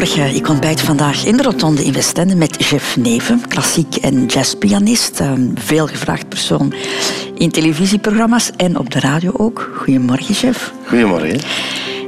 Goedemorgen. 0.00 0.36
Ik 0.36 0.48
ontbijt 0.48 0.80
vandaag 0.80 1.24
in 1.24 1.36
de 1.36 1.42
Rotonde 1.42 1.84
in 1.84 1.92
Westende 1.92 2.34
met 2.34 2.68
Jeff 2.68 2.96
Neven, 2.96 3.48
klassiek 3.48 3.96
en 3.96 4.26
jazzpianist. 4.26 5.20
Een 5.20 5.56
veelgevraagd 5.58 6.28
persoon 6.28 6.74
in 7.34 7.50
televisieprogramma's 7.50 8.50
en 8.56 8.78
op 8.78 8.90
de 8.90 9.00
radio 9.00 9.32
ook. 9.36 9.70
Goedemorgen, 9.76 10.34
Jeff. 10.34 10.72
Goedemorgen. 10.86 11.40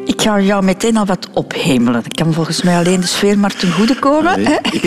Ik 0.04 0.22
ga 0.22 0.40
jou 0.40 0.64
meteen 0.64 0.96
al 0.96 1.06
wat 1.06 1.28
ophemelen. 1.32 2.02
Ik 2.04 2.12
kan 2.12 2.32
volgens 2.32 2.62
mij 2.62 2.76
alleen 2.76 3.00
de 3.00 3.06
sfeer 3.06 3.38
maar 3.38 3.56
ten 3.56 3.72
goede 3.72 3.98
komen. 3.98 4.42
Nee, 4.42 4.58
ik, 4.70 4.82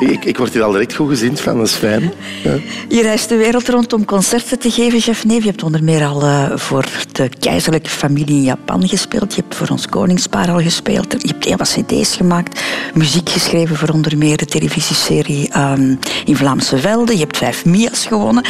ik, 0.00 0.24
ik, 0.24 0.38
word 0.38 0.52
hier 0.52 0.62
al 0.62 0.72
direct 0.72 0.94
goed 0.94 1.08
gezien 1.08 1.36
van, 1.36 1.56
dat 1.56 1.66
is 1.66 1.74
fijn. 1.74 2.12
Ja. 2.42 2.54
Je 2.88 3.02
reist 3.02 3.28
de 3.28 3.36
wereld 3.36 3.68
rond 3.68 3.92
om 3.92 4.04
concerten 4.04 4.58
te 4.58 4.70
geven, 4.70 5.28
Neef. 5.28 5.42
Je 5.42 5.48
hebt 5.48 5.62
onder 5.62 5.84
meer 5.84 6.04
al 6.04 6.22
uh, 6.22 6.50
voor 6.54 6.86
de 7.12 7.28
keizerlijke 7.40 7.90
familie 7.90 8.36
in 8.36 8.42
Japan 8.42 8.88
gespeeld. 8.88 9.34
Je 9.34 9.40
hebt 9.40 9.54
voor 9.54 9.68
ons 9.68 9.86
koningspaar 9.86 10.50
al 10.50 10.60
gespeeld. 10.60 11.12
Je 11.12 11.28
hebt 11.28 11.44
heel 11.44 11.56
wat 11.56 11.78
cd's 11.78 12.16
gemaakt. 12.16 12.62
Muziek 12.94 13.28
geschreven 13.28 13.76
voor 13.76 13.88
onder 13.88 14.18
meer 14.18 14.36
de 14.36 14.46
televisieserie 14.46 15.50
um, 15.58 15.98
in 16.24 16.36
Vlaamse 16.36 16.78
Velden. 16.78 17.14
Je 17.14 17.22
hebt 17.22 17.36
vijf 17.36 17.64
Mia's 17.64 18.06
gewonnen. 18.06 18.44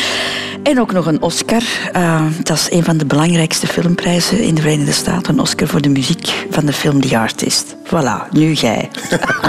En 0.63 0.81
ook 0.81 0.93
nog 0.93 1.07
een 1.07 1.23
Oscar. 1.23 1.63
Uh, 1.97 2.23
dat 2.43 2.57
is 2.57 2.71
een 2.71 2.85
van 2.85 2.97
de 2.97 3.07
belangrijkste 3.07 3.67
filmprijzen 3.67 4.43
in 4.43 4.55
de 4.55 4.61
Verenigde 4.61 4.93
Staten. 4.93 5.33
Een 5.33 5.41
Oscar 5.41 5.69
voor 5.69 5.81
de 5.81 5.88
muziek 5.89 6.47
van 6.51 6.67
de 6.67 6.73
film 6.73 7.01
The 7.01 7.19
Artist. 7.19 7.77
Voilà, 7.85 8.29
nu 8.31 8.53
jij. 8.53 8.91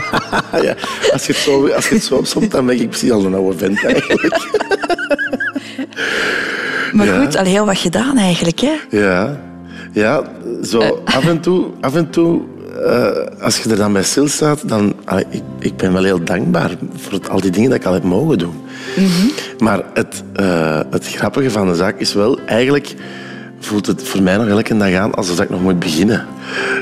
ja, 0.62 0.76
als, 1.12 1.26
je 1.26 1.34
het 1.34 1.42
zo, 1.42 1.68
als 1.68 1.90
je 1.90 1.96
het 1.96 2.04
zo 2.04 2.16
opzomt, 2.16 2.52
dan 2.52 2.66
ben 2.66 2.82
ik 2.82 2.90
precies 2.90 3.12
al 3.12 3.26
een 3.26 3.34
oude 3.34 3.58
vent 3.58 3.86
eigenlijk. 3.86 4.38
maar 6.94 7.06
ja. 7.06 7.22
goed, 7.22 7.38
al 7.38 7.46
heel 7.46 7.66
wat 7.66 7.78
gedaan 7.78 8.18
eigenlijk, 8.18 8.60
hè? 8.60 8.76
Ja, 8.90 9.40
ja 9.94 10.24
zo 10.64 11.02
af 11.06 11.28
en 11.28 11.40
toe... 11.40 11.66
Af 11.82 11.96
en 11.96 12.10
toe 12.10 12.42
uh, 12.86 13.42
als 13.42 13.58
je 13.58 13.70
er 13.70 13.76
dan 13.76 13.94
bij 13.94 14.04
stilstaat, 14.04 14.70
dan... 14.70 14.94
Uh, 15.14 15.20
ik, 15.20 15.44
ik 15.60 15.78
ben 15.78 15.94
wel 15.94 16.04
heel 16.04 16.24
dankbaar 16.24 16.72
voor 16.96 17.20
al 17.30 17.40
die 17.40 17.52
dingen 17.52 17.70
dat 17.70 17.80
ik 17.80 17.86
al 17.86 17.94
heb 17.94 18.04
mogen 18.04 18.38
doen. 18.38 18.54
Mm 18.98 19.06
-hmm. 19.06 19.32
Maar 19.58 19.84
het, 19.94 20.24
uh, 20.40 20.80
het 20.90 21.08
grappige 21.08 21.50
van 21.50 21.68
de 21.68 21.76
zaak 21.76 22.00
is 22.00 22.14
wel... 22.14 22.40
Eigenlijk 22.46 22.96
voelt 23.60 23.86
het 23.86 24.04
voor 24.04 24.22
mij 24.22 24.38
nog 24.38 24.48
elke 24.48 24.78
dag 24.78 24.94
aan 24.94 25.14
alsof 25.14 25.42
ik 25.42 25.50
nog 25.50 25.62
moet 25.62 25.80
beginnen. 25.80 26.28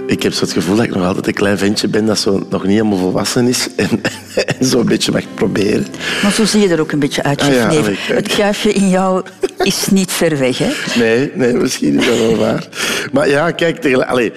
Ik 0.07 0.23
heb 0.23 0.33
zo 0.33 0.43
het 0.43 0.53
gevoel 0.53 0.75
dat 0.75 0.85
ik 0.85 0.95
nog 0.95 1.05
altijd 1.05 1.27
een 1.27 1.33
klein 1.33 1.57
ventje 1.57 1.87
ben 1.87 2.05
dat 2.05 2.19
zo 2.19 2.45
nog 2.49 2.63
niet 2.63 2.71
helemaal 2.71 2.97
volwassen 2.97 3.47
is 3.47 3.67
en, 3.75 4.01
en 4.35 4.65
zo 4.65 4.79
een 4.79 4.85
beetje 4.85 5.11
mag 5.11 5.23
proberen. 5.33 5.85
Maar 6.23 6.31
zo 6.31 6.45
zie 6.45 6.61
je 6.61 6.67
er 6.67 6.79
ook 6.79 6.91
een 6.91 6.99
beetje 6.99 7.23
uit, 7.23 7.41
ah, 7.41 7.53
ja, 7.53 7.69
Het 8.13 8.35
kuifje 8.35 8.73
in 8.73 8.89
jou 8.89 9.23
is 9.63 9.87
niet 9.87 10.11
ver 10.11 10.37
weg, 10.37 10.57
hè? 10.57 10.71
Nee, 10.99 11.31
nee 11.33 11.53
misschien 11.53 11.99
is 11.99 12.05
dat 12.05 12.17
wel 12.17 12.35
waar. 12.35 12.67
Maar 13.11 13.29
ja, 13.29 13.51
kijk, 13.51 13.95
allez, 13.95 14.29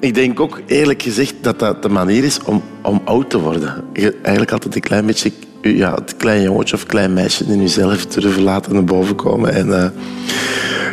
ik 0.00 0.14
denk 0.14 0.40
ook 0.40 0.60
eerlijk 0.66 1.02
gezegd 1.02 1.34
dat 1.40 1.58
dat 1.58 1.82
de 1.82 1.88
manier 1.88 2.24
is 2.24 2.38
om, 2.44 2.62
om 2.82 3.00
oud 3.04 3.30
te 3.30 3.38
worden. 3.38 3.84
Je, 3.92 4.14
eigenlijk 4.22 4.52
altijd 4.52 4.74
een 4.74 4.80
klein 4.80 5.06
beetje 5.06 5.32
ja, 5.74 5.94
het 5.94 6.16
klein 6.16 6.42
jongetje 6.42 6.76
of 6.76 6.86
klein 6.86 7.12
meisje 7.12 7.44
in 7.44 7.60
jezelf 7.60 8.06
durven 8.06 8.42
laten 8.42 8.72
naar 8.72 8.84
boven 8.84 9.16
komen. 9.16 9.52
En 9.52 9.68
uh, 9.68 9.86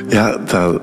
ja, 0.09 0.37
dat, 0.37 0.79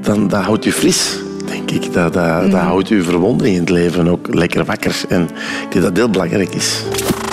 dan, 0.00 0.28
dat 0.28 0.42
houdt 0.42 0.64
je 0.64 0.72
fris, 0.72 1.18
denk 1.46 1.70
ik. 1.70 1.92
Dat, 1.92 2.12
dat, 2.12 2.42
mm. 2.42 2.50
dat 2.50 2.60
houdt 2.60 2.88
je 2.88 3.02
verwondering 3.02 3.54
in 3.54 3.60
het 3.60 3.70
leven 3.70 4.08
ook 4.08 4.34
lekker 4.34 4.64
wakker. 4.64 5.00
En 5.08 5.22
ik 5.22 5.72
denk 5.72 5.72
dat 5.72 5.82
dat 5.82 5.96
heel 5.96 6.10
belangrijk 6.10 6.54
is. 6.54 6.82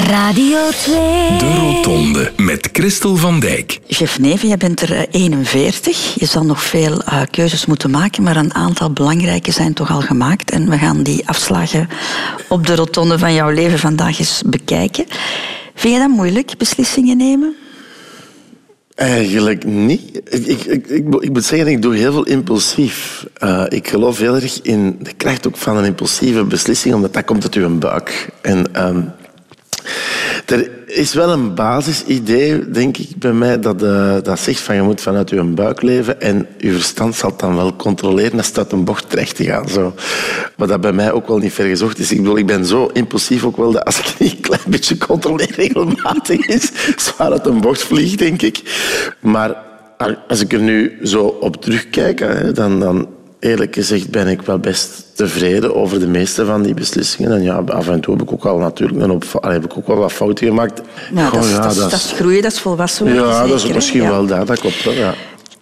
Radio 0.07 0.69
2. 0.69 0.95
De 1.37 1.55
Rotonde 1.59 2.31
met 2.37 2.69
Christel 2.73 3.15
van 3.15 3.39
Dijk. 3.39 3.79
Jeff 3.87 4.19
Neven, 4.19 4.49
je 4.49 4.57
bent 4.57 4.81
er 4.81 5.07
41. 5.11 6.13
Je 6.19 6.25
zal 6.25 6.43
nog 6.43 6.63
veel 6.63 7.01
uh, 7.01 7.21
keuzes 7.31 7.65
moeten 7.65 7.91
maken, 7.91 8.23
maar 8.23 8.35
een 8.35 8.53
aantal 8.53 8.91
belangrijke 8.91 9.51
zijn 9.51 9.73
toch 9.73 9.91
al 9.91 10.01
gemaakt. 10.01 10.51
En 10.51 10.69
we 10.69 10.77
gaan 10.77 11.03
die 11.03 11.27
afslagen 11.27 11.89
op 12.49 12.67
de 12.67 12.75
rotonde 12.75 13.19
van 13.19 13.33
jouw 13.33 13.49
leven 13.49 13.79
vandaag 13.79 14.19
eens 14.19 14.41
bekijken. 14.45 15.05
Vind 15.73 15.93
je 15.93 15.99
dat 15.99 16.09
moeilijk, 16.09 16.57
beslissingen 16.57 17.17
nemen? 17.17 17.55
Eigenlijk 18.95 19.65
niet. 19.65 20.21
Ik, 20.29 20.45
ik, 20.45 20.65
ik, 20.65 20.87
ik, 21.19 21.29
moet 21.31 21.43
zeggen, 21.43 21.67
ik 21.67 21.81
doe 21.81 21.95
heel 21.95 22.11
veel 22.11 22.25
impulsief. 22.25 23.27
Uh, 23.43 23.65
ik 23.67 23.87
geloof 23.87 24.17
heel 24.17 24.35
erg 24.35 24.61
in 24.61 24.97
de 25.01 25.13
kracht 25.13 25.47
ook 25.47 25.57
van 25.57 25.77
een 25.77 25.85
impulsieve 25.85 26.43
beslissing, 26.43 26.95
omdat 26.95 27.13
dat 27.13 27.25
komt 27.25 27.43
uit 27.43 27.55
uw 27.55 27.77
buik. 27.77 28.29
En 28.41 28.85
um, 28.87 29.11
er 30.45 30.69
is 30.85 31.13
wel 31.13 31.29
een 31.29 31.55
basisidee, 31.55 32.69
denk 32.69 32.97
ik, 32.97 33.09
bij 33.17 33.33
mij, 33.33 33.59
dat, 33.59 33.83
uh, 33.83 34.15
dat 34.23 34.39
zegt 34.39 34.59
van 34.59 34.75
je 34.75 34.81
moet 34.81 35.01
vanuit 35.01 35.29
je 35.29 35.43
buik 35.43 35.81
leven 35.81 36.21
en 36.21 36.47
je 36.57 36.71
verstand 36.71 37.15
zal 37.15 37.33
dan 37.37 37.55
wel 37.55 37.75
controleren 37.75 38.37
als 38.37 38.51
het 38.53 38.71
een 38.71 38.83
bocht 38.83 39.09
terecht 39.09 39.35
te 39.35 39.43
gaan. 39.43 39.69
Zo. 39.69 39.93
Maar 40.55 40.67
dat 40.67 40.81
bij 40.81 40.93
mij 40.93 41.11
ook 41.11 41.27
wel 41.27 41.37
niet 41.37 41.53
ver 41.53 41.67
gezocht 41.67 41.99
is. 41.99 42.11
Ik 42.11 42.17
bedoel, 42.17 42.37
ik 42.37 42.45
ben 42.45 42.65
zo 42.65 42.89
impulsief 42.93 43.43
ook 43.43 43.57
wel 43.57 43.71
dat 43.71 43.85
als 43.85 43.99
ik 43.99 44.19
niet 44.19 44.31
een 44.35 44.41
klein 44.41 44.61
beetje 44.67 44.97
controleer 44.97 45.51
regelmatig 45.55 46.47
is, 46.47 46.71
zwaar 46.95 47.31
uit 47.31 47.45
een 47.45 47.61
bocht 47.61 47.83
vliegt, 47.83 48.17
denk 48.17 48.41
ik. 48.41 48.61
Maar 49.19 49.55
als 50.27 50.39
ik 50.39 50.53
er 50.53 50.61
nu 50.61 50.99
zo 51.03 51.23
op 51.25 51.61
terugkijk, 51.61 52.55
dan, 52.55 52.79
dan 52.79 53.07
eerlijk 53.43 53.73
gezegd 53.73 54.09
ben 54.09 54.27
ik 54.27 54.41
wel 54.41 54.59
best 54.59 55.03
tevreden 55.13 55.75
over 55.75 55.99
de 55.99 56.07
meeste 56.07 56.45
van 56.45 56.61
die 56.61 56.73
beslissingen. 56.73 57.31
En 57.31 57.41
ja, 57.41 57.55
af 57.55 57.87
en 57.87 58.01
toe 58.01 58.13
heb 58.13 58.23
ik 58.23 58.31
ook 58.31 58.45
al 58.45 58.57
natuurlijk 58.57 59.01
een 59.01 59.11
op, 59.11 59.25
heb 59.41 59.65
ik 59.65 59.77
ook 59.77 59.87
wel 59.87 59.97
wat 59.97 60.11
fouten 60.11 60.47
gemaakt. 60.47 60.81
Nou, 61.11 61.29
Goh, 61.29 61.39
dat, 61.39 61.49
is, 61.49 61.55
ja, 61.55 61.61
dat, 61.61 61.75
dat, 61.75 61.93
is 61.93 62.11
groeien, 62.15 62.41
dat 62.41 62.51
is 62.51 62.59
volwassen 62.59 63.05
worden. 63.05 63.23
Ja, 63.23 63.33
zeker, 63.33 63.49
dat 63.49 63.63
is 63.63 63.73
misschien 63.73 64.01
ja. 64.01 64.09
wel 64.09 64.25
dat, 64.25 64.47
dat 64.47 64.59
klopt 64.59 64.83
wel, 64.83 64.93
ja. 64.93 65.13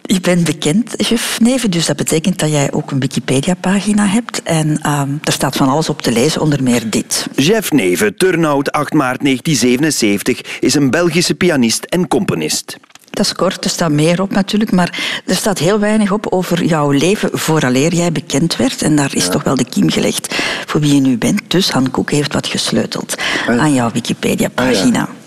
Je 0.02 0.20
bent 0.20 0.44
bekend, 0.44 1.08
Jeff 1.08 1.40
Neven, 1.40 1.70
dus 1.70 1.86
dat 1.86 1.96
betekent 1.96 2.38
dat 2.38 2.50
jij 2.50 2.72
ook 2.72 2.90
een 2.90 3.00
Wikipedia-pagina 3.00 4.06
hebt. 4.06 4.42
En 4.42 4.68
um, 4.68 5.20
er 5.24 5.32
staat 5.32 5.56
van 5.56 5.68
alles 5.68 5.88
op 5.88 6.02
te 6.02 6.12
lezen, 6.12 6.40
onder 6.40 6.62
meer 6.62 6.90
dit. 6.90 7.26
Jeff 7.36 7.72
Neven, 7.72 8.16
turnout 8.16 8.72
8 8.72 8.92
maart 8.92 9.20
1977, 9.22 10.58
is 10.60 10.74
een 10.74 10.90
Belgische 10.90 11.34
pianist 11.34 11.84
en 11.84 12.08
componist. 12.08 12.76
Dat 13.12 13.26
is 13.26 13.32
kort, 13.32 13.64
er 13.64 13.70
staat 13.70 13.90
meer 13.90 14.22
op 14.22 14.30
natuurlijk, 14.30 14.70
maar 14.70 15.22
er 15.26 15.36
staat 15.36 15.58
heel 15.58 15.78
weinig 15.78 16.12
op 16.12 16.26
over 16.30 16.64
jouw 16.64 16.90
leven 16.90 17.30
vooraleer 17.32 17.94
jij 17.94 18.12
bekend 18.12 18.56
werd. 18.56 18.82
En 18.82 18.96
daar 18.96 19.14
is 19.14 19.24
ja. 19.24 19.30
toch 19.30 19.42
wel 19.42 19.54
de 19.54 19.64
kiem 19.64 19.90
gelegd 19.90 20.34
voor 20.66 20.80
wie 20.80 20.94
je 20.94 21.00
nu 21.00 21.18
bent. 21.18 21.40
Dus 21.50 21.70
Han 21.70 21.90
Koek 21.90 22.10
heeft 22.10 22.32
wat 22.32 22.46
gesleuteld 22.46 23.14
ah, 23.48 23.58
aan 23.58 23.74
jouw 23.74 23.90
Wikipedia-pagina. 23.90 25.00
Ah, 25.00 25.08
ja. 25.08 25.21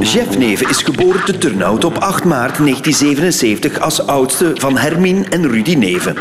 Jeff 0.00 0.38
Neven 0.38 0.68
is 0.68 0.82
geboren 0.82 1.24
te 1.24 1.38
Turnhout 1.38 1.84
op 1.84 1.98
8 1.98 2.24
maart 2.24 2.56
1977 2.56 3.80
als 3.80 4.06
oudste 4.06 4.50
van 4.54 4.78
Hermine 4.78 5.24
en 5.30 5.50
Rudy 5.50 5.74
Neven. 5.74 6.16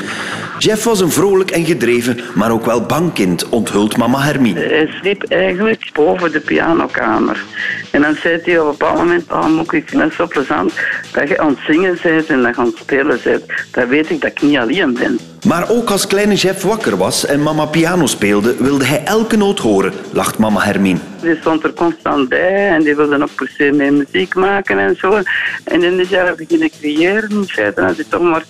Jeff 0.60 0.84
was 0.84 1.00
een 1.00 1.12
vrolijk 1.12 1.52
en 1.52 1.66
gedreven, 1.66 2.20
maar 2.36 2.52
ook 2.52 2.66
wel 2.66 2.86
bang 2.86 3.14
kind, 3.14 3.50
onthult 3.50 3.98
mama 3.98 4.22
Hermine. 4.22 4.60
Hij 4.60 4.88
sliep 5.02 5.24
eigenlijk 5.24 5.90
boven 5.94 6.32
de 6.32 6.40
pianokamer. 6.40 7.44
En 7.92 8.02
dan 8.02 8.16
zei 8.16 8.40
hij 8.44 8.60
op 8.60 8.66
een 8.66 8.72
bepaald 8.72 8.98
moment, 8.98 9.32
oh, 9.32 9.48
Moek, 9.48 9.74
ik 9.74 9.90
vind 9.90 10.02
het 10.02 10.14
zo 10.14 10.28
plezant 10.28 10.74
dat 11.12 11.28
je 11.28 11.40
aan 11.40 11.48
het 11.48 11.60
zingen 11.68 11.98
bent 12.04 12.28
en 12.28 12.42
dat 12.42 12.56
je 12.56 12.62
aan 12.62 12.68
het 12.68 12.78
spelen 12.78 13.20
bent. 13.24 13.44
Dan 13.72 13.88
weet 13.88 14.10
ik 14.10 14.22
dat 14.22 14.32
ik 14.32 14.42
niet 14.42 14.58
alleen 14.58 14.94
ben. 14.94 15.20
Maar 15.48 15.70
ook 15.70 15.90
als 15.90 16.08
kleine 16.08 16.36
Jeff 16.36 16.64
wakker 16.64 16.98
was 16.98 17.26
en 17.26 17.42
mama 17.42 17.66
piano 17.66 18.06
speelde, 18.06 18.56
wilde 18.60 18.86
hij 18.86 19.04
elke 19.04 19.38
noot 19.38 19.60
horen, 19.60 19.94
lacht 20.14 20.38
mama 20.38 20.62
Hermine. 20.62 21.00
Die 21.22 21.38
stond 21.40 21.64
er 21.64 21.74
constant 21.74 22.30
bij 22.30 22.70
en 22.70 22.84
die 22.84 22.96
wilde 22.96 23.22
ook 23.22 23.36
per 23.36 23.52
se 23.58 23.72
mee 23.72 23.92
muziek 23.92 24.36
maken 24.36 24.80
en 24.80 24.96
zo. 24.96 25.22
En 25.64 25.84
in 25.84 25.98
dit 25.98 26.10
jaar 26.10 26.36
beginnen 26.36 26.70
creëren, 26.80 27.30
in 27.30 27.48
feite, 27.48 27.82
als 27.82 27.96
hij 27.96 28.06
toch 28.10 28.22
maar 28.22 28.44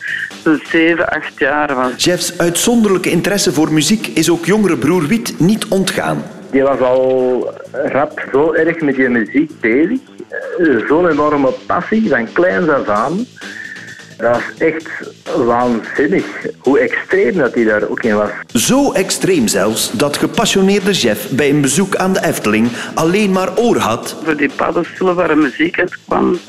zo'n 0.43 0.61
7, 0.71 1.09
8 1.09 1.31
jaar 1.37 1.75
was. 1.75 2.03
Jeffs 2.03 2.37
uitzonderlijke 2.37 3.09
interesse 3.09 3.53
voor 3.53 3.73
muziek 3.73 4.07
is 4.07 4.29
ook 4.29 4.45
jongere 4.45 4.77
broer 4.77 5.07
Wiet 5.07 5.39
niet 5.39 5.65
ontgaan. 5.67 6.23
Die 6.51 6.61
was 6.61 6.79
al 6.79 7.53
rap 7.71 8.25
zo 8.31 8.53
erg 8.53 8.81
met 8.81 8.95
die 8.95 9.09
muziek 9.09 9.51
bezig. 9.59 9.99
Zo'n 10.87 11.09
enorme 11.09 11.53
passie, 11.65 12.09
van 12.09 12.31
kleins 12.31 12.69
af 12.69 12.87
aan. 12.87 13.25
Dat 14.17 14.31
was 14.31 14.43
echt 14.57 14.89
waanzinnig 15.37 16.25
hoe 16.59 16.79
extreem 16.79 17.37
dat 17.37 17.53
hij 17.53 17.63
daar 17.63 17.89
ook 17.89 18.03
in 18.03 18.15
was. 18.15 18.29
Zo 18.53 18.91
extreem 18.91 19.47
zelfs 19.47 19.91
dat 19.91 20.17
gepassioneerde 20.17 20.91
Jeff 20.91 21.29
bij 21.29 21.49
een 21.49 21.61
bezoek 21.61 21.95
aan 21.95 22.13
de 22.13 22.23
Efteling 22.23 22.67
alleen 22.93 23.31
maar 23.31 23.57
oor 23.57 23.77
had. 23.77 24.15
Voor 24.23 24.35
die 24.35 24.49
paddenstoelen 24.55 25.15
waar 25.15 25.37
muziek 25.37 25.79
uit 25.79 25.97
kwam, 26.07 26.39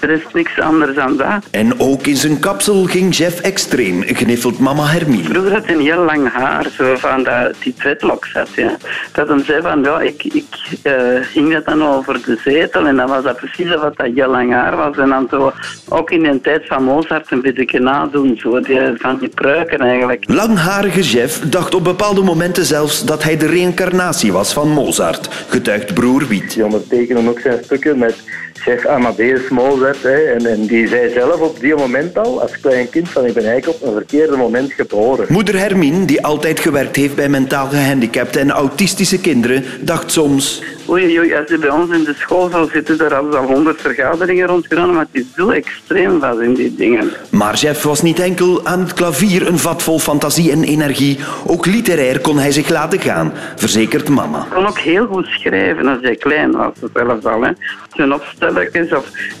er 0.00 0.10
is 0.10 0.22
niks 0.32 0.60
anders 0.60 0.94
dan 0.94 1.16
dat. 1.16 1.46
En 1.50 1.80
ook 1.80 2.06
in 2.06 2.16
zijn 2.16 2.40
kapsel 2.40 2.84
ging 2.84 3.16
Jeff 3.16 3.40
extreem, 3.40 4.02
gniffelt 4.02 4.58
mama 4.58 4.86
Hermine. 4.86 5.24
Vroeger 5.24 5.52
had 5.52 5.66
hij 5.66 5.74
een 5.74 5.80
heel 5.80 6.04
lang 6.04 6.32
haar, 6.32 6.66
zo 6.76 6.96
van 6.96 7.22
dat 7.22 7.54
die 7.62 7.74
dreadlocks 7.74 8.32
had. 8.32 8.48
Ja. 8.54 8.76
Dat 9.12 9.28
hem 9.28 9.44
zei 9.44 9.62
van, 9.62 9.82
ja, 9.82 10.00
ik, 10.00 10.24
ik 10.24 10.78
uh, 10.82 10.92
hing 11.34 11.52
dat 11.52 11.64
dan 11.64 11.84
over 11.84 12.22
de 12.24 12.38
zetel 12.44 12.86
en 12.86 12.96
dan 12.96 13.08
was 13.08 13.22
dat 13.22 13.36
precies 13.36 13.74
wat 13.74 13.96
dat 13.96 14.06
heel 14.14 14.30
lang 14.30 14.52
haar 14.52 14.76
was. 14.76 14.96
En 14.96 15.08
dan 15.08 15.26
zo, 15.30 15.52
ook 15.88 16.10
in 16.10 16.22
de 16.22 16.40
tijd 16.40 16.66
van 16.66 16.84
Mozart 16.84 17.30
een 17.30 17.40
beetje 17.40 17.80
nadoen, 18.12 18.36
zo, 18.36 18.60
die, 18.60 18.80
van 18.94 19.18
die 19.18 19.28
pruiken 19.28 19.80
eigenlijk. 19.80 20.24
Langharige 20.28 21.00
Jeff 21.00 21.40
dacht 21.40 21.74
op 21.74 21.84
bepaalde 21.84 22.22
momenten 22.22 22.64
zelfs 22.64 23.04
dat 23.04 23.22
hij 23.22 23.36
de 23.36 23.46
reïncarnatie 23.46 24.32
was 24.32 24.52
van 24.52 24.68
Mozart, 24.68 25.28
getuigt 25.48 25.94
broer 25.94 26.26
Wiet. 26.28 26.54
Die 26.54 26.64
ondertekenen 26.64 27.28
ook 27.28 27.40
zijn 27.40 27.64
stukken 27.64 27.98
met 27.98 28.22
chef 28.60 28.86
Amadeus 28.86 29.48
Mozart. 29.48 30.02
Hè, 30.02 30.22
en, 30.22 30.46
en 30.46 30.66
die 30.66 30.88
zei 30.88 31.12
zelf 31.12 31.40
op 31.40 31.60
die 31.60 31.74
moment 31.74 32.18
al, 32.18 32.40
als 32.40 32.60
klein 32.60 32.90
kind, 32.90 33.08
van 33.08 33.24
ik 33.24 33.34
ben 33.34 33.46
eigenlijk 33.46 33.82
op 33.82 33.88
een 33.88 33.94
verkeerde 33.94 34.36
moment 34.36 34.72
geboren. 34.72 35.26
Moeder 35.28 35.58
Hermine, 35.58 36.04
die 36.04 36.24
altijd 36.24 36.60
gewerkt 36.60 36.96
heeft 36.96 37.14
bij 37.14 37.28
mentaal 37.28 37.66
gehandicapten 37.68 38.40
en 38.40 38.50
autistische 38.50 39.20
kinderen, 39.20 39.64
dacht 39.80 40.12
soms... 40.12 40.62
Oei, 40.90 41.18
oei, 41.18 41.34
als 41.34 41.48
je 41.48 41.58
bij 41.58 41.70
ons 41.70 41.90
in 41.90 42.04
de 42.04 42.14
school 42.14 42.48
zou 42.50 42.70
zitten, 42.70 42.98
daar 42.98 43.12
hadden 43.12 43.32
ze 43.32 43.38
al 43.38 43.46
honderd 43.46 43.80
vergaderingen 43.80 44.46
rondgedaan, 44.46 44.92
maar 44.92 45.06
het 45.12 45.22
is 45.22 45.26
zo 45.36 45.50
extreem 45.50 46.18
was 46.18 46.38
in 46.38 46.54
die 46.54 46.74
dingen. 46.74 47.10
Maar 47.30 47.54
Jeff 47.54 47.82
was 47.82 48.02
niet 48.02 48.18
enkel 48.18 48.66
aan 48.66 48.80
het 48.80 48.92
klavier 48.92 49.46
een 49.46 49.58
vat 49.58 49.82
vol 49.82 49.98
fantasie 49.98 50.50
en 50.52 50.64
energie. 50.64 51.18
Ook 51.46 51.66
literair 51.66 52.20
kon 52.20 52.38
hij 52.38 52.52
zich 52.52 52.68
laten 52.68 53.00
gaan, 53.00 53.32
verzekert 53.56 54.08
mama. 54.08 54.38
Ik 54.38 54.54
kon 54.54 54.66
ook 54.66 54.78
heel 54.78 55.06
goed 55.06 55.26
schrijven 55.26 55.86
als 55.86 55.98
hij 56.02 56.16
klein 56.16 56.50
was, 56.50 56.72
zelfs 56.94 57.24
al. 57.24 57.42
Hè. 57.42 57.50
Zijn 57.96 58.12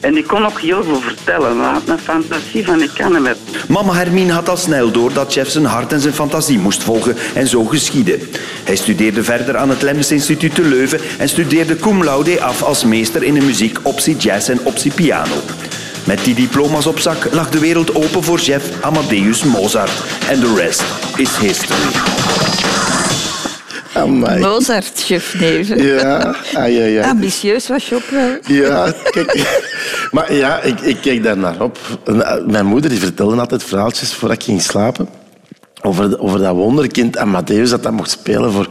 En 0.00 0.16
ik 0.16 0.26
kon 0.26 0.46
ook 0.46 0.60
heel 0.60 0.84
veel 0.84 1.00
vertellen. 1.00 1.56
Maar 1.56 1.72
had 1.72 2.00
fantasie 2.02 2.64
van 2.64 2.82
ik 2.82 2.90
kan 2.94 3.14
hem. 3.14 3.36
Mama 3.68 3.92
Hermine 3.92 4.32
had 4.32 4.48
al 4.48 4.56
snel 4.56 4.90
door 4.90 5.12
dat 5.12 5.34
Jeff 5.34 5.50
zijn 5.50 5.64
hart 5.64 5.92
en 5.92 6.00
zijn 6.00 6.14
fantasie 6.14 6.58
moest 6.58 6.82
volgen 6.82 7.16
en 7.34 7.46
zo 7.46 7.64
geschiedde. 7.64 8.18
Hij 8.64 8.76
studeerde 8.76 9.24
verder 9.24 9.56
aan 9.56 9.70
het 9.70 9.82
Lemmens 9.82 10.12
Instituut 10.12 10.54
te 10.54 10.62
Leuven 10.62 11.00
en 11.18 11.28
studeerde 11.28 11.76
cum 11.76 12.04
laude 12.04 12.40
af 12.40 12.62
als 12.62 12.84
meester 12.84 13.22
in 13.22 13.34
de 13.34 13.44
muziek 13.44 13.78
optie 13.82 14.16
jazz 14.16 14.48
en 14.48 14.60
optie 14.64 14.92
piano. 14.92 15.36
Met 16.06 16.24
die 16.24 16.34
diploma's 16.34 16.86
op 16.86 16.98
zak 16.98 17.32
lag 17.32 17.50
de 17.50 17.58
wereld 17.58 17.94
open 17.94 18.22
voor 18.22 18.38
Jeff 18.38 18.82
Amadeus 18.82 19.44
Mozart. 19.44 20.02
En 20.28 20.40
de 20.40 20.54
rest 20.56 20.84
is 21.16 21.36
history. 21.36 22.27
Amai. 23.98 24.40
Mozart, 24.40 24.92
chef 24.94 25.34
Neven. 25.40 25.82
Ja, 25.82 26.34
ah, 26.54 26.72
ja, 26.72 26.84
ja. 26.84 27.08
Ambitieus 27.08 27.68
was 27.68 27.88
je 27.88 27.94
ook 27.94 28.10
wel. 28.10 28.36
Ja, 28.46 28.92
kijk. 29.10 29.36
Maar 30.10 30.34
ja, 30.34 30.60
ik, 30.60 30.80
ik 30.80 30.96
keek 31.00 31.22
daar 31.22 31.38
naar 31.38 31.60
op. 31.60 31.78
Mijn 32.46 32.66
moeder 32.66 32.90
die 32.90 32.98
vertelde 32.98 33.40
altijd 33.40 33.62
verhaaltjes 33.62 34.14
voordat 34.14 34.38
ik 34.38 34.44
ging 34.44 34.62
slapen. 34.62 35.08
Over, 35.82 36.20
over 36.20 36.38
dat 36.38 36.54
wonderkind 36.54 37.18
Amadeus 37.18 37.70
dat 37.70 37.82
dat 37.82 37.92
mocht 37.92 38.10
spelen 38.10 38.52
voor 38.52 38.68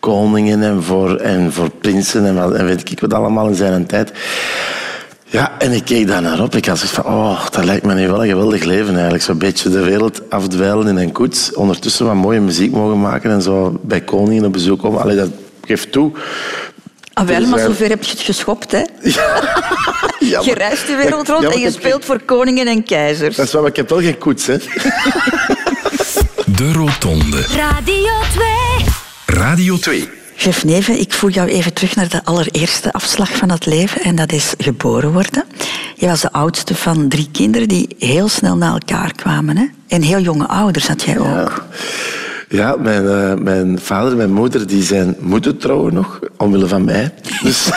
koningen 0.00 0.62
en 0.62 0.82
voor, 0.82 1.16
en 1.16 1.52
voor 1.52 1.70
prinsen 1.70 2.26
en, 2.26 2.34
wat, 2.34 2.54
en 2.54 2.64
weet 2.64 2.90
ik 2.90 3.00
wat 3.00 3.14
allemaal 3.14 3.48
in 3.48 3.54
zijn 3.54 3.86
tijd. 3.86 4.12
Ja, 5.32 5.52
en 5.58 5.72
ik 5.72 5.84
keek 5.84 6.06
daar 6.06 6.22
naar 6.22 6.40
op. 6.40 6.54
Ik 6.54 6.66
had 6.66 6.78
zoiets 6.78 6.96
van, 6.96 7.04
oh, 7.04 7.46
dat 7.50 7.64
lijkt 7.64 7.84
me 7.84 7.94
nu 7.94 8.08
wel 8.08 8.22
een 8.22 8.28
geweldig 8.28 8.64
leven 8.64 8.92
eigenlijk. 8.92 9.22
Zo'n 9.22 9.38
beetje 9.38 9.70
de 9.70 9.80
wereld 9.80 10.30
afdwijlen 10.30 10.86
in 10.88 10.96
een 10.96 11.12
koets. 11.12 11.54
Ondertussen 11.54 12.06
wat 12.06 12.14
mooie 12.14 12.40
muziek 12.40 12.72
mogen 12.72 13.00
maken 13.00 13.30
en 13.30 13.42
zo 13.42 13.78
bij 13.82 14.00
koningen 14.00 14.44
op 14.44 14.52
bezoek 14.52 14.80
komen. 14.80 15.00
Allee, 15.00 15.16
dat 15.16 15.30
geeft 15.64 15.92
toe. 15.92 16.12
Ah, 17.12 17.26
wel, 17.26 17.46
maar 17.46 17.58
zover 17.58 17.88
heb 17.88 18.02
je 18.02 18.10
het 18.10 18.20
geschopt, 18.20 18.72
hè? 18.72 18.82
Ja, 20.18 20.40
Je 20.44 20.54
reist 20.54 20.86
de 20.86 20.96
wereld 20.96 21.28
rond 21.28 21.44
en 21.44 21.60
je 21.60 21.70
speelt 21.70 22.04
voor 22.04 22.20
koningen 22.20 22.66
en 22.66 22.84
keizers. 22.84 23.36
Dat 23.36 23.46
is 23.46 23.52
wel, 23.52 23.60
maar 23.60 23.70
ik 23.70 23.76
heb 23.76 23.88
wel 23.88 24.00
geen 24.00 24.18
koets, 24.18 24.46
hè. 24.46 24.56
De 26.56 26.72
Rotonde. 26.72 27.44
Radio 27.56 28.12
2. 28.32 29.36
Radio 29.38 29.78
2. 29.78 30.08
Chef 30.42 30.64
Neven, 30.64 31.00
ik 31.00 31.12
voer 31.12 31.30
jou 31.30 31.48
even 31.48 31.72
terug 31.72 31.96
naar 31.96 32.08
de 32.08 32.24
allereerste 32.24 32.92
afslag 32.92 33.36
van 33.36 33.50
het 33.50 33.66
leven. 33.66 34.00
En 34.02 34.14
dat 34.14 34.32
is 34.32 34.54
geboren 34.58 35.12
worden. 35.12 35.44
Je 35.96 36.06
was 36.06 36.20
de 36.20 36.32
oudste 36.32 36.74
van 36.74 37.08
drie 37.08 37.28
kinderen 37.32 37.68
die 37.68 37.96
heel 37.98 38.28
snel 38.28 38.56
na 38.56 38.72
elkaar 38.72 39.12
kwamen. 39.12 39.56
Hè? 39.56 39.64
En 39.88 40.02
heel 40.02 40.20
jonge 40.20 40.46
ouders 40.46 40.88
had 40.88 41.02
jij 41.02 41.18
ook. 41.18 41.64
Ja, 42.48 42.76
mijn, 42.76 43.08
eh, 43.08 43.34
mijn 43.34 43.78
vader 43.80 44.10
en 44.10 44.16
mijn 44.16 44.32
moeder 44.32 44.66
die 44.66 44.82
zijn 44.82 45.16
moeten 45.20 45.56
trouwen 45.56 45.94
nog, 45.94 46.18
omwille 46.36 46.66
van 46.66 46.84
mij. 46.84 47.14
Dus 47.42 47.70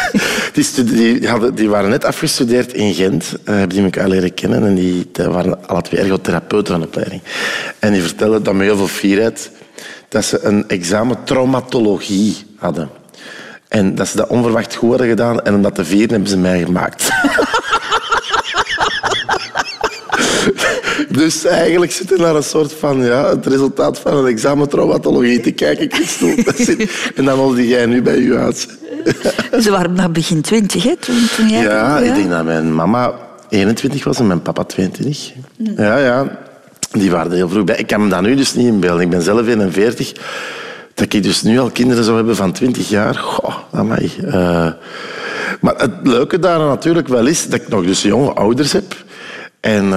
die, 0.54 0.84
die, 0.84 1.28
hadden, 1.28 1.56
die 1.56 1.70
waren 1.70 1.90
net 1.90 2.06
afgestudeerd 2.06 2.74
in 2.74 2.94
Gent, 2.94 3.34
hebben 3.44 3.70
die 3.70 3.84
elkaar 3.84 4.10
leren 4.10 4.34
kennen 4.34 4.66
en 4.66 4.76
die, 4.76 5.10
die 5.12 5.26
waren 5.26 5.68
alle 5.68 5.82
twee 5.82 6.00
ergotherapeuten 6.00 6.74
van 6.74 6.82
de 6.82 6.88
opleiding. 6.88 7.22
En 7.80 7.94
die 7.94 8.02
vertelden 8.02 8.44
dat 8.44 8.54
met 8.54 8.68
heel 8.68 8.78
veel 8.78 8.88
fierheid 8.88 9.52
dat 10.10 10.26
ze 10.26 10.40
een 10.44 10.70
examen 10.70 11.18
traumatologie 11.24 12.38
hadden. 12.58 12.90
En 13.68 13.96
dat 13.96 14.08
ze 14.08 14.18
dat 14.18 14.28
onverwacht 14.28 14.76
goed 14.76 14.90
hadden 14.90 15.08
gedaan 15.08 15.42
en 15.42 15.54
om 15.56 15.62
dat 15.62 15.76
te 15.76 15.86
vieren 15.86 16.10
hebben 16.10 16.30
ze 16.30 16.38
mij 16.38 16.64
gemaakt. 16.64 17.10
Dus 21.10 21.46
eigenlijk 21.46 21.92
zit 21.92 22.12
er 22.12 22.20
naar 22.20 22.36
een 22.36 22.44
soort 22.44 22.74
van 22.74 23.04
ja, 23.04 23.30
het 23.30 23.46
resultaat 23.46 24.00
van 24.00 24.18
een 24.18 24.26
examen 24.26 24.70
traumatologie 24.70 25.40
te 25.40 25.52
kijken, 25.52 25.92
Christel. 25.92 26.36
En 27.16 27.26
dan 27.26 27.40
holde 27.40 27.68
jij 27.68 27.86
nu 27.86 28.02
bij 28.02 28.18
u 28.18 28.36
uit. 28.36 28.68
Ze 29.64 29.72
waren 29.72 29.94
nog 29.94 30.12
begin 30.12 30.42
twintig, 30.42 30.84
hè? 30.84 30.96
Toen, 31.00 31.28
toen 31.36 31.50
jij... 31.50 31.62
Ja, 31.62 32.00
ik 32.00 32.16
denk 32.16 32.30
dat 32.30 32.46
mijn 32.46 32.76
mama 32.76 33.14
21 33.50 34.04
was 34.04 34.20
en 34.20 34.28
mijn 34.28 34.42
papa 34.42 34.64
22. 34.64 35.32
Ja, 35.58 35.98
ja. 35.98 36.38
Die 36.98 37.12
waren 37.12 37.32
er 37.32 37.38
heel 37.38 37.50
vroeg 37.50 37.64
bij. 37.64 37.76
Ik 37.78 37.88
kan 37.88 38.04
me 38.04 38.10
dat 38.10 38.22
nu 38.22 38.36
dus 38.36 38.54
niet 38.54 38.68
inbeelden. 38.68 39.02
Ik 39.02 39.10
ben 39.10 39.22
zelf 39.22 39.48
41. 39.48 40.14
Dat 40.94 41.14
ik 41.14 41.24
dus 41.24 41.42
nu 41.42 41.60
al 41.60 41.70
kinderen 41.70 42.04
zou 42.04 42.16
hebben 42.16 42.36
van 42.36 42.52
20 42.52 42.90
jaar. 42.90 43.16
Goh, 43.16 43.56
amai. 43.72 44.12
Eh, 44.26 44.72
maar 45.62 45.76
het 45.78 45.92
leuke 46.04 46.40
daar 46.40 46.60
natuurlijk 46.60 47.08
wel 47.08 47.26
is 47.26 47.48
dat 47.48 47.62
ik 47.62 47.68
nog 47.68 47.86
dus 47.86 48.02
jonge 48.02 48.34
ouders 48.34 48.72
heb. 48.72 49.04
En 49.60 49.94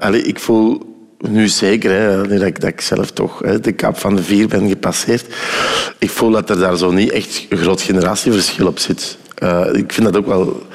allee, 0.00 0.22
ik 0.22 0.38
voel 0.38 0.96
nu 1.18 1.48
zeker, 1.48 2.28
dat, 2.28 2.42
ik, 2.42 2.60
dat 2.60 2.70
ik 2.70 2.80
zelf 2.80 3.10
toch 3.10 3.38
hè, 3.38 3.60
de 3.60 3.72
kap 3.72 3.98
van 3.98 4.16
de 4.16 4.22
vier 4.22 4.48
ben 4.48 4.68
gepasseerd, 4.68 5.34
ik 5.98 6.10
voel 6.10 6.30
dat 6.30 6.50
er 6.50 6.58
daar 6.58 6.76
zo 6.76 6.90
niet 6.90 7.10
echt 7.10 7.46
een 7.48 7.58
groot 7.58 7.82
generatieverschil 7.82 8.66
op 8.66 8.78
zit. 8.78 9.18
Eh, 9.34 9.66
ik 9.72 9.92
vind 9.92 10.06
dat 10.06 10.16
ook 10.16 10.26
wel 10.26 10.66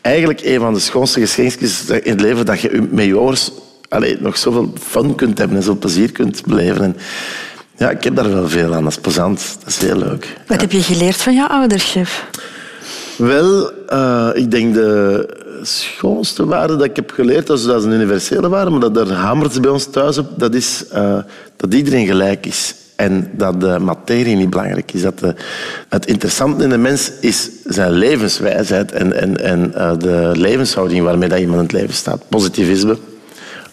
eigenlijk 0.00 0.40
een 0.44 0.60
van 0.60 0.74
de 0.74 0.80
schoonste 0.80 1.20
geschenkjes 1.20 1.84
in 1.84 2.10
het 2.10 2.20
leven, 2.20 2.46
dat 2.46 2.60
je 2.60 2.88
met 2.90 3.04
je 3.04 3.16
ouders 3.16 3.50
allee, 3.88 4.16
nog 4.20 4.36
zoveel 4.36 4.72
fun 4.80 5.14
kunt 5.14 5.38
hebben 5.38 5.56
en 5.56 5.62
zoveel 5.62 5.80
plezier 5.80 6.12
kunt 6.12 6.46
beleven. 6.46 6.82
En 6.82 6.96
ja, 7.76 7.90
ik 7.90 8.04
heb 8.04 8.16
daar 8.16 8.32
wel 8.32 8.48
veel 8.48 8.74
aan. 8.74 8.82
Dat 8.82 8.92
is 8.92 8.98
plezant. 8.98 9.56
Dat 9.58 9.68
is 9.68 9.78
heel 9.78 9.98
leuk. 9.98 10.36
Wat 10.46 10.60
heb 10.60 10.72
je 10.72 10.82
geleerd 10.82 11.16
van 11.16 11.34
jouw 11.34 11.48
ouders, 11.48 11.90
chef? 11.90 12.26
Wel, 13.16 13.70
eh, 13.88 14.28
ik 14.34 14.50
denk 14.50 14.74
de 14.74 15.28
schoonste 15.62 16.46
waarde 16.46 16.76
dat 16.76 16.84
ik 16.84 16.96
heb 16.96 17.10
geleerd, 17.10 17.46
dat 17.46 17.58
is, 17.58 17.64
een 17.64 17.92
universele 17.92 18.48
waarde, 18.48 18.70
maar 18.70 18.80
dat, 18.80 18.94
daar 18.94 19.08
hamert 19.08 19.52
ze 19.52 19.60
bij 19.60 19.70
ons 19.70 19.84
thuis 19.84 20.18
op, 20.18 20.26
dat 20.36 20.54
is 20.54 20.84
eh, 20.88 21.18
dat 21.56 21.74
iedereen 21.74 22.06
gelijk 22.06 22.46
is. 22.46 22.74
En 22.96 23.30
dat 23.32 23.60
de 23.60 23.78
materie 23.78 24.36
niet 24.36 24.50
belangrijk 24.50 24.92
is. 24.92 25.02
Dat 25.02 25.18
de, 25.18 25.34
het 25.88 26.06
interessante 26.06 26.64
in 26.64 26.70
de 26.70 26.78
mens 26.78 27.12
is 27.20 27.50
zijn 27.64 27.92
levenswijsheid 27.92 28.92
en, 28.92 29.20
en, 29.20 29.40
en 29.40 29.74
eh, 29.74 29.98
de 29.98 30.30
levenshouding 30.34 31.04
waarmee 31.04 31.28
dat 31.28 31.38
iemand 31.38 31.58
in 31.58 31.64
het 31.64 31.72
leven 31.72 31.94
staat. 31.94 32.22
Positivisme. 32.28 32.96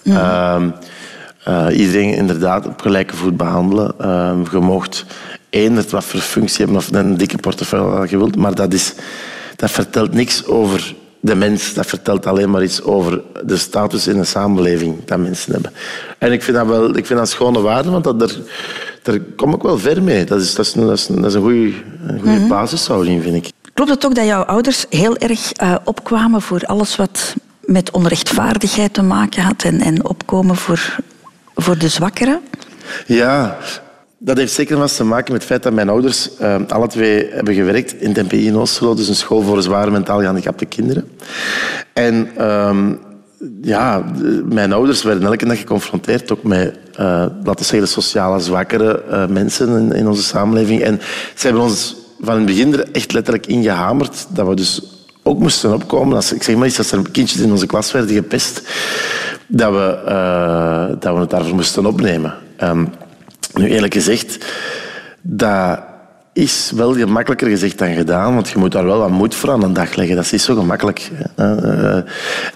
Ehm, 0.03 0.69
eh, 1.43 1.67
iedereen 1.79 2.13
inderdaad 2.13 2.65
op 2.67 2.81
gelijke 2.81 3.15
voet 3.15 3.37
behandelen. 3.37 3.93
Ehm, 3.99 4.39
je 4.51 4.57
mocht 4.59 5.05
eender 5.49 5.85
wat 5.89 6.03
voor 6.03 6.19
functie 6.19 6.57
hebben 6.57 6.75
of 6.77 6.91
een 6.91 7.17
dikke 7.17 7.37
portefeuille 7.37 8.09
je 8.09 8.17
wilt, 8.17 8.35
maar 8.35 8.55
dat, 8.55 8.73
is, 8.73 8.93
dat 9.55 9.71
vertelt 9.71 10.13
niks 10.13 10.45
over 10.45 10.95
de 11.19 11.35
mens. 11.35 11.73
Dat 11.73 11.85
vertelt 11.85 12.25
alleen 12.25 12.49
maar 12.49 12.63
iets 12.63 12.81
over 12.83 13.21
de 13.45 13.57
status 13.57 14.07
in 14.07 14.17
een 14.17 14.25
samenleving 14.25 15.05
dat 15.05 15.17
mensen 15.19 15.53
hebben. 15.53 15.71
En 16.17 16.31
ik 16.31 16.43
vind 16.43 16.57
dat 16.57 16.67
wel 16.67 16.87
ik 16.89 16.93
vind 17.05 17.09
dat 17.09 17.19
een 17.19 17.27
schone 17.27 17.61
waarde, 17.61 17.89
want 17.89 18.03
dat 18.03 18.21
er, 18.21 18.37
daar 19.03 19.19
kom 19.35 19.53
ik 19.53 19.61
wel 19.61 19.77
ver 19.77 20.03
mee. 20.03 20.25
Dat 20.25 20.41
is, 20.41 20.55
dat 20.55 20.65
is, 20.65 20.75
een- 20.75 20.85
dat 20.87 20.97
is, 20.97 21.07
een- 21.09 21.15
dat 21.21 21.25
is 21.25 21.33
een 21.33 21.41
goede 21.41 21.71
een 22.07 22.19
goede 22.19 22.47
basishouding, 22.47 23.23
vind 23.23 23.35
ik. 23.35 23.51
Klopt 23.73 23.91
het 23.91 24.05
ook 24.05 24.15
dat 24.15 24.25
jouw 24.25 24.43
ouders 24.43 24.85
heel 24.89 25.17
erg 25.17 25.51
eh, 25.51 25.75
opkwamen 25.83 26.41
voor 26.41 26.61
alles 26.65 26.95
wat 26.95 27.35
met 27.71 27.91
onrechtvaardigheid 27.91 28.93
te 28.93 29.01
maken 29.01 29.43
had 29.43 29.63
en, 29.63 29.81
en 29.81 30.05
opkomen 30.05 30.55
voor, 30.55 30.95
voor 31.55 31.77
de 31.77 31.87
zwakkeren? 31.87 32.39
Ja, 33.05 33.57
dat 34.17 34.37
heeft 34.37 34.53
zeker 34.53 34.77
wat 34.77 34.95
te 34.95 35.03
maken 35.03 35.31
met 35.31 35.41
het 35.41 35.51
feit 35.51 35.63
dat 35.63 35.73
mijn 35.73 35.89
ouders 35.89 36.37
eh, 36.37 36.55
alle 36.67 36.87
twee 36.87 37.29
hebben 37.31 37.53
gewerkt 37.53 37.93
in 37.93 38.09
het 38.09 38.23
NPI 38.23 38.47
in 38.47 38.53
dus 38.53 39.07
een 39.07 39.15
school 39.15 39.41
voor 39.41 39.61
zwaar 39.61 39.91
mentaal 39.91 40.19
gehandicapte 40.19 40.65
kinderen. 40.65 41.07
En 41.93 42.29
ehm, 42.37 42.93
ja, 43.61 44.03
mijn 44.45 44.73
ouders 44.73 45.03
werden 45.03 45.23
elke 45.23 45.45
dag 45.45 45.59
geconfronteerd 45.59 46.31
ook 46.31 46.43
met, 46.43 46.77
eh, 46.95 47.25
laten 47.43 47.87
sociale 47.87 48.39
zwakkere 48.39 49.03
eh, 49.03 49.27
mensen 49.27 49.77
in, 49.77 49.91
in 49.91 50.07
onze 50.07 50.23
samenleving. 50.23 50.81
En 50.81 50.99
ze 51.35 51.45
hebben 51.45 51.63
ons 51.63 51.95
van 52.19 52.35
het 52.35 52.45
begin 52.45 52.73
er 52.73 52.91
echt 52.91 53.13
letterlijk 53.13 53.47
ingehamerd 53.47 54.25
dat 54.29 54.47
we 54.47 54.55
dus 54.55 54.90
ook 55.23 55.39
moesten 55.39 55.73
opkomen. 55.73 56.15
Als, 56.15 56.33
ik 56.33 56.43
zeg 56.43 56.55
maar 56.55 56.67
iets, 56.67 56.77
als 56.77 56.91
er 56.91 57.11
kindjes 57.11 57.41
in 57.41 57.51
onze 57.51 57.65
klas 57.65 57.91
werden 57.91 58.15
gepest, 58.15 58.61
dat 59.47 59.71
we, 59.71 60.01
eh, 60.05 60.99
dat 60.99 61.13
we 61.13 61.19
het 61.19 61.29
daarvoor 61.29 61.55
moesten 61.55 61.85
opnemen. 61.85 62.33
Ehm, 62.57 62.85
nu, 63.53 63.69
eerlijk 63.69 63.93
gezegd, 63.93 64.45
dat 65.21 65.79
is 66.33 66.71
wel 66.75 66.93
gemakkelijker 66.93 67.47
gezegd 67.49 67.77
dan 67.77 67.93
gedaan, 67.93 68.33
want 68.33 68.49
je 68.49 68.57
moet 68.57 68.71
daar 68.71 68.85
wel 68.85 68.97
wat 68.99 69.09
moed 69.09 69.35
voor 69.35 69.51
aan 69.51 69.59
de 69.59 69.71
dag 69.71 69.95
leggen. 69.95 70.15
Dat 70.15 70.25
is 70.25 70.31
niet 70.31 70.41
zo 70.41 70.55
gemakkelijk. 70.55 71.11
Eh, 71.35 71.95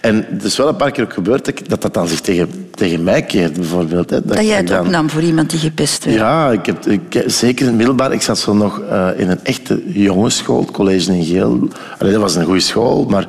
en 0.01 0.25
het 0.29 0.43
is 0.43 0.57
wel 0.57 0.67
een 0.67 0.75
paar 0.75 0.91
keer 0.91 1.03
ook 1.03 1.13
gebeurd 1.13 1.45
dat 1.45 1.61
dat, 1.67 1.81
dat 1.81 1.93
dan 1.93 2.07
zich 2.07 2.21
tegen, 2.21 2.67
tegen 2.75 3.03
mij 3.03 3.21
keert, 3.23 3.53
bijvoorbeeld. 3.53 4.09
Hè. 4.09 4.21
Dat 4.25 4.45
jij 4.45 4.57
het 4.57 4.67
dan- 4.67 4.85
opnam 4.85 5.09
voor 5.09 5.21
iemand 5.21 5.49
die 5.49 5.59
gepest 5.59 6.05
werd. 6.05 6.17
ja, 6.17 6.51
ik 6.51 6.65
heb, 6.65 6.85
ik, 6.85 7.23
zeker 7.25 7.61
in 7.61 7.67
het 7.67 7.75
middelbaar. 7.77 8.13
Ik 8.13 8.21
zat 8.21 8.37
zo 8.37 8.53
nog 8.53 8.79
eh, 8.81 9.07
in 9.17 9.29
een 9.29 9.43
echte 9.43 9.81
jongensschool, 9.85 10.59
het 10.61 10.71
college 10.71 11.13
in 11.13 11.25
Geel. 11.25 11.67
Allee, 11.99 12.11
dat 12.11 12.21
was 12.21 12.35
een 12.35 12.45
goede 12.45 12.59
school, 12.59 13.05
maar 13.05 13.27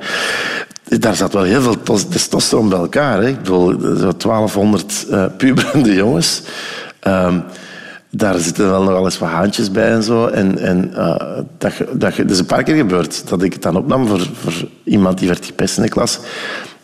daar 0.98 1.14
zat 1.16 1.32
wel 1.32 1.42
heel 1.42 1.62
veel 1.62 1.82
tos- 1.82 2.08
testosteron 2.08 2.68
bij 2.68 2.78
elkaar. 2.78 3.20
Hè. 3.22 3.28
Ik 3.28 3.38
bedoel, 3.38 3.80
zo 3.80 4.12
1200 4.16 5.06
eh 5.10 5.24
puberende 5.36 5.94
jongens. 5.94 6.42
Ehm, 7.00 7.38
daar 8.16 8.38
zitten 8.38 8.70
wel 8.70 8.82
nogal 8.82 9.04
eens 9.04 9.18
wat 9.18 9.28
haantjes 9.28 9.70
bij 9.70 9.90
en 9.90 10.02
zo. 10.02 10.26
En, 10.26 10.58
en 10.58 10.94
eh, 10.94 11.38
dat, 11.58 11.72
dat, 11.92 12.16
het 12.16 12.30
is 12.30 12.38
een 12.38 12.46
paar 12.46 12.62
keer 12.62 12.76
gebeurd 12.76 13.28
dat 13.28 13.42
ik 13.42 13.52
het 13.52 13.62
dan 13.62 13.76
opnam 13.76 14.06
voor, 14.06 14.26
voor 14.34 14.68
iemand 14.84 15.18
die 15.18 15.28
werd 15.28 15.46
gepest 15.46 15.76
in 15.76 15.82
de 15.82 15.88
klas. 15.88 16.18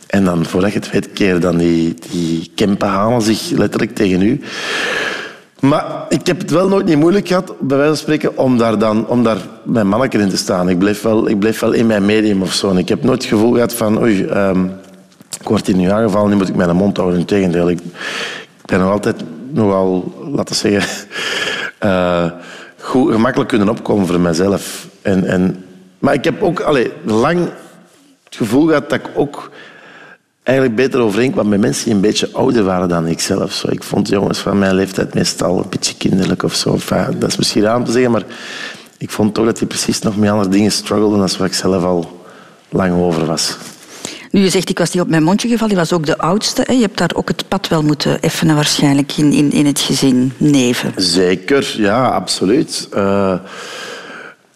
En 0.06 0.24
dan, 0.24 0.44
voordat 0.44 0.72
je 0.72 0.78
het 0.78 0.90
weet, 0.90 1.12
keer 1.12 1.40
dan 1.40 1.56
die, 1.56 1.94
die 2.10 2.50
kempen 2.54 3.22
zich 3.22 3.50
letterlijk 3.50 3.94
tegen 3.94 4.22
u. 4.22 4.40
Maar 5.60 5.84
ik 6.08 6.26
heb 6.26 6.38
het 6.38 6.50
wel 6.50 6.68
nooit 6.68 6.86
niet 6.86 6.96
moeilijk 6.98 7.28
gehad, 7.28 7.54
bij 7.60 7.76
wijze 7.76 7.92
van 7.92 8.02
spreken, 8.02 8.38
om 8.38 8.58
daar, 8.58 8.78
dan, 8.78 9.06
om 9.06 9.22
daar 9.22 9.38
mijn 9.64 9.88
manneke 9.88 10.18
in 10.18 10.28
te 10.28 10.36
staan. 10.36 10.68
Ik 10.68 10.78
bleef, 10.78 11.02
wel, 11.02 11.28
ik 11.28 11.38
bleef 11.38 11.60
wel 11.60 11.72
in 11.72 11.86
mijn 11.86 12.04
medium 12.04 12.42
of 12.42 12.52
zo. 12.52 12.76
Ik 12.76 12.88
heb 12.88 13.02
nooit 13.02 13.22
het 13.22 13.32
gevoel 13.32 13.52
gehad 13.52 13.74
van, 13.74 14.00
oei, 14.00 14.24
ehm, 14.24 14.64
ik 15.40 15.48
word 15.48 15.66
hier 15.66 15.76
nu 15.76 15.90
aangevallen, 15.90 16.30
nu 16.30 16.36
moet 16.36 16.48
ik 16.48 16.54
mijn 16.54 16.76
mond 16.76 16.96
houden. 16.96 17.18
Integendeel, 17.18 17.70
ik, 17.70 17.78
ik 17.78 18.66
ben 18.66 18.78
nog 18.78 18.90
altijd 18.90 19.24
nogal, 19.52 20.12
laten 20.34 20.56
zeggen, 20.56 21.01
eh, 21.82 22.30
goed, 22.78 23.12
gemakkelijk 23.12 23.50
kunnen 23.50 23.68
opkomen 23.68 24.06
voor 24.06 24.20
mezelf. 24.20 24.86
En, 25.02 25.24
en, 25.24 25.64
maar 25.98 26.14
ik 26.14 26.24
heb 26.24 26.42
ook 26.42 26.60
allee, 26.60 26.92
lang 27.04 27.38
het 28.24 28.36
gevoel 28.36 28.66
gehad 28.66 28.90
dat 28.90 28.98
ik 28.98 29.10
ook 29.14 29.50
eigenlijk 30.42 30.76
beter 30.76 31.00
overeenkwam 31.00 31.48
met 31.48 31.60
mensen 31.60 31.84
die 31.84 31.94
een 31.94 32.00
beetje 32.00 32.28
ouder 32.32 32.64
waren 32.64 32.88
dan 32.88 33.06
ik 33.06 33.20
zelf. 33.20 33.52
Zo, 33.52 33.68
ik 33.70 33.82
vond 33.82 34.08
jongens 34.08 34.38
van 34.38 34.58
mijn 34.58 34.74
leeftijd 34.74 35.14
meestal 35.14 35.58
een 35.58 35.68
beetje 35.70 35.96
kinderlijk 35.96 36.42
of 36.42 36.54
zo. 36.54 36.78
Dat 37.18 37.30
is 37.30 37.36
misschien 37.36 37.74
om 37.74 37.84
te 37.84 37.92
zeggen, 37.92 38.10
maar 38.10 38.24
ik 38.98 39.10
vond 39.10 39.34
toch 39.34 39.44
dat 39.44 39.58
die 39.58 39.66
precies 39.66 39.98
nog 39.98 40.16
met 40.16 40.30
andere 40.30 40.48
dingen 40.48 40.72
struggelden 40.72 41.18
dan 41.18 41.28
waar 41.38 41.46
ik 41.46 41.54
zelf 41.54 41.84
al 41.84 42.24
lang 42.68 42.92
over 42.92 43.26
was. 43.26 43.56
Nu, 44.32 44.40
je 44.40 44.50
zegt, 44.50 44.68
ik 44.68 44.78
was 44.78 44.92
niet 44.92 45.02
op 45.02 45.08
mijn 45.08 45.22
mondje 45.22 45.48
gevallen. 45.48 45.74
Je 45.74 45.80
was 45.80 45.92
ook 45.92 46.06
de 46.06 46.18
oudste. 46.18 46.62
Hè? 46.66 46.72
Je 46.72 46.80
hebt 46.80 46.98
daar 46.98 47.10
ook 47.14 47.28
het 47.28 47.48
pad 47.48 47.68
wel 47.68 47.82
moeten 47.82 48.22
effenen 48.22 48.54
waarschijnlijk 48.54 49.12
in, 49.16 49.32
in, 49.32 49.52
in 49.52 49.66
het 49.66 49.80
gezin 49.80 50.32
Neven. 50.36 50.92
Zeker, 50.96 51.74
ja, 51.76 52.08
absoluut. 52.08 52.88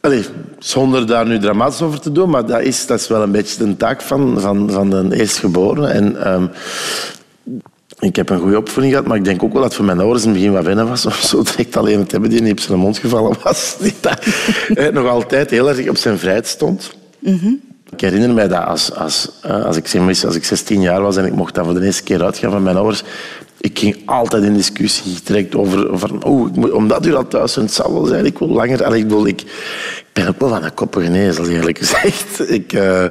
Allee, 0.06 0.24
zonder 0.58 1.06
daar 1.06 1.26
nu 1.26 1.38
dramatisch 1.38 1.82
over 1.82 2.00
te 2.00 2.12
doen, 2.12 2.30
maar 2.30 2.46
dat 2.46 2.60
is, 2.60 2.86
dat 2.86 3.00
is 3.00 3.08
wel 3.08 3.22
een 3.22 3.30
beetje 3.30 3.64
de 3.64 3.76
taak 3.76 4.00
van, 4.00 4.40
van, 4.40 4.70
van 4.70 4.90
de 4.90 5.16
eerstgeborene. 5.16 5.86
En 5.86 6.24
ehm, 6.24 6.46
ik 7.98 8.16
heb 8.16 8.30
een 8.30 8.40
goede 8.40 8.58
opvoeding 8.58 8.94
gehad, 8.94 9.08
maar 9.08 9.16
ik 9.16 9.24
denk 9.24 9.42
ook 9.42 9.52
wel 9.52 9.62
dat 9.62 9.74
voor 9.74 9.84
mijn 9.84 10.00
ouders 10.00 10.22
in 10.22 10.28
het 10.28 10.38
begin 10.38 10.52
wat 10.52 10.64
wennen 10.64 10.88
was 10.88 11.06
om 11.06 11.12
zo 11.12 11.42
direct 11.56 11.76
alleen 11.76 11.98
het 11.98 12.10
hebben 12.10 12.30
die 12.30 12.42
niet 12.42 12.52
op 12.52 12.60
zijn 12.60 12.78
mond 12.78 12.98
gevallen 12.98 13.36
was. 13.42 13.76
Die 13.80 13.94
eh, 14.74 14.92
nog 14.92 15.06
altijd 15.06 15.50
heel 15.50 15.68
erg 15.68 15.88
op 15.88 15.96
zijn 15.96 16.18
vrijheid 16.18 16.46
stond. 16.46 16.96
Ik 17.90 18.00
herinner 18.00 18.34
mij 18.34 18.48
dat 18.48 18.64
als, 18.64 18.94
als, 18.94 19.30
als, 19.42 19.76
ik, 19.76 19.94
als 20.24 20.34
ik 20.34 20.44
16 20.44 20.80
jaar 20.80 21.02
was 21.02 21.16
en 21.16 21.24
ik 21.24 21.34
mocht 21.34 21.54
dan 21.54 21.64
voor 21.64 21.74
de 21.74 21.84
eerste 21.86 22.02
keer 22.02 22.24
uitgaan 22.24 22.50
van 22.50 22.62
mijn 22.62 22.76
ouders, 22.76 23.02
ik 23.60 23.78
ging 23.78 24.02
altijd 24.04 24.42
in 24.42 24.54
discussie 24.54 25.18
direct 25.24 25.54
over, 25.54 25.92
over 25.92 26.24
oh, 26.24 26.74
omdat 26.74 27.06
u 27.06 27.14
al 27.14 27.28
thuis 27.28 27.54
bent, 27.54 27.72
zal 27.72 27.92
wel 27.92 28.06
zijn, 28.06 28.24
ik 28.24 28.38
wil 28.38 28.48
langer. 28.48 28.84
Allee, 28.84 29.00
ik, 29.00 29.08
bedoel, 29.08 29.26
ik, 29.26 29.40
ik 29.40 30.06
ben 30.12 30.28
ook 30.28 30.40
wel 30.40 30.48
van 30.48 30.64
een 30.64 30.74
koppige 30.74 31.12
ezel, 31.12 31.48
eerlijk 31.48 31.78
gezegd. 31.78 32.40
Ik, 32.58 32.72
eh, 32.72 33.04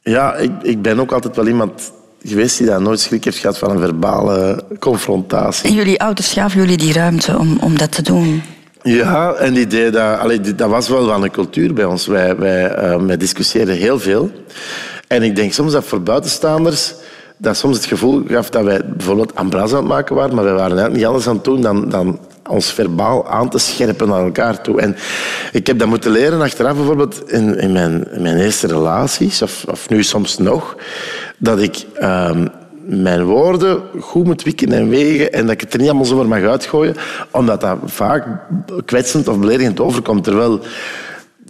ja, 0.00 0.34
ik, 0.34 0.50
ik 0.62 0.82
ben 0.82 1.00
ook 1.00 1.12
altijd 1.12 1.36
wel 1.36 1.46
iemand 1.46 1.92
geweest 2.22 2.58
die 2.58 2.66
daar 2.66 2.82
nooit 2.82 3.00
schrik 3.00 3.24
heeft 3.24 3.38
gehad 3.38 3.58
van 3.58 3.70
een 3.70 3.78
verbale 3.78 4.64
confrontatie. 4.78 5.68
En 5.68 5.74
jullie 5.74 6.00
ouders 6.00 6.32
gaven 6.32 6.60
jullie 6.60 6.76
die 6.76 6.92
ruimte 6.92 7.38
om, 7.38 7.58
om 7.60 7.78
dat 7.78 7.92
te 7.92 8.02
doen. 8.02 8.42
Ja, 8.82 9.32
en 9.32 9.52
die 9.54 9.62
idee 9.62 9.90
dat, 9.90 10.52
dat 10.56 10.70
was 10.70 10.88
wel 10.88 11.06
van 11.06 11.22
een 11.22 11.30
cultuur 11.30 11.74
bij 11.74 11.84
ons. 11.84 12.06
Wij, 12.06 12.36
wij, 12.36 12.68
eh, 12.68 12.96
wij 12.96 13.16
discussieerden 13.16 13.76
heel 13.76 13.98
veel. 13.98 14.30
En 15.06 15.22
ik 15.22 15.36
denk 15.36 15.52
soms 15.52 15.72
dat 15.72 15.84
voor 15.84 16.02
buitenstaanders 16.02 16.94
dat 17.42 17.56
soms 17.56 17.76
het 17.76 17.86
gevoel 17.86 18.22
gaf 18.28 18.50
dat 18.50 18.64
wij 18.64 18.80
bijvoorbeeld 18.84 19.34
ambras 19.34 19.70
aan 19.70 19.76
het 19.76 19.86
maken 19.86 20.14
waren, 20.14 20.34
maar 20.34 20.44
wij 20.44 20.52
waren 20.52 20.68
eigenlijk 20.70 20.96
niet 20.96 21.06
anders 21.06 21.26
aan 21.26 21.34
het 21.34 21.44
doen 21.44 21.60
dan, 21.60 21.88
dan 21.88 22.20
ons 22.48 22.72
verbaal 22.72 23.28
aan 23.28 23.48
te 23.48 23.58
scherpen 23.58 24.08
naar 24.08 24.24
elkaar 24.24 24.60
toe. 24.60 24.80
En 24.80 24.96
ik 25.52 25.66
heb 25.66 25.78
dat 25.78 25.88
moeten 25.88 26.10
leren 26.10 26.40
achteraf 26.40 26.76
bijvoorbeeld 26.76 27.30
in, 27.30 27.58
in, 27.58 27.72
mijn, 27.72 28.08
mijn 28.18 28.38
eerste 28.38 28.66
relaties, 28.66 29.42
of, 29.42 29.64
of 29.70 29.88
nu 29.88 30.02
soms 30.02 30.38
nog, 30.38 30.76
dat 31.38 31.60
ik 31.60 31.84
ehm, 31.94 32.46
mijn 32.84 33.24
woorden 33.24 33.82
goed 34.00 34.24
moet 34.24 34.42
wikken 34.42 34.72
en 34.72 34.88
wegen 34.88 35.32
en 35.32 35.42
dat 35.42 35.54
ik 35.54 35.60
het 35.60 35.72
er 35.72 35.78
niet 35.78 35.88
allemaal 35.88 36.06
zomaar 36.06 36.26
mag 36.26 36.42
uitgooien, 36.42 36.96
omdat 37.30 37.60
dat 37.60 37.78
vaak 37.84 38.26
kwetsend 38.84 39.28
of 39.28 39.38
beledigend 39.38 39.80
overkomt. 39.80 40.24
Terwijl 40.24 40.60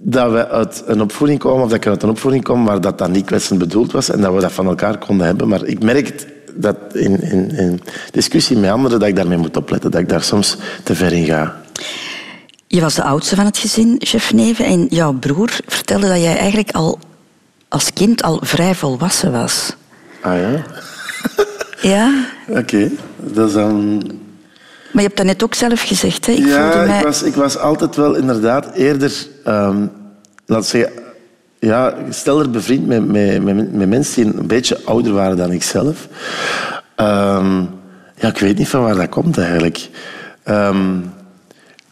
dat 0.02 0.32
we 0.32 0.48
uit 0.48 0.82
een 0.86 1.00
opvoeding 1.00 1.38
komen, 1.38 1.62
of 1.62 1.68
dat 1.68 1.78
ik 1.78 1.86
uit 1.86 2.02
een 2.02 2.08
opvoeding 2.08 2.44
kom 2.44 2.64
waar 2.64 2.80
dat 2.80 2.98
dan 2.98 3.10
niet 3.10 3.26
kwetsend 3.26 3.58
bedoeld 3.58 3.92
was 3.92 4.10
en 4.10 4.20
dat 4.20 4.34
we 4.34 4.40
dat 4.40 4.52
van 4.52 4.66
elkaar 4.66 4.98
konden 4.98 5.26
hebben. 5.26 5.48
Maar 5.48 5.64
ik 5.64 5.82
merk 5.82 6.26
dat 6.54 6.76
in, 6.92 7.20
in, 7.20 7.50
in 7.50 7.80
discussie 8.10 8.56
met 8.56 8.70
anderen 8.70 9.00
dat 9.00 9.08
ik 9.08 9.16
daarmee 9.16 9.38
moet 9.38 9.56
opletten, 9.56 9.90
dat 9.90 10.00
ik 10.00 10.08
daar 10.08 10.22
soms 10.22 10.56
te 10.82 10.94
ver 10.94 11.12
in 11.12 11.24
ga. 11.24 11.60
Je 12.66 12.80
was 12.80 12.94
de 12.94 13.02
oudste 13.02 13.36
van 13.36 13.44
het 13.44 13.58
gezin, 13.58 13.96
chef 13.98 14.32
Neven. 14.32 14.64
En 14.64 14.86
jouw 14.88 15.12
broer 15.12 15.50
vertelde 15.66 16.08
dat 16.08 16.20
jij 16.20 16.36
eigenlijk 16.36 16.70
al 16.70 16.98
als 17.68 17.92
kind 17.92 18.22
al 18.22 18.40
vrij 18.42 18.74
volwassen 18.74 19.32
was. 19.32 19.76
Ah 20.20 20.36
ja? 20.36 20.64
Ja? 21.80 22.24
Oké. 22.48 22.90
Dat 23.16 23.48
is 23.48 23.54
dan... 23.54 23.96
Maar 24.92 25.02
je 25.02 25.08
hebt 25.08 25.16
dat 25.16 25.26
net 25.26 25.42
ook 25.42 25.54
zelf 25.54 25.82
gezegd, 25.82 26.26
hè? 26.26 26.32
Ik 26.32 26.46
ja, 26.46 26.84
mij... 26.86 26.98
ik, 26.98 27.04
was, 27.04 27.22
ik 27.22 27.34
was 27.34 27.58
altijd 27.58 27.96
wel 27.96 28.14
inderdaad 28.14 28.74
eerder, 28.74 29.12
ehm 29.44 29.86
laat 30.46 30.66
zeggen, 30.66 30.92
ja, 31.58 31.94
stelder 32.10 32.50
bevriend 32.50 32.86
met, 32.86 33.06
met, 33.06 33.42
met, 33.42 33.72
met 33.72 33.88
mensen 33.88 34.24
die 34.24 34.34
een 34.40 34.46
beetje 34.46 34.80
ouder 34.84 35.12
waren 35.12 35.36
dan 35.36 35.52
ik 35.52 35.62
zelf. 35.62 36.08
Ehm, 36.94 37.60
ja, 38.16 38.28
ik 38.28 38.38
weet 38.38 38.58
niet 38.58 38.68
van 38.68 38.82
waar 38.82 38.94
dat 38.94 39.08
komt 39.08 39.38
eigenlijk. 39.38 39.88
Ehm, 40.42 40.96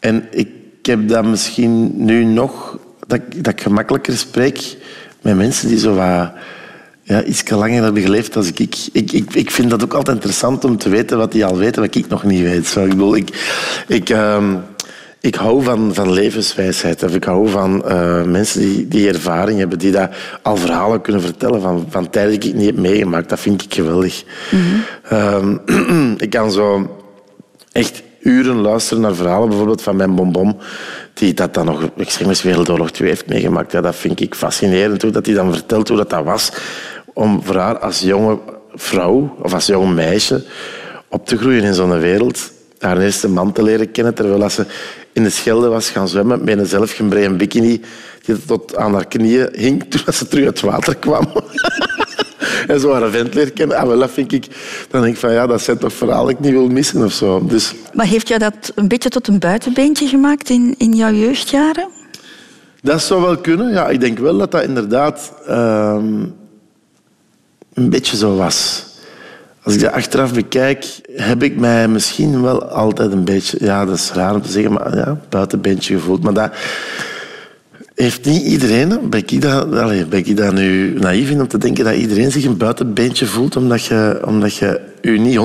en 0.01 0.27
ik 0.31 0.49
heb 0.83 1.09
dat 1.09 1.25
misschien 1.25 2.05
nu 2.05 2.25
nog, 2.25 2.79
dat, 3.07 3.21
dat 3.37 3.53
ik 3.53 3.61
gemakkelijker 3.61 4.17
spreek 4.17 4.77
met 5.23 5.37
mensen 5.37 5.69
die 5.69 5.79
zo 5.79 5.95
wat 5.95 6.33
ja, 7.11 7.25
iets 7.25 7.51
langer 7.51 7.83
hebben 7.83 8.25
dan 8.33 8.47
ik. 8.47 8.59
Ik, 8.59 8.77
ik, 8.93 9.13
ik. 9.13 9.35
ik 9.35 9.51
vind 9.51 9.71
dat 9.71 9.83
ook 9.83 9.95
altijd 9.95 10.17
interessant 10.17 10.65
om 10.65 10.77
te 10.77 10.89
weten 10.89 11.19
wat 11.19 11.33
die 11.33 11.45
al 11.45 11.57
weten, 11.57 11.83
wat 11.83 11.95
ik 11.95 12.09
nog 12.09 12.25
niet 12.25 12.43
weet. 12.43 12.67
Zo, 12.67 12.85
ik 12.85 12.89
bedoel, 12.89 13.17
ik, 13.17 13.29
ik, 13.87 14.11
ehm, 14.11 14.57
ik 15.21 15.35
hou 15.35 15.63
van, 15.63 15.95
van 15.95 16.13
levenswijsheid. 16.13 17.03
Of 17.03 17.15
ik 17.15 17.25
hou 17.25 17.49
van 17.49 17.85
eh, 17.85 18.23
mensen 18.23 18.61
die, 18.61 18.89
die 18.89 19.09
ervaring 19.09 19.59
hebben, 19.59 19.79
die 19.79 19.91
dat 19.91 20.11
al 20.43 20.57
verhalen 20.57 21.01
kunnen 21.01 21.23
vertellen 21.23 21.61
van, 21.61 21.87
van 21.89 22.11
tijden 22.11 22.41
die 22.41 22.51
ik 22.51 22.57
niet 22.57 22.67
heb 22.67 22.77
meegemaakt. 22.77 23.29
Dat 23.29 23.41
vind 23.41 23.63
ik 23.63 23.75
geweldig. 23.75 24.25
Ehm, 25.09 25.57
ik 26.25 26.31
kan 26.31 26.53
zo 26.53 26.97
echt 27.73 28.03
uren 28.21 28.57
luisteren 28.61 29.03
naar 29.03 29.15
verhalen, 29.15 29.49
bijvoorbeeld 29.49 29.83
van 29.83 29.97
mijn 29.97 30.15
bonbon, 30.15 30.57
die 31.15 31.35
dat 31.35 31.55
dan 31.55 31.65
nog, 31.65 31.91
ik 31.97 32.11
zeg 32.11 32.27
maar 32.27 32.41
Wereldoorlog 32.43 32.91
2 32.91 33.09
heeft 33.09 33.27
meegemaakt. 33.27 33.73
Ja, 33.73 33.81
dat 33.81 33.97
vind 33.97 34.21
ik 34.21 34.35
fascinerend, 34.35 35.03
hoe 35.03 35.11
dat 35.11 35.27
hij 35.27 35.35
dan 35.35 35.53
vertelt 35.53 35.89
hoe 35.89 35.97
dat, 35.97 36.11
dat 36.11 36.25
was 36.25 36.53
om 37.15 37.43
voor 37.43 37.57
haar 37.57 37.79
als 37.79 38.01
jonge 38.01 38.39
vrouw 38.75 39.37
of 39.43 39.55
als 39.55 39.67
jong 39.67 39.95
meisje 39.95 40.45
op 41.09 41.27
te 41.27 41.37
groeien 41.37 41.63
in 41.63 41.75
zo'n 41.75 41.99
wereld, 41.99 42.53
haar 42.79 42.99
eerste 42.99 43.29
man 43.29 43.53
te 43.53 43.63
leren 43.63 43.91
kennen, 43.91 44.15
terwijl 44.15 44.51
ze 44.51 44.67
in 45.13 45.23
de 45.23 45.31
Schelde 45.31 45.69
was 45.69 45.91
gaan 45.91 46.09
zwemmen 46.09 46.45
met 46.45 46.59
een 46.59 46.67
zelfgebreien 46.67 47.37
bikini 47.37 47.81
die 48.25 48.45
tot 48.45 48.77
aan 48.77 48.95
haar 48.95 49.07
knieën 49.07 49.49
hing 49.53 49.85
toen 49.89 50.15
ze 50.15 50.29
terug 50.29 50.45
uit 50.45 50.61
het 50.61 50.71
water 50.71 50.97
kwam. 50.97 51.27
En 52.67 52.81
zo 52.81 52.93
haar 52.93 53.11
vent 53.11 53.35
leren 53.35 53.53
kennen. 53.53 53.77
Ah, 53.77 53.87
wel, 53.87 53.99
dat 53.99 54.11
vind 54.11 54.33
ik... 54.33 54.47
Dan 54.91 55.03
denk 55.03 55.15
ik 55.15 55.21
van, 55.21 55.33
ja, 55.33 55.47
dat 55.47 55.61
zijn 55.63 55.79
toch 55.79 55.93
die 55.99 56.29
ik 56.29 56.41
niet 56.41 56.51
wil 56.53 56.69
missen 56.69 57.05
of 57.05 57.13
zo. 57.13 57.47
Dus 57.47 57.75
Maar 57.93 58.07
heeft 58.07 58.29
jou 58.29 58.41
dat 58.41 58.73
een 58.75 58.89
beetje 58.89 59.09
tot 59.09 59.29
een 59.29 59.39
buitenbeentje 59.39 60.07
gemaakt 60.07 60.49
in, 60.49 60.75
in 60.79 60.93
jouw 60.93 61.13
jeugdjaren? 61.13 61.89
dat 62.83 63.03
zou 63.03 63.23
wel 63.23 63.37
kunnen. 63.37 63.73
Ja, 63.73 63.89
ik 63.89 64.01
denk 64.01 64.19
wel 64.19 64.39
dat 64.39 64.51
dat 64.51 64.63
inderdaad 64.63 65.33
ehm, 65.47 66.25
een 67.81 67.91
beetje 67.91 68.17
zo 68.17 68.37
was. 68.37 68.85
Als 69.63 69.75
ik 69.75 69.81
dat 69.81 69.93
achteraf 69.93 70.35
bekijk, 70.35 70.87
heb 71.13 71.43
ik 71.43 71.57
mij 71.57 71.89
misschien 71.89 72.43
wel 72.43 72.65
altijd 72.65 73.13
een 73.13 73.25
beetje... 73.25 73.59
Ja, 73.61 73.85
dat 73.85 73.97
is 73.97 74.11
raar 74.13 74.35
om 74.35 74.43
te 74.43 74.51
zeggen, 74.51 74.73
maar 74.73 74.97
ja, 74.97 75.21
buitenbeentje 75.29 75.95
gevoeld. 75.95 76.23
Maar 76.23 76.33
dat... 76.35 76.53
heeft 77.95 78.25
niet 78.25 78.43
iedereen, 78.43 79.09
ben 79.11 79.23
ik, 79.27 79.43
dat, 79.43 79.67
ik 80.11 80.37
dat 80.37 80.55
nu 80.55 80.93
naïef 80.99 81.31
in 81.31 81.41
om 81.41 81.49
te 81.49 81.59
denken 81.59 81.85
dat 81.85 81.95
iedereen 81.95 82.31
zich 82.31 82.45
een 82.45 82.57
buitenbeentje 82.57 83.27
voelt 83.27 83.57
omdat 83.57 83.85
je, 83.85 84.23
omdat 84.27 84.55
je 84.55 84.81
je 85.03 85.11
niet 85.11 85.39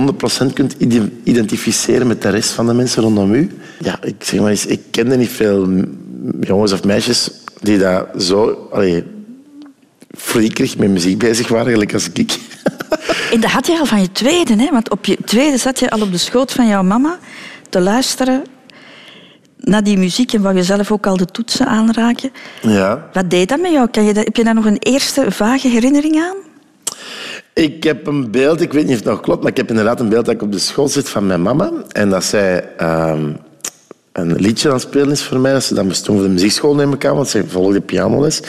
100% 0.50 0.54
kunt 0.54 0.76
ide- 0.78 1.12
identificeren 1.24 2.08
met 2.08 2.22
de 2.22 2.30
rest 2.30 2.50
van 2.50 2.68
de 2.68 2.74
mensen 2.74 3.04
rondom 3.04 3.34
u? 3.34 3.50
Ja, 3.80 4.00
ik 4.04 4.16
zeg 4.20 4.40
maar 4.40 4.50
eens, 4.50 4.66
ik 4.66 4.82
kende 4.92 5.18
niet 5.18 5.30
veel 5.30 5.70
jongens 6.40 6.72
of 6.72 6.84
meisjes 6.84 7.32
die 7.62 7.78
dat 7.78 8.08
zo 8.18 8.68
allee, 8.72 9.04
freakerig 10.18 10.78
met 10.78 10.90
muziek 10.90 11.18
bezig 11.18 11.48
waren, 11.48 11.72
gelijk 11.72 11.94
als 11.94 12.10
ik. 12.14 12.40
En 13.32 13.42
dat 13.42 13.52
had 13.52 13.68
je 13.68 13.80
al 13.80 13.86
van 13.86 14.02
je 14.02 14.12
tweede, 14.12 14.56
hè? 14.56 14.72
want 14.72 14.90
op 14.90 15.06
je 15.06 15.18
tweede 15.26 15.58
zat 15.58 15.80
je 15.80 15.90
al 15.90 16.02
op 16.02 16.12
de 16.12 16.18
schoot 16.18 16.52
van 16.52 16.68
jouw 16.68 16.84
mama 16.84 17.20
te 17.70 17.82
luisteren 17.82 18.44
naar 19.58 19.84
die 19.84 19.98
muziek 19.98 20.34
en 20.34 20.42
wou 20.42 20.56
je 20.56 20.64
zelf 20.64 20.92
ook 20.92 21.08
al 21.08 21.18
de 21.18 21.26
toetsen 21.26 21.68
aanraken. 21.68 22.32
Ja. 22.62 23.10
Wat 23.14 23.30
deed 23.30 23.50
dat 23.50 23.60
met 23.60 23.72
jou? 23.72 23.88
Kan 23.90 24.04
je 24.04 24.14
dat, 24.14 24.26
heb 24.26 24.36
je 24.36 24.44
daar 24.44 24.54
nog 24.54 24.66
een 24.66 24.80
eerste 24.80 25.32
vage 25.32 25.68
herinnering 25.68 26.16
aan? 26.16 26.36
Ik 27.54 27.84
heb 27.84 28.08
een 28.08 28.32
beeld, 28.32 28.62
ik 28.62 28.74
weet 28.74 28.84
niet 28.84 28.92
of 28.92 29.00
het 29.00 29.10
nog 29.10 29.20
klopt, 29.20 29.42
maar 29.42 29.52
ik 29.52 29.58
heb 29.58 29.70
inderdaad 29.70 30.00
een 30.00 30.10
beeld 30.10 30.26
dat 30.26 30.34
ik 30.34 30.42
op 30.42 30.52
de 30.52 30.60
school 30.60 30.88
zit 30.88 31.10
van 31.10 31.28
mijn 31.28 31.42
mama. 31.42 31.72
En 31.92 32.10
dat 32.10 32.24
zij 32.24 32.70
ehm, 32.78 33.32
een 34.16 34.36
liedje 34.36 34.68
aan 34.68 34.74
het 34.74 34.84
spelen 34.84 35.12
is 35.12 35.24
voor 35.24 35.40
mij. 35.40 35.52
Dat 35.52 35.64
ze 35.64 35.74
dat 35.74 35.84
moest 35.84 36.06
doen 36.06 36.16
voor 36.16 36.26
de 36.26 36.32
muziekschool, 36.32 36.76
neem 36.76 36.94
ik 36.94 37.06
aan, 37.06 37.16
want 37.16 37.28
ze 37.28 37.44
volgde 37.48 37.82
pianoles. 37.82 38.42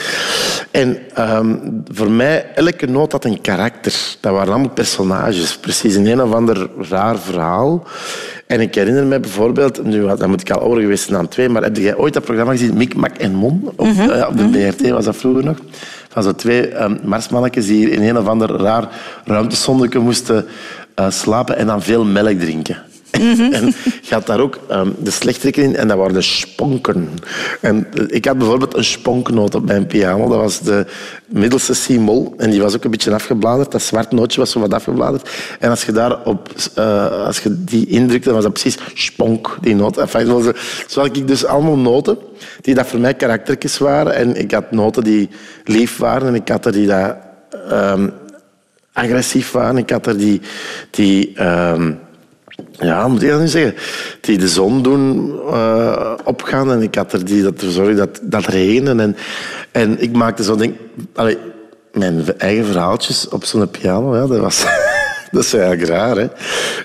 En 0.71 0.97
ehm, 1.13 1.55
voor 1.91 2.11
mij, 2.11 2.45
elke 2.55 2.85
noot 2.85 3.11
had 3.11 3.25
een 3.25 3.41
karakter. 3.41 3.93
Dat 4.19 4.33
waren 4.33 4.53
allemaal 4.53 4.69
personages. 4.69 5.57
Precies 5.57 5.95
in 5.95 6.07
een 6.07 6.21
of 6.21 6.33
ander 6.33 6.69
raar 6.89 7.19
verhaal. 7.19 7.83
En 8.47 8.61
ik 8.61 8.75
herinner 8.75 9.05
me 9.05 9.19
bijvoorbeeld, 9.19 9.83
nu 9.83 10.15
dan 10.17 10.29
moet 10.29 10.41
ik 10.41 10.51
al 10.51 10.61
ouder 10.61 10.81
geweest 10.81 11.03
zijn 11.03 11.17
dan 11.17 11.27
twee, 11.27 11.49
maar 11.49 11.63
heb 11.63 11.77
jij 11.77 11.97
ooit 11.97 12.13
dat 12.13 12.23
programma 12.23 12.51
gezien, 12.51 12.77
Mik, 12.77 12.95
Mak 12.95 13.17
en 13.17 13.33
Mon? 13.33 13.71
Op, 13.75 13.85
eh, 13.85 14.27
op 14.29 14.37
de 14.37 14.47
BRT 14.47 14.89
was 14.89 15.05
dat 15.05 15.15
vroeger 15.15 15.43
nog. 15.43 15.57
Van 16.09 16.23
zo 16.23 16.35
twee 16.35 16.83
um, 16.83 16.99
marsmannetjes 17.03 17.65
die 17.65 17.89
in 17.89 18.01
een 18.01 18.17
of 18.17 18.27
ander 18.27 18.49
raar 18.49 18.89
ruimtesondetje 19.25 19.99
moesten 19.99 20.45
eh, 20.95 21.09
slapen 21.09 21.57
en 21.57 21.67
dan 21.67 21.81
veel 21.81 22.05
melk 22.05 22.39
drinken. 22.39 22.77
En 23.11 23.73
je 24.01 24.13
had 24.13 24.25
daar 24.25 24.39
ook 24.39 24.59
ehm, 24.69 24.89
de 24.99 25.11
slechterik 25.11 25.57
in 25.57 25.75
en 25.75 25.87
dat 25.87 25.97
waren 25.97 26.13
de 26.13 26.21
sponken. 26.21 27.09
En 27.61 27.87
eh, 27.93 28.03
ik 28.07 28.25
had 28.25 28.37
bijvoorbeeld 28.37 28.75
een 28.75 28.83
sponknoot 28.83 29.55
op 29.55 29.65
mijn 29.65 29.87
piano. 29.87 30.27
Dat 30.27 30.37
was 30.37 30.59
de 30.59 30.85
middelste 31.25 31.73
C-mol. 31.73 32.33
En 32.37 32.49
die 32.49 32.61
was 32.61 32.75
ook 32.75 32.83
een 32.83 32.91
beetje 32.91 33.13
afgebladerd. 33.13 33.71
Dat 33.71 33.81
zwart 33.81 34.11
nootje 34.11 34.39
was 34.39 34.51
zo 34.51 34.59
wat 34.59 34.73
afgebladerd. 34.73 35.29
En 35.59 35.69
als 35.69 35.85
je, 35.85 35.91
daarop, 35.91 36.49
uh, 36.77 37.25
als 37.25 37.39
je 37.39 37.63
die 37.63 37.87
indrukte, 37.87 38.25
dan 38.25 38.33
was 38.33 38.43
dat 38.43 38.53
precies 38.53 38.77
sponk, 38.93 39.57
die 39.61 39.75
noot. 39.75 39.97
Enfin, 39.97 40.25
zo, 40.25 40.53
zo 40.87 41.01
had 41.01 41.17
ik 41.17 41.27
dus 41.27 41.45
allemaal 41.45 41.77
noten 41.77 42.17
die 42.61 42.75
dat 42.75 42.87
voor 42.87 42.99
mij 42.99 43.13
karaktertjes 43.13 43.77
waren. 43.77 44.15
En 44.15 44.35
ik 44.35 44.51
had 44.51 44.71
noten 44.71 45.03
die 45.03 45.29
lief 45.63 45.97
waren 45.97 46.27
en 46.27 46.35
ik 46.35 46.47
had 46.49 46.65
er 46.65 46.71
die 46.71 46.87
dat, 46.87 47.15
um, 47.71 48.13
agressief 48.93 49.51
waren. 49.51 49.77
Ik 49.77 49.89
had 49.89 50.05
er 50.05 50.17
die... 50.17 50.41
die 50.91 51.43
um, 51.43 52.05
ja, 52.71 53.07
moet 53.07 53.23
ik 53.23 53.37
nu 53.39 53.47
zeggen? 53.47 53.75
Die 54.21 54.37
de 54.37 54.47
zon 54.47 54.81
doen 54.81 55.35
uh, 55.49 56.13
opgaan. 56.23 56.71
En 56.71 56.81
ik 56.81 56.95
had 56.95 57.13
er 57.13 57.25
die 57.25 57.43
dat 57.43 57.63
zorgde 57.67 57.95
dat, 57.95 58.19
dat 58.21 58.45
regenen. 58.45 58.99
En, 58.99 59.15
en 59.71 60.01
ik 60.01 60.11
maakte 60.11 60.43
zo 60.43 60.55
denk, 60.55 60.77
allee, 61.15 61.37
mijn 61.93 62.37
eigen 62.37 62.65
verhaaltjes 62.65 63.29
op 63.29 63.45
zo'n 63.45 63.69
piano. 63.69 64.15
Ja, 64.15 64.27
dat 64.27 64.39
was... 64.39 64.65
Dat 65.31 65.43
is 65.43 65.53
eigenlijk 65.53 65.89
raar, 65.89 66.17
hè? 66.17 66.27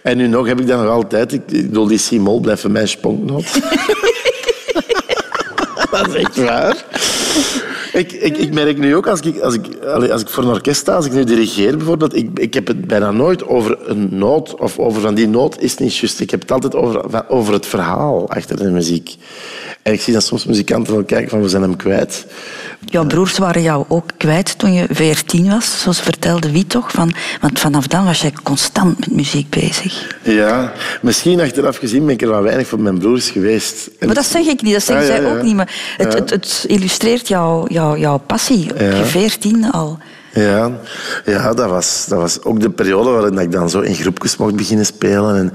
En 0.03 0.17
nu 0.17 0.27
nog 0.27 0.47
heb 0.47 0.61
ik 0.61 0.67
dat 0.67 0.81
nog 0.83 0.91
altijd. 0.91 1.33
Ik 1.33 1.47
bedoel, 1.47 1.87
die 1.87 2.03
C-mol 2.09 2.41
blijft 2.41 2.61
voor 2.61 2.71
mij 2.71 2.87
sponknoot. 2.87 3.53
dat 5.91 6.09
is 6.09 6.15
echt 6.15 6.37
waar. 6.37 6.85
Ik, 7.93 8.13
ik, 8.13 8.37
ik, 8.37 8.55
merk 8.55 8.79
nu 8.79 8.97
ook, 8.97 9.07
als 9.07 9.21
ik, 9.21 9.41
als, 9.41 9.55
ik, 9.55 9.85
als 9.85 10.21
ik 10.21 10.29
voor 10.29 10.43
een 10.43 10.51
orkest 10.51 10.81
sta, 10.81 10.95
als 10.95 11.07
ik 11.07 11.13
nu 11.13 11.25
dirigeer 11.25 11.77
bijvoorbeeld, 11.77 12.17
ik, 12.17 12.39
ik 12.39 12.55
heb 12.55 12.67
het 12.67 12.87
bijna 12.87 13.11
nooit 13.11 13.47
over 13.47 13.79
een 13.91 14.09
noot 14.11 14.55
of 14.55 14.79
over 14.79 15.01
van 15.01 15.15
die 15.15 15.29
noot 15.29 15.61
is 15.61 15.77
niet 15.77 15.97
juist. 15.97 16.21
Ik 16.21 16.31
heb 16.31 16.41
het 16.41 16.53
altijd 16.53 16.75
over, 16.75 17.29
over 17.29 17.53
het 17.53 17.67
verhaal 17.67 18.29
achter 18.29 18.57
de 18.57 18.71
muziek. 18.71 19.17
En 19.83 19.93
ik 19.93 20.01
zie 20.01 20.13
dat 20.13 20.25
soms 20.25 20.45
muzikanten 20.45 20.95
wel 20.95 21.05
kijken 21.05 21.31
van 21.31 21.43
we 21.43 21.49
zijn 21.49 21.63
hem 21.63 21.77
kwijt. 21.77 22.27
Jouw 22.85 23.07
broers 23.07 23.39
waren 23.39 23.63
jou 23.63 23.85
ook 23.89 24.11
kwijt 24.17 24.59
toen 24.59 24.73
je 24.73 24.87
14 24.91 25.49
was, 25.49 25.81
zoals 25.81 26.01
vertelde 26.01 26.53
wie 26.53 26.67
toch? 26.67 26.91
Van, 26.91 27.15
want 27.41 27.59
vanaf 27.59 27.87
dan 27.87 28.05
was 28.05 28.21
jij 28.21 28.33
constant 28.43 28.99
met 28.99 29.11
muziek 29.11 29.51
bezig. 29.51 30.17
Ja, 30.23 30.73
misschien 31.03 31.41
achteraf 31.41 31.77
gezien 31.77 32.05
ben 32.05 32.15
ik 32.15 32.23
er 32.23 32.29
wel 32.29 32.43
weinig 32.43 32.67
van 32.67 32.83
mijn 32.83 32.99
broers 32.99 33.31
geweest. 33.31 33.91
En 33.99 34.07
maar 34.07 34.15
dat 34.15 34.27
zeg 34.27 34.47
ik 34.47 34.63
niet, 34.63 34.73
dat 34.73 34.83
zeggen 34.83 35.07
ja, 35.07 35.15
ja, 35.15 35.21
zij 35.21 35.37
ook 35.37 35.43
niet. 35.43 35.55
Maar 35.55 35.95
het, 35.97 36.15
het, 36.15 36.31
het 36.31 36.65
illustreert 36.67 37.29
jouw, 37.29 37.67
jouw, 37.83 37.97
jouw 37.97 38.19
passie, 38.19 38.71
op 38.71 38.79
je 38.79 39.05
14 39.05 39.71
al. 39.71 39.99
Ja, 40.35 40.71
ja 41.25 41.55
dat, 41.55 41.69
was, 41.69 42.07
dat 42.09 42.19
was 42.19 42.43
ook 42.43 42.61
de 42.61 42.71
periode 42.71 43.11
waarin 43.11 43.39
ik 43.39 43.53
dan 43.53 43.71
zo 43.71 43.81
in 43.81 43.95
groepjes 43.95 44.37
mocht 44.37 44.57
beginnen 44.57 44.87
spelen. 44.87 45.37
En, 45.37 45.53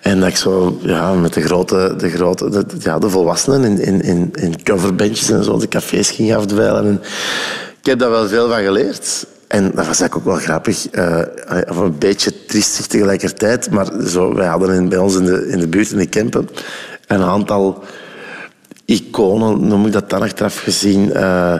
en 0.00 0.20
dat 0.20 0.28
ik 0.28 0.36
zo 0.36 0.78
ja, 0.80 1.12
met 1.12 1.32
de 1.32 1.42
grote, 1.42 1.94
de, 1.96 2.10
grote 2.10 2.48
de, 2.50 2.64
ja, 2.78 2.98
de 2.98 3.10
volwassenen 3.10 3.64
in, 3.64 3.80
in, 3.80 4.00
in, 4.02 4.30
in 4.32 4.62
coverbandjes 4.62 5.30
en 5.30 5.44
zo 5.44 5.58
de 5.58 5.68
cafés 5.68 6.10
ging 6.10 6.34
afdwijlen. 6.34 6.84
En 6.84 7.00
ik 7.80 7.86
heb 7.86 7.98
daar 7.98 8.10
wel 8.10 8.28
veel 8.28 8.48
van 8.48 8.62
geleerd. 8.62 9.26
En 9.48 9.62
dat 9.62 9.86
was 9.86 10.00
eigenlijk 10.00 10.16
ook 10.16 10.24
wel 10.24 10.34
grappig, 10.36 10.86
uh, 10.92 11.18
of 11.68 11.76
een 11.76 11.98
beetje 11.98 12.44
triestig 12.46 12.86
tegelijkertijd. 12.86 13.70
Maar 13.70 13.86
zo, 14.06 14.34
wij 14.34 14.46
hadden 14.46 14.74
in, 14.74 14.88
bij 14.88 14.98
ons 14.98 15.16
in 15.16 15.24
de, 15.24 15.48
in 15.48 15.58
de 15.58 15.68
buurt, 15.68 15.90
in 15.90 15.98
de 15.98 16.06
Kempen, 16.06 16.48
een 17.06 17.22
aantal 17.22 17.84
iconen, 18.92 19.66
noem 19.66 19.86
ik 19.86 19.92
dat 19.92 20.10
dan 20.10 20.22
achteraf 20.22 20.58
gezien, 20.58 21.10
uh, 21.14 21.54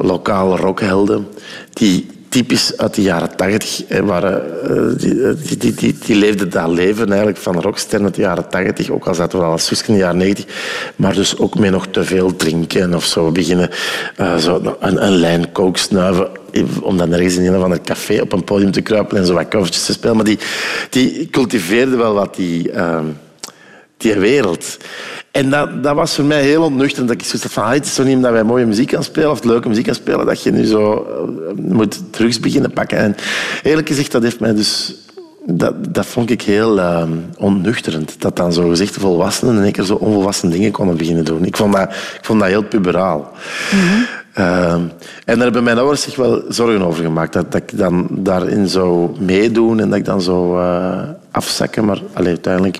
lokale 0.00 0.56
rockhelden, 0.56 1.26
die 1.72 2.06
typisch 2.28 2.76
uit 2.76 2.94
de 2.94 3.02
jaren 3.02 3.36
tachtig 3.36 3.82
waren. 4.04 4.42
Uh, 4.70 4.98
die, 4.98 5.56
die, 5.56 5.74
die, 5.74 5.98
die, 6.04 6.16
leefden 6.16 6.50
dat 6.50 6.68
leven 6.68 7.08
eigenlijk 7.08 7.38
van 7.38 7.60
rocksterren 7.60 8.06
uit 8.06 8.14
de 8.14 8.20
jaren 8.20 8.48
tachtig, 8.48 8.90
ook 8.90 9.06
al 9.06 9.14
zaten 9.14 9.38
we 9.38 9.44
al 9.44 9.50
als 9.50 9.70
in 9.70 9.94
de 9.94 10.00
jaren 10.00 10.16
negentig, 10.16 10.46
maar 10.96 11.14
dus 11.14 11.38
ook 11.38 11.58
met 11.58 11.70
nog 11.70 11.86
te 11.86 12.04
veel 12.04 12.36
drinken 12.36 12.94
of 12.94 13.04
zo 13.04 13.32
beginnen 13.32 13.70
zo 14.38 14.76
een, 14.80 15.04
een 15.04 15.16
lijn 15.16 15.52
coke 15.52 15.78
snuiven 15.78 16.28
om 16.82 16.96
dan 16.96 17.12
ergens 17.12 17.36
in 17.36 17.46
een 17.46 17.56
of 17.56 17.62
ander 17.62 17.80
café 17.80 18.20
op 18.20 18.32
een 18.32 18.44
podium 18.44 18.70
te 18.70 18.80
kruipen 18.80 19.18
en 19.18 19.26
zo 19.26 19.34
wat 19.34 19.48
covertjes 19.48 19.84
te 19.84 19.92
spelen. 19.92 20.16
Maar 20.16 20.24
die, 20.24 20.38
die 20.90 21.28
cultiveerden 21.30 21.98
wel 21.98 22.14
wat 22.14 22.34
die, 22.34 22.70
die 23.96 24.14
wereld. 24.14 24.76
En 25.38 25.50
dat, 25.50 25.82
dat 25.82 25.94
was 25.94 26.14
voor 26.14 26.24
mij 26.24 26.42
heel 26.42 26.62
ontnuchterend. 26.62 27.08
Dat 27.08 27.20
ik 27.20 27.26
zoiets 27.26 27.52
van, 27.52 27.62
ah, 27.62 27.72
het 27.72 27.84
is 27.84 27.94
zo 27.94 28.02
niet 28.04 28.16
omdat 28.16 28.32
wij 28.32 28.44
mooie 28.44 28.66
muziek 28.66 28.90
gaan 28.90 29.04
spelen 29.04 29.30
of 29.30 29.44
leuke 29.44 29.68
muziek 29.68 29.86
gaan 29.86 29.94
spelen, 29.94 30.26
dat 30.26 30.42
je 30.42 30.50
nu 30.50 30.64
zo 30.64 31.06
moet 31.56 32.02
drugs 32.12 32.40
beginnen 32.40 32.72
pakken. 32.72 32.98
En 32.98 33.16
eerlijk 33.62 33.88
gezegd, 33.88 34.12
dat 34.12 34.22
heeft 34.22 34.40
mij 34.40 34.54
dus... 34.54 34.94
Dat, 35.50 35.94
dat 35.94 36.06
vond 36.06 36.30
ik 36.30 36.42
heel 36.42 36.78
uh, 36.78 37.02
onnuchterend. 37.36 38.20
Dat 38.20 38.36
dan 38.36 38.52
zo 38.52 38.68
gezegd 38.68 38.94
volwassenen 38.94 39.56
in 39.56 39.62
één 39.62 39.72
keer 39.72 39.84
zo 39.84 39.94
onvolwassen 39.94 40.50
dingen 40.50 40.70
konden 40.70 40.96
beginnen 40.96 41.24
doen. 41.24 41.44
Ik 41.44 41.56
vond 41.56 41.74
dat, 41.74 41.90
ik 41.90 42.20
vond 42.22 42.40
dat 42.40 42.48
heel 42.48 42.64
puberaal. 42.64 43.32
Mm 43.72 43.80
-hmm. 43.80 44.06
uh, 44.38 44.72
en 44.72 44.90
daar 45.24 45.38
hebben 45.38 45.64
mijn 45.64 45.78
ouders 45.78 46.02
zich 46.02 46.16
wel 46.16 46.42
zorgen 46.48 46.82
over 46.82 47.04
gemaakt. 47.04 47.32
Dat, 47.32 47.52
dat 47.52 47.62
ik 47.62 47.78
dan 47.78 48.06
daarin 48.10 48.68
zou 48.68 49.10
meedoen 49.20 49.80
en 49.80 49.88
dat 49.88 49.98
ik 49.98 50.04
dan 50.04 50.22
zou 50.22 50.60
uh, 50.62 51.00
afzakken. 51.30 51.84
Maar 51.84 52.00
allee, 52.12 52.28
uiteindelijk 52.28 52.78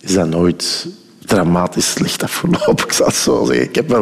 is 0.00 0.14
dat 0.14 0.28
nooit 0.28 0.86
dramatisch 1.34 1.90
slecht 1.90 2.22
afgelopen, 2.22 2.84
ik 2.86 2.92
zal 2.92 3.06
het 3.06 3.14
zo 3.14 3.44
zeggen. 3.44 3.68
Ik 3.68 3.74
heb, 3.74 3.88
wel, 3.88 4.00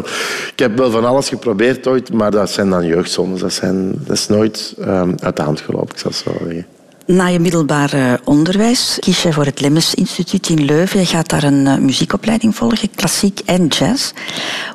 ik 0.53 0.59
heb 0.59 0.77
wel 0.77 0.91
van 0.91 1.05
alles 1.05 1.29
geprobeerd 1.29 1.87
ooit, 1.87 2.13
maar 2.13 2.31
dat 2.31 2.51
zijn 2.51 2.71
dan 2.71 2.87
jeugdzones. 2.87 3.41
Dat, 3.41 3.53
zijn, 3.53 3.95
dat 4.07 4.17
is 4.17 4.29
nooit 4.29 4.75
um, 4.79 5.15
uit 5.21 5.37
de 5.37 5.43
hand 5.43 5.61
gelopen, 5.61 5.95
ik 5.95 5.99
zal 5.99 6.13
zo 6.13 6.33
zeggen. 6.45 6.67
Na 7.07 7.27
je 7.27 7.39
middelbare 7.39 8.21
onderwijs 8.25 8.97
kies 9.01 9.23
je 9.23 9.33
voor 9.33 9.45
het 9.45 9.61
Lemmens 9.61 9.95
Instituut 9.95 10.49
in 10.49 10.65
Leuven. 10.65 11.01
Je 11.01 11.07
gaat 11.07 11.29
daar 11.29 11.43
een 11.43 11.67
uh, 11.67 11.77
muziekopleiding 11.77 12.57
volgen, 12.57 12.91
klassiek 12.95 13.41
en 13.45 13.67
jazz. 13.67 14.13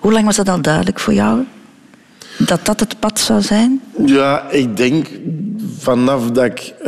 Hoe 0.02 0.12
lang 0.12 0.26
was 0.26 0.36
dat 0.36 0.50
al 0.50 0.62
duidelijk 0.62 1.00
voor 1.00 1.14
jou? 1.14 1.46
Dat 2.38 2.66
dat 2.66 2.80
het 2.80 3.00
pad 3.00 3.20
zou 3.20 3.42
zijn? 3.42 3.82
Ja, 4.06 4.50
ik 4.50 4.78
denk 4.78 5.08
vanaf 5.78 6.32
dat 6.32 6.46
ik 6.46 6.74
uh, 6.80 6.86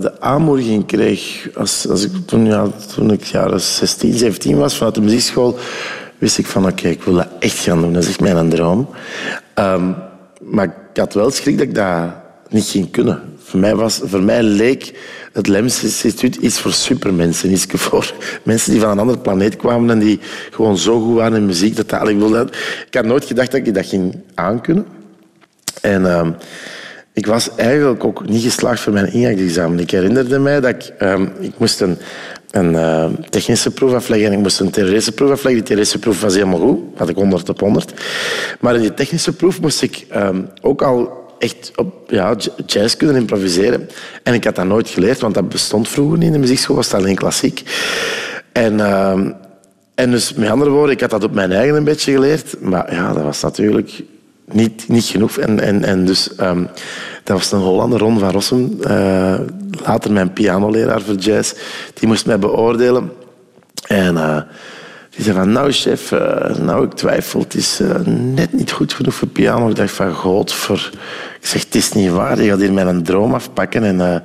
de 0.00 0.20
aanmoediging 0.20 0.86
kreeg, 0.86 1.48
als, 1.54 1.88
als 1.88 2.04
ik, 2.04 2.10
toen, 2.26 2.46
ja, 2.46 2.66
toen 2.94 3.10
ik 3.10 3.24
jaren 3.24 3.60
16, 3.60 4.12
17 4.12 4.56
was, 4.56 4.76
vanuit 4.76 4.94
de 4.94 5.00
muziekschool, 5.00 5.58
wist 6.18 6.38
ik 6.38 6.46
van 6.46 6.66
oké, 6.66 6.88
ik 6.88 7.02
wil 7.02 7.14
dat 7.14 7.28
echt 7.38 7.58
gaan 7.58 7.80
doen. 7.80 7.92
Dat 7.92 8.02
is 8.02 8.08
echt 8.08 8.20
mijn 8.20 8.48
droom. 8.48 8.88
Um, 9.54 9.94
maar 10.40 10.64
ik 10.64 11.00
had 11.00 11.14
wel 11.14 11.30
schrik 11.30 11.58
dat 11.58 11.66
ik 11.66 11.74
dat 11.74 12.10
niet 12.48 12.64
ging 12.64 12.90
kunnen. 12.90 13.20
Voor 13.44 13.60
mij, 13.60 13.74
was, 13.74 14.00
voor 14.04 14.22
mij 14.22 14.42
leek 14.42 14.98
het 15.32 15.46
Lems 15.46 15.82
Instituut 15.82 16.36
iets 16.36 16.60
voor 16.60 16.72
supermensen. 16.72 17.52
Iets 17.52 17.66
voor 17.68 18.14
mensen 18.42 18.72
die 18.72 18.80
van 18.80 18.90
een 18.90 18.98
andere 18.98 19.18
planeet 19.18 19.56
kwamen 19.56 19.90
en 19.90 19.98
die 19.98 20.20
gewoon 20.50 20.78
zo 20.78 21.00
goed 21.00 21.14
waren 21.14 21.36
in 21.36 21.46
muziek. 21.46 21.76
Dat 21.76 21.88
dat, 21.88 22.08
ik, 22.08 22.18
wilde, 22.18 22.48
ik 22.86 22.94
had 22.94 23.04
nooit 23.04 23.24
gedacht 23.24 23.50
dat 23.50 23.66
ik 23.66 23.74
dat 23.74 23.86
ging 23.86 24.20
aankunnen. 24.34 24.86
En 25.80 26.02
uh, 26.02 26.28
ik 27.12 27.26
was 27.26 27.54
eigenlijk 27.54 28.04
ook 28.04 28.28
niet 28.28 28.42
geslaagd 28.42 28.80
voor 28.80 28.92
mijn 28.92 29.12
ingangsexamen. 29.12 29.78
Ik 29.78 29.90
herinnerde 29.90 30.38
mij 30.38 30.60
dat 30.60 30.70
ik, 30.70 30.92
um, 31.00 31.32
ik 31.40 31.58
moest 31.58 31.80
een, 31.80 31.98
een 32.50 32.76
eh, 32.76 33.10
technische 33.30 33.70
proef 33.70 33.92
afleggen 33.92 34.26
en 34.26 34.32
ik 34.32 34.38
moest 34.38 34.60
een 34.60 34.70
theoretische 34.70 35.12
proef 35.12 35.30
afleggen. 35.30 35.54
Die 35.54 35.62
theoretische 35.62 35.98
proef 35.98 36.20
was 36.20 36.34
helemaal 36.34 36.58
goed, 36.58 36.78
had 36.96 37.08
ik 37.08 37.16
100 37.16 37.48
op 37.48 37.60
100. 37.60 37.92
Maar 38.60 38.74
in 38.74 38.80
die 38.80 38.94
technische 38.94 39.32
proef 39.32 39.60
moest 39.60 39.82
ik 39.82 40.06
ehm, 40.08 40.40
ook 40.60 40.82
al 40.82 41.21
echt 41.42 41.72
op 41.76 42.10
ja, 42.10 42.36
jazz 42.66 42.96
kunnen 42.96 43.16
improviseren. 43.16 43.88
En 44.22 44.34
ik 44.34 44.44
had 44.44 44.54
dat 44.54 44.66
nooit 44.66 44.88
geleerd, 44.88 45.20
want 45.20 45.34
dat 45.34 45.48
bestond 45.48 45.88
vroeger 45.88 46.18
niet 46.18 46.26
in 46.26 46.32
de 46.32 46.38
muziekschool, 46.38 46.76
was 46.76 46.88
dat 46.88 47.00
alleen 47.00 47.14
klassiek. 47.14 47.62
En, 48.52 48.80
ehm, 48.80 49.30
en 49.94 50.10
dus, 50.10 50.34
met 50.34 50.50
andere 50.50 50.70
woorden, 50.70 50.94
ik 50.94 51.00
had 51.00 51.10
dat 51.10 51.24
op 51.24 51.34
mijn 51.34 51.52
eigen 51.52 51.76
een 51.76 51.84
beetje 51.84 52.12
geleerd. 52.12 52.60
Maar 52.60 52.94
ja, 52.94 53.12
dat 53.12 53.22
was 53.22 53.42
natuurlijk 53.42 54.02
niet, 54.44 54.88
niet 54.88 55.04
genoeg. 55.04 55.38
En, 55.38 55.60
en, 55.60 55.84
en 55.84 56.04
dus, 56.04 56.34
ehm, 56.34 56.64
dat 57.24 57.36
was 57.36 57.52
een 57.52 57.58
Hollander, 57.58 57.98
Ron 57.98 58.18
van 58.18 58.30
Rossum, 58.30 58.78
uh, 58.80 59.34
later 59.84 60.12
mijn 60.12 60.32
pianoleraar 60.32 61.00
voor 61.00 61.14
jazz. 61.14 61.52
Die 61.94 62.08
moest 62.08 62.26
mij 62.26 62.38
beoordelen. 62.38 63.12
En 63.86 64.14
uh, 64.14 64.40
die 65.10 65.24
zei 65.24 65.36
van, 65.36 65.52
nou 65.52 65.72
chef, 65.72 66.10
uh, 66.10 66.56
nou 66.56 66.84
ik 66.84 66.92
twijfel, 66.92 67.40
het 67.40 67.54
is 67.54 67.80
net 68.06 68.52
niet 68.52 68.72
goed 68.72 68.92
genoeg 68.92 69.14
voor 69.14 69.28
piano. 69.28 69.68
Ik 69.68 69.76
dacht 69.76 69.92
van, 69.92 70.14
god, 70.14 70.52
voor... 70.52 70.90
Ik 71.42 71.48
zeg, 71.48 71.64
het 71.64 71.74
is 71.74 71.92
niet 71.92 72.10
waar, 72.10 72.42
je 72.42 72.50
gaat 72.50 72.60
hier 72.60 72.72
mijn 72.72 73.02
droom 73.02 73.34
afpakken. 73.34 73.84
En, 73.84 74.22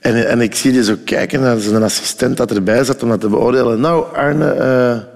en, 0.00 0.28
en 0.28 0.40
ik 0.40 0.54
zie 0.54 0.72
die 0.72 0.84
zo 0.84 0.94
kijken 1.04 1.40
naar 1.40 1.58
zijn 1.58 1.82
assistent 1.82 2.36
dat 2.36 2.50
erbij 2.50 2.84
zat 2.84 3.02
om 3.02 3.08
dat 3.08 3.20
te 3.20 3.28
beoordelen. 3.28 3.80
Nou, 3.80 4.14
Arne, 4.14 5.06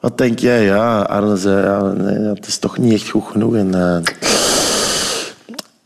wat 0.00 0.18
denk 0.18 0.38
jij? 0.38 0.64
Ja, 0.64 1.00
Arne 1.00 1.36
zei, 1.36 1.62
ja, 1.64 1.82
nee, 1.82 2.34
het 2.34 2.46
is 2.46 2.58
toch 2.58 2.78
niet 2.78 2.92
echt 2.92 3.08
goed 3.08 3.24
genoeg. 3.30 3.54
En, 3.54 4.02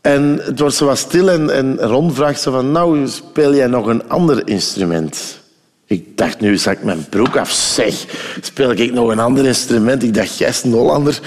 en 0.01 0.39
het 0.43 0.59
wordt 0.59 0.75
zo 0.75 0.85
wat 0.85 0.97
stil 0.97 1.29
en, 1.29 1.49
en 1.49 1.79
Ron 1.79 2.13
vraagt 2.13 2.41
zo 2.41 2.51
van... 2.51 2.71
Nou, 2.71 3.07
speel 3.07 3.55
jij 3.55 3.67
nog 3.67 3.87
een 3.87 4.09
ander 4.09 4.47
instrument? 4.47 5.41
Ik 5.85 6.17
dacht, 6.17 6.39
nu 6.39 6.57
zak 6.57 6.77
ik 6.77 6.83
mijn 6.83 7.05
broek 7.09 7.37
af. 7.37 7.51
Zeg, 7.51 8.05
speel 8.41 8.71
ik 8.71 8.93
nog 8.93 9.09
een 9.09 9.19
ander 9.19 9.45
instrument? 9.45 10.03
Ik 10.03 10.13
dacht, 10.13 10.37
jij 10.37 10.49
is 10.49 10.63
een 10.63 10.71
Hollander. 10.71 11.19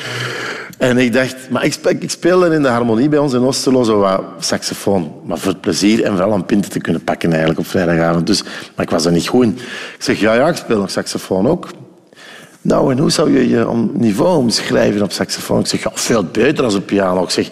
En 0.76 0.98
ik 0.98 1.12
dacht... 1.12 1.50
Maar 1.50 1.64
ik, 1.64 1.72
speel, 1.72 1.96
speelde 2.06 2.54
in 2.54 2.62
de 2.62 2.68
harmonie 2.68 3.08
bij 3.08 3.18
ons 3.18 3.32
in 3.32 3.44
Oosterlo 3.44 3.82
zo 3.82 3.98
wat 3.98 4.22
saxofoon. 4.38 5.12
Maar 5.24 5.38
voor 5.38 5.52
het 5.52 5.60
plezier 5.60 6.04
en 6.04 6.12
vooral 6.12 6.32
een 6.32 6.44
pinten 6.44 6.70
te 6.70 6.80
kunnen 6.80 7.04
pakken 7.04 7.30
eigenlijk 7.30 7.60
op 7.60 7.66
vrijdagavond. 7.66 8.26
Dus, 8.26 8.42
maar 8.42 8.84
ik 8.84 8.90
was 8.90 9.04
er 9.04 9.12
niet 9.12 9.28
goed 9.28 9.44
in. 9.44 9.58
Ik 9.96 10.02
zeg, 10.02 10.20
ja, 10.20 10.34
ja, 10.34 10.48
ik 10.48 10.56
speel 10.56 10.78
nog 10.78 10.90
saxofoon 10.90 11.48
ook. 11.48 11.68
Nou, 12.60 12.92
en 12.92 12.98
hoe 12.98 13.10
zou 13.10 13.38
je 13.38 13.48
je 13.48 13.88
niveau 13.92 14.36
omschrijven 14.36 15.02
op 15.02 15.12
saxofoon? 15.12 15.60
Ik 15.60 15.66
zeg, 15.66 15.82
ja, 15.82 15.90
veel 15.94 16.24
beter 16.24 16.64
als 16.64 16.74
op 16.74 16.86
piano. 16.86 17.22
Ik 17.22 17.30
zeg, 17.30 17.50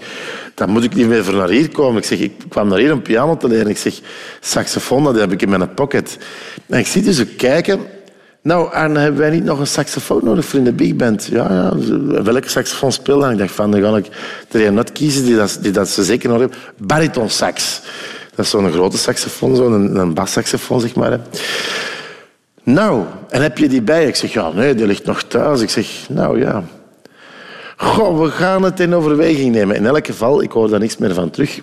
dan 0.54 0.70
moet 0.70 0.84
ik 0.84 0.94
niet 0.94 1.08
meer 1.08 1.24
voor 1.24 1.34
naar 1.34 1.48
hier 1.48 1.68
komen. 1.68 1.96
Ik 1.96 2.08
zeg, 2.08 2.18
ik 2.18 2.32
kwam 2.48 2.68
naar 2.68 2.78
hier 2.78 2.92
om 2.92 3.02
piano 3.02 3.36
te 3.36 3.48
leren. 3.48 3.68
Ik 3.68 3.78
zeg, 3.78 4.00
saxofoon, 4.40 5.04
dat 5.04 5.14
heb 5.14 5.32
ik 5.32 5.42
in 5.42 5.48
mijn 5.48 5.74
pocket. 5.74 6.18
En 6.66 6.78
ik 6.78 6.86
zie 6.86 7.02
dus 7.02 7.16
zo 7.16 7.24
kijken. 7.36 7.80
Nou, 8.44 8.72
Arne, 8.72 8.98
hebben 8.98 9.20
wij 9.20 9.30
niet 9.30 9.44
nog 9.44 9.58
een 9.58 9.66
saxofoon 9.66 10.20
nodig 10.24 10.44
voor 10.44 10.58
in 10.58 10.64
de 10.64 10.72
big 10.72 10.96
band? 10.96 11.24
Ja, 11.24 11.52
ja. 11.52 12.22
Welke 12.22 12.48
saxofoon 12.48 12.92
speel? 12.92 13.30
Ik 13.30 13.38
dacht 13.38 13.52
van, 13.52 13.70
dan 13.70 13.80
ga 13.80 13.96
ik 13.96 14.06
er 14.50 14.66
een 14.66 14.74
net 14.74 14.92
kiezen 14.92 15.24
die 15.24 15.36
dat, 15.36 15.58
die 15.60 15.72
dat 15.72 15.88
ze 15.88 16.04
zeker 16.04 16.28
nodig 16.28 16.50
hebben. 16.50 16.86
Bariton 16.86 17.30
sax. 17.30 17.80
Dat 18.34 18.44
is 18.44 18.50
zo'n 18.50 18.72
grote 18.72 18.98
saxofoon, 18.98 19.56
zo'n 19.56 19.96
een, 19.96 20.14
bassaxofoon, 20.14 20.80
zeg 20.80 20.94
maar. 20.94 21.20
Nou, 22.62 23.04
en 23.28 23.42
heb 23.42 23.58
je 23.58 23.68
die 23.68 23.82
bij? 23.82 24.06
Ik 24.06 24.16
zeg, 24.16 24.32
ja, 24.32 24.50
nee, 24.52 24.74
die 24.74 24.86
ligt 24.86 25.04
nog 25.04 25.22
thuis. 25.22 25.60
Ik 25.60 25.70
zeg, 25.70 25.88
nou 26.08 26.40
ja. 26.40 26.62
Goh, 27.76 28.20
we 28.20 28.30
gaan 28.30 28.62
het 28.62 28.80
in 28.80 28.94
overweging 28.94 29.54
nemen. 29.54 29.76
In 29.76 29.86
elk 29.86 30.06
geval, 30.06 30.42
ik 30.42 30.52
hoor 30.52 30.68
daar 30.68 30.80
niks 30.80 30.96
meer 30.96 31.14
van 31.14 31.30
terug. 31.30 31.60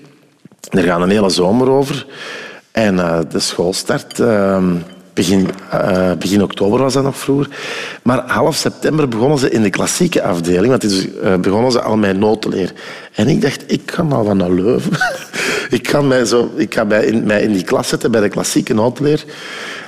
Er 0.69 0.83
gaat 0.83 1.01
een 1.01 1.09
hele 1.09 1.29
zomer 1.29 1.69
over. 1.69 2.05
En 2.71 2.95
uh, 2.95 3.19
de 3.29 3.39
schoolstart... 3.39 4.19
Uh, 4.19 4.63
begin, 5.13 5.47
uh, 5.73 6.11
begin 6.19 6.43
oktober 6.43 6.79
was 6.79 6.93
dat 6.93 7.03
nog 7.03 7.17
vroeger. 7.17 7.47
Maar 8.03 8.23
half 8.27 8.55
september 8.55 9.07
begonnen 9.07 9.37
ze 9.37 9.49
in 9.49 9.61
de 9.61 9.69
klassieke 9.69 10.23
afdeling. 10.23 10.67
Want 10.67 10.81
dus, 10.81 11.07
uh, 11.23 11.35
begonnen 11.35 11.71
ze 11.71 11.81
al 11.81 11.97
met 11.97 12.17
notenleer. 12.17 12.73
En 13.13 13.27
ik 13.27 13.41
dacht, 13.41 13.63
ik 13.67 13.81
kan 13.85 14.11
al 14.11 14.23
van 14.23 14.37
naar 14.37 14.51
Leuven. 14.51 14.91
ik 15.77 15.95
zo, 16.25 16.51
ik 16.55 16.73
ga 16.73 16.83
mij 16.83 17.05
in, 17.05 17.23
mij 17.25 17.41
in 17.41 17.53
die 17.53 17.63
klas 17.63 17.87
zetten 17.87 18.11
bij 18.11 18.21
de 18.21 18.29
klassieke 18.29 18.73
notenleer. 18.73 19.23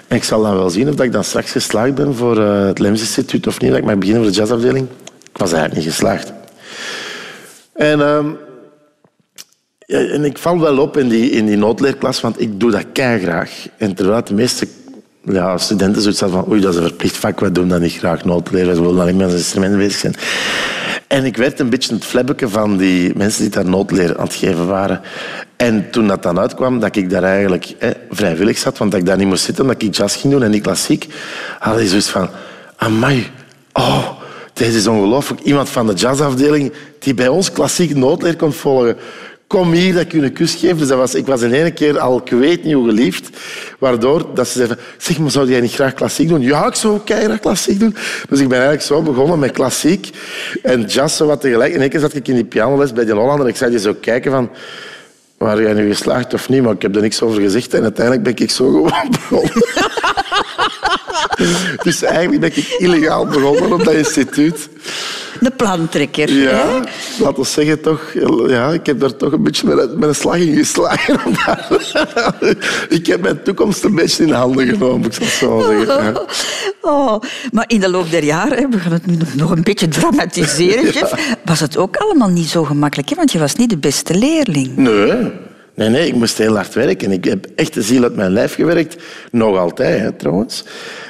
En 0.07 0.15
ik 0.15 0.23
zal 0.23 0.41
dan 0.41 0.55
wel 0.55 0.69
zien 0.69 0.89
of 0.89 1.01
ik 1.01 1.11
dan 1.11 1.23
straks 1.23 1.51
geslaagd 1.51 1.95
ben 1.95 2.15
voor 2.15 2.37
uh, 2.37 2.65
het 2.65 2.79
Lems 2.79 2.99
Instituut 2.99 3.47
of 3.47 3.59
niet. 3.59 3.69
Dat 3.69 3.79
ik 3.79 3.85
mag 3.85 3.97
beginnen 3.97 4.23
voor 4.23 4.31
de 4.31 4.37
jazzafdeling. 4.37 4.87
Ik 5.31 5.37
was 5.37 5.51
eigenlijk 5.51 5.83
niet 5.83 5.93
geslaagd. 5.93 6.33
En, 7.73 7.99
uh, 7.99 8.19
ja, 9.85 9.99
en 9.99 10.23
ik 10.23 10.37
val 10.37 10.59
wel 10.59 10.77
op 10.77 10.97
in 10.97 11.07
die, 11.07 11.29
in 11.29 11.45
die 11.45 11.57
noodleerklas, 11.57 12.21
want 12.21 12.41
ik 12.41 12.59
doe 12.59 12.71
dat 12.71 12.85
graag. 12.93 13.67
En 13.77 13.95
terwijl 13.95 14.23
de 14.23 14.33
meeste 14.33 14.67
ja, 15.23 15.57
studenten 15.57 16.01
zoiets 16.01 16.19
van 16.19 16.49
oei, 16.49 16.61
dat 16.61 16.73
is 16.73 16.79
een 16.79 16.87
verplicht 16.87 17.17
vak, 17.17 17.39
wij 17.39 17.51
doen 17.51 17.67
dat 17.67 17.81
niet 17.81 17.93
graag, 17.93 18.25
noodleer. 18.25 18.65
We 18.65 18.81
willen 18.81 19.01
alleen 19.01 19.15
met 19.15 19.25
ons 19.25 19.35
instrument 19.35 19.77
bezig 19.77 19.99
zijn. 19.99 20.15
En 21.07 21.25
ik 21.25 21.37
werd 21.37 21.59
een 21.59 21.69
beetje 21.69 21.93
het 21.93 22.05
flebbeke 22.05 22.49
van 22.49 22.77
die 22.77 23.15
mensen 23.15 23.41
die 23.41 23.51
daar 23.51 23.65
noodleer 23.65 24.17
aan 24.17 24.25
het 24.25 24.35
geven 24.35 24.67
waren. 24.67 25.01
En 25.55 25.89
toen 25.91 26.07
dat 26.07 26.23
dan 26.23 26.39
uitkwam, 26.39 26.79
dat 26.79 26.95
ik 26.95 27.09
daar 27.09 27.23
eigenlijk 27.23 27.75
vrijwillig 28.09 28.57
zat, 28.57 28.77
want 28.77 28.91
dat 28.91 28.99
ik 28.99 29.05
daar 29.05 29.17
niet 29.17 29.27
moest 29.27 29.43
zitten, 29.43 29.67
dat 29.67 29.81
ik 29.81 29.95
jazz 29.95 30.21
ging 30.21 30.33
doen 30.33 30.43
en 30.43 30.51
niet 30.51 30.63
klassiek, 30.63 31.07
had 31.59 31.79
ik 31.79 31.87
zoiets 31.87 32.09
van, 32.09 32.29
amai, 32.75 33.27
oh, 33.73 34.09
deze 34.53 34.77
is 34.77 34.87
ongelooflijk. 34.87 35.41
Iemand 35.41 35.69
van 35.69 35.87
de 35.87 35.93
jazzafdeling 35.93 36.73
die 36.99 37.13
bij 37.13 37.27
ons 37.27 37.51
klassiek 37.51 37.95
noodleer 37.95 38.35
kon 38.35 38.53
volgen. 38.53 38.97
Kom 39.53 39.71
hier, 39.71 39.93
dat 39.93 40.01
ik 40.01 40.11
je 40.11 40.21
een 40.21 40.33
kus 40.33 40.53
geven. 40.53 40.77
Dus 40.77 40.87
dat 40.87 40.97
was, 40.97 41.15
ik 41.15 41.25
was 41.25 41.41
in 41.41 41.53
één 41.53 41.73
keer 41.73 41.99
al, 41.99 42.21
ik 42.25 42.29
weet 42.29 42.63
niet 42.63 42.73
geliefd. 42.73 43.29
Waardoor 43.79 44.25
dat 44.33 44.47
ze 44.47 44.53
zeiden, 44.53 44.77
zeg 44.97 45.19
maar, 45.19 45.31
zou 45.31 45.49
jij 45.49 45.61
niet 45.61 45.73
graag 45.73 45.93
klassiek 45.93 46.27
doen? 46.27 46.41
Ja, 46.41 46.67
ik 46.67 46.75
zou 46.75 46.99
keihard 47.05 47.39
klassiek 47.39 47.79
doen. 47.79 47.95
Dus 48.29 48.39
ik 48.39 48.47
ben 48.47 48.57
eigenlijk 48.57 48.87
zo 48.87 49.01
begonnen 49.01 49.39
met 49.39 49.51
klassiek 49.51 50.09
en 50.63 50.81
jazz 50.81 51.17
zo 51.17 51.25
wat 51.25 51.41
tegelijk. 51.41 51.73
In 51.73 51.81
één 51.81 51.89
keer 51.89 51.99
zat 51.99 52.15
ik 52.15 52.27
in 52.27 52.35
die 52.35 52.43
pianoles 52.43 52.93
bij 52.93 53.05
die 53.05 53.13
Hollander. 53.13 53.47
Ik 53.47 53.55
zei 53.55 53.71
je 53.71 53.79
zo 53.79 53.93
kijken 54.01 54.31
van, 54.31 54.49
waar 55.37 55.61
jij 55.61 55.73
nu 55.73 55.87
geslaagd 55.87 56.33
of 56.33 56.49
niet? 56.49 56.61
Maar 56.61 56.73
ik 56.73 56.81
heb 56.81 56.95
er 56.95 57.01
niks 57.01 57.21
over 57.21 57.41
gezegd. 57.41 57.73
En 57.73 57.81
uiteindelijk 57.81 58.23
ben 58.23 58.45
ik 58.45 58.51
zo 58.51 58.71
gewoon 58.71 59.11
begonnen. 59.29 59.63
dus 61.83 62.03
eigenlijk 62.03 62.41
ben 62.41 62.49
ik 62.49 62.75
illegaal 62.77 63.25
begonnen 63.25 63.73
op 63.73 63.83
dat 63.83 63.93
instituut. 63.93 64.69
De 65.39 65.51
plantrekker. 65.51 66.33
Ja, 66.33 66.83
laten 67.19 67.43
we 67.43 67.47
zeggen 67.47 67.81
toch. 67.81 68.01
Ja, 68.47 68.69
ik 68.71 68.85
heb 68.85 68.99
daar 68.99 69.15
toch 69.15 69.31
een 69.31 69.43
beetje 69.43 69.67
met, 69.67 69.97
met 69.97 70.09
een 70.09 70.15
slag 70.15 70.37
in 70.37 70.55
geslagen. 70.55 71.19
ik 72.97 73.05
heb 73.05 73.21
mijn 73.21 73.43
toekomst 73.43 73.83
een 73.83 73.95
beetje 73.95 74.23
in 74.23 74.31
handen 74.31 74.67
genomen, 74.67 75.05
ik 75.05 75.13
zal 75.13 75.25
het 75.25 75.33
zo 75.33 75.85
zeggen. 75.85 76.03
Ja. 76.03 76.21
Oh, 76.85 77.21
maar 77.51 77.63
in 77.67 77.79
de 77.79 77.89
loop 77.89 78.11
der 78.11 78.23
jaren, 78.23 78.71
we 78.71 78.79
gaan 78.79 78.91
het 78.91 79.05
nu 79.05 79.17
nog 79.35 79.51
een 79.51 79.63
beetje 79.63 79.87
dramatiseren, 79.87 80.83
Jeff, 80.91 81.37
was 81.45 81.59
het 81.59 81.77
ook 81.77 81.95
allemaal 81.95 82.29
niet 82.29 82.47
zo 82.47 82.63
gemakkelijk, 82.63 83.09
hè? 83.09 83.15
want 83.15 83.31
je 83.31 83.39
was 83.39 83.55
niet 83.55 83.69
de 83.69 83.77
beste 83.77 84.15
leerling. 84.15 84.77
Nee. 84.77 85.31
Nee, 85.75 85.89
nee, 85.89 86.07
ik 86.07 86.15
moest 86.15 86.37
heel 86.37 86.55
hard 86.55 86.73
werken. 86.73 87.11
Ik 87.11 87.23
heb 87.25 87.47
echt 87.55 87.73
de 87.73 87.81
ziel 87.81 88.03
uit 88.03 88.15
mijn 88.15 88.31
lijf 88.31 88.55
gewerkt. 88.55 88.95
Nog 89.31 89.57
altijd, 89.57 89.99
hè, 89.99 90.11
trouwens. 90.11 90.63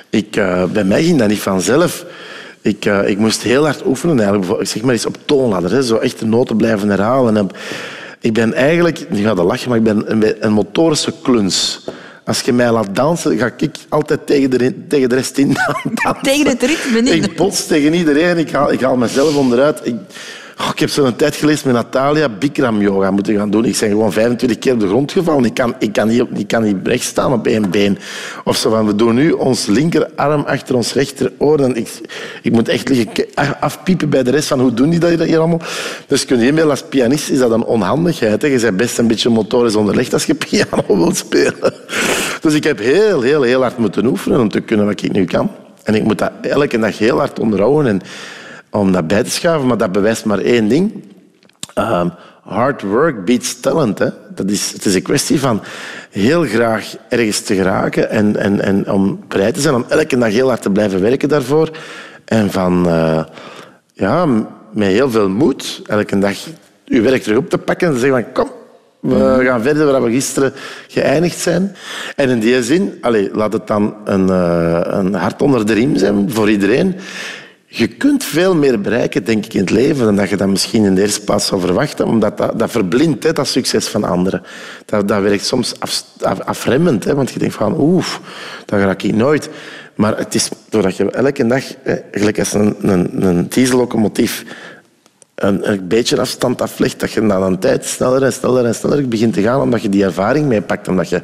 Ik, 0.09 0.35
uh, 0.35 0.63
bij 0.63 0.83
mij 0.83 1.03
ging 1.03 1.19
dat 1.19 1.27
niet 1.27 1.39
vanzelf. 1.39 2.05
Ik, 2.61 2.85
uh, 2.85 3.09
ik 3.09 3.17
moest 3.17 3.41
heel 3.41 3.63
hard 3.63 3.85
oefenen. 3.85 4.19
Eigenlijk. 4.19 4.61
Ik 4.61 4.67
zeg 4.67 4.81
maar 4.81 4.93
eens 4.93 5.05
op 5.05 5.17
toonladder. 5.25 5.71
Hè, 5.71 5.83
zo 5.83 5.97
echt 5.97 6.19
de 6.19 6.25
noten 6.25 6.57
blijven 6.57 6.89
herhalen. 6.89 7.37
En 7.37 7.49
ik 8.19 8.33
ben 8.33 8.53
eigenlijk, 8.53 9.05
je 9.11 9.23
gaat 9.23 9.37
lachen, 9.37 9.69
maar 9.69 9.77
ik 9.77 9.83
ben 9.83 10.11
een, 10.11 10.45
een 10.45 10.53
motorische 10.53 11.13
kluns. 11.21 11.83
Als 12.25 12.41
je 12.41 12.53
mij 12.53 12.71
laat 12.71 12.95
dansen, 12.95 13.37
ga 13.37 13.51
ik 13.57 13.75
altijd 13.89 14.27
tegen 14.27 14.49
de, 14.49 14.87
tegen 14.87 15.09
de 15.09 15.15
rest 15.15 15.37
in 15.37 15.53
dansen. 15.53 16.21
Tegen 16.21 16.47
het 16.47 16.61
ritme. 16.61 17.09
Ik 17.09 17.35
bots 17.35 17.67
tegen 17.67 17.93
iedereen. 17.93 18.37
Ik 18.37 18.51
haal, 18.51 18.71
ik 18.71 18.81
haal 18.81 18.95
mezelf 18.95 19.35
onderuit. 19.35 19.79
Ik, 19.83 19.95
Oh, 20.59 20.69
ik 20.73 20.79
heb 20.79 20.89
zo'n 20.89 21.15
tijd 21.15 21.35
gelezen 21.35 21.67
met 21.67 21.75
Natalia 21.75 22.29
Bikram 22.29 22.81
yoga 22.81 23.11
moeten 23.11 23.35
gaan 23.35 23.49
doen. 23.49 23.65
Ik 23.65 23.77
ben 23.79 23.89
gewoon 23.89 24.11
25 24.11 24.59
keer 24.59 24.73
op 24.73 24.79
de 24.79 24.87
grond 24.87 25.11
gevallen. 25.11 25.45
Ik 25.45 25.53
kan, 25.53 25.75
ik 25.79 25.93
kan, 25.93 26.07
niet, 26.07 26.25
ik 26.33 26.47
kan 26.47 26.63
niet 26.63 27.03
staan 27.03 27.33
op 27.33 27.47
één 27.47 27.69
been. 27.69 27.97
Of 28.43 28.57
zo 28.57 28.69
van, 28.69 28.85
we 28.85 28.95
doen 28.95 29.15
nu 29.15 29.31
ons 29.31 29.65
linkerarm 29.65 30.41
achter 30.41 30.75
ons 30.75 30.93
rechteroor. 30.93 31.75
Ik, 31.75 32.01
ik 32.41 32.51
moet 32.51 32.67
echt 32.67 32.91
afpiepen 33.59 34.09
bij 34.09 34.23
de 34.23 34.31
rest 34.31 34.47
van 34.47 34.59
hoe 34.59 34.73
doen 34.73 34.89
die 34.89 34.99
dat 34.99 35.19
hier 35.19 35.39
allemaal. 35.39 35.61
Dus 36.07 36.25
kun 36.25 36.39
je 36.39 36.45
inbeelden, 36.45 36.71
als 36.71 36.83
pianist 36.83 37.29
is 37.29 37.39
dat 37.39 37.51
een 37.51 37.63
onhandigheid. 37.63 38.41
Hè. 38.41 38.47
Je 38.47 38.59
bent 38.59 38.77
best 38.77 38.97
een 38.97 39.07
beetje 39.07 39.29
motorisch 39.29 39.75
onderlegd 39.75 40.13
als 40.13 40.25
je 40.25 40.35
piano 40.35 40.83
wilt 40.97 41.17
spelen. 41.17 41.73
Dus 42.41 42.53
ik 42.53 42.63
heb 42.63 42.79
heel, 42.79 43.21
heel, 43.21 43.41
heel 43.41 43.61
hard 43.61 43.77
moeten 43.77 44.05
oefenen 44.05 44.39
om 44.39 44.49
te 44.49 44.61
kunnen 44.61 44.85
wat 44.85 45.03
ik 45.03 45.11
nu 45.11 45.25
kan. 45.25 45.51
En 45.83 45.95
ik 45.95 46.03
moet 46.03 46.17
dat 46.17 46.31
elke 46.41 46.79
dag 46.79 46.97
heel 46.97 47.17
hard 47.17 47.39
onderhouden. 47.39 47.87
En 47.87 48.01
om 48.73 48.91
dat 48.91 49.07
bij 49.07 49.23
te 49.23 49.29
schuiven, 49.29 49.67
maar 49.67 49.77
dat 49.77 49.91
bewijst 49.91 50.25
maar 50.25 50.39
één 50.39 50.67
ding. 50.67 51.03
Um, 51.77 52.11
hard 52.43 52.81
work 52.81 53.25
beats 53.25 53.59
talent. 53.59 53.99
Hè. 53.99 54.09
Dat 54.35 54.49
is, 54.49 54.71
het 54.71 54.85
is 54.85 54.95
een 54.95 55.01
kwestie 55.01 55.39
van 55.39 55.61
heel 56.09 56.43
graag 56.43 56.95
ergens 57.09 57.41
te 57.41 57.55
geraken 57.55 58.09
en, 58.09 58.35
en, 58.35 58.61
en 58.61 58.91
om 58.91 59.19
bereid 59.27 59.53
te 59.53 59.61
zijn 59.61 59.75
om 59.75 59.85
elke 59.87 60.17
dag 60.17 60.29
heel 60.29 60.47
hard 60.47 60.61
te 60.61 60.69
blijven 60.69 61.01
werken 61.01 61.29
daarvoor. 61.29 61.69
En 62.25 62.51
van, 62.51 62.87
uh, 62.87 63.23
ja, 63.93 64.25
met 64.71 64.87
heel 64.87 65.09
veel 65.09 65.29
moed 65.29 65.81
elke 65.85 66.19
dag 66.19 66.37
uw 66.85 67.03
werk 67.03 67.23
terug 67.23 67.37
op 67.37 67.49
te 67.49 67.57
pakken 67.57 67.87
en 67.87 67.93
te 67.93 67.99
zeggen 67.99 68.23
van 68.23 68.33
kom, 68.33 68.51
We 68.99 69.43
gaan 69.43 69.61
verder 69.61 69.91
waar 69.91 70.03
we 70.03 70.11
gisteren 70.11 70.53
geëindigd 70.87 71.39
zijn. 71.39 71.75
En 72.15 72.29
in 72.29 72.39
die 72.39 72.63
zin, 72.63 72.97
allez, 73.01 73.29
laat 73.33 73.53
het 73.53 73.67
dan 73.67 73.95
een, 74.03 74.29
eh, 74.29 74.81
een 74.85 75.13
hart 75.13 75.41
onder 75.41 75.65
de 75.65 75.73
riem 75.73 75.97
zijn 75.97 76.31
voor 76.31 76.49
iedereen. 76.49 76.95
Je 77.75 77.87
kunt 77.87 78.23
veel 78.23 78.55
meer 78.55 78.81
bereiken, 78.81 79.23
denk 79.23 79.45
ik, 79.45 79.53
in 79.53 79.59
het 79.59 79.69
leven 79.69 80.05
dan 80.05 80.15
dat 80.15 80.29
je 80.29 80.37
dat 80.37 80.47
misschien 80.47 80.85
in 80.85 80.95
de 80.95 81.01
eerste 81.01 81.21
plaats 81.21 81.45
zou 81.47 81.61
verwachten, 81.61 82.05
omdat 82.07 82.37
dat, 82.37 82.59
dat 82.59 82.71
verblindt, 82.71 83.23
hè, 83.23 83.33
dat 83.33 83.47
succes 83.47 83.87
van 83.87 84.03
anderen. 84.03 84.41
Dat, 84.85 85.07
dat 85.07 85.21
werkt 85.21 85.45
soms 85.45 85.79
af, 85.79 86.03
af- 86.21 86.39
afremmend, 86.39 87.03
hè, 87.03 87.15
want 87.15 87.31
je 87.31 87.39
denkt 87.39 87.55
van, 87.55 87.79
oef, 87.79 88.21
dat 88.65 88.79
raak 88.79 89.01
ik 89.01 89.15
nooit. 89.15 89.49
Maar 89.95 90.17
het 90.17 90.35
is 90.35 90.49
doordat 90.69 90.97
je 90.97 91.11
elke 91.11 91.47
dag, 91.47 91.63
hè, 91.83 91.95
gelijk 92.11 92.39
als 92.39 92.53
een, 92.53 92.75
een, 92.81 93.25
een 93.25 93.49
diesellocomotief, 93.49 94.43
een, 95.35 95.71
een 95.71 95.87
beetje 95.87 96.19
afstand 96.19 96.61
aflegt, 96.61 96.99
dat 96.99 97.11
je 97.11 97.21
na 97.21 97.37
een 97.37 97.59
tijd 97.59 97.85
sneller 97.85 98.23
en 98.23 98.33
sneller 98.33 98.65
en 98.65 98.75
sneller 98.75 99.07
begint 99.07 99.33
te 99.33 99.41
gaan, 99.41 99.61
omdat 99.61 99.81
je 99.81 99.89
die 99.89 100.03
ervaring 100.03 100.47
meepakt, 100.47 100.87
omdat 100.87 101.09
je, 101.09 101.21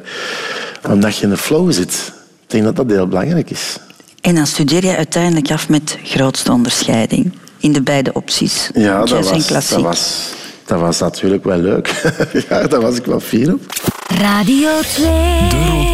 omdat 0.88 1.16
je 1.16 1.22
in 1.22 1.30
de 1.30 1.36
flow 1.36 1.72
zit. 1.72 2.12
Ik 2.42 2.50
denk 2.50 2.64
dat 2.64 2.76
dat 2.76 2.90
heel 2.90 3.08
belangrijk 3.08 3.50
is. 3.50 3.78
En 4.20 4.34
dan 4.34 4.46
studeer 4.46 4.84
je 4.84 4.96
uiteindelijk 4.96 5.50
af 5.50 5.68
met 5.68 5.98
grootste 6.02 6.52
onderscheiding 6.52 7.32
in 7.58 7.72
de 7.72 7.82
beide 7.82 8.12
opties. 8.12 8.70
Ja, 8.74 8.98
dat 8.98 9.08
Jazz 9.08 9.28
en 9.28 9.34
was, 9.36 9.46
klassiek. 9.46 9.76
dat, 9.76 9.84
was, 9.84 10.32
dat 10.64 10.80
was 10.80 10.98
natuurlijk 10.98 11.44
wel 11.44 11.58
leuk. 11.58 12.14
ja, 12.48 12.66
daar 12.66 12.80
was 12.80 12.96
ik 12.96 13.04
wel 13.04 13.20
fier 13.20 13.52
op. 13.52 13.60
Radio 14.06 14.68
2. 14.80 15.89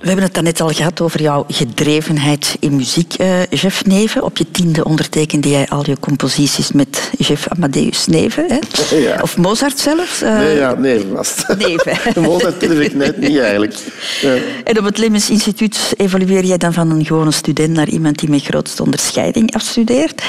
We 0.00 0.06
hebben 0.06 0.24
het 0.24 0.34
daarnet 0.34 0.60
al 0.60 0.68
gehad 0.68 1.00
over 1.00 1.22
jouw 1.22 1.44
gedrevenheid 1.48 2.56
in 2.60 2.76
muziek, 2.76 3.14
eh, 3.14 3.46
Jeff 3.46 3.84
Neven. 3.84 4.22
Op 4.22 4.36
je 4.36 4.50
tiende 4.50 4.84
ondertekende 4.84 5.48
jij 5.48 5.68
al 5.68 5.86
je 5.86 5.98
composities 6.00 6.72
met 6.72 7.10
Jeff 7.18 7.48
Amadeus 7.48 8.06
Neven. 8.06 8.44
Hè? 8.48 8.96
Ja. 8.96 9.18
Of 9.22 9.36
Mozart 9.36 9.78
zelfs. 9.78 10.22
eh, 10.22 10.36
Nee, 10.36 10.56
ja, 10.56 10.74
nee, 10.74 11.04
vast. 11.14 11.44
Neven. 11.58 12.12
De 12.14 12.20
Mozart 12.30 12.60
durf 12.60 12.78
ik 12.78 12.94
net 12.94 13.18
niet 13.18 13.38
eigenlijk. 13.38 13.74
Ja. 14.20 14.36
En 14.64 14.78
op 14.78 14.84
het 14.84 14.98
Lemmens 14.98 15.30
Instituut 15.30 15.94
evolueer 15.96 16.44
jij 16.44 16.58
dan 16.58 16.72
van 16.72 16.90
een 16.90 17.04
gewone 17.06 17.30
student 17.30 17.70
naar 17.72 17.88
iemand 17.88 18.18
die 18.18 18.30
met 18.30 18.42
grootste 18.42 18.82
onderscheiding 18.82 19.54
afstudeert. 19.54 20.22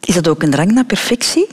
Is 0.00 0.14
dat 0.14 0.28
ook 0.28 0.42
een 0.42 0.50
drang 0.50 0.72
naar 0.72 0.84
perfectie? 0.84 1.46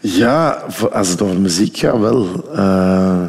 Ja, 0.00 0.64
als 0.92 1.08
het 1.08 1.22
over 1.22 1.40
muziek 1.40 1.76
gaat, 1.76 1.98
wel. 1.98 2.44
Eh, 2.54 3.22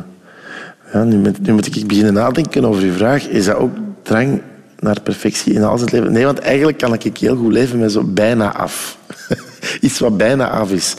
nu, 0.94 1.18
moet, 1.18 1.42
nu 1.42 1.54
moet 1.54 1.76
ik 1.76 1.88
beginnen 1.88 2.14
nadenken 2.14 2.66
over 2.66 2.84
uw 2.84 2.94
vraag. 2.94 3.28
Is 3.28 3.46
dat 3.46 3.56
ook 3.56 3.76
drang 4.02 4.42
naar 4.80 5.02
perfectie 5.02 5.54
in 5.54 5.64
alles 5.64 5.82
het 5.82 5.92
leven? 5.92 6.12
Nee, 6.12 6.26
want 6.26 6.40
eigenlijk 6.40 6.78
kan 6.78 6.94
ik 6.94 7.18
heel 7.18 7.36
goed 7.36 7.52
leven 7.52 7.80
met 7.80 7.92
zo 7.92 8.04
bijna 8.04 8.54
af. 8.54 8.98
Iets 9.82 10.00
wat 10.00 10.18
bijna 10.18 10.50
af 10.50 10.72
is. 10.72 10.96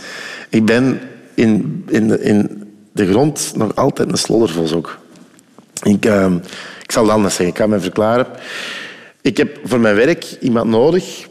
Ik 0.49 0.65
ben 0.65 1.01
in, 1.35 1.85
in, 1.89 2.09
de, 2.09 2.21
in 2.21 2.65
de 2.93 3.11
grond 3.11 3.53
nog 3.57 3.77
altijd 3.77 4.11
een 4.11 4.19
sloddervos 4.19 4.73
ook. 4.73 4.99
Ik, 5.83 6.05
eh, 6.05 6.33
ik 6.83 6.93
zal 6.93 7.03
het 7.03 7.13
anders 7.13 7.35
zeggen, 7.35 7.55
ik 7.55 7.61
ga 7.61 7.67
me 7.67 7.81
verklaren. 7.81 8.27
Ik 9.23 9.37
heb 9.37 9.59
voor 9.65 9.81
mijn 9.81 9.95
werk 9.95 10.37
iemand 10.41 10.71
nodig 10.71 11.28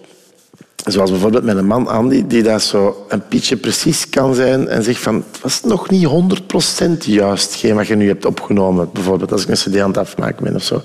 Zoals 0.85 1.11
bijvoorbeeld 1.11 1.43
met 1.43 1.57
een 1.57 1.65
man, 1.65 1.87
Andy, 1.87 2.27
die 2.27 2.43
dat 2.43 2.61
zo 2.61 3.05
een 3.07 3.27
pietje 3.27 3.57
precies 3.57 4.09
kan 4.09 4.33
zijn 4.33 4.67
en 4.67 4.83
zegt 4.83 4.99
van 5.01 5.15
het 5.15 5.41
was 5.41 5.63
nog 5.63 5.89
niet 5.89 6.07
100% 6.07 6.97
juist 6.97 7.71
wat 7.71 7.87
je 7.87 7.95
nu 7.95 8.07
hebt 8.07 8.25
opgenomen. 8.25 8.89
Bijvoorbeeld 8.93 9.31
als 9.31 9.43
ik 9.43 9.49
een 9.49 9.55
cd 9.55 9.79
aan 9.79 9.87
het 9.87 9.97
afmaken 9.97 10.43
ben 10.43 10.55
of 10.55 10.63
zo. 10.63 10.81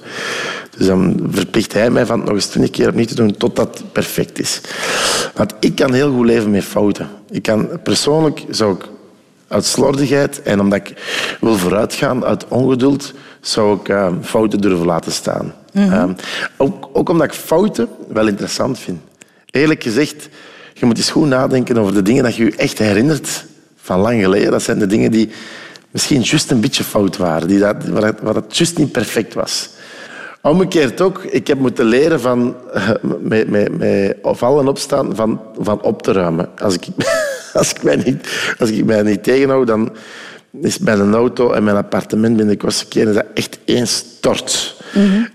Dus 0.77 0.87
dan 0.87 1.29
verplicht 1.31 1.73
hij 1.73 1.91
mij 1.91 2.07
van 2.07 2.19
het 2.19 2.27
nog 2.27 2.35
eens 2.35 2.47
twintig 2.47 2.71
keer 2.71 2.89
opnieuw 2.89 3.05
te 3.05 3.15
doen 3.15 3.37
totdat 3.37 3.79
het 3.79 3.93
perfect 3.93 4.39
is. 4.39 4.61
Want 5.35 5.55
ik 5.61 5.75
kan 5.75 5.93
heel 5.93 6.13
goed 6.13 6.27
leven 6.27 6.51
met 6.51 6.65
fouten. 6.65 7.09
Ik 7.31 7.43
kan, 7.43 7.69
persoonlijk 7.83 8.45
zou 8.49 8.75
ik 8.75 8.89
uit 9.49 9.65
slordigheid 9.65 10.43
en 10.43 10.61
omdat 10.61 10.79
ik 10.79 10.95
wil 11.41 11.57
vooruitgaan 11.57 12.25
uit 12.25 12.49
ongeduld, 12.49 13.13
zou 13.41 13.81
ik 13.81 13.89
eh, 13.89 14.13
fouten 14.23 14.61
durven 14.61 14.87
laten 14.87 15.13
staan. 15.13 15.55
Eh, 15.73 16.05
ook, 16.57 16.89
ook 16.93 17.09
omdat 17.09 17.27
ik 17.27 17.33
fouten 17.33 17.89
wel 18.09 18.27
interessant 18.27 18.79
vind. 18.79 19.01
Eerlijk 19.53 19.83
gezegd, 19.83 20.29
je 20.75 20.87
moet 20.87 20.97
eens 20.97 21.11
goed 21.11 21.29
nadenken 21.29 21.79
over 21.79 21.95
de 21.95 22.03
dingen 22.03 22.25
dat 22.25 22.37
je 22.37 22.45
je 22.45 22.57
echt 22.57 22.79
herinnert 22.79 23.45
van 23.77 24.01
lang 24.01 24.23
geleden. 24.23 24.51
Dat 24.51 24.63
zijn 24.63 24.79
de 24.79 24.87
dingen 24.87 25.11
die 25.11 25.31
misschien 25.91 26.21
juist 26.21 26.51
een 26.51 26.61
beetje 26.61 26.85
fout 26.85 27.17
waren, 27.17 27.49
die 27.49 27.59
dat, 27.59 27.85
waar, 27.85 28.03
het, 28.03 28.21
het 28.23 28.57
juist 28.57 28.79
niet 28.79 28.93
perfect 28.93 29.35
was. 29.35 29.71
Omgekeerd 30.43 31.01
ook, 31.01 31.25
ik 31.25 31.47
heb 31.47 31.59
moeten 31.59 31.85
leren 31.85 32.21
van, 32.21 32.57
eh, 32.73 32.91
met, 33.21 33.49
met, 33.49 33.79
met 33.79 34.17
vallen 34.23 34.69
opstaan 34.69 35.17
van, 35.17 35.41
van 35.59 35.83
op 35.83 36.03
te 36.03 36.13
ruimen. 36.13 36.49
Als 36.59 36.75
ik, 36.75 36.87
als 37.53 37.71
ik, 37.71 37.83
mij, 37.83 37.97
niet, 37.97 38.55
als 38.59 38.71
ik 38.71 38.85
mij 38.85 39.03
niet 39.03 39.23
tegenhoud, 39.23 39.67
dan 39.67 39.93
is 40.61 40.79
mijn 40.79 41.15
auto 41.15 41.53
en 41.53 41.65
mijn 41.65 41.77
appartement 41.77 42.37
binnen 42.37 42.55
de 42.55 42.61
kortste 42.61 42.87
keren 42.89 43.15
dat 43.15 43.25
echt 43.35 43.59
één 43.65 43.87
stort. 43.87 44.81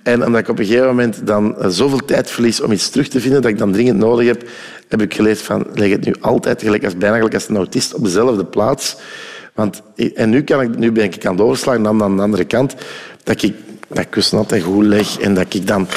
En 0.04 0.26
omdat 0.26 0.42
ik 0.42 0.50
op 0.50 0.60
een 0.60 0.66
gegeven 0.66 0.88
moment 0.88 1.28
dan 1.28 1.58
eh, 1.58 1.68
zoveel 1.70 2.06
tijd 2.06 2.32
verlies 2.32 2.62
om 2.62 2.72
iets 2.72 2.90
terug 2.90 3.08
te 3.08 3.20
vinden 3.20 3.42
dat 3.42 3.52
ik 3.52 3.58
dan 3.58 3.72
dringend 3.72 3.98
nodig 3.98 4.28
heb, 4.28 4.44
heb 4.88 5.02
ik 5.02 5.14
geleerd 5.14 5.42
van 5.42 5.68
leg 5.74 5.90
het 5.90 6.06
nu 6.06 6.16
altijd 6.20 6.62
gelijk 6.62 6.84
als, 6.84 6.98
bijna 6.98 7.16
gelijk 7.16 7.34
als 7.34 7.50
een 7.50 7.56
autist 7.56 7.94
op 7.94 8.04
dezelfde 8.04 8.46
plaats. 8.46 8.96
Want, 9.54 9.82
en 10.16 10.30
nu, 10.30 10.44
kan 10.44 10.62
ik, 10.62 10.78
nu 10.78 10.92
ben 10.92 11.04
ik 11.04 11.26
aan 11.26 11.32
het 11.32 11.42
overslaan, 11.42 11.84
dan 11.84 12.04
aan 12.04 12.16
de 12.16 12.22
andere 12.22 12.46
kant, 12.46 12.76
dat 13.24 13.44
ik 13.44 13.54
dat 13.88 14.06
kussen 14.10 14.38
altijd 14.38 14.64
goed 14.64 14.86
leg 14.86 15.20
en 15.20 15.34
dat 15.34 15.54
ik 15.54 15.68
dan 15.68 15.88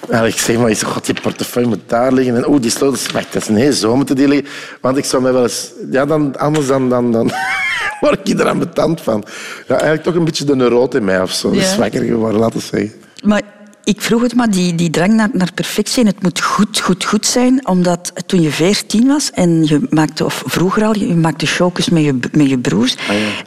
eigenlijk 0.00 0.40
zeg 0.40 0.56
maar, 0.56 0.68
eens, 0.68 0.82
god, 0.82 1.06
die 1.06 1.20
portefeuille 1.20 1.68
moet 1.68 1.80
daar 1.86 2.12
liggen 2.12 2.36
en 2.36 2.48
oeh, 2.48 2.60
die 2.60 2.70
sleutels, 2.70 3.10
wacht, 3.10 3.32
dat 3.32 3.42
is 3.42 3.48
nee, 3.48 3.72
zo 3.72 3.96
moeten 3.96 4.16
die 4.16 4.28
liggen. 4.28 4.48
Want 4.80 4.96
ik 4.96 5.04
zou 5.04 5.22
mij 5.22 5.32
wel 5.32 5.42
eens, 5.42 5.72
ja, 5.90 6.06
dan, 6.06 6.36
anders 6.36 6.66
dan, 6.66 6.88
dan, 6.88 7.12
dan 7.12 7.30
word 8.00 8.28
ik 8.28 8.40
er 8.40 8.48
aan 8.48 8.58
betand 8.58 9.00
van. 9.00 9.24
Ja, 9.68 9.74
eigenlijk 9.74 10.02
toch 10.02 10.14
een 10.14 10.24
beetje 10.24 10.44
de 10.44 10.56
neuroot 10.56 10.94
in 10.94 11.04
mij 11.04 11.22
of 11.22 11.32
zo, 11.32 11.54
Ja. 11.54 11.62
zwakker 11.62 12.02
geworden, 12.02 12.40
laten 12.40 12.58
we 12.58 12.64
zeggen. 12.70 12.92
Maar 13.24 13.42
ik 13.84 14.00
vroeg 14.00 14.22
het 14.22 14.34
maar, 14.34 14.50
die, 14.50 14.74
die 14.74 14.90
drang 14.90 15.12
naar, 15.12 15.28
naar 15.32 15.52
perfectie. 15.54 16.00
En 16.02 16.06
het 16.06 16.22
moet 16.22 16.40
goed, 16.42 16.80
goed, 16.80 17.04
goed 17.04 17.26
zijn. 17.26 17.68
Omdat 17.68 18.12
toen 18.26 18.40
je 18.40 18.50
veertien 18.50 19.06
was 19.06 19.30
en 19.30 19.64
je 19.64 19.86
maakte, 19.90 20.24
of 20.24 20.42
vroeger 20.46 20.84
al, 20.84 20.94
je 20.96 21.14
maakte 21.14 21.46
showjes 21.46 21.88
met 21.88 22.04
je, 22.04 22.18
met 22.32 22.48
je 22.48 22.58
broers. 22.58 22.96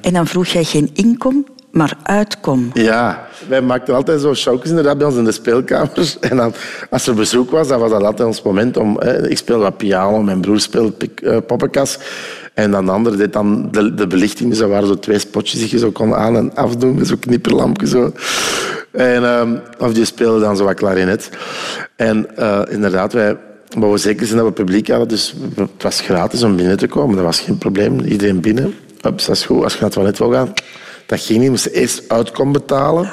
En 0.01 0.13
dan 0.13 0.27
vroeg 0.27 0.45
jij 0.45 0.63
geen 0.63 0.89
inkom, 0.93 1.45
maar 1.71 1.97
uitkom. 2.03 2.69
Ja, 2.73 3.27
wij 3.47 3.61
maakten 3.61 3.95
altijd 3.95 4.21
zo 4.21 4.33
showjes 4.33 4.69
inderdaad 4.69 4.97
bij 4.97 5.07
ons 5.07 5.15
in 5.15 5.23
de 5.23 5.31
speelkamer. 5.31 6.15
En 6.19 6.37
dan, 6.37 6.53
als 6.89 7.07
er 7.07 7.13
bezoek 7.15 7.51
was, 7.51 7.67
dan 7.67 7.79
was 7.79 7.89
dat 7.91 8.03
altijd 8.03 8.27
ons 8.27 8.41
moment 8.41 8.77
om... 8.77 8.97
Hè, 8.99 9.29
ik 9.29 9.37
speel 9.37 9.59
wat 9.59 9.77
piano, 9.77 10.21
mijn 10.21 10.41
broer 10.41 10.59
speelt 10.59 11.21
eh, 11.23 11.37
poppenkast. 11.47 12.03
En 12.61 12.71
dan 12.71 12.85
de 12.85 12.91
ander 12.91 13.17
deed 13.17 13.33
dan 13.33 13.67
de, 13.71 13.93
de 13.93 14.07
belichting. 14.07 14.49
Dus 14.49 14.59
waren 14.59 14.87
zo 14.87 14.99
twee 14.99 15.19
spotjes 15.19 15.59
die 15.59 15.69
je 15.71 15.77
zo 15.77 15.91
kon 15.91 16.15
aan- 16.15 16.35
en 16.35 16.55
afdoen 16.55 16.95
met 16.95 17.07
zo'n 17.07 17.19
knipperlampje. 17.19 17.87
Zo. 17.87 18.13
En, 18.91 19.23
ehm, 19.23 19.57
of 19.79 19.93
die 19.93 20.05
speelde 20.05 20.39
dan 20.39 20.57
zo 20.57 20.63
wat 20.63 20.73
klarinet. 20.75 21.29
En 21.95 22.37
eh, 22.37 22.61
inderdaad, 22.69 23.13
wij 23.13 23.37
wouden 23.77 23.99
zeker 23.99 24.25
zijn 24.25 24.37
dat 24.37 24.47
we 24.47 24.53
publiek 24.53 24.87
hadden. 24.87 25.07
Dus 25.07 25.35
het 25.55 25.83
was 25.83 26.01
gratis 26.01 26.43
om 26.43 26.55
binnen 26.55 26.77
te 26.77 26.87
komen. 26.87 27.15
Dat 27.15 27.25
was 27.25 27.39
geen 27.39 27.57
probleem. 27.57 27.99
Iedereen 27.99 28.39
binnen. 28.41 28.73
Ups, 29.05 29.25
dat 29.25 29.35
is 29.35 29.45
goed. 29.45 29.63
Als 29.63 29.73
je 29.73 29.79
naar 29.79 29.89
het 29.89 29.97
toilet 29.97 30.17
wil 30.17 30.31
gaan, 30.31 30.53
dat 31.05 31.19
ging 31.19 31.37
niet. 31.37 31.45
We 31.45 31.51
moesten 31.51 31.73
eerst 31.73 32.03
uitkom 32.07 32.51
betalen. 32.51 33.09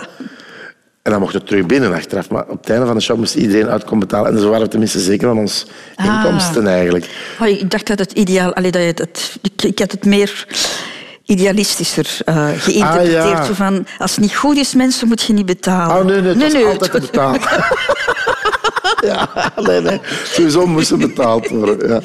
En 1.09 1.15
dan 1.15 1.23
mocht 1.23 1.33
je 1.33 1.43
terug 1.43 1.67
binnen 1.67 1.93
achteraf. 1.95 2.31
Maar 2.31 2.45
op 2.49 2.61
het 2.61 2.71
einde 2.71 2.87
van 2.87 2.95
de 2.97 3.03
show 3.03 3.17
moest 3.17 3.35
iedereen 3.35 3.69
uitkom 3.69 3.99
betalen. 3.99 4.33
En 4.33 4.39
zo 4.41 4.49
waren 4.49 4.65
we 4.65 4.69
tenminste 4.69 4.99
zeker 5.01 5.29
van 5.29 5.39
ons 5.39 5.67
Ah. 5.97 6.05
inkomsten 6.07 6.67
eigenlijk. 6.67 7.07
Oh, 7.41 7.47
ik 7.49 7.71
dacht 7.71 7.87
dat 7.87 7.99
het 7.99 8.13
ideaal... 8.13 8.55
Allee, 8.55 8.71
dat 8.71 8.81
je 8.83 8.87
het, 8.89 9.39
ik, 9.43 9.63
ik 9.63 9.79
had 9.79 9.91
het 9.91 10.05
meer 10.05 10.47
idealistischer 11.25 12.19
eh, 12.25 12.49
geïnterpreteerd. 12.59 13.23
Ah, 13.25 13.31
ja. 13.31 13.45
Zo 13.45 13.53
van, 13.53 13.87
als 13.99 14.11
het 14.11 14.21
niet 14.21 14.37
goed 14.37 14.57
is, 14.57 14.75
mensen, 14.75 15.09
moet 15.09 15.23
je 15.23 15.33
niet 15.33 15.47
betalen. 15.47 15.97
Oh 15.97 16.05
nee, 16.05 16.21
nee, 16.21 16.45
het 16.45 16.53
was 16.53 16.65
altijd 16.73 16.93
het- 16.93 17.11
betalen. 17.11 17.41
ja, 19.13 19.29
nee, 19.57 19.81
nee. 19.81 20.01
Sowieso 20.25 20.67
moesten 20.67 20.99
betaald 20.99 21.49
worden. 21.49 21.89
Ja. 21.89 22.01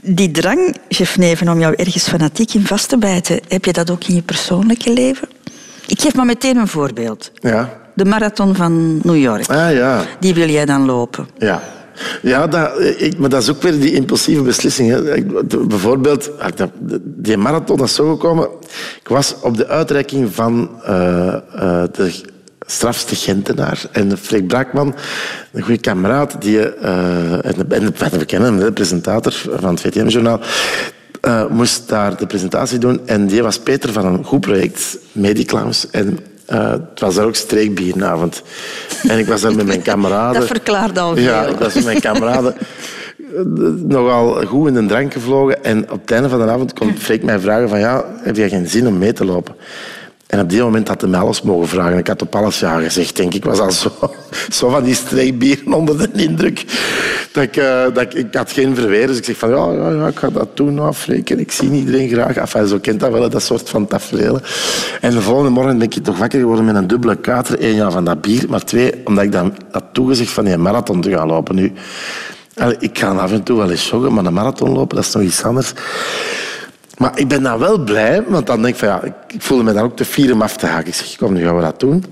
Die 0.00 0.30
drang, 0.30 0.76
chef 0.88 1.16
Neven, 1.18 1.48
om 1.48 1.60
jou 1.60 1.74
ergens 1.74 2.08
fanatiek 2.08 2.54
in 2.54 2.66
vast 2.66 2.88
te 2.88 2.98
bijten, 2.98 3.40
heb 3.48 3.64
je 3.64 3.72
dat 3.72 3.90
ook 3.90 4.04
in 4.04 4.14
je 4.14 4.22
persoonlijke 4.22 4.92
leven? 4.92 5.28
Ik 5.90 6.00
geef 6.00 6.14
maar 6.14 6.26
meteen 6.26 6.56
een 6.56 6.68
voorbeeld. 6.68 7.30
ja. 7.34 7.78
De 7.94 8.04
marathon 8.04 8.54
van 8.54 9.00
New 9.02 9.16
York. 9.16 9.48
Ah 9.50 9.72
ja. 9.72 10.02
Die 10.20 10.34
wil 10.34 10.48
jij 10.48 10.64
dan 10.66 10.84
lopen. 10.86 11.28
Ja. 11.38 11.62
Ja, 12.22 12.46
dat, 12.46 12.80
ik, 12.98 13.18
maar 13.18 13.28
dat 13.28 13.42
is 13.42 13.50
ook 13.50 13.62
weer 13.62 13.80
die 13.80 13.92
impulsieve 13.92 14.42
beslissing. 14.42 14.90
Hè. 14.90 15.14
Ik- 15.16 15.50
de- 15.50 15.56
Bijvoorbeeld, 15.66 16.30
ah, 16.38 16.48
die 17.02 17.36
marathon 17.36 17.82
is 17.82 17.94
zo 17.94 18.10
gekomen. 18.10 18.48
Ik 19.02 19.08
was 19.08 19.34
op 19.42 19.56
de 19.56 19.66
uitreiking 19.68 20.34
van 20.34 20.70
eh, 20.84 21.28
eh, 21.34 21.82
de 21.92 22.20
strafste 22.66 23.14
Gentenaar. 23.16 23.82
En 23.92 24.18
Freek 24.18 24.46
Braakman, 24.46 24.94
een 25.52 25.62
goede 25.62 25.80
kameraad, 25.80 26.36
die, 26.42 26.60
eh, 26.74 27.32
en, 27.46 27.70
en 27.70 27.92
we 28.18 28.24
kennen 28.24 28.54
hem, 28.54 28.64
de 28.64 28.72
presentator 28.72 29.32
van 29.56 29.70
het 29.70 29.80
VTM-journaal, 29.80 30.40
eh, 31.20 31.46
moest 31.46 31.88
daar 31.88 32.16
de 32.16 32.26
presentatie 32.26 32.78
doen. 32.78 33.00
En 33.06 33.26
die 33.26 33.42
was 33.42 33.58
Peter 33.58 33.92
van 33.92 34.06
een 34.06 34.24
goed 34.24 34.40
project, 34.40 34.98
Mediclowns. 35.12 35.90
En 35.90 36.18
eh, 36.46 36.70
het 36.70 37.00
was 37.00 37.14
daar 37.14 37.26
ook 37.26 37.34
streekbierenavond. 37.34 38.42
En 39.02 39.18
ik 39.18 39.26
was 39.26 39.40
daar 39.40 39.54
met 39.54 39.66
mijn 39.66 39.82
kameraden. 39.92 40.40
Dat 40.40 40.50
verklaart 40.50 40.98
al 40.98 41.14
veel. 41.14 41.22
Ja, 41.22 41.46
ik 41.46 41.56
was 41.56 41.74
met 41.74 41.84
mijn 41.84 42.00
kameraden 42.00 42.54
eh, 43.16 43.42
nogal 43.86 44.46
goed 44.46 44.68
in 44.68 44.74
de 44.74 44.86
drank 44.86 45.12
gevlogen. 45.12 45.64
En 45.64 45.90
op 45.90 46.00
het 46.00 46.10
einde 46.10 46.28
van 46.28 46.38
de 46.38 46.46
avond 46.46 46.72
komt 46.72 46.98
Freek 46.98 47.22
mij 47.22 47.38
vragen 47.38 47.68
van 47.68 47.78
ja, 47.78 48.04
heb 48.22 48.36
jij 48.36 48.48
geen 48.48 48.68
zin 48.68 48.86
om 48.86 48.98
mee 48.98 49.12
te 49.12 49.24
lopen? 49.24 49.54
En 50.30 50.40
op 50.40 50.50
die 50.50 50.62
moment 50.62 50.88
had 50.88 51.00
hij 51.00 51.10
mij 51.10 51.20
alles 51.20 51.42
mogen 51.42 51.68
vragen. 51.68 51.98
Ik 51.98 52.06
had 52.06 52.22
op 52.22 52.34
alles 52.34 52.58
ja 52.58 52.80
gezegd, 52.80 53.16
denk 53.16 53.34
ik. 53.34 53.44
was 53.44 53.58
al 53.58 53.70
zo, 53.70 53.90
zo 54.58 54.68
van 54.68 54.82
die 54.82 54.94
streekbieren 54.94 55.72
onder 55.72 55.98
de 55.98 56.22
indruk. 56.22 56.64
Dat 57.32 57.42
ik, 57.42 57.56
eh, 57.56 57.84
dat 57.92 58.14
ik, 58.14 58.34
had 58.34 58.52
geen 58.52 58.74
verweer. 58.74 59.06
Dus 59.06 59.16
ik 59.16 59.24
zeg 59.24 59.36
van, 59.36 59.50
ja, 59.50 60.06
ik 60.06 60.18
ga 60.18 60.30
dat 60.30 60.56
doen, 60.56 60.74
nou, 60.74 60.92
Freek. 60.92 61.30
En 61.30 61.38
ik 61.38 61.52
zie 61.52 61.70
iedereen 61.70 62.08
graag. 62.08 62.36
Enfin, 62.36 62.66
zo 62.66 62.78
kent 62.78 63.00
dat 63.00 63.12
wel, 63.12 63.30
dat 63.30 63.42
soort 63.42 63.68
van 63.68 63.86
tafereelen. 63.86 64.42
En 65.00 65.10
de 65.10 65.20
volgende 65.20 65.50
morgen 65.50 65.78
ben 65.78 65.90
ik 65.90 66.04
toch 66.04 66.18
wakker 66.18 66.40
geworden 66.40 66.64
met 66.64 66.74
een 66.74 66.86
dubbele 66.86 67.16
kater. 67.16 67.64
Eén, 67.64 67.74
ja, 67.74 67.90
van 67.90 68.04
dat 68.04 68.20
bier. 68.20 68.44
Maar 68.48 68.64
twee, 68.64 68.92
omdat 69.04 69.24
ik 69.24 69.32
dan 69.32 69.54
had 69.70 69.84
toegezegd 69.92 70.30
van 70.30 70.44
die 70.44 70.56
marathon 70.56 71.00
te 71.00 71.10
gaan 71.10 71.26
lopen 71.26 71.54
nu. 71.54 71.72
Ik 72.78 72.98
ga 72.98 73.08
af 73.08 73.32
en 73.32 73.42
toe 73.42 73.56
wel 73.56 73.70
eens 73.70 73.90
joggen, 73.90 74.14
maar 74.14 74.24
een 74.24 74.32
marathon 74.32 74.70
lopen, 74.72 74.96
dat 74.96 75.04
is 75.04 75.12
nog 75.12 75.22
iets 75.22 75.42
anders. 75.42 75.72
Maar 76.96 77.18
ik 77.18 77.28
ben 77.28 77.42
dan 77.42 77.58
wel 77.58 77.78
blij, 77.78 78.24
want 78.28 78.46
dan 78.46 78.62
denk 78.62 78.74
ik 78.74 78.80
van 78.80 78.88
ja, 78.88 79.02
ik 79.02 79.42
voelde 79.42 79.64
me 79.64 79.72
dan 79.72 79.84
ook 79.84 79.96
te 79.96 80.04
fier 80.04 80.32
om 80.32 80.42
af 80.42 80.56
te 80.56 80.66
haken. 80.66 80.88
Ik 80.88 80.94
zeg, 80.94 81.16
kom, 81.16 81.32
nu 81.32 81.44
gaan 81.44 81.56
we 81.56 81.62
dat 81.62 81.80
doen. 81.80 82.04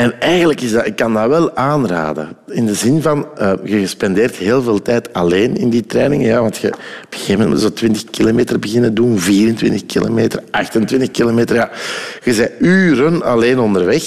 En 0.00 0.20
eigenlijk 0.20 0.60
is 0.60 0.72
dat, 0.72 0.86
ik 0.86 0.96
kan 0.96 1.14
dat 1.14 1.28
wel 1.28 1.56
aanraden. 1.56 2.36
In 2.46 2.66
de 2.66 2.74
zin 2.74 3.02
van, 3.02 3.26
eh, 3.36 3.52
je 3.64 3.86
spendeert 3.86 4.36
heel 4.36 4.62
veel 4.62 4.82
tijd 4.82 5.12
alleen 5.12 5.56
in 5.56 5.70
die 5.70 5.86
trainingen. 5.86 6.26
Ja, 6.26 6.40
want 6.40 6.56
je 6.56 6.68
op 6.68 6.74
een 7.10 7.18
gegeven 7.18 7.40
moment 7.42 7.60
zo 7.60 7.72
20 7.72 8.04
kilometer 8.04 8.58
beginnen 8.58 8.94
doen, 8.94 9.18
24 9.18 9.86
kilometer, 9.86 10.42
28 10.50 11.10
kilometer. 11.10 11.56
Ja. 11.56 11.70
Je 12.24 12.34
bent 12.34 12.50
uren 12.58 13.22
alleen 13.22 13.58
onderweg. 13.58 14.04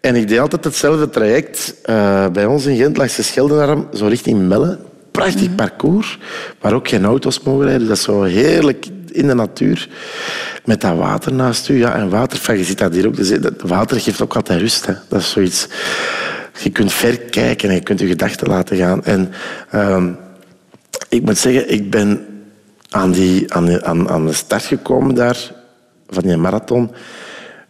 En 0.00 0.16
ik 0.16 0.28
deed 0.28 0.38
altijd 0.38 0.64
hetzelfde 0.64 1.10
traject. 1.10 1.74
eh, 1.82 2.26
bij 2.28 2.46
ons 2.46 2.66
in 2.66 2.76
Gent 2.76 2.96
langs 2.96 3.16
de 3.16 3.22
Scheldenarm, 3.22 3.88
zo 3.94 4.06
richting 4.06 4.48
Melle. 4.48 4.78
Prachtig 5.10 5.54
parcours, 5.54 6.18
waar 6.60 6.72
ook 6.72 6.88
geen 6.88 7.04
auto's 7.04 7.40
mogen 7.40 7.66
rijden. 7.66 7.88
Dat 7.88 7.96
is 7.96 8.02
zo 8.02 8.22
heerlijk 8.22 8.86
in 9.10 9.26
de 9.26 9.34
natuur. 9.34 9.88
Met 10.64 10.80
dat 10.80 10.96
water 10.96 11.32
naast 11.32 11.68
u. 11.68 11.78
Ja, 11.78 11.94
en 11.94 12.08
water, 12.08 12.56
je 12.56 12.64
ziet 12.64 12.78
dat 12.78 12.94
hier 12.94 13.06
ook. 13.06 13.16
Dus 13.16 13.40
dat 13.40 13.60
water 13.62 14.00
geeft 14.00 14.22
ook 14.22 14.36
altijd 14.36 14.60
rust. 14.60 14.86
Hè. 14.86 14.94
Dat 15.08 15.20
is 15.20 15.30
zoiets... 15.30 15.68
Je 16.62 16.70
kunt 16.70 16.92
ver 16.92 17.18
kijken 17.18 17.68
en 17.68 17.74
je 17.74 17.80
kunt 17.80 18.00
je 18.00 18.06
gedachten 18.06 18.48
laten 18.48 18.76
gaan. 18.76 19.04
En 19.04 19.32
ehm, 19.70 20.10
ik 21.08 21.22
moet 21.22 21.38
zeggen, 21.38 21.70
ik 21.72 21.90
ben 21.90 22.26
aan, 22.90 23.12
die, 23.12 23.54
aan, 23.54 23.64
de, 23.64 23.84
aan, 23.84 24.08
aan 24.08 24.26
de 24.26 24.32
start 24.32 24.64
gekomen 24.64 25.14
daar, 25.14 25.52
van 26.08 26.22
die 26.22 26.36
marathon, 26.36 26.90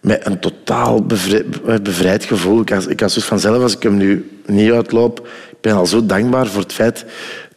met 0.00 0.26
een 0.26 0.38
totaal 0.38 1.04
bevri- 1.04 1.44
bevrijd 1.82 2.24
gevoel. 2.24 2.60
Ik 2.60 2.68
had, 2.68 2.90
ik 2.90 3.00
had 3.00 3.12
vanzelf, 3.14 3.62
als 3.62 3.76
ik 3.76 3.82
hem 3.82 3.96
nu 3.96 4.40
niet 4.46 4.72
uitloop, 4.72 5.28
ik 5.50 5.60
ben 5.60 5.74
al 5.74 5.86
zo 5.86 6.06
dankbaar 6.06 6.46
voor 6.46 6.62
het 6.62 6.72
feit 6.72 7.04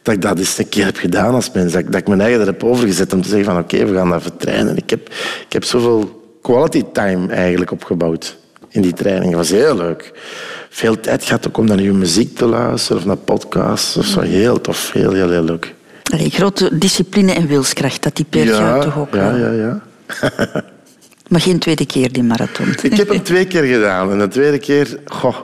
dat 0.04 0.14
ik 0.14 0.22
dat 0.22 0.38
eens 0.38 0.58
een 0.58 0.68
keer 0.68 0.84
heb 0.84 0.96
gedaan 0.96 1.34
als 1.34 1.50
mens. 1.52 1.72
Dat, 1.72 1.80
ik- 1.80 1.92
dat 1.92 2.00
ik 2.00 2.08
mijn 2.08 2.20
eigen 2.20 2.40
er 2.40 2.46
heb 2.46 2.64
overgezet 2.64 3.12
om 3.12 3.22
te 3.22 3.28
zeggen 3.28 3.46
van 3.52 3.58
oké, 3.62 3.84
we 3.84 3.94
gaan 3.94 4.10
dat 4.10 4.22
vertrainen. 4.22 4.76
Ik 4.76 4.90
heb, 4.90 5.08
ik 5.46 5.52
heb 5.52 5.64
zoveel 5.64 6.22
quality 6.42 6.82
time 6.92 7.32
eigenlijk 7.32 7.70
opgebouwd 7.70 8.36
in 8.68 8.82
die 8.82 8.92
training. 8.92 9.30
Dat 9.30 9.40
was 9.40 9.50
heel 9.50 9.76
leuk. 9.76 10.12
Veel 10.70 11.00
tijd 11.00 11.24
gehad 11.24 11.46
ook 11.46 11.56
om 11.58 11.66
naar 11.66 11.78
uw 11.78 11.94
muziek 11.94 12.36
te 12.36 12.46
luisteren 12.46 12.98
of 12.98 13.04
naar 13.04 13.16
podcasts 13.16 13.96
of 13.96 14.04
zo. 14.06 14.20
Heel 14.20 14.60
tof, 14.60 14.92
heel, 14.92 15.12
heel, 15.12 15.30
heel 15.30 15.42
leuk. 15.44 15.74
Allee, 16.12 16.30
grote 16.30 16.78
discipline 16.78 17.32
en 17.32 17.46
wilskracht, 17.46 18.02
dat 18.02 18.14
typeert 18.14 18.48
jou 18.48 18.82
toch 18.82 18.98
ook 18.98 19.14
ja, 19.14 19.36
ja, 19.36 19.50
ja. 19.50 19.82
Maar 21.28 21.40
geen 21.40 21.58
tweede 21.58 21.86
keer 21.86 22.12
die 22.12 22.22
marathon. 22.22 22.66
Ik 22.82 22.94
heb 22.96 23.08
hem 23.08 23.22
twee 23.22 23.46
keer 23.46 23.62
gedaan. 23.62 24.10
En 24.10 24.18
de 24.18 24.28
tweede 24.28 24.58
keer 24.58 24.98
goh, 25.04 25.36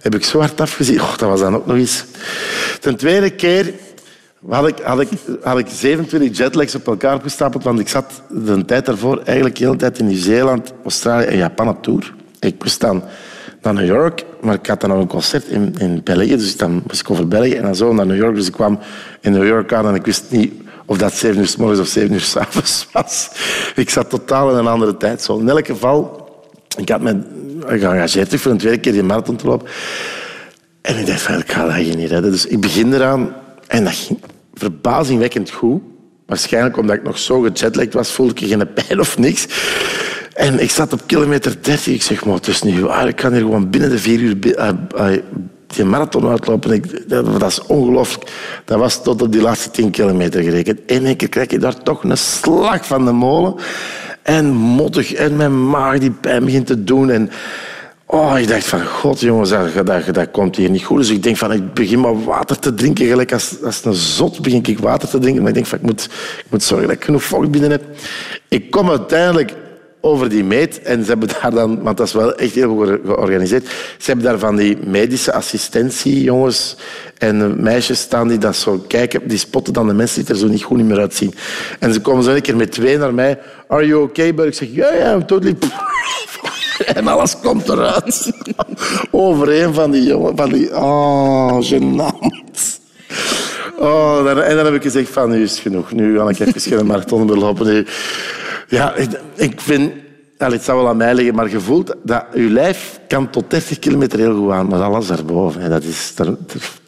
heb 0.00 0.14
ik 0.14 0.24
zo 0.24 0.38
hard 0.38 0.60
afgezien. 0.60 0.98
Goh, 0.98 1.16
dat 1.18 1.28
was 1.28 1.40
dan 1.40 1.54
ook 1.56 1.66
nog 1.66 1.76
eens. 1.76 2.04
De 2.80 2.94
tweede 2.94 3.30
keer 3.30 3.72
had 4.48 4.68
ik, 4.68 4.78
had 4.78 5.00
ik, 5.00 5.08
had 5.42 5.58
ik 5.58 5.66
27 5.68 6.36
jetlags 6.36 6.74
op 6.74 6.86
elkaar 6.86 7.14
opgestapeld. 7.14 7.64
Want 7.64 7.78
ik 7.80 7.88
zat 7.88 8.22
de 8.28 8.64
tijd 8.64 8.86
daarvoor 8.86 9.22
eigenlijk 9.24 9.56
de 9.56 9.64
hele 9.64 9.76
tijd 9.76 9.98
in 9.98 10.06
Nieuw-Zeeland, 10.06 10.72
Australië 10.82 11.24
en 11.24 11.36
Japan 11.36 11.68
op 11.68 11.82
tour. 11.82 12.14
Ik 12.40 12.62
moest 12.62 12.80
dan 12.80 13.02
naar 13.62 13.74
New 13.74 13.86
York, 13.86 14.24
maar 14.40 14.54
ik 14.54 14.66
had 14.66 14.80
dan 14.80 14.90
nog 14.90 14.98
een 14.98 15.06
concert 15.06 15.44
in, 15.44 15.74
in 15.78 16.00
België. 16.04 16.36
Dus 16.36 16.56
dan 16.56 16.82
moest 16.86 17.00
ik 17.00 17.10
over 17.10 17.28
België 17.28 17.54
en 17.54 17.62
dan 17.62 17.74
zo 17.74 17.92
naar 17.92 18.06
New 18.06 18.16
York. 18.16 18.34
Dus 18.34 18.46
ik 18.46 18.52
kwam 18.52 18.78
in 19.20 19.32
New 19.32 19.46
York 19.46 19.72
aan 19.72 19.86
en 19.86 19.94
ik 19.94 20.04
wist 20.04 20.24
niet 20.28 20.52
of 20.86 20.98
dat 20.98 21.12
7 21.12 21.40
uur 21.40 21.46
s 21.46 21.56
morgens 21.56 21.80
of 21.80 21.86
7 21.86 22.12
uur 22.12 22.20
s 22.20 22.36
avonds 22.36 22.86
was. 22.92 23.30
Ik 23.74 23.90
zat 23.90 24.10
totaal 24.10 24.50
in 24.50 24.56
een 24.56 24.66
andere 24.66 24.96
tijdzone. 24.96 25.40
In 25.40 25.48
elk 25.48 25.66
geval, 25.66 26.28
ik 26.76 26.88
had 26.88 27.00
me 27.00 27.20
geëngageerd 27.66 28.40
voor 28.40 28.50
een 28.50 28.58
tweede 28.58 28.80
keer 28.80 28.92
die 28.92 29.02
marathon 29.02 29.36
te 29.36 29.46
lopen. 29.46 29.68
En 30.80 30.98
ik 30.98 31.06
dacht 31.06 31.20
van, 31.20 31.38
ik 31.38 31.52
ga 31.52 31.66
dat 31.66 31.74
hier 31.74 31.96
niet 31.96 32.10
redden. 32.10 32.30
Dus 32.30 32.46
ik 32.46 32.60
begin 32.60 32.92
eraan 32.92 33.34
en 33.66 33.84
dat 33.84 33.94
ging 33.94 34.18
verbazingwekkend 34.62 35.50
goed. 35.50 35.82
Waarschijnlijk 36.26 36.76
omdat 36.76 36.96
ik 36.96 37.02
nog 37.02 37.18
zo 37.18 37.40
gejetlagd 37.40 37.92
was, 37.92 38.10
voelde 38.10 38.32
ik 38.32 38.48
geen 38.48 38.72
pijn 38.72 39.00
of 39.00 39.18
niks. 39.18 39.46
En 40.34 40.62
ik 40.62 40.70
zat 40.70 40.92
op 40.92 41.00
kilometer 41.06 41.56
30. 41.60 41.94
Ik 41.94 42.02
zeg, 42.02 42.24
maar 42.24 42.34
het 42.34 42.46
is 42.46 42.62
niet 42.62 42.80
waar. 42.80 43.08
Ik 43.08 43.16
kan 43.16 43.32
hier 43.32 43.40
gewoon 43.40 43.70
binnen 43.70 43.90
de 43.90 43.98
vier 43.98 44.20
uur 44.20 44.56
eh, 44.56 44.68
eh, 44.96 45.22
die 45.66 45.84
marathon 45.84 46.28
uitlopen. 46.28 46.82
Dat, 47.06 47.50
is 47.50 47.62
ongelooflijk. 47.66 48.30
Dat 48.64 48.78
was 48.78 49.02
tot 49.02 49.22
op 49.22 49.32
die 49.32 49.40
laatste 49.40 49.70
10 49.70 49.90
kilometer 49.90 50.42
gerekend. 50.42 50.80
En 50.86 51.04
één 51.04 51.16
keer 51.16 51.28
krijg 51.28 51.50
je 51.50 51.58
daar 51.58 51.82
toch 51.82 52.04
een 52.04 52.18
slag 52.18 52.86
van 52.86 53.04
de 53.04 53.12
molen. 53.12 53.54
En 54.22 54.52
mottig. 54.54 55.12
En 55.12 55.36
mijn 55.36 55.68
maag 55.68 55.98
die 55.98 56.10
pijn 56.10 56.44
begint 56.44 56.66
te 56.66 56.84
doen. 56.84 57.10
En 57.10 57.30
Oh, 58.12 58.38
ik 58.38 58.48
dacht 58.48 58.64
van, 58.66 58.86
god 58.86 59.20
jongens, 59.20 59.50
dat, 59.50 59.86
dat, 59.86 60.14
dat 60.14 60.30
komt 60.30 60.56
hier 60.56 60.70
niet 60.70 60.84
goed. 60.84 60.98
Dus 60.98 61.10
ik 61.10 61.22
denk 61.22 61.36
van, 61.36 61.52
ik 61.52 61.74
begin 61.74 62.00
maar 62.00 62.24
water 62.24 62.58
te 62.58 62.74
drinken. 62.74 63.06
Gelijk 63.06 63.32
als, 63.32 63.56
als 63.64 63.84
een 63.84 63.94
zot 63.94 64.42
begin 64.42 64.62
ik 64.64 64.78
water 64.78 65.08
te 65.08 65.18
drinken. 65.18 65.40
Maar 65.40 65.50
ik 65.50 65.54
denk 65.54 65.66
van, 65.66 65.78
ik 65.78 65.84
moet, 65.84 66.04
ik 66.38 66.50
moet 66.50 66.62
zorgen 66.62 66.86
dat 66.86 66.96
ik 66.96 67.04
genoeg 67.04 67.22
vocht 67.22 67.50
binnen 67.50 67.70
heb. 67.70 67.82
Ik 68.48 68.70
kom 68.70 68.90
uiteindelijk 68.90 69.54
over 70.00 70.28
die 70.28 70.44
meet 70.44 70.82
en 70.82 71.04
ze 71.04 71.10
hebben 71.10 71.28
daar 71.28 71.50
dan, 71.50 71.82
want 71.82 71.96
dat 71.96 72.06
is 72.06 72.12
wel 72.12 72.34
echt 72.34 72.54
heel 72.54 72.76
goed 72.76 72.98
georganiseerd, 73.04 73.66
ze 73.98 74.10
hebben 74.10 74.24
daar 74.24 74.38
van 74.38 74.56
die 74.56 74.78
medische 74.86 75.32
assistentie, 75.32 76.22
jongens 76.22 76.76
en 77.18 77.62
meisjes 77.62 78.00
staan 78.00 78.28
die 78.28 78.38
dat 78.38 78.56
zo 78.56 78.84
kijken, 78.88 79.28
die 79.28 79.38
spotten 79.38 79.72
dan 79.72 79.86
de 79.86 79.94
mensen 79.94 80.24
die 80.24 80.34
er 80.34 80.40
zo 80.40 80.46
niet 80.46 80.62
goed 80.62 80.84
meer 80.84 80.98
uitzien. 80.98 81.34
En 81.78 81.92
ze 81.92 82.00
komen 82.00 82.24
zo 82.24 82.30
een 82.30 82.40
keer 82.40 82.56
met 82.56 82.72
twee 82.72 82.98
naar 82.98 83.14
mij. 83.14 83.38
Are 83.68 83.86
you 83.86 84.02
okay? 84.02 84.28
Ik 84.28 84.54
zeg, 84.54 84.68
ja, 84.72 84.92
ja, 84.92 85.18
totally... 85.18 85.56
En 86.94 87.06
alles 87.08 87.40
komt 87.40 87.68
eruit. 87.68 88.32
Over 89.10 89.62
een 89.62 89.74
van 89.74 89.90
die 89.90 90.02
jongen. 90.02 90.36
Van 90.36 90.52
die, 90.52 90.76
oh, 90.76 91.58
gênant. 91.60 92.80
Oh, 93.78 94.28
en 94.28 94.56
dan 94.56 94.64
heb 94.64 94.74
ik 94.74 94.82
gezegd 94.82 95.08
van, 95.10 95.30
nu 95.30 95.42
is 95.42 95.50
het 95.50 95.60
genoeg. 95.60 95.92
Nu 95.92 96.18
ga 96.18 96.28
ik 96.28 96.38
even 96.38 96.60
geen 96.60 96.86
marathon 96.86 97.38
lopen. 97.38 97.86
Ja, 98.68 98.94
ik, 98.94 99.10
ik 99.34 99.60
vind... 99.60 99.92
Het 100.38 100.64
zou 100.64 100.78
wel 100.78 100.88
aan 100.88 100.96
mij 100.96 101.14
liggen, 101.14 101.34
maar 101.34 101.50
je 101.50 101.60
voelt 101.60 101.94
dat 102.02 102.24
je 102.34 102.50
lijf 102.50 103.00
kan 103.08 103.30
tot 103.30 103.50
30 103.50 103.78
kilometer 103.78 104.18
heel 104.18 104.36
goed 104.36 104.50
aan, 104.50 104.66
maar 104.66 104.82
alles 104.82 105.06
daarboven, 105.06 105.70
dat, 105.70 105.82
is, 105.82 106.12
dat, 106.14 106.28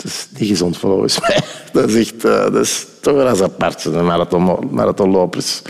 is 0.05 0.29
niet 0.39 0.49
gezond 0.49 0.79
volgens 0.79 1.21
mij. 1.21 1.41
Dat 1.73 1.89
is 1.89 1.95
echt... 1.95 2.25
eh, 2.25 2.43
Dat 2.43 2.55
is 2.55 2.87
toch 3.01 3.15
wel 3.15 3.29
eens 3.29 3.43
apart, 3.43 4.03
marathon, 4.03 4.59
marathonlopers. 4.71 5.63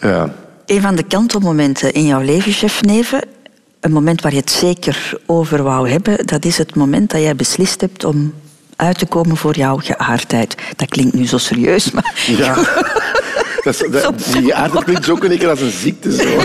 Ja. 0.00 0.34
Een 0.68 0.80
van 0.80 0.96
de 0.96 1.02
kantelmomenten 1.02 1.92
in 1.92 2.06
jouw 2.06 2.20
leven, 2.20 2.52
chef 2.52 2.82
Neven, 2.82 3.20
een 3.80 3.92
moment 3.92 4.22
waar 4.22 4.32
je 4.32 4.38
het 4.38 4.50
zeker 4.50 5.12
over 5.26 5.62
wou 5.62 5.90
hebben, 5.90 6.26
dat 6.26 6.44
is 6.44 6.58
het 6.58 6.74
moment 6.74 7.10
dat 7.10 7.20
jij 7.20 7.36
beslist 7.36 7.80
hebt 7.80 8.04
om 8.04 8.34
uit 8.76 8.98
te 8.98 9.06
komen 9.06 9.36
voor 9.36 9.56
jouw 9.56 9.76
geaardheid. 9.76 10.54
Dat 10.76 10.88
klinkt 10.88 11.14
nu 11.14 11.26
zo 11.26 11.38
serieus, 11.38 11.90
maar... 11.90 12.12
Ja. 12.26 12.56
Dat 13.64 13.82
is, 13.82 13.90
dat, 13.90 14.14
die 14.32 14.54
aarde 14.54 14.84
klinkt 14.84 15.04
zo 15.04 15.16
een 15.20 15.38
keer 15.38 15.48
als 15.48 15.60
een 15.60 15.70
ziekte. 15.70 16.16
Zo. 16.16 16.28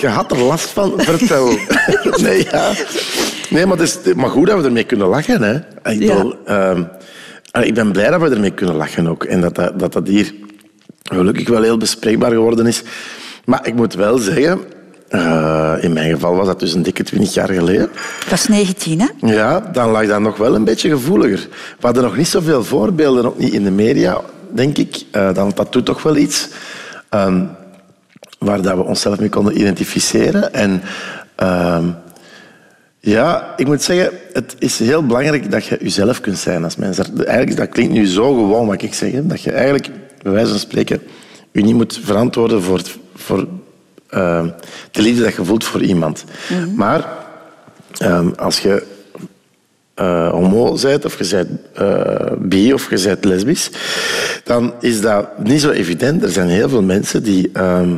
Je 0.00 0.06
had 0.06 0.30
er 0.30 0.38
last 0.38 0.68
van, 0.68 0.92
vertel. 0.96 1.58
Nee, 2.22 2.44
ja. 2.50 2.72
nee 3.50 3.66
maar, 3.66 3.80
is, 3.80 3.98
maar 4.16 4.30
goed 4.30 4.46
dat 4.46 4.58
we 4.60 4.64
ermee 4.64 4.84
kunnen 4.84 5.06
lachen. 5.08 5.42
Hè. 5.42 5.54
Ik, 5.92 6.02
Ja. 6.02 6.32
ehm, 6.44 6.82
ik 7.62 7.74
ben 7.74 7.92
blij 7.92 8.10
dat 8.10 8.20
we 8.20 8.28
ermee 8.28 8.50
kunnen 8.50 8.74
lachen 8.74 9.08
ook. 9.08 9.24
En 9.24 9.40
dat 9.40 9.54
dat, 9.54 9.78
dat, 9.78 9.92
dat 9.92 10.06
hier 10.06 10.34
gelukkig 11.08 11.48
wel 11.48 11.62
heel 11.62 11.76
bespreekbaar 11.78 12.30
geworden 12.30 12.66
is. 12.66 12.82
Maar 13.44 13.66
ik 13.66 13.74
moet 13.74 13.94
wel 13.94 14.18
zeggen, 14.18 14.60
eh, 15.08 15.74
in 15.80 15.92
mijn 15.92 16.10
geval 16.10 16.34
was 16.36 16.46
dat 16.46 16.60
dus 16.60 16.72
een 16.74 16.82
dikke 16.82 17.02
twintig 17.02 17.34
jaar 17.34 17.48
geleden. 17.52 17.84
Ik 18.24 18.26
was 18.30 18.48
19, 18.48 19.00
hè? 19.00 19.06
Ja, 19.32 19.60
dan 19.60 19.90
lag 19.90 20.06
dat 20.06 20.20
nog 20.20 20.36
wel 20.36 20.54
een 20.54 20.64
beetje 20.64 20.88
gevoeliger. 20.90 21.48
We 21.50 21.86
hadden 21.86 22.02
nog 22.02 22.16
niet 22.16 22.28
zoveel 22.28 22.64
voorbeelden, 22.64 23.26
ook 23.26 23.38
niet 23.38 23.52
in 23.52 23.64
de 23.64 23.70
media, 23.70 24.20
denk 24.54 24.78
ik. 24.78 25.02
Eh, 25.10 25.34
dan, 25.34 25.52
dat 25.54 25.72
doet 25.72 25.84
toch 25.84 26.02
wel 26.02 26.16
iets. 26.16 26.48
ehm, 27.08 27.44
waar 28.38 28.62
dat 28.62 28.74
we 28.76 28.82
onszelf 28.84 29.18
mee 29.20 29.28
konden 29.28 29.58
identificeren. 29.60 30.52
En 30.54 30.82
ehm, 31.34 31.84
ja, 33.00 33.54
ik 33.56 33.66
moet 33.66 33.82
zeggen, 33.82 34.10
het 34.32 34.56
is 34.58 34.78
heel 34.78 35.06
belangrijk 35.06 35.50
dat 35.50 35.64
je 35.66 35.78
jezelf 35.80 36.20
kunt 36.20 36.38
zijn 36.38 36.64
als 36.64 36.76
mens. 36.76 36.96
Dat- 36.96 37.10
Eigenlijk, 37.24 37.56
dat 37.58 37.68
klinkt 37.68 37.92
nu 37.92 38.06
zo 38.06 38.34
gewoon 38.34 38.66
wat 38.66 38.82
ik 38.82 38.94
zeg. 38.94 39.10
Dat 39.22 39.42
je 39.42 39.52
eigenlijk, 39.52 39.88
bij 40.28 40.36
wijze 40.36 40.50
van 40.50 40.60
spreken, 40.60 41.02
je 41.52 41.62
niet 41.62 41.74
moet 41.74 42.00
verantwoorden 42.02 42.62
voor, 42.62 42.76
het- 42.76 42.96
voor 43.14 43.46
eh, 44.08 44.46
de 44.90 45.02
liefde 45.02 45.22
dat 45.22 45.34
je 45.34 45.44
voelt 45.44 45.64
voor 45.64 45.82
iemand. 45.82 46.24
Maar 46.74 47.08
ehm, 47.98 48.28
als 48.36 48.60
je 48.60 48.82
uh, 50.00 50.30
homo 50.30 50.78
bent, 50.82 51.04
of 51.04 51.18
je 51.18 51.28
bent 51.30 51.50
uh, 51.80 52.32
bi, 52.38 52.72
of 52.72 52.90
je 52.90 53.02
bent 53.04 53.24
lesbisch, 53.24 53.70
dan 54.44 54.72
is 54.80 55.00
dat 55.00 55.38
niet 55.44 55.60
zo 55.60 55.70
evident. 55.70 56.22
Er 56.22 56.30
zijn 56.30 56.48
heel 56.48 56.68
veel 56.68 56.82
mensen 56.82 57.22
die 57.22 57.50
ehm, 57.52 57.96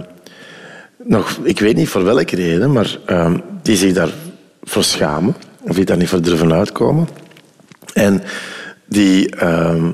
nog, 1.05 1.39
ik 1.43 1.61
weet 1.61 1.77
niet 1.77 1.89
voor 1.89 2.05
welke 2.05 2.37
reden, 2.37 2.73
maar 2.73 2.99
ehm, 3.07 3.39
die 3.63 3.77
zich 3.77 3.93
daarvoor 3.93 4.85
schamen, 4.85 5.37
of 5.61 5.77
die 5.77 5.85
daar 5.85 5.97
niet 5.97 6.09
voor 6.09 6.23
durven 6.23 6.53
uitkomen. 6.53 7.09
En 7.95 8.23
die, 8.87 9.37
ehm, 9.37 9.91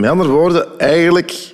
met 0.00 0.10
andere 0.10 0.30
woorden, 0.30 0.78
eigenlijk 0.78 1.52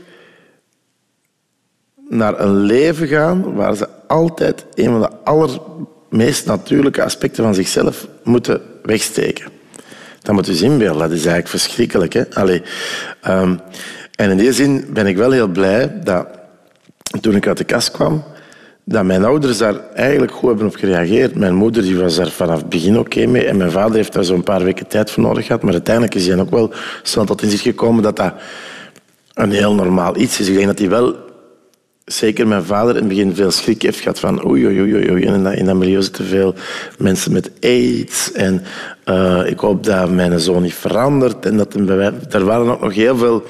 naar 2.09 2.41
een 2.41 2.57
leven 2.57 3.09
gaan 3.09 3.55
waar 3.55 3.77
ze 3.77 3.89
altijd 4.07 4.65
een 4.75 4.91
van 4.91 5.01
de 5.01 5.11
allermeest 5.25 6.47
natuurlijke 6.47 7.03
aspecten 7.03 7.45
van 7.45 7.55
zichzelf 7.55 8.07
moeten 8.23 8.61
wegsteken. 8.83 9.47
Dat 10.23 10.35
moet 10.35 10.47
je 10.47 10.53
dus 10.53 10.63
inbeelden. 10.63 10.99
Dat 10.99 11.11
is 11.11 11.17
eigenlijk 11.17 11.49
verschrikkelijk. 11.49 12.13
Hè? 12.13 12.35
Allee, 12.35 12.63
ehm, 13.21 13.57
en 14.15 14.31
in 14.31 14.37
die 14.37 14.53
zin 14.53 14.87
ben 14.93 15.07
ik 15.07 15.17
wel 15.17 15.31
heel 15.31 15.49
blij 15.49 16.01
dat 16.05 16.27
toen 17.21 17.35
ik 17.35 17.47
uit 17.47 17.59
de 17.59 17.65
kast 17.65 17.91
kwam, 17.91 18.25
dat 18.89 19.05
mijn 19.05 19.25
ouders 19.25 19.59
daar 19.59 19.81
eigenlijk 19.95 20.33
goed 20.33 20.49
hebben 20.49 20.67
op 20.67 20.75
gereageerd. 20.75 21.35
Mijn 21.35 21.55
moeder 21.55 21.83
die 21.83 21.99
was 21.99 22.17
daar 22.17 22.31
vanaf 22.31 22.59
het 22.59 22.69
begin 22.69 22.99
oké 22.99 23.27
mee 23.27 23.45
en 23.45 23.57
mijn 23.57 23.71
vader 23.71 23.97
heeft 23.97 24.13
daar 24.13 24.25
zo'n 24.25 24.43
paar 24.43 24.65
weken 24.65 24.87
tijd 24.87 25.11
voor 25.11 25.23
nodig 25.23 25.47
gehad. 25.47 25.63
Maar 25.63 25.73
uiteindelijk 25.73 26.15
is 26.15 26.27
hij 26.27 26.39
ook 26.39 26.51
wel 26.51 26.73
snel 27.03 27.25
tot 27.25 27.43
inzicht 27.43 27.63
gekomen 27.63 28.03
dat 28.03 28.17
dat 28.17 28.35
een 29.35 29.51
heel 29.51 29.75
normaal 29.75 30.17
iets 30.17 30.41
is. 30.41 30.49
Ik 30.49 30.55
denk 30.55 30.67
dat 30.67 30.79
hij 30.79 30.89
wel 30.89 31.17
zeker 32.05 32.47
mijn 32.47 32.65
vader 32.65 32.95
in 32.95 33.01
het 33.01 33.09
begin 33.09 33.35
veel 33.35 33.51
schrik 33.51 33.83
heeft 33.83 34.01
gehad 34.01 34.19
van 34.19 34.47
oei, 34.47 34.67
oei, 34.67 34.81
oei, 34.81 35.11
oei. 35.11 35.23
In 35.23 35.65
dat, 35.65 35.77
milieu 35.77 36.03
zitten 36.03 36.25
veel 36.25 36.55
mensen 36.99 37.33
met 37.33 37.51
aids. 37.61 38.33
En 38.33 38.63
uh, 39.05 39.43
ik 39.47 39.59
hoop 39.59 39.85
dat 39.85 40.11
mijn 40.11 40.41
zoon 40.41 40.63
niet 40.63 40.75
verandert. 40.75 41.47
En 41.47 41.57
dat 41.57 41.75
er 42.31 42.45
waren 42.45 42.73
ook 42.73 42.81
nog 42.81 42.95
heel 42.95 43.17
veel 43.17 43.45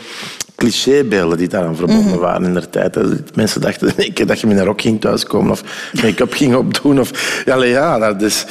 clichébeelden 0.57 1.39
die 1.39 1.49
daaraan 1.49 1.77
verbonden 1.77 2.11
mhm. 2.11 2.19
waren 2.19 2.45
in 2.45 2.55
de 2.55 2.71
tijd. 2.71 2.97
Mensen 3.35 3.61
dachten 3.61 3.93
ik, 4.07 4.29
dat 4.29 4.41
je 4.41 4.47
met 4.47 4.59
een 4.59 4.65
rok 4.65 4.81
ging 4.81 5.01
thuiskomen 5.01 5.51
of 5.51 5.91
make-up 6.03 6.33
ging 6.33 6.55
opdoen. 6.55 7.01
Of, 7.01 7.43
ja, 7.45 7.65
ja, 7.65 7.99
dat 7.99 8.23
is, 8.23 8.45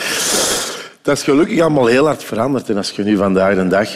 dat 1.02 1.18
is 1.18 1.24
gelukkig 1.24 1.60
allemaal 1.60 1.86
heel 1.86 2.06
hard 2.06 2.24
veranderd. 2.24 2.70
En 2.70 2.78
als 2.78 2.92
je 2.92 3.04
nu 3.04 3.18
vandaag 3.18 3.56
de 3.56 3.68
dag 3.68 3.90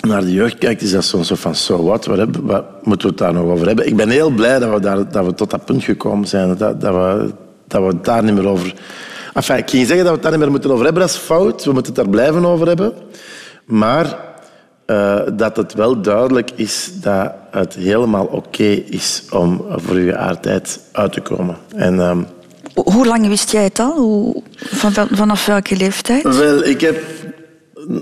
naar 0.00 0.20
de 0.20 0.32
jeugd 0.32 0.58
kijkt, 0.58 0.82
is 0.82 0.90
dat 0.90 1.04
zo'n 1.04 1.24
soort 1.24 1.40
van 1.40 1.54
so 1.54 1.84
what, 1.84 2.06
wat, 2.06 2.28
wat, 2.42 2.64
moeten 2.82 3.08
we 3.08 3.14
het 3.14 3.22
daar 3.22 3.32
nog 3.32 3.52
over 3.52 3.66
hebben? 3.66 3.86
Ik 3.86 3.96
ben 3.96 4.08
heel 4.08 4.30
blij 4.30 4.58
dat 4.58 4.72
we, 4.74 4.80
daar, 4.80 5.10
dat 5.10 5.24
we 5.24 5.34
tot 5.34 5.50
dat 5.50 5.64
punt 5.64 5.84
gekomen 5.84 6.28
zijn. 6.28 6.56
Dat, 6.56 6.80
dat, 6.80 6.94
we, 6.94 7.32
dat 7.66 7.80
we 7.80 7.86
het 7.86 8.04
daar 8.04 8.22
niet 8.22 8.34
meer 8.34 8.48
over... 8.48 8.74
Enfin, 9.34 9.56
ik 9.56 9.70
ging 9.70 9.86
zeggen 9.86 10.04
dat 10.04 10.06
we 10.06 10.12
het 10.12 10.22
daar 10.22 10.30
niet 10.30 10.40
meer 10.40 10.50
moeten 10.50 10.70
over 10.70 10.84
hebben, 10.84 11.02
dat 11.02 11.10
is 11.10 11.16
fout. 11.16 11.64
We 11.64 11.72
moeten 11.72 11.92
het 11.92 12.02
daar 12.02 12.10
blijven 12.10 12.44
over 12.44 12.66
hebben. 12.66 12.92
Maar 13.64 14.18
uh, 14.86 15.20
dat 15.32 15.56
het 15.56 15.74
wel 15.74 16.00
duidelijk 16.00 16.50
is 16.54 16.90
dat 17.00 17.32
het 17.50 17.74
helemaal 17.74 18.24
oké 18.26 18.82
is 18.86 19.22
om 19.30 19.64
voor 19.68 20.00
je 20.00 20.12
geaardheid 20.12 20.80
uit 20.92 21.12
te 21.12 21.20
komen. 21.20 21.56
En, 21.76 21.98
um... 21.98 22.26
Hoe 22.74 23.06
lang 23.06 23.28
wist 23.28 23.50
jij 23.50 23.62
het 23.62 23.78
al? 23.78 23.96
Hoe, 23.96 24.42
van, 24.56 24.92
vanaf 25.10 25.46
welke 25.46 25.76
leeftijd? 25.76 26.22
Wel, 26.22 26.64
ik 26.64 26.80
heb 26.80 27.02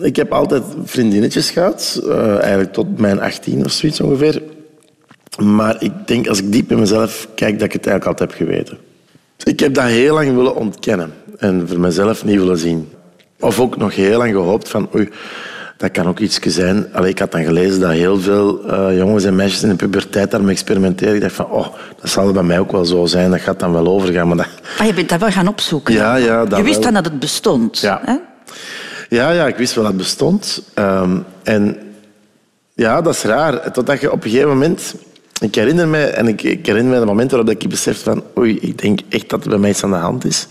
ik 0.01 0.17
heb 0.17 0.33
altijd 0.33 0.63
vriendinnetjes 0.85 1.51
gehad, 1.51 2.01
uh, 2.05 2.39
eigenlijk 2.39 2.73
tot 2.73 2.99
mijn 2.99 3.21
18 3.21 3.65
of 3.65 3.71
zoiets 3.71 4.01
ongeveer. 4.01 4.43
Maar 5.43 5.83
ik 5.83 5.93
denk, 6.07 6.29
als 6.29 6.39
ik 6.39 6.53
diep 6.53 6.71
in 6.71 6.79
mezelf 6.79 7.29
kijk, 7.35 7.59
dat 7.59 7.67
ik 7.67 7.73
het 7.73 7.87
eigenlijk 7.87 8.21
altijd 8.21 8.39
heb 8.39 8.49
geweten. 8.49 8.79
Ik 9.45 9.61
heb 9.61 9.75
dat 9.75 9.85
heel 9.85 10.15
lang 10.15 10.35
willen 10.35 10.57
ontkennen 10.57 11.13
en 11.39 11.69
voor 11.69 11.81
mezelf 11.81 12.25
niet 12.25 12.39
willen 12.39 12.59
zien. 12.59 12.89
Of 13.41 13.61
ook 13.61 13.77
nog 13.77 13.95
heel 13.95 14.19
lang 14.19 14.33
gehoopt 14.33 14.69
van, 14.69 14.89
oei, 14.95 15.09
dat 15.83 15.91
kan 15.91 16.09
ook 16.09 16.19
iets 16.19 16.39
zijn. 16.41 16.87
Allee, 16.93 17.11
ik 17.11 17.19
had 17.19 17.33
dan 17.33 17.45
gelezen 17.45 17.81
dat 17.81 17.91
heel 17.91 18.21
veel 18.21 18.71
uh, 18.71 18.97
jongens 18.97 19.25
en 19.25 19.37
meisjes 19.37 19.63
in 19.63 19.69
de 19.69 19.75
puberteit 19.75 20.31
daarmee 20.31 20.51
experimenteren. 20.51 21.15
Ik 21.15 21.21
dacht 21.21 21.35
van, 21.35 21.51
oh, 21.51 21.67
dat 22.01 22.11
zal 22.11 22.33
bij 22.33 22.43
mij 22.43 22.59
ook 22.59 22.73
wel 22.73 22.85
zo 22.85 23.07
zijn. 23.07 23.31
Dat 23.31 23.41
gaat 23.41 23.61
dan 23.61 23.73
wel 23.73 23.87
overgaan. 23.87 24.29
Maar 24.29 24.37
dat... 24.37 24.47
Ah, 24.79 24.87
je 24.87 24.95
bent 24.95 25.09
dat 25.09 25.21
wel 25.21 25.31
gaan 25.31 25.49
opzoeken? 25.49 25.95
Ja, 25.95 26.17
ja. 26.17 26.45
Dat 26.45 26.59
je 26.59 26.65
wist 26.65 26.83
dan 26.83 26.95
dat 26.95 27.05
het 27.05 27.19
bestond? 27.19 27.79
Ja. 27.79 28.01
Hè? 28.05 28.17
Ja, 29.09 29.31
ja, 29.31 29.47
ik 29.47 29.57
wist 29.57 29.75
wel 29.75 29.85
dat 29.85 29.93
het 29.93 30.03
bestond. 30.03 30.63
Ehm, 30.75 31.19
en 31.43 31.77
ja, 32.75 33.01
dat 33.01 33.15
is 33.15 33.23
raar. 33.23 33.73
Totdat 33.73 34.01
je 34.01 34.13
op 34.13 34.25
een 34.25 34.31
gegeven 34.31 34.49
moment... 34.49 34.95
Ik 35.41 35.55
herinner 35.55 35.89
me, 35.89 36.05
en 36.05 36.29
ik, 36.29 36.43
ik 36.43 36.67
herinner 36.67 36.93
me 36.93 36.99
het 36.99 37.07
moment 37.07 37.31
waarop 37.31 37.51
ik 37.51 37.69
besefte 37.69 38.05
van 38.05 38.25
oei, 38.39 38.59
ik 38.61 38.83
denk 38.83 39.01
echt 39.09 39.29
dat 39.29 39.45
er 39.45 39.49
bij 39.49 39.59
mij 39.59 39.71
iets 39.71 39.85
aan 39.85 39.91
de 39.91 39.97
hand 39.97 40.25
is. 40.25 40.47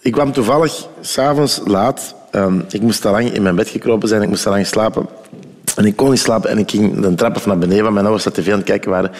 Ik 0.00 0.12
kwam 0.12 0.32
toevallig 0.32 0.86
s'avonds 1.00 1.60
laat. 1.64 2.14
Um, 2.32 2.64
ik 2.70 2.80
moest 2.80 3.06
al 3.06 3.12
lang 3.12 3.32
in 3.32 3.42
mijn 3.42 3.54
bed 3.54 3.68
gekropen 3.68 4.08
zijn, 4.08 4.22
ik 4.22 4.28
moest 4.28 4.46
al 4.46 4.52
lang 4.52 4.66
slapen. 4.66 5.06
En 5.76 5.84
ik 5.84 5.96
kon 5.96 6.10
niet 6.10 6.18
slapen 6.18 6.50
en 6.50 6.58
ik 6.58 6.70
ging 6.70 7.00
de 7.00 7.14
trap 7.14 7.36
af 7.36 7.46
naar 7.46 7.58
beneden, 7.58 7.82
waar 7.82 7.92
mijn 7.92 8.04
ouders 8.04 8.24
dat 8.24 8.34
tv 8.34 8.50
aan 8.50 8.58
het 8.58 8.66
kijken 8.66 8.90
waren. 8.90 9.10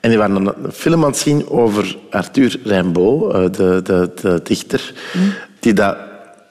En 0.00 0.10
die 0.10 0.18
waren 0.18 0.46
een 0.46 0.72
film 0.72 1.04
aan 1.04 1.10
het 1.10 1.18
zien 1.18 1.48
over 1.48 1.96
Arthur 2.10 2.60
Rimbaud, 2.64 3.34
eh, 3.34 3.40
de, 3.42 3.80
de, 3.82 4.10
de 4.20 4.40
dichter, 4.42 4.92
die 5.60 5.72
dat 5.72 5.96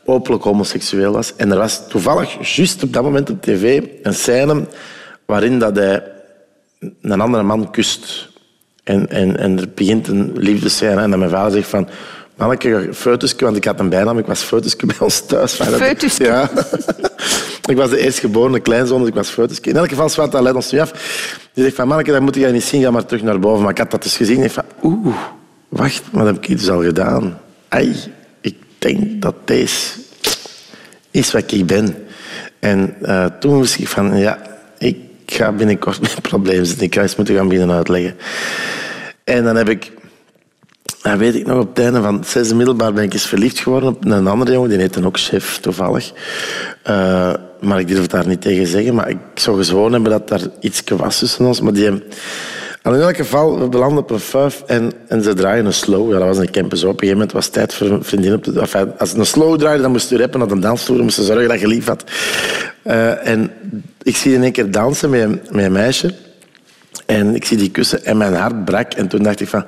openlijk 0.06 0.44
homoseksueel 0.44 1.12
was. 1.12 1.36
En 1.36 1.52
er 1.52 1.58
was 1.58 1.88
toevallig 1.88 2.56
juist 2.56 2.84
op 2.84 2.94
dat 2.94 3.04
moment 3.04 3.30
op 3.30 3.42
tv 3.42 3.84
een 4.04 4.14
scène 4.14 4.68
waarin 5.26 5.60
dat 5.60 5.76
hij 5.76 6.04
een 7.02 7.22
andere 7.22 7.44
man 7.44 7.72
kust. 7.72 8.30
En, 8.84 9.10
en, 9.10 9.38
en 9.38 9.60
er 9.60 9.70
begint 9.76 10.08
een 10.08 10.32
liefdescène 10.36 11.02
en 11.02 11.10
dan 11.10 11.20
mijn 11.20 11.32
vader 11.32 11.52
zegt 11.52 11.70
van... 11.70 11.88
Manneke, 12.38 12.90
feutusje, 12.94 13.36
want 13.40 13.56
ik 13.56 13.66
had 13.66 13.80
een 13.80 13.90
bijnaam. 13.90 14.18
Ik 14.18 14.26
was 14.26 14.42
feutusje 14.42 14.86
bij 14.86 14.96
ons 15.00 15.26
thuis. 15.26 15.54
Feutusje? 15.54 16.24
Ja. 16.24 16.50
ik 17.72 17.76
was 17.76 17.90
de 17.90 17.98
eerstgeborene 17.98 18.60
kleinzoon, 18.60 19.00
dus 19.00 19.08
ik 19.08 19.14
was 19.14 19.30
feutusje. 19.30 19.62
In 19.62 19.78
elk 19.78 19.90
geval 19.90 20.30
dat 20.30 20.42
leidt 20.42 20.56
ons 20.56 20.72
nu 20.72 20.80
af. 20.80 20.92
Die 21.54 21.64
zegt 21.64 21.76
van, 21.76 21.88
manneke, 21.88 22.12
dat 22.12 22.22
moet 22.22 22.36
jij 22.36 22.52
niet 22.52 22.64
zien, 22.64 22.82
ga 22.82 22.92
maar 22.92 23.06
terug 23.06 23.24
naar 23.24 23.40
boven. 23.40 23.62
Maar 23.62 23.72
ik 23.72 23.78
had 23.78 23.92
dat 23.92 24.04
dus 24.04 24.18
gezien 24.18 24.38
en 24.38 24.44
ik 24.44 24.52
van, 24.52 24.64
oeh, 24.84 25.16
wacht, 25.70 26.04
wat 26.12 26.26
heb 26.26 26.36
ik 26.36 26.58
dus 26.58 26.70
al 26.70 26.84
gedaan? 26.84 27.40
Ai, 27.68 27.96
denk 28.86 29.22
dat 29.22 29.36
deze 29.46 30.00
is 31.12 31.32
wat 31.32 31.52
ik 31.52 31.66
ben. 31.66 31.96
En 32.60 32.96
uh, 33.02 33.26
toen 33.26 33.60
wist 33.60 33.80
ik 33.80 33.88
van, 33.88 34.18
ja, 34.18 34.42
ik 34.78 34.98
ga 35.26 35.52
binnenkort 35.52 36.02
met 36.06 36.22
problemen 36.22 36.66
zitten. 36.66 36.86
Ik 36.86 36.96
ga 36.96 37.02
eens 37.02 37.16
moeten 37.16 37.36
gaan 37.36 37.48
beginnen 37.48 37.76
uitleggen. 37.76 38.16
En 39.24 39.44
dan 39.44 39.56
heb 39.56 39.70
ik, 39.70 39.92
weet 41.14 41.36
ik 41.36 41.46
nog, 41.46 41.60
op 41.60 41.68
het 41.76 41.84
einde 41.86 42.02
van 42.02 42.16
het 42.16 42.28
zesde 42.28 42.56
middelbaar 42.56 42.94
ben 42.94 43.04
ik 43.04 43.14
eens 43.14 43.28
verliefd 43.28 43.60
geworden 43.60 43.90
op 43.90 44.06
een 44.06 44.28
andere 44.28 44.52
jongen. 44.52 44.70
Die 44.70 44.80
heette 44.80 45.06
ook 45.06 45.20
chef, 45.20 45.58
toevallig. 45.58 46.12
Uh, 46.88 47.34
maar 47.62 47.80
ik 47.80 47.88
durf 47.88 48.02
het 48.02 48.12
daar 48.12 48.28
niet 48.28 48.42
tegen 48.42 48.68
zeggen. 48.68 48.96
Maar 48.96 49.10
ik 49.10 49.18
zou 49.36 49.58
gezworen 49.58 49.92
hebben 49.92 50.12
dat 50.12 50.28
daar 50.28 50.42
iets 50.60 50.84
was 50.98 51.20
tussen 51.20 51.46
ons. 51.46 51.62
Maar 51.62 51.74
die 51.74 51.92
in 52.94 53.02
elk 53.02 53.16
geval, 53.16 53.60
we 53.60 53.70
belanden 53.70 53.98
op 53.98 54.10
een 54.10 54.20
fuif 54.20 54.64
en, 54.66 54.92
en 55.08 55.24
ze 55.24 55.34
draaien 55.34 55.66
een 55.66 55.74
slow. 55.74 56.12
Ja, 56.12 56.18
dat 56.18 56.28
was 56.28 56.38
een 56.38 56.52
campus. 56.52 56.84
Op 56.84 56.90
een 56.90 56.94
gegeven 56.94 57.14
moment 57.18 57.32
was 57.32 57.46
het 57.46 57.54
tijd 57.54 57.74
voor 57.74 57.88
een 57.88 58.04
vriendin 58.04 58.34
op 58.34 58.44
de... 58.44 58.60
Als 58.98 59.10
ze 59.10 59.18
een 59.18 59.26
slow 59.26 59.60
draaide, 59.60 59.82
dan 59.82 59.92
moest 59.92 60.10
je 60.10 60.18
rappen 60.18 60.40
naar 60.40 60.48
de 60.48 60.60
dansvloer. 60.60 60.96
Dan 60.96 61.06
moest 61.06 61.18
je 61.18 61.24
zorgen 61.24 61.48
dat 61.48 61.60
je 61.60 61.68
lief 61.68 61.86
had. 61.86 62.04
Uh, 62.84 63.28
en 63.28 63.52
ik 64.02 64.18
zie 64.18 64.34
in 64.34 64.44
één 64.44 64.52
keer 64.52 64.72
dansen 64.72 65.10
met, 65.10 65.52
met 65.52 65.66
een 65.66 65.72
meisje. 65.72 66.14
En 67.06 67.36
ik 67.36 67.46
zie 67.46 67.58
die 67.58 67.72
kussen 67.72 68.06
en 68.06 68.18
mijn 68.18 68.34
hart 68.34 68.66
brak. 68.66 68.94
En 68.94 69.08
toen 69.08 69.24
dacht 69.24 69.42
ik 69.42 69.48
van... 69.48 69.66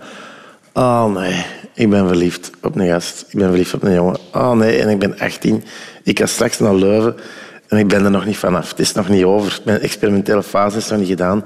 Oh 0.77 1.13
nee, 1.13 1.45
ik 1.73 1.89
ben 1.89 2.07
verliefd 2.07 2.51
op 2.61 2.75
een 2.75 2.87
gast. 2.87 3.25
Ik 3.27 3.39
ben 3.39 3.47
verliefd 3.47 3.73
op 3.73 3.83
een 3.83 3.93
jongen. 3.93 4.17
Oh 4.33 4.51
nee, 4.51 4.81
en 4.81 4.89
ik 4.89 4.99
ben 4.99 5.19
18. 5.19 5.63
Ik 6.03 6.19
ga 6.19 6.25
straks 6.25 6.59
naar 6.59 6.75
Leuven. 6.75 7.15
En 7.67 7.77
ik 7.77 7.87
ben 7.87 8.05
er 8.05 8.11
nog 8.11 8.25
niet 8.25 8.37
vanaf. 8.37 8.69
Het 8.69 8.79
is 8.79 8.93
nog 8.93 9.09
niet 9.09 9.23
over. 9.23 9.59
Mijn 9.65 9.79
experimentele 9.79 10.43
fase 10.43 10.77
is 10.77 10.87
nog 10.87 10.99
niet 10.99 11.07
gedaan. 11.07 11.45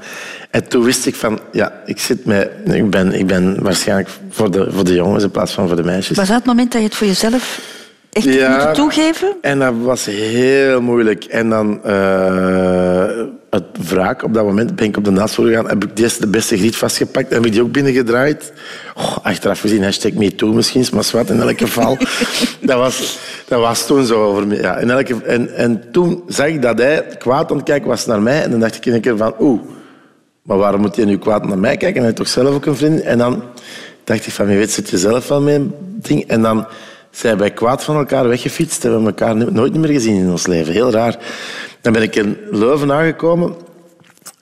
En 0.49 0.67
toen 0.67 0.83
wist 0.83 1.05
ik 1.05 1.15
van, 1.15 1.39
ja, 1.51 1.81
ik, 1.85 1.99
zit 1.99 2.25
met, 2.25 2.51
ik, 2.65 2.89
ben, 2.89 3.13
ik 3.13 3.27
ben 3.27 3.63
waarschijnlijk 3.63 4.09
voor 4.29 4.51
de, 4.51 4.71
voor 4.71 4.83
de 4.83 4.93
jongens 4.93 5.23
in 5.23 5.31
plaats 5.31 5.51
van 5.51 5.67
voor 5.67 5.75
de 5.75 5.83
meisjes. 5.83 6.17
Was 6.17 6.27
dat 6.27 6.37
het 6.37 6.45
moment 6.45 6.71
dat 6.71 6.81
je 6.81 6.87
het 6.87 6.95
voor 6.95 7.07
jezelf 7.07 7.61
echt 8.11 8.33
ja, 8.33 8.71
toegeven? 8.71 9.35
En 9.41 9.59
dat 9.59 9.73
was 9.81 10.05
heel 10.05 10.81
moeilijk. 10.81 11.23
En 11.23 11.49
dan 11.49 11.81
uh, 11.85 13.23
het 13.51 13.89
wraak 13.89 14.23
op 14.23 14.33
dat 14.33 14.43
moment 14.43 14.75
ben 14.75 14.85
ik 14.85 14.97
op 14.97 15.03
de 15.03 15.13
dansvloer 15.13 15.47
gegaan. 15.47 15.67
Heb 15.67 15.83
ik 15.83 15.95
de 15.95 16.27
beste 16.27 16.57
griet 16.57 16.75
vastgepakt. 16.75 17.29
Heb 17.29 17.45
ik 17.45 17.51
die 17.51 17.61
ook 17.61 17.71
binnengedraaid. 17.71 18.53
Oh, 18.95 19.17
achteraf 19.23 19.59
gezien, 19.59 19.83
hashtag 19.83 20.11
MeToo 20.11 20.53
misschien, 20.53 20.85
maar 20.93 21.09
wat 21.11 21.29
in 21.29 21.41
elk 21.41 21.57
geval. 21.57 21.97
dat, 22.61 22.77
was, 22.77 23.19
dat 23.47 23.59
was 23.59 23.85
toen 23.85 24.05
zo 24.05 24.23
over 24.23 24.47
me. 24.47 24.55
Ja, 24.55 24.77
in 24.77 24.89
elke, 24.89 25.23
en, 25.23 25.55
en 25.55 25.91
toen 25.91 26.23
zag 26.27 26.47
ik 26.47 26.61
dat 26.61 26.77
hij 26.77 27.05
kwaad 27.17 27.51
aan 27.51 27.57
het 27.57 27.65
kijken 27.65 27.87
was 27.87 28.05
naar 28.05 28.21
mij. 28.21 28.43
En 28.43 28.51
dan 28.51 28.59
dacht 28.59 28.75
ik 28.75 28.85
in 28.85 28.93
een 28.93 29.01
keer 29.01 29.17
van, 29.17 29.33
oeh, 29.39 29.61
maar 30.41 30.57
waarom 30.57 30.81
moet 30.81 30.95
hij 30.95 31.05
nu 31.05 31.17
kwaad 31.17 31.47
naar 31.47 31.59
mij 31.59 31.77
kijken? 31.77 31.87
En 31.87 31.95
hij 31.95 32.03
heeft 32.03 32.15
toch 32.15 32.27
zelf 32.27 32.55
ook 32.55 32.65
een 32.65 32.75
vriend? 32.75 33.01
En 33.01 33.17
dan 33.17 33.43
dacht 34.03 34.27
ik 34.27 34.33
van, 34.33 34.45
wie 34.45 34.57
weet 34.57 34.71
zit 34.71 34.89
je 34.89 34.97
zelf 34.97 35.27
wel 35.27 35.41
met 35.41 35.55
een 35.55 35.73
ding? 35.79 36.27
En 36.27 36.41
dan 36.41 36.67
zijn 37.11 37.37
wij 37.37 37.51
kwaad 37.51 37.83
van 37.83 37.95
elkaar 37.95 38.27
weggefietst. 38.27 38.83
Hebben 38.83 39.01
we 39.01 39.07
elkaar 39.07 39.35
nooit 39.51 39.75
meer 39.75 39.89
gezien 39.89 40.15
in 40.15 40.31
ons 40.31 40.47
leven. 40.47 40.73
Heel 40.73 40.91
raar. 40.91 41.17
Dan 41.81 41.93
ben 41.93 42.01
ik 42.01 42.15
in 42.15 42.37
Leuven 42.51 42.91
aangekomen. 42.91 43.55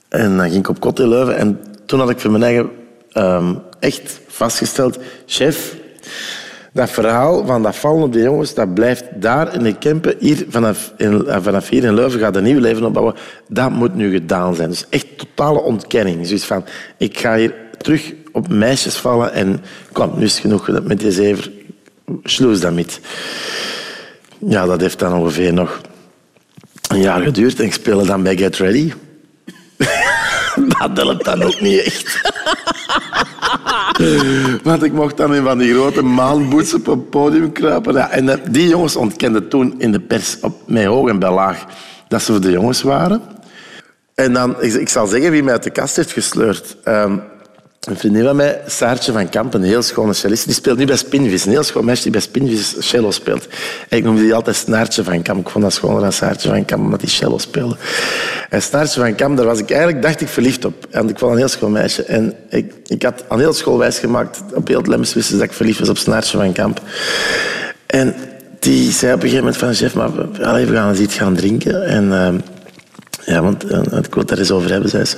En 0.10 0.38
dan 0.38 0.50
ging 0.50 0.60
ik 0.60 0.70
op 0.70 0.80
kot 0.80 1.00
in 1.00 1.08
Leuven. 1.08 1.36
En 1.38 1.60
toen 1.86 2.00
had 2.00 2.10
ik 2.10 2.20
voor 2.20 2.32
mijn 2.32 2.44
eigen 2.44 2.70
um, 3.14 3.60
echt 3.80 4.20
vastgesteld... 4.28 5.00
Chef, 5.26 5.76
dat 6.74 6.90
verhaal 6.90 7.46
van 7.46 7.64
dat 7.64 7.76
vallen 7.76 8.04
op 8.04 8.14
de 8.14 8.22
jongens, 8.22 8.54
dat 8.54 8.74
blijft 8.74 9.04
daar 9.16 9.54
in 9.54 9.64
de 9.64 9.78
Kempen. 9.78 10.16
Hier, 10.20 10.46
vanaf, 10.50 10.94
in, 10.98 11.28
eh, 11.28 11.38
vanaf 11.42 11.70
hier 11.70 11.84
in 11.84 11.94
Leuven 11.94 12.20
gaat 12.20 12.36
een 12.36 12.44
nieuw 12.44 12.60
leven 12.60 12.86
opbouwen. 12.86 13.16
Dat 13.48 13.72
moet 13.72 13.96
nu 13.96 14.12
gedaan 14.12 14.56
zijn. 14.56 14.70
Dus 14.70 14.86
echt 14.90 15.18
totale 15.18 15.62
ontkenning. 15.62 16.28
Dus 16.28 16.46
van, 16.46 16.66
ik 16.98 17.20
ga 17.20 17.36
hier 17.36 17.54
terug 17.78 18.14
op 18.32 18.48
meisjes 18.48 18.96
vallen 18.96 19.34
en 19.34 19.62
kom, 19.92 20.12
nu 20.16 20.24
is 20.24 20.34
het 20.34 20.42
genoeg 20.42 20.84
met 20.84 21.00
die 21.00 21.12
zever. 21.12 21.52
Sloes 22.24 22.60
dat. 22.60 23.00
Ja, 24.40 24.66
dat 24.66 24.82
heeft 24.82 25.00
dan 25.00 25.14
ongeveer 25.14 25.54
nog 25.54 25.82
een 26.90 27.02
jaar 27.02 27.22
geduurd 27.22 27.60
en 27.60 27.66
ik 27.66 27.74
speelde 27.74 28.06
dan 28.06 28.24
bij 28.24 28.38
Get 28.38 28.58
Ready. 28.58 28.94
dat 30.80 30.98
helpt 30.98 31.26
dan 31.26 31.44
ook 31.44 31.62
niet 31.62 31.82
echt. 31.82 32.22
Want 34.64 34.84
ik 34.84 34.94
mocht 34.94 35.18
dan 35.18 35.36
in 35.36 35.44
van 35.44 35.58
die 35.58 35.74
grote 35.74 36.02
maanboots 36.02 36.74
op 36.74 36.86
het 36.86 37.10
podium 37.10 37.52
kruipen. 37.52 37.94
Ja, 37.94 38.10
en 38.10 38.42
die 38.52 38.68
jongens 38.68 38.96
ontkenden 38.96 39.50
toen 39.50 39.76
in 39.78 39.92
de 39.92 40.00
pers 40.00 40.38
op 40.42 40.62
mij 40.66 40.86
hoog 40.86 41.10
en 41.10 41.20
bij 41.20 41.32
laag 41.32 41.66
dat 42.08 42.22
ze 42.22 42.40
de 42.40 42.52
jongens 42.52 42.82
waren. 42.82 43.22
En 44.16 44.34
dan, 44.34 44.62
ik, 44.62 44.74
ik 44.74 44.90
zal 44.90 45.08
zeggen 45.08 45.32
wie 45.32 45.44
mij 45.44 45.54
uit 45.54 45.64
de 45.64 45.70
kast 45.70 45.96
heeft 45.96 46.12
gesleurd. 46.12 46.78
Ehm, 46.84 47.18
een 47.80 47.98
vriendin 47.98 48.24
van 48.24 48.36
mij, 48.36 48.62
Saartje 48.66 49.12
van 49.12 49.30
Kamp, 49.30 49.54
een 49.54 49.64
heel 49.64 49.82
schone 49.82 50.14
cellist, 50.14 50.46
die 50.46 50.54
speelt 50.54 50.78
nu 50.78 50.86
bij 50.86 50.96
Spinvis. 50.96 51.46
Een 51.46 51.52
heel 51.52 51.64
schoon 51.64 51.86
meisje 51.86 52.04
die 52.04 52.12
bij 52.12 52.22
Spinvis 52.22 52.76
cello 52.80 53.12
speelt. 53.12 53.48
Ik 53.90 54.04
noemde 54.04 54.22
die 54.22 54.34
altijd 54.34 54.56
Snaartje 54.56 55.04
van 55.04 55.22
Kamp. 55.22 55.40
Ik 55.40 55.50
vond 55.50 55.64
dat 55.64 55.74
schoner 55.74 56.02
dan 56.02 56.12
Saartje 56.14 56.50
van 56.50 56.66
Kamp, 56.66 56.84
omdat 56.84 57.00
die 57.00 57.10
cello 57.10 57.38
speelde. 57.38 57.76
En 58.50 58.62
Snaartje 58.62 59.00
van 59.00 59.16
Kamp, 59.16 59.38
daar 59.38 59.46
was 59.46 59.60
ik 59.60 59.70
eigenlijk, 59.72 60.02
dacht 60.02 60.22
ik, 60.22 60.28
verliefd 60.28 60.66
op. 60.66 60.88
En 60.90 61.10
ik 61.10 61.20
vond 61.20 61.32
een 61.32 61.38
heel 61.38 61.48
schoon 61.48 61.72
meisje. 61.72 62.04
En 62.04 62.34
ik, 62.50 62.74
ik 62.86 63.04
had 63.04 63.24
aan 63.28 63.40
heel 63.40 63.54
school 63.54 63.78
wijsgemaakt, 63.78 64.42
op 64.54 64.68
heel 64.68 64.82
Lemmens 64.82 65.14
wisten 65.14 65.38
dat 65.38 65.46
ik 65.46 65.54
verliefd 65.54 65.80
was 65.80 65.90
op 65.90 65.98
Snaartje 65.98 66.38
van 66.38 66.54
Kamp. 66.54 66.82
En 67.86 68.16
die 68.60 68.92
zei 68.92 69.14
op 69.14 69.24
een 69.24 69.30
gegeven 69.30 69.44
moment 69.44 69.58
van, 69.58 69.74
chef, 69.74 69.94
maar 69.94 70.16
we 70.16 70.74
gaan 70.74 70.90
eens 70.90 71.00
iets 71.00 71.18
gaan 71.18 71.36
drinken. 71.36 71.86
En... 71.86 72.04
Uh, 72.06 72.30
ja, 73.26 73.42
want 73.42 73.72
uh, 73.72 73.78
ik 73.78 74.14
wil 74.14 74.24
het 74.24 74.32
er 74.32 74.40
eens 74.40 74.52
over 74.52 74.72
hebben, 74.72 74.90
zei 74.90 75.06
ze. 75.06 75.18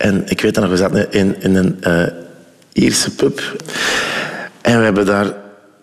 En 0.00 0.22
ik 0.26 0.40
weet 0.40 0.54
dat 0.54 0.62
nog, 0.62 0.72
we 0.72 0.78
zaten 0.78 1.12
in, 1.12 1.36
in 1.40 1.54
een 1.54 1.76
uh, 1.86 2.02
Ierse 2.72 3.14
pub. 3.14 3.62
En 4.60 4.78
we, 4.78 4.84
hebben 4.84 5.06
daar, 5.06 5.34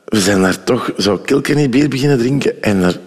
we 0.06 0.20
zijn 0.20 0.42
daar 0.42 0.64
toch 0.64 0.92
zo 0.98 1.18
kilkenny 1.18 1.70
bier 1.70 1.90
beginnen 1.90 2.18
drinken. 2.18 2.62
En, 2.62 2.84
er, 2.84 3.00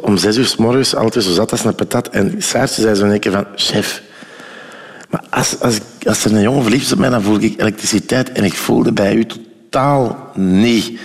om 0.00 0.16
zes 0.16 0.36
uur 0.36 0.44
s 0.44 0.56
morgens, 0.56 0.94
altijd 0.94 1.24
zo 1.24 1.32
zat 1.32 1.50
als 1.50 1.64
een 1.64 1.74
patat. 1.74 2.08
En 2.08 2.34
Saartje 2.38 2.82
zei 2.82 2.94
zo 2.94 3.04
een 3.04 3.18
keer 3.18 3.32
van, 3.32 3.46
chef... 3.54 4.02
Maar 5.08 5.22
als, 5.30 5.60
als, 5.60 5.78
als 6.02 6.24
er 6.24 6.34
een 6.34 6.42
jongen 6.42 6.62
verliefd 6.62 6.84
is 6.84 6.92
op 6.92 6.98
mij, 6.98 7.10
dan 7.10 7.22
voel 7.22 7.40
ik 7.40 7.60
elektriciteit. 7.60 8.32
En 8.32 8.44
ik 8.44 8.54
voelde 8.54 8.92
bij 8.92 9.14
u 9.14 9.26
totaal 9.26 10.30
niet. 10.34 10.98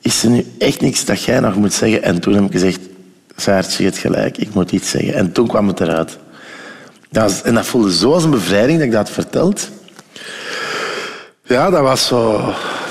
Is 0.00 0.22
er 0.22 0.30
nu 0.30 0.44
echt 0.58 0.80
niks 0.80 1.04
dat 1.04 1.22
jij 1.22 1.40
nog 1.40 1.54
moet 1.54 1.72
zeggen? 1.72 2.02
En 2.02 2.20
toen 2.20 2.34
heb 2.34 2.44
ik 2.44 2.52
gezegd, 2.52 2.80
Saartje, 3.36 3.82
je 3.82 3.88
hebt 3.88 4.00
gelijk, 4.00 4.38
ik 4.38 4.54
moet 4.54 4.72
iets 4.72 4.90
zeggen. 4.90 5.14
En 5.14 5.32
toen 5.32 5.48
kwam 5.48 5.68
het 5.68 5.80
eruit. 5.80 6.18
Dat 7.10 7.42
en 7.44 7.54
dat 7.54 7.66
voelde 7.66 7.92
zo 7.92 8.12
als 8.12 8.24
een 8.24 8.30
bevrijding 8.30 8.78
dat 8.78 8.86
ik 8.86 8.92
dat 8.92 9.10
verteld. 9.10 9.68
Ja, 11.42 11.70
dat 11.70 11.80
was 11.80 12.06
zo... 12.06 12.36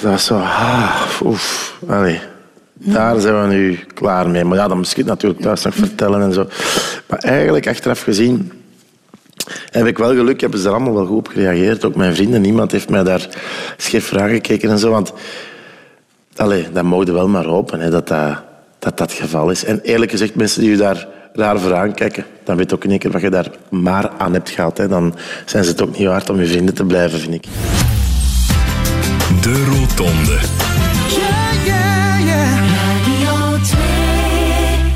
Dat 0.02 0.12
was 0.12 0.26
zo... 0.26 0.36
Ah, 0.36 1.02
oef, 1.24 1.78
allee. 1.88 2.20
Daar 2.74 3.20
zijn 3.20 3.42
we 3.42 3.48
nu 3.48 3.80
klaar 3.94 4.30
mee. 4.30 4.44
Maar 4.44 4.58
ja, 4.58 4.66
ik 4.66 4.96
het 4.96 5.06
natuurlijk 5.06 5.42
thuis 5.42 5.64
nog 5.64 5.76
vertellen 5.76 6.22
en 6.22 6.34
zo. 6.34 6.48
Maar 7.06 7.20
eigenlijk, 7.20 7.68
achteraf 7.68 8.02
gezien, 8.02 8.52
heb 9.70 9.86
ik 9.86 9.98
wel 9.98 10.14
geluk. 10.14 10.42
Hebben 10.42 10.60
ze 10.60 10.68
er 10.68 10.74
allemaal 10.74 10.94
wel 10.94 11.06
goed 11.06 11.18
op 11.18 11.28
gereageerd. 11.28 11.86
Ook 11.86 11.96
mijn 11.96 12.16
vrienden. 12.16 12.42
Niemand 12.42 12.72
heeft 12.72 12.90
mij 12.90 13.04
daar 13.04 13.30
scheef 13.78 14.06
vragen 14.06 14.34
gekeken 14.36 14.70
en 14.70 14.80
zo. 14.80 14.92
Want 14.92 15.14
allee, 16.36 16.72
dat 16.72 16.84
mogen 16.84 17.14
wel 17.14 17.28
maar 17.28 17.46
hopen, 17.46 17.92
dat, 17.92 18.08
dat, 18.08 18.38
dat 18.80 18.98
dat 18.98 19.00
het 19.00 19.20
geval 19.20 19.50
is. 19.50 19.64
En 19.64 19.80
eerlijk 19.82 20.12
gezegd, 20.12 20.36
mensen 20.36 20.62
die 20.62 20.78
daar 20.78 21.08
raar 21.40 21.60
voor 21.60 21.76
aankijken, 21.76 22.26
dan 22.44 22.58
weet 22.58 22.74
ook 22.74 22.84
in 22.84 22.90
één 22.90 23.00
keer 23.00 23.12
wat 23.12 23.22
je 23.22 23.30
daar 23.30 23.52
maar 23.70 24.10
aan 24.18 24.34
hebt 24.34 24.50
gehad. 24.50 24.78
Hè. 24.78 24.88
Dan 24.88 25.16
zijn 25.46 25.64
ze 25.64 25.70
het 25.70 25.82
ook 25.82 25.98
niet 25.98 26.08
waard 26.08 26.30
om 26.30 26.40
je 26.40 26.48
vrienden 26.48 26.76
te 26.76 26.84
blijven, 26.86 27.20
vind 27.20 27.34
ik. 27.34 27.46
De 29.42 29.66
Rotonde. 29.66 30.40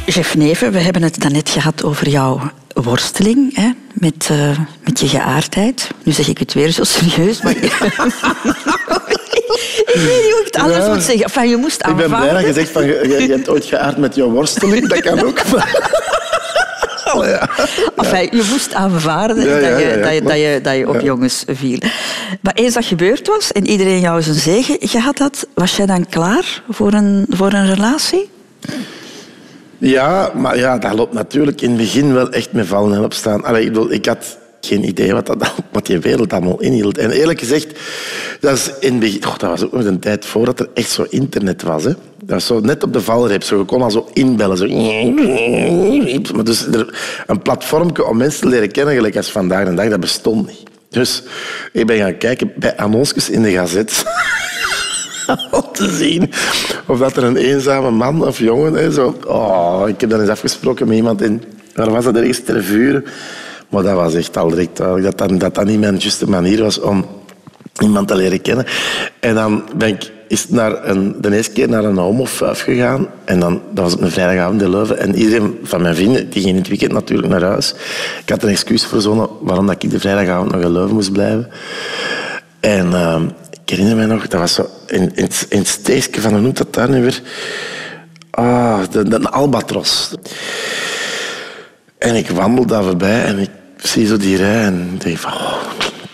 Jeff 0.06 0.36
Neven, 0.36 0.72
we 0.72 0.80
hebben 0.80 1.02
het 1.02 1.22
daarnet 1.22 1.50
gehad 1.50 1.84
over 1.84 2.10
jouw 2.10 2.52
worsteling 2.74 3.56
hè, 3.56 3.70
met, 3.94 4.30
uh, 4.32 4.58
met 4.84 5.00
je 5.00 5.08
geaardheid. 5.08 5.90
Nu 6.04 6.12
zeg 6.12 6.28
ik 6.28 6.38
het 6.38 6.54
weer 6.54 6.70
zo 6.70 6.84
serieus, 6.84 7.42
maar... 7.42 7.52
ik 7.52 7.62
weet 9.96 10.24
niet 10.24 10.32
hoe 10.32 10.40
ik 10.40 10.50
het 10.52 10.58
anders 10.58 10.88
moet 10.88 11.04
zeggen. 11.04 11.24
Enfin, 11.24 11.50
je 11.50 11.58
moest 11.58 11.84
aanvaarden. 11.84 12.06
Ik 12.06 12.12
ben 12.12 12.30
blij 12.30 12.34
dat 12.34 12.46
je 12.46 12.54
zegt 12.54 12.72
van 12.72 12.86
je, 12.86 13.26
je 13.28 13.32
hebt 13.32 13.50
ooit 13.50 13.66
geaard 13.66 13.98
met 13.98 14.16
jouw 14.16 14.30
worsteling. 14.30 14.88
Dat 14.88 15.00
kan 15.00 15.24
ook. 15.24 15.42
Ja. 17.22 17.50
Enfin, 17.96 18.38
je 18.38 18.48
moest 18.52 18.74
aanvaarden 18.74 19.36
dat, 19.36 19.46
je, 19.46 19.52
dat, 20.02 20.14
je, 20.14 20.22
dat, 20.22 20.38
je, 20.38 20.60
dat 20.64 20.76
je 20.76 20.90
op 20.90 21.02
jongens 21.02 21.44
viel. 21.48 21.80
Maar 22.42 22.54
eens 22.54 22.74
dat 22.74 22.86
gebeurd 22.86 23.28
was 23.28 23.52
en 23.52 23.68
iedereen 23.68 24.00
jou 24.00 24.22
zijn 24.22 24.36
zegen 24.36 24.78
gehad 24.80 25.20
had, 25.20 25.48
was 25.54 25.76
jij 25.76 25.86
dan 25.86 26.06
klaar 26.10 26.64
voor 26.70 26.94
een, 26.94 27.26
voor 27.30 27.54
een 27.54 27.74
relatie? 27.74 28.30
Ja, 29.78 30.32
maar 30.36 30.58
ja, 30.58 30.78
dat 30.78 30.94
loopt 30.94 31.14
natuurlijk 31.14 31.62
in 31.62 31.70
het 31.70 31.78
begin 31.78 32.14
wel 32.14 32.30
echt 32.32 32.52
met 32.52 32.68
vallen 32.68 32.98
en 32.98 33.04
opstaan. 33.04 33.44
Allee, 33.44 33.62
ik, 33.62 33.68
bedoel, 33.68 33.92
ik 33.92 34.06
had 34.06 34.38
geen 34.62 34.88
idee 34.88 35.14
wat, 35.14 35.26
dat, 35.26 35.54
wat 35.72 35.86
die 35.86 36.00
wereld 36.00 36.34
allemaal 36.34 36.62
inhield. 36.62 36.98
En 36.98 37.12
eerlijk 37.12 37.40
gezegd, 37.40 37.80
dat, 38.40 38.58
is 38.58 38.72
in 38.80 39.00
begin, 39.00 39.26
oh, 39.26 39.38
dat 39.38 39.50
was 39.50 39.64
ook 39.64 39.72
nog 39.72 39.86
een 39.86 40.00
tijd 40.00 40.26
voordat 40.26 40.60
er 40.60 40.70
echt 40.74 40.90
zo 40.90 41.06
internet 41.10 41.62
was. 41.62 41.84
Hè. 41.84 41.92
Dat 42.26 42.36
was 42.36 42.46
zo 42.46 42.60
net 42.60 42.84
op 42.84 42.94
de 42.94 43.02
valreep. 43.02 43.44
Zo, 43.44 43.58
je 43.58 43.66
kon 43.66 43.82
al 43.82 43.92
zo 43.92 44.08
inbellen. 44.14 44.58
Zo. 44.58 44.68
Maar 46.36 46.44
dus 46.44 46.68
er, 46.68 47.00
een 47.28 47.42
platform 47.42 47.92
om 48.08 48.18
mensen 48.18 48.42
te 48.42 48.48
leren 48.48 48.72
kennen, 48.72 48.96
gelijk 48.96 49.18
als 49.18 49.32
vandaag 49.32 49.68
de 49.68 49.74
dag, 49.74 49.90
dat 49.90 50.00
bestond 50.00 50.48
niet. 50.48 50.64
Dus 50.90 51.24
ik 51.72 51.86
ben 51.86 51.98
gaan 51.98 52.18
kijken 52.18 52.54
bij 52.56 52.78
annonces 52.78 53.30
in 53.30 53.42
de 53.42 53.52
gazet. 53.52 54.04
om 55.52 55.64
te 55.74 55.90
zien 55.96 56.32
of 56.88 57.00
dat 57.00 57.18
er 57.18 57.24
een 57.24 57.38
eenzame 57.38 57.92
man 57.92 58.28
of 58.28 58.40
jongen 58.40 58.76
is. 58.76 58.98
Oh, 58.98 59.84
ik 59.88 60.02
heb 60.02 60.10
dan 60.10 60.20
eens 60.20 60.30
afgesproken 60.30 60.88
met 60.88 60.98
iemand 60.98 61.22
in... 61.22 61.44
Waar 61.76 61.92
was 61.92 62.04
dat 62.04 62.16
ergens? 62.16 62.40
Ter 62.40 62.64
vuren. 62.64 63.06
Maar 63.70 63.84
dat 63.84 63.96
was 63.96 64.14
echt 64.14 64.38
al 64.38 64.50
direct 64.50 64.78
duidelijk 64.78 65.18
dat 65.18 65.30
dat, 65.30 65.40
dat, 65.40 65.56
dat 65.56 65.66
niet 65.66 65.80
mijn 65.80 65.98
juiste 65.98 66.30
manier 66.30 66.62
was 66.62 66.80
om 66.80 67.06
iemand 67.82 68.08
te 68.08 68.16
leren 68.16 68.42
kennen. 68.42 68.66
En 69.20 69.36
dan 69.36 69.64
ben 69.76 69.88
ik 69.88 70.12
is 70.34 70.50
naar 70.50 70.88
een, 70.88 71.16
de 71.22 71.36
eerste 71.36 71.52
keer 71.52 71.70
naar 71.70 71.84
een 71.84 71.98
homofuif 71.98 72.62
gegaan. 72.62 73.08
En 73.26 73.40
dan, 73.40 73.62
dat 73.72 73.84
was 73.84 73.94
op 73.94 74.02
een 74.02 74.12
vrijdagavond 74.12 74.62
in 74.62 74.70
Leuven. 74.70 74.98
En 74.98 75.16
iedereen 75.16 75.60
van 75.64 75.82
mijn 75.82 75.96
vrienden, 75.96 76.30
die 76.30 76.42
ging 76.42 76.54
in 76.54 76.62
het 76.62 76.68
weekend 76.68 76.92
natuurlijk 76.92 77.30
naar 77.30 77.44
huis. 77.44 77.74
Ik 78.24 78.30
had 78.30 78.44
een 78.44 78.50
excuus 78.50 78.86
verzonnen 78.86 79.30
waarom 79.42 79.68
dat 79.68 79.84
ik 79.84 79.90
de 79.90 80.00
vrijdagavond 80.00 80.52
nog 80.52 80.62
in 80.62 80.72
Leuven 80.72 80.96
moest 80.96 81.12
blijven. 81.12 81.50
En 82.60 82.88
uh, 82.88 83.22
ik 83.64 83.70
herinner 83.70 83.96
me 83.96 84.06
nog, 84.06 84.28
dat 84.28 84.40
was 84.40 84.54
zo 84.54 84.70
in, 84.88 85.16
in, 85.16 85.30
het 85.50 85.68
steegje 85.68 86.22
van, 86.22 86.32
hoe 86.32 86.42
noemt 86.42 86.58
dat 86.58 86.74
daar 86.74 86.90
nu 86.90 87.02
weer? 87.02 87.22
Ah, 88.30 88.80
de, 88.92 89.08
de, 89.08 89.30
Albatros. 89.30 90.16
En 91.98 92.16
ik 92.16 92.30
wandel 92.30 92.66
daar 92.66 92.84
voorbij 92.84 93.24
en 93.24 93.40
ik 93.40 93.50
zie 93.78 94.06
zo 94.06 94.18
die 94.18 94.38
rij 94.38 94.64
en 94.64 94.96
denk 94.98 95.18
van... 95.18 95.32
Oh, 95.32 95.62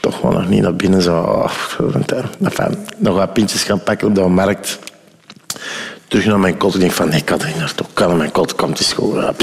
toch 0.09 0.21
wel 0.21 0.31
nog 0.31 0.49
niet 0.49 0.61
naar 0.61 0.75
binnen. 0.75 1.01
Zo, 1.01 1.21
oh, 1.21 1.51
enfin, 2.43 2.77
nog 2.97 3.15
wat 3.15 3.33
pintjes 3.33 3.63
gaan 3.63 3.83
pakken 3.83 4.07
op 4.07 4.15
de 4.15 4.21
markt. 4.21 4.79
Terug 6.07 6.25
naar 6.25 6.39
mijn 6.39 6.57
kot. 6.57 6.73
Ik 6.73 6.79
denk 6.79 6.91
van, 6.91 7.13
ik 7.13 7.25
kan 7.25 7.39
er 7.39 7.47
niet 7.47 7.57
naartoe. 7.57 7.87
Kan 7.93 8.17
mijn 8.17 8.31
kot, 8.31 8.55
komt 8.55 8.79
school. 8.79 9.21
Ja, 9.21 9.33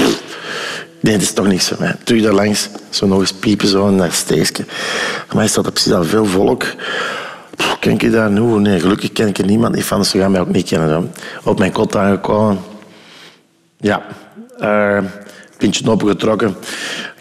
nee, 0.99 1.13
dat 1.13 1.21
is 1.21 1.33
toch 1.33 1.47
niks 1.47 1.67
voor 1.67 1.77
mij. 1.79 1.95
Terug 2.03 2.21
daar 2.21 2.33
langs, 2.33 2.69
zo 2.89 3.07
nog 3.07 3.19
eens 3.19 3.33
piepen, 3.33 3.67
zo 3.67 3.89
naar 3.89 4.11
steegje. 4.11 4.65
Maar 5.33 5.43
is 5.43 5.53
dat 5.53 5.71
precies 5.71 5.91
al 5.91 6.03
veel 6.03 6.25
volk. 6.25 6.63
ken 7.79 7.91
ik 7.91 8.11
daar 8.11 8.31
nu? 8.31 8.41
Nee, 8.41 8.79
gelukkig 8.79 9.11
ken 9.11 9.27
ik 9.27 9.37
er 9.37 9.45
niemand 9.45 9.75
niet 9.75 9.85
van. 9.85 10.05
Ze 10.05 10.19
gaan 10.19 10.31
mij 10.31 10.41
ook 10.41 10.51
niet 10.51 10.67
kennen. 10.67 10.89
Zo. 10.89 11.09
Op 11.49 11.59
mijn 11.59 11.71
kot 11.71 11.95
aangekomen. 11.95 12.59
Ja. 13.77 14.05
Uh, 14.59 15.03
pintje 15.57 15.89
opengetrokken. 15.89 16.55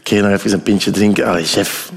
Ik 0.01 0.09
ga 0.09 0.29
nog 0.29 0.31
even 0.31 0.53
een 0.53 0.63
pintje 0.63 0.91
drinken. 0.91 1.27
Allee, 1.27 1.45
chef, 1.45 1.91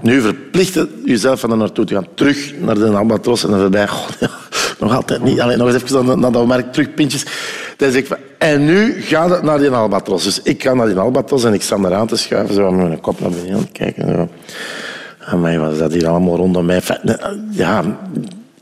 nu 0.00 0.20
verplichten 0.20 0.88
jezelf 1.04 1.40
van 1.40 1.48
daar 1.48 1.58
naartoe 1.58 1.84
te 1.84 1.94
gaan. 1.94 2.06
Terug 2.14 2.54
naar 2.60 2.74
de 2.74 2.88
albatros 2.88 3.44
en 3.44 3.50
dan 3.50 3.60
voorbij. 3.60 3.88
nog 4.80 4.94
altijd 4.94 5.22
niet. 5.22 5.40
Alleen 5.40 5.58
nog 5.58 5.72
eens 5.72 5.82
even 5.82 6.20
naar 6.20 6.32
dat 6.32 6.46
merk, 6.46 6.72
terug 6.72 6.94
pintjes. 6.94 7.26
Ik 7.76 8.08
en 8.38 8.64
nu 8.64 9.02
gaat 9.02 9.30
het 9.30 9.42
naar 9.42 9.58
die 9.58 9.70
albatros. 9.70 10.24
Dus 10.24 10.42
ik 10.42 10.62
ga 10.62 10.74
naar 10.74 10.86
die 10.86 10.98
albatros 10.98 11.44
en 11.44 11.52
ik 11.52 11.62
sta 11.62 11.78
daar 11.78 11.94
aan 11.94 12.06
te 12.06 12.16
schuiven. 12.16 12.54
Zo 12.54 12.70
met 12.70 12.86
mijn 12.86 13.00
kop 13.00 13.20
naar 13.20 13.30
beneden 13.30 13.72
kijken. 13.72 14.08
Zo. 14.08 14.28
Amai, 15.24 15.58
wat 15.58 15.72
is 15.72 15.78
dat 15.78 15.92
hier 15.92 16.08
allemaal 16.08 16.36
rondom 16.36 16.66
mij? 16.66 16.82
Ja, 17.50 17.82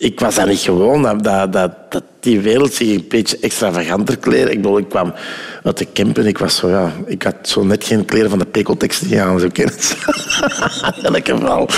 ik 0.04 0.20
was 0.20 0.34
daar 0.34 0.46
niet 0.46 0.58
gewoon. 0.58 1.02
Dat, 1.02 1.52
dat, 1.52 1.52
dat, 1.88 2.02
die 2.20 2.40
wereld 2.40 2.74
zich 2.74 2.88
een 2.88 3.04
beetje 3.08 3.38
extravaganter 3.40 4.16
kleren. 4.16 4.52
Ik 4.52 4.62
bedoel, 4.62 4.78
ik 4.78 4.88
kwam 4.88 5.14
uit 5.62 5.78
de 5.78 5.86
campen. 5.92 6.26
Ik 6.26 6.38
was 6.38 6.56
zo, 6.56 6.68
ja... 6.68 6.92
Ik 7.06 7.22
had 7.22 7.34
zo 7.42 7.64
net 7.64 7.84
geen 7.84 8.04
kleren 8.04 8.30
van 8.30 8.38
de 8.38 8.44
Pekeltex 8.44 9.12
aan, 9.14 9.40
zo 9.40 9.48
kennen 9.52 9.74
In 11.02 11.14
elk 11.14 11.28
geval. 11.28 11.68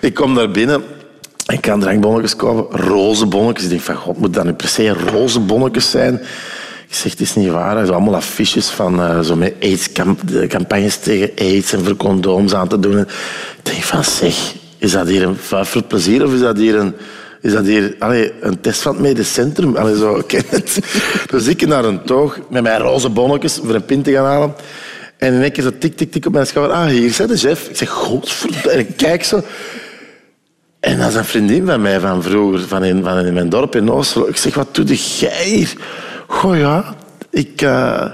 Ik 0.00 0.14
kom 0.14 0.34
daar 0.34 0.50
binnen 0.50 0.82
Ik 1.46 1.60
kan 1.60 1.80
drankbonnetjes 1.80 2.36
kopen, 2.36 2.80
roze 2.80 3.26
bonnetjes. 3.26 3.64
Ik 3.64 3.70
denk 3.70 3.82
van, 3.82 3.94
god, 3.94 4.18
moet 4.18 4.34
dat 4.34 4.44
nu 4.44 4.52
per 4.52 4.68
se 4.68 4.88
roze 4.88 5.40
bonnetjes 5.40 5.90
zijn? 5.90 6.14
Ik 6.88 6.94
zeg, 6.94 7.10
het 7.10 7.20
is 7.20 7.34
niet 7.34 7.50
waar. 7.50 7.76
Zijn 7.76 7.96
allemaal 7.96 8.14
affiches 8.14 8.68
van 8.68 9.00
uh, 9.00 9.20
zo 9.20 9.36
met 9.36 9.54
AIDS 9.60 9.92
campagnes 10.48 10.96
tegen 10.96 11.30
AIDS 11.38 11.72
en 11.72 11.84
voor 11.84 12.54
aan 12.54 12.68
te 12.68 12.80
doen. 12.80 12.98
Ik 12.98 13.06
denk 13.62 13.82
van, 13.82 14.04
zeg, 14.04 14.54
is 14.78 14.92
dat 14.92 15.06
hier 15.06 15.22
een 15.22 15.36
voor 15.36 15.82
plezier 15.82 16.24
of 16.24 16.32
is 16.32 16.40
dat 16.40 16.56
hier 16.56 16.74
een, 16.74 16.94
is 17.44 17.52
dat 17.52 17.64
hier 17.64 17.96
een 18.40 18.60
test 18.60 18.82
van 18.82 18.92
het 18.92 19.02
medisch 19.02 19.32
centrum? 19.32 19.76
Allee, 19.76 19.96
zo, 19.96 20.16
het. 20.46 20.78
Dus 21.30 21.46
ik 21.46 21.66
naar 21.66 21.84
een 21.84 22.04
toog 22.04 22.38
met 22.50 22.62
mijn 22.62 22.80
roze 22.80 23.08
bonnetjes 23.08 23.60
voor 23.64 23.74
een 23.74 23.84
pint 23.84 24.04
te 24.04 24.12
gaan 24.12 24.24
halen. 24.24 24.54
En 25.16 25.32
in 25.32 25.42
één 25.42 25.52
keer 25.52 25.62
zo 25.62 25.70
tik, 25.78 25.96
tik, 25.96 26.12
tik 26.12 26.26
op 26.26 26.32
mijn 26.32 26.46
schouder. 26.46 26.76
Ah, 26.76 26.86
hier 26.86 27.10
zit 27.10 27.28
de 27.28 27.36
chef. 27.36 27.68
Ik 27.68 27.76
zeg, 27.76 27.88
godverdomme. 27.88 28.84
Kijk 28.84 29.24
zo. 29.24 29.42
En 30.80 30.98
dat 30.98 31.08
is 31.08 31.14
een 31.14 31.24
vriendin 31.24 31.66
van 31.66 31.82
mij 31.82 32.00
van 32.00 32.22
vroeger, 32.22 32.60
van 32.60 32.84
in, 32.84 33.02
van 33.02 33.26
in 33.26 33.34
mijn 33.34 33.48
dorp 33.48 33.76
in 33.76 33.90
Oosterlo. 33.90 34.26
Ik 34.26 34.36
zeg, 34.36 34.54
wat 34.54 34.74
doe 34.74 34.84
jij 34.94 35.44
hier? 35.44 35.72
Goh 36.26 36.58
ja, 36.58 36.94
ik... 37.30 37.62
Uh... 37.62 38.06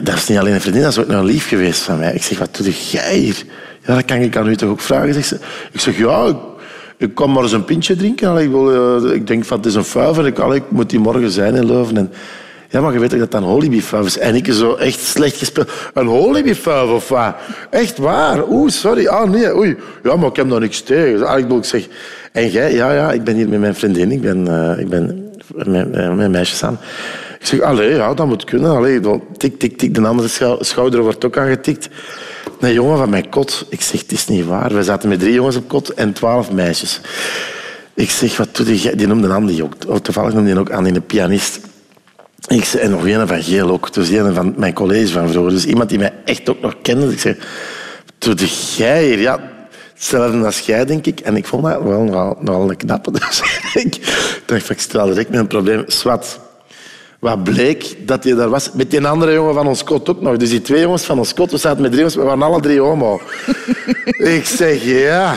Dat 0.00 0.14
is 0.14 0.28
niet 0.28 0.38
alleen 0.38 0.54
een 0.54 0.60
vriendin, 0.60 0.82
dat 0.82 0.92
is 0.92 0.98
ook 0.98 1.08
een 1.08 1.24
lief 1.24 1.48
geweest 1.48 1.80
van 1.80 1.98
mij. 1.98 2.14
Ik 2.14 2.22
zeg, 2.22 2.38
wat 2.38 2.56
doe 2.56 2.72
jij 2.90 3.16
hier? 3.16 3.42
Ja, 3.86 3.94
dat 3.94 4.04
kan 4.04 4.16
ik 4.16 4.36
aan 4.36 4.48
u 4.48 4.56
toch 4.56 4.70
ook 4.70 4.80
vragen? 4.80 5.24
Ze. 5.24 5.38
Ik 5.72 5.80
zeg, 5.80 5.96
ja, 5.96 6.36
ik, 7.00 7.08
ik 7.08 7.14
kan 7.14 7.32
maar 7.32 7.42
eens 7.42 7.52
een 7.52 7.64
pintje 7.64 7.96
drinken. 7.96 8.36
Ik, 8.36 8.50
wil, 8.50 9.02
uh, 9.04 9.14
ik 9.14 9.26
denk 9.26 9.44
van, 9.44 9.56
het 9.56 9.66
is 9.66 9.74
een 9.74 9.84
fuiver. 9.84 10.26
Ik, 10.26 10.38
ik 10.38 10.62
moet 10.68 10.90
die 10.90 10.98
morgen 10.98 11.30
zijn 11.30 11.54
in 11.54 11.66
Leuven. 11.66 11.96
En, 11.96 12.12
ja, 12.68 12.80
maar 12.80 12.92
je 12.92 12.98
weet 12.98 13.10
dat 13.10 13.18
dat 13.18 13.34
een 13.34 13.48
hollybeefuif 13.48 14.06
is? 14.06 14.18
En 14.18 14.34
ik 14.34 14.52
zo 14.52 14.74
echt 14.74 15.00
slecht 15.00 15.36
gespeeld. 15.36 15.70
Een 15.94 16.06
hollybeefuif 16.06 16.90
of 16.90 17.08
wat? 17.08 17.34
Echt 17.70 17.98
waar? 17.98 18.48
Oeh, 18.48 18.70
sorry. 18.70 19.06
Ah, 19.06 19.30
nee. 19.30 19.56
Oei. 19.56 19.76
Ja, 20.02 20.16
maar 20.16 20.28
ik 20.28 20.36
heb 20.36 20.46
nog 20.46 20.60
niks 20.60 20.80
tegen. 20.80 21.26
Ah, 21.26 21.38
ik 21.38 21.64
zeg... 21.64 21.86
En 22.32 22.50
jij? 22.50 22.74
Ja, 22.74 22.92
ja, 22.92 23.12
ik 23.12 23.24
ben 23.24 23.34
hier 23.34 23.48
met 23.48 23.60
mijn 23.60 23.74
vriendin. 23.74 24.12
Ik 24.12 24.20
ben, 24.20 24.46
uh, 24.48 24.78
ik 24.78 24.88
ben 24.88 25.30
met, 25.54 26.16
met 26.16 26.30
meisjes 26.30 26.62
aan. 26.62 26.78
Ik 27.40 27.46
zeg, 27.46 27.60
allee, 27.60 27.94
ja, 27.94 28.14
dat 28.14 28.26
moet 28.26 28.44
kunnen. 28.44 28.70
Allee, 28.70 29.00
tik, 29.36 29.58
tik, 29.58 29.78
tik. 29.78 29.94
De 29.94 30.06
andere 30.06 30.28
schouder 30.60 31.02
wordt 31.02 31.24
ook 31.24 31.38
aangetikt. 31.38 31.88
Een 32.60 32.72
jongen 32.72 32.98
van 32.98 33.10
mijn 33.10 33.28
kot. 33.28 33.66
Ik 33.68 33.80
zeg, 33.80 34.00
het 34.00 34.12
is 34.12 34.26
niet 34.26 34.44
waar. 34.44 34.74
We 34.74 34.82
zaten 34.82 35.08
met 35.08 35.20
drie 35.20 35.32
jongens 35.32 35.56
op 35.56 35.68
kot 35.68 35.88
en 35.88 36.12
twaalf 36.12 36.50
meisjes. 36.52 37.00
Ik 37.94 38.10
zeg, 38.10 38.36
wat 38.36 38.56
doe 38.56 38.82
je? 38.82 38.96
Die 38.96 39.06
noemde 39.06 39.28
Andy 39.28 39.62
ook. 39.62 39.74
Oh, 39.86 39.96
toevallig 39.96 40.32
noemde 40.32 40.50
hij 40.50 40.58
ook 40.58 40.70
Andy, 40.70 40.90
een 40.90 41.06
pianist. 41.06 41.60
Ik 42.48 42.64
zei, 42.64 42.82
en 42.82 42.90
nog 42.90 43.06
een 43.06 43.28
van 43.28 43.42
Geel 43.42 43.70
ook. 43.70 43.92
Dus 43.92 44.08
een 44.08 44.34
van 44.34 44.54
mijn 44.56 44.72
college 44.72 45.12
van 45.12 45.28
vroeger. 45.28 45.52
Dus 45.52 45.66
iemand 45.66 45.88
die 45.88 45.98
mij 45.98 46.12
echt 46.24 46.48
ook 46.48 46.60
nog 46.60 46.74
kende. 46.82 47.12
Ik 47.12 47.20
zei, 47.20 47.36
wat 48.18 48.38
doe 48.38 48.48
jij 48.76 49.04
hier? 49.04 49.18
Ja, 49.18 49.50
hetzelfde 49.94 50.44
als 50.44 50.58
jij, 50.58 50.84
denk 50.84 51.06
ik. 51.06 51.20
En 51.20 51.36
ik 51.36 51.46
vond 51.46 51.64
dat 51.64 51.82
wel 51.82 52.02
nogal, 52.02 52.36
nogal 52.40 52.70
een 52.70 52.76
knappe. 52.76 53.10
Dus 53.18 53.42
ik 53.74 53.98
dacht, 54.46 54.70
ik 54.70 54.80
stel 54.80 55.06
direct 55.06 55.30
met 55.30 55.38
een 55.38 55.46
probleem. 55.46 55.84
Wat 57.20 57.44
bleek 57.44 57.96
dat 58.06 58.24
hij 58.24 58.34
daar 58.34 58.48
was 58.48 58.72
met 58.72 58.90
die 58.90 59.06
andere 59.06 59.32
jongen 59.32 59.54
van 59.54 59.66
ons 59.66 59.84
kot 59.84 60.08
ook 60.08 60.20
nog. 60.20 60.36
Dus 60.36 60.50
die 60.50 60.62
twee 60.62 60.80
jongens 60.80 61.02
van 61.02 61.18
ons 61.18 61.34
kot, 61.34 61.50
we 61.50 61.56
zaten 61.56 61.82
met 61.82 61.90
drie 61.90 62.02
jongens, 62.02 62.16
we 62.16 62.22
waren 62.22 62.42
alle 62.42 62.60
drie 62.60 62.80
homo. 62.80 63.20
ik 64.36 64.44
zeg, 64.44 64.84
ja. 64.84 65.34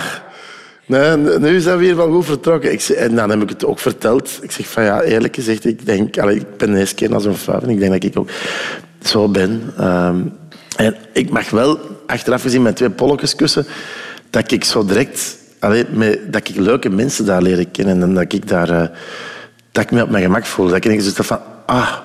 Nee, 0.86 1.17
nu 1.17 1.59
zijn 1.59 1.77
we 1.77 1.84
hier 1.84 1.95
wel 1.95 2.11
goed 2.11 2.25
vertrokken. 2.25 2.71
Ik 2.71 2.81
zeg, 2.81 2.97
en 2.97 3.15
dan 3.15 3.29
heb 3.29 3.41
ik 3.41 3.49
het 3.49 3.65
ook 3.65 3.79
verteld. 3.79 4.39
Ik 4.41 4.51
zeg 4.51 4.67
van 4.67 4.84
ja, 4.84 5.01
eerlijk 5.01 5.36
gezegd, 5.36 5.65
ik 5.65 5.86
denk, 5.86 6.17
allez, 6.17 6.36
ik 6.36 6.57
ben 6.57 6.75
eens 6.75 6.93
keer 6.93 7.13
als 7.13 7.25
een 7.25 7.36
fout. 7.36 7.67
Ik 7.67 7.79
denk 7.79 7.91
dat 7.91 8.03
ik 8.03 8.19
ook 8.19 8.29
zo 9.01 9.29
ben. 9.29 9.73
Um, 9.81 10.34
en 10.75 10.95
ik 11.13 11.29
mag 11.29 11.49
wel, 11.49 11.79
achteraf 12.07 12.41
gezien, 12.41 12.61
met 12.61 12.75
twee 12.75 12.89
polletjes 12.89 13.36
kussen, 13.36 13.65
dat 14.29 14.51
ik 14.51 14.63
zo 14.63 14.86
direct, 14.86 15.38
met, 15.89 16.34
dat 16.34 16.49
ik 16.49 16.55
leuke 16.55 16.89
mensen 16.89 17.25
daar 17.25 17.41
leren 17.41 17.71
kennen 17.71 18.01
en 18.01 18.13
dat 18.13 18.34
ik 18.34 18.47
daar, 18.47 18.69
uh, 18.69 18.88
dat 19.71 19.84
ik 19.84 19.91
me 19.91 20.03
op 20.03 20.09
mijn 20.09 20.23
gemak 20.23 20.45
voel. 20.45 20.67
Dat 20.67 20.75
ik 20.75 20.84
denk 20.84 21.03
dus 21.03 21.13
van, 21.13 21.39
ah. 21.66 21.97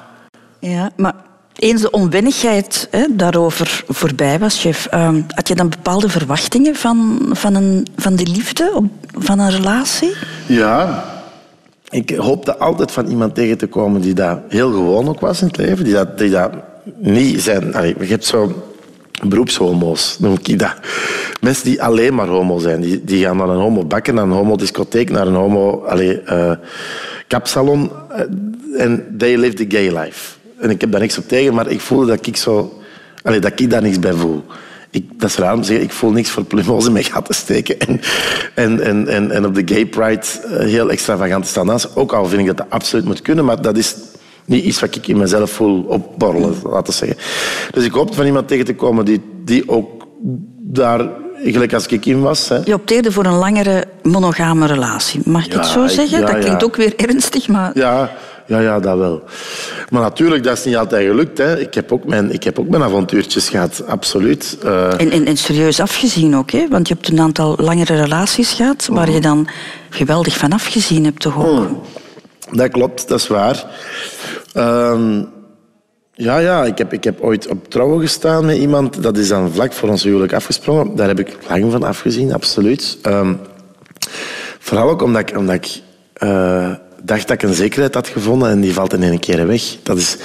Ja, 0.59 0.91
maar 0.97 1.15
eens 1.55 1.81
de 1.81 1.91
onwennigheid 1.91 2.89
hè, 2.91 3.07
daarover 3.11 3.85
voorbij 3.89 4.39
was, 4.39 4.61
chef, 4.61 4.89
uh, 4.95 5.09
had 5.35 5.49
je 5.49 5.55
dan 5.55 5.69
bepaalde 5.69 6.09
verwachtingen 6.09 6.75
van, 6.75 7.27
van, 7.33 7.55
een, 7.55 7.87
van 7.97 8.15
die 8.15 8.29
liefde, 8.29 8.83
van 9.13 9.39
een 9.39 9.51
relatie? 9.51 10.15
Ja, 10.47 11.05
ik 11.91 12.11
hoopte 12.11 12.59
altijd 12.59 12.91
van 12.91 13.07
iemand 13.07 13.35
tegen 13.35 13.59
te 13.59 13.67
komen 13.67 14.01
die 14.01 14.15
dat 14.15 14.39
heel 14.49 14.71
gewoon 14.71 15.09
ook 15.09 15.21
was 15.21 15.41
in 15.41 15.47
het 15.47 15.57
leven. 15.57 15.85
Die 15.85 15.95
dat, 15.95 16.19
die 16.19 16.31
dat 16.31 16.53
niet 16.97 17.41
zijn... 17.41 17.75
Allee, 17.75 17.95
je 18.01 18.07
hebt 18.07 18.25
zo 18.25 18.71
beroepshomo's, 19.23 20.17
noem 20.19 20.37
ik 20.43 20.59
dat. 20.59 20.75
Mensen 21.41 21.65
die 21.65 21.83
alleen 21.83 22.15
maar 22.15 22.27
homo 22.27 22.59
zijn. 22.59 22.81
Die, 22.81 23.05
die 23.05 23.25
gaan 23.25 23.37
naar 23.37 23.49
een 23.49 23.61
homo 23.61 23.85
bakken, 23.85 24.15
naar 24.15 24.25
een 24.25 24.31
homo 24.31 24.57
discotheek, 24.57 25.11
naar 25.11 25.27
een 25.27 25.35
homo 25.35 25.85
allee, 25.85 26.23
uh, 26.27 26.53
kapsalon. 27.29 27.91
En 28.77 29.15
they 29.19 29.37
live 29.37 29.55
the 29.55 29.65
gay 29.69 29.99
life. 29.99 30.37
En 30.59 30.71
ik 30.71 30.81
heb 30.81 30.91
daar 30.91 31.01
niks 31.01 31.19
op 31.19 31.29
tegen, 31.29 31.55
maar 31.55 31.71
ik 31.71 31.81
voelde 31.81 32.07
dat 32.07 32.27
ik, 32.27 32.37
zo, 32.37 32.79
dat 33.23 33.61
ik 33.61 33.71
daar 33.71 33.83
niks 33.83 33.99
bij 33.99 34.13
voel. 34.13 34.45
Ik, 34.91 35.21
dat 35.21 35.31
is 35.31 35.37
raar 35.37 35.55
om 35.55 35.61
te 35.61 35.67
zeggen, 35.67 35.85
ik 35.85 35.93
voel 35.93 36.11
niks 36.11 36.31
voor 36.31 36.45
plumos 36.45 36.87
in 36.87 36.93
mijn 36.93 37.05
gat 37.05 37.25
te 37.25 37.33
steken. 37.33 37.77
En, 38.55 38.81
en, 38.81 39.09
en, 39.09 39.31
en, 39.31 39.47
op 39.47 39.55
de 39.55 39.75
gay 39.75 39.87
pride 39.87 40.27
eh, 40.45 40.59
heel 40.59 40.91
extravagant 40.91 41.45
te 41.45 41.51
staan. 41.51 41.79
Ook 41.95 42.13
al 42.13 42.27
vind 42.27 42.41
ik 42.41 42.47
dat 42.47 42.57
dat 42.57 42.67
absoluut 42.69 43.05
moet 43.05 43.23
kunnen, 43.23 43.45
maar 43.45 43.63
dat 43.63 43.77
is 43.77 43.97
niet 44.45 44.65
iets 44.65 44.81
wat 44.81 44.97
ik 44.97 45.07
in 45.07 45.19
mezelf 45.19 45.51
voel 45.51 45.83
opborrelen, 45.83 46.55
laten 46.63 46.93
we 46.93 46.93
zeggen. 46.93 47.17
Dus 47.71 47.85
ik 47.85 47.93
hoop 47.93 48.15
van 48.15 48.27
iemand 48.27 48.49
tegen 48.49 48.65
te 48.65 48.75
komen 48.75 49.05
die, 49.05 49.21
die 49.45 49.69
ook 49.69 50.07
daar 50.59 51.09
gelijk 51.43 51.73
als 51.73 51.87
ik 51.87 52.07
in 52.07 52.21
was. 52.21 52.49
Hè. 52.49 52.59
Je 52.65 52.75
opteerde 52.75 53.13
voor 53.13 53.25
een 53.25 53.39
langere 53.39 53.85
monogame 54.03 54.67
relatie. 54.67 55.21
Mag 55.25 55.47
ik 55.47 55.53
het 55.53 55.67
zo 55.67 55.87
zeggen? 55.87 56.21
dat 56.21 56.39
klinkt 56.39 56.65
ook 56.65 56.77
weer 56.77 56.97
ernstig, 57.09 57.49
maar... 57.49 57.71
Ja, 57.75 58.11
ja, 58.47 58.59
ja, 58.61 58.81
dat 58.81 58.99
wel. 58.99 59.23
Maar 59.91 60.03
natuurlijk, 60.03 60.45
dat 60.45 60.59
is 60.59 60.65
niet 60.65 60.77
altijd 60.77 61.07
gelukt. 61.07 61.39
Hè. 61.39 61.61
Ik, 61.61 61.75
heb 61.75 61.93
ook 61.93 62.05
mijn, 62.05 62.33
ik 62.33 62.45
heb 62.45 62.59
ook 62.59 62.69
mijn 62.69 62.83
avontuurtjes 62.83 63.49
gehad, 63.49 63.83
absoluut. 63.87 64.59
Uh... 64.65 65.01
En, 65.01 65.11
en, 65.11 65.27
en, 65.27 65.37
serieus 65.37 65.81
afgezien 65.81 66.37
ook, 66.37 66.51
hè? 66.51 66.69
want 66.69 66.89
je 66.89 66.95
hebt 66.95 67.09
een 67.09 67.21
aantal 67.21 67.57
langere 67.61 67.95
relaties 67.95 68.53
gehad 68.53 68.89
waar 68.93 69.11
je 69.11 69.21
dan 69.21 69.49
geweldig 69.91 70.37
van 70.37 70.53
afgezien 70.53 71.05
hebt, 71.05 71.21
toch 71.21 71.39
ook? 71.39 71.57
Hmm. 71.57 71.81
Dat 72.51 72.71
klopt, 72.71 73.09
dat 73.09 73.19
is 73.21 73.27
waar. 73.27 73.65
Uh, 74.55 75.21
ja, 76.19 76.39
ja 76.39 76.65
ik, 76.65 76.79
heb, 76.79 76.93
ik 76.93 77.05
heb 77.05 77.21
ooit 77.21 77.49
op 77.49 77.71
trouwen 77.71 78.01
gestaan 78.01 78.47
met 78.47 78.57
iemand. 78.57 79.03
Dat 79.03 79.17
is 79.17 79.29
dan 79.29 79.53
vlak 79.53 79.73
voor 79.73 79.89
ons 79.89 80.03
huwelijk 80.03 80.33
afgesprongen. 80.33 80.97
Daar 80.97 81.09
heb 81.09 81.19
ik 81.19 81.37
lang 81.49 81.71
van 81.71 81.83
afgezien, 81.83 82.33
absoluut. 82.33 82.99
Uh, 83.07 83.31
vooral 84.59 84.89
ook 84.89 85.03
omdat 85.03 85.21
ik... 85.21 85.37
Omdat 85.37 85.55
ik 85.55 85.81
uh, 86.23 86.73
dacht 87.03 87.29
dat 87.29 87.43
ik 87.43 87.49
een 87.49 87.55
zekerheid 87.55 87.95
had 87.95 88.09
gevonden 88.09 88.51
en 88.51 88.61
die 88.61 88.73
valt 88.73 88.93
in 88.93 89.03
één 89.03 89.19
keer 89.19 89.47
weg. 89.47 89.63
Dat 89.83 89.97
is, 89.97 90.17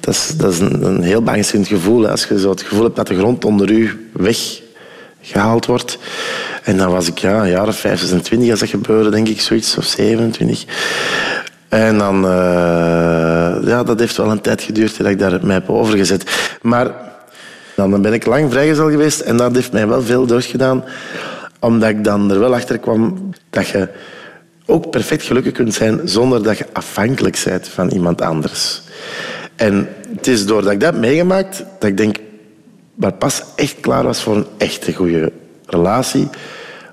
dat 0.00 0.14
is, 0.14 0.32
dat 0.36 0.52
is 0.52 0.58
een, 0.58 0.82
een 0.82 1.02
heel 1.02 1.22
bangstend 1.22 1.66
gevoel. 1.66 2.08
Als 2.08 2.24
je 2.24 2.38
zo 2.38 2.50
het 2.50 2.62
gevoel 2.62 2.84
hebt 2.84 2.96
dat 2.96 3.06
de 3.06 3.18
grond 3.18 3.44
onder 3.44 3.70
u 3.70 4.10
weggehaald 4.12 5.66
wordt. 5.66 5.98
En 6.62 6.76
dan 6.76 6.90
was 6.90 7.08
ik 7.08 7.18
ja, 7.18 7.42
een 7.42 7.48
jaar 7.48 7.68
of 7.68 7.76
25 7.76 8.50
als 8.50 8.60
dat 8.60 8.68
gebeurde, 8.68 9.10
denk 9.10 9.28
ik, 9.28 9.40
zoiets, 9.40 9.76
of 9.76 9.84
27. 9.84 10.64
En 11.76 11.98
dan, 11.98 12.24
uh, 12.24 13.56
ja, 13.62 13.82
dat 13.84 13.98
heeft 13.98 14.16
wel 14.16 14.30
een 14.30 14.40
tijd 14.40 14.62
geduurd 14.62 14.98
dat 14.98 15.06
ik 15.06 15.18
daar 15.18 15.46
mij 15.46 15.54
heb 15.54 15.70
overgezet. 15.70 16.30
Maar 16.62 16.90
dan 17.74 18.02
ben 18.02 18.12
ik 18.12 18.26
lang 18.26 18.50
vrijgezel 18.50 18.90
geweest 18.90 19.20
en 19.20 19.36
dat 19.36 19.54
heeft 19.54 19.72
mij 19.72 19.88
wel 19.88 20.02
veel 20.02 20.26
deugd 20.26 20.46
gedaan. 20.46 20.84
Omdat 21.60 21.88
ik 21.88 22.04
dan 22.04 22.30
er 22.30 22.38
wel 22.38 22.54
achter 22.54 22.78
kwam 22.78 23.30
dat 23.50 23.68
je 23.68 23.88
ook 24.66 24.90
perfect 24.90 25.22
gelukkig 25.22 25.52
kunt 25.52 25.74
zijn 25.74 26.00
zonder 26.04 26.42
dat 26.42 26.58
je 26.58 26.66
afhankelijk 26.72 27.42
bent 27.44 27.68
van 27.68 27.90
iemand 27.90 28.20
anders. 28.20 28.82
En 29.56 29.88
het 30.14 30.26
is 30.26 30.46
doordat 30.46 30.72
ik 30.72 30.80
dat 30.80 30.94
meegemaakt 30.94 31.64
dat 31.78 31.88
ik 31.88 31.96
denk, 31.96 32.16
maar 32.94 33.12
pas 33.12 33.42
echt 33.56 33.80
klaar 33.80 34.04
was 34.04 34.22
voor 34.22 34.36
een 34.36 34.46
echte 34.58 34.92
goede 34.92 35.32
relatie, 35.66 36.28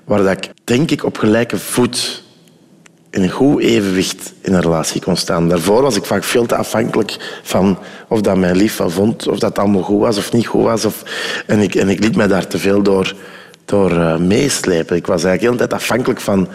waar 0.04 0.22
dat 0.22 0.30
ik 0.30 0.50
denk 0.64 0.90
ik 0.90 1.04
op 1.04 1.18
gelijke 1.18 1.58
voet 1.58 2.23
in 3.14 3.22
een 3.22 3.30
goed 3.30 3.62
evenwicht 3.62 4.32
in 4.40 4.54
een 4.54 4.60
relatie 4.60 5.00
kon 5.00 5.16
staan. 5.16 5.48
Daarvoor 5.48 5.82
was 5.82 5.96
ik 5.96 6.04
vaak 6.04 6.24
veel 6.24 6.46
te 6.46 6.56
afhankelijk 6.56 7.40
van 7.42 7.78
of 8.08 8.20
dat 8.20 8.36
mijn 8.36 8.56
lief 8.56 8.76
wel 8.76 8.90
vond, 8.90 9.28
of 9.28 9.38
dat 9.38 9.58
allemaal 9.58 9.82
goed 9.82 10.00
was 10.00 10.16
of 10.16 10.32
niet 10.32 10.46
goed 10.46 10.62
was. 10.62 10.84
Of... 10.84 11.02
En, 11.46 11.58
ik, 11.60 11.74
en 11.74 11.88
ik 11.88 12.00
liet 12.00 12.16
mij 12.16 12.26
daar 12.26 12.46
te 12.46 12.58
veel 12.58 12.82
door, 12.82 13.14
door 13.64 13.90
uh, 13.90 14.16
meeslepen. 14.16 14.96
Ik 14.96 15.06
was 15.06 15.24
eigenlijk 15.24 15.40
heel 15.42 15.52
de 15.52 15.58
tijd 15.58 15.82
afhankelijk 15.82 16.20
van 16.20 16.48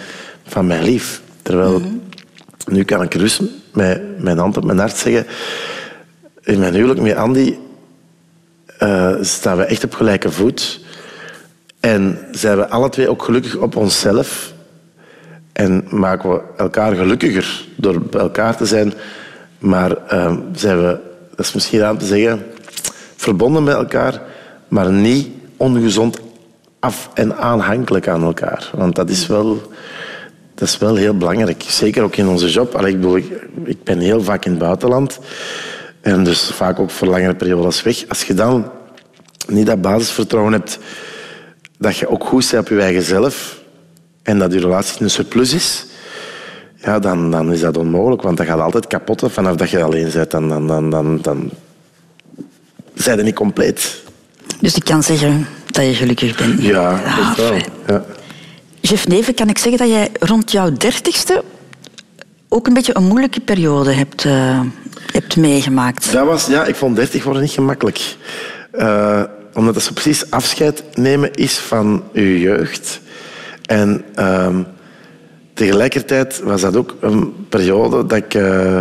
van 0.47 0.67
mijn 0.67 0.83
lief. 0.83 1.21
Terwijl, 1.41 1.79
mhm. 1.79 1.89
nu 2.65 2.83
kan 2.83 3.01
ik 3.01 3.13
rust 3.13 3.41
met 3.73 4.21
mijn 4.21 4.37
hand 4.37 4.57
op 4.57 4.63
mijn 4.63 4.79
hart 4.79 4.97
zeggen, 4.97 5.25
in 6.43 6.59
mijn 6.59 6.73
huwelijk 6.73 7.01
met 7.01 7.15
Andy 7.15 7.55
uh, 8.83 9.15
staan 9.21 9.57
we 9.57 9.63
echt 9.63 9.83
op 9.83 9.93
gelijke 9.93 10.31
voet. 10.31 10.79
En 11.79 12.19
zijn 12.31 12.57
we 12.57 12.69
alle 12.69 12.89
twee 12.89 13.09
ook 13.09 13.23
gelukkig 13.23 13.55
op 13.55 13.75
onszelf. 13.75 14.53
En 15.59 15.83
maken 15.89 16.29
we 16.29 16.41
elkaar 16.57 16.95
gelukkiger 16.95 17.65
door 17.75 18.01
bij 18.01 18.21
elkaar 18.21 18.57
te 18.57 18.65
zijn. 18.65 18.93
Maar 19.57 19.91
uh, 20.13 20.35
zijn 20.53 20.77
we, 20.77 20.99
dat 21.35 21.45
is 21.45 21.53
misschien 21.53 21.83
aan 21.83 21.97
te 21.97 22.05
zeggen, 22.05 22.45
verbonden 23.15 23.63
met 23.63 23.75
elkaar, 23.75 24.21
maar 24.67 24.91
niet 24.91 25.27
ongezond 25.57 26.19
af 26.79 27.09
en 27.13 27.37
aanhankelijk 27.37 28.07
aan 28.07 28.23
elkaar. 28.23 28.69
Want 28.73 28.95
dat 28.95 29.09
is 29.09 29.27
wel 29.27 29.71
dat 30.55 30.67
is 30.67 30.77
wel 30.77 30.95
heel 30.95 31.17
belangrijk. 31.17 31.63
Zeker 31.67 32.03
ook 32.03 32.15
in 32.15 32.27
onze 32.27 32.49
job. 32.49 32.75
Allee, 32.75 32.93
ik, 32.93 33.01
bedoel, 33.01 33.21
ik 33.63 33.83
ben 33.83 33.99
heel 33.99 34.23
vaak 34.23 34.45
in 34.45 34.51
het 34.51 34.59
buitenland. 34.59 35.19
En 36.01 36.23
dus 36.23 36.51
vaak 36.53 36.79
ook 36.79 36.89
voor 36.89 37.07
langere 37.07 37.35
periodes 37.35 37.83
weg. 37.83 38.07
Als 38.07 38.23
je 38.23 38.33
dan 38.33 38.71
niet 39.47 39.65
dat 39.65 39.81
basisvertrouwen 39.81 40.53
hebt 40.53 40.79
dat 41.77 41.97
je 41.97 42.09
ook 42.09 42.23
goed 42.23 42.47
bent 42.51 42.63
op 42.63 42.69
je 42.69 42.81
eigen 42.81 43.03
zelf 43.03 43.58
en 44.29 44.39
dat 44.39 44.53
je 44.53 44.59
relatie 44.59 45.01
een 45.01 45.09
surplus 45.09 45.53
is, 45.53 45.85
ja, 46.75 46.99
dan, 46.99 47.31
dan 47.31 47.51
is 47.53 47.59
dat 47.59 47.77
onmogelijk. 47.77 48.21
Want 48.21 48.37
dat 48.37 48.45
gaat 48.47 48.59
altijd 48.59 48.87
kapot 48.87 49.23
vanaf 49.27 49.55
dat 49.55 49.69
je 49.69 49.83
alleen 49.83 50.09
bent. 50.13 50.31
Dan, 50.31 50.49
dan, 50.49 50.67
dan, 50.67 50.89
dan, 50.89 51.21
dan 51.21 51.51
zijn 52.93 53.23
niet 53.23 53.35
compleet. 53.35 54.01
Dus 54.61 54.75
ik 54.75 54.83
kan 54.83 55.03
zeggen 55.03 55.47
dat 55.65 55.85
je 55.85 55.93
gelukkig 55.93 56.37
bent. 56.37 56.61
Ja, 56.61 56.91
Ah, 56.91 57.37
dat 57.37 57.49
wel. 57.49 57.59
Ja. 57.87 58.03
Jeff 58.81 59.07
Neven, 59.07 59.33
kan 59.33 59.49
ik 59.49 59.57
zeggen 59.57 59.77
dat 59.77 59.89
jij 59.89 60.09
rond 60.19 60.51
jouw 60.51 60.71
dertigste 60.71 61.43
ook 62.49 62.67
een 62.67 62.73
beetje 62.73 62.95
een 62.95 63.07
moeilijke 63.07 63.39
periode 63.39 63.91
hebt, 63.91 64.25
eh, 64.25 64.61
hebt 65.11 65.35
meegemaakt? 65.35 66.11
Dat 66.11 66.25
was, 66.25 66.45
ja, 66.45 66.65
ik 66.65 66.75
vond 66.75 66.95
30 66.95 67.23
worden 67.23 67.41
niet 67.41 67.51
gemakkelijk. 67.51 68.15
Eh, 68.71 69.23
omdat 69.53 69.73
dat 69.73 69.83
zo 69.83 69.93
precies 69.93 70.31
afscheid 70.31 70.83
nemen 70.93 71.33
is 71.33 71.57
van 71.57 72.03
je 72.13 72.39
jeugd. 72.39 73.01
En 73.69 74.03
ehm, 74.15 74.61
tegelijkertijd 75.53 76.41
was 76.43 76.61
dat 76.61 76.75
ook 76.75 76.95
een 76.99 77.45
periode 77.49 78.05
dat 78.05 78.17
ik, 78.17 78.33
eh, 78.33 78.79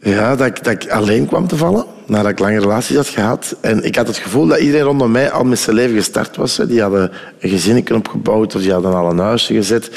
ja, 0.00 0.36
dat, 0.36 0.46
ik, 0.46 0.64
dat 0.64 0.90
alleen 0.90 1.26
kwam 1.26 1.46
te 1.46 1.56
vallen. 1.56 1.84
Nadat 2.06 2.30
ik 2.30 2.38
lange 2.38 2.58
relaties 2.58 2.96
had 2.96 3.08
gehad. 3.08 3.56
En 3.60 3.84
ik 3.84 3.96
had 3.96 4.06
het 4.06 4.16
gevoel 4.16 4.46
dat 4.46 4.58
iedereen 4.58 4.84
rondom 4.84 5.10
mij 5.10 5.30
al 5.30 5.44
met 5.44 5.58
zijn 5.58 5.76
leven 5.76 5.96
gestart 5.96 6.36
was. 6.36 6.56
Die 6.56 6.80
hadden 6.82 7.10
een 7.40 7.50
gezinnetje 7.50 7.94
opgebouwd 7.94 8.54
of 8.54 8.60
die 8.60 8.72
hadden 8.72 8.94
al 8.94 9.10
een 9.10 9.18
huisje 9.18 9.54
gezet. 9.54 9.90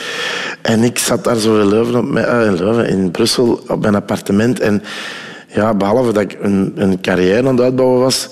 En 0.62 0.84
ik 0.84 0.98
zat 1.00 1.24
daar 1.24 1.38
zo 1.38 1.60
in 1.60 1.68
Leuven, 1.68 2.00
op 2.00 2.10
mijn, 2.10 2.26
eh, 2.26 2.46
in, 2.46 2.86
in 2.86 3.12
Brussel, 3.12 3.64
op 3.68 3.82
mijn 3.82 3.96
appartement. 3.96 4.60
En 4.60 4.84
ja, 5.48 5.74
behalve 5.74 6.12
dat 6.12 6.24
ik 6.24 6.38
een, 6.42 6.72
een 6.76 7.02
carrière 7.02 7.48
aan 7.48 7.56
het 7.56 7.64
uitbouwen 7.64 8.00
was 8.00 8.30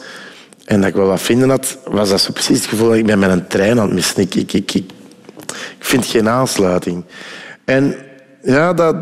en 0.69 0.79
dat 0.79 0.89
ik 0.89 0.95
wel 0.95 1.07
wat 1.07 1.21
vinden 1.21 1.49
had, 1.49 1.77
was 1.83 2.09
dat 2.09 2.21
zo 2.21 2.31
precies 2.31 2.57
het 2.57 2.67
gevoel 2.67 2.87
dat 2.87 2.97
ik 2.97 3.05
ben 3.05 3.19
met 3.19 3.29
een 3.29 3.47
trein 3.47 3.79
aan 3.79 3.85
het 3.85 3.93
missen. 3.93 4.21
Ik, 4.21 4.35
ik, 4.35 4.53
ik, 4.53 4.73
ik, 4.73 4.85
vind 5.79 6.05
geen 6.05 6.29
aansluiting. 6.29 7.03
En 7.65 7.95
ja, 8.43 8.73
dat, 8.73 8.95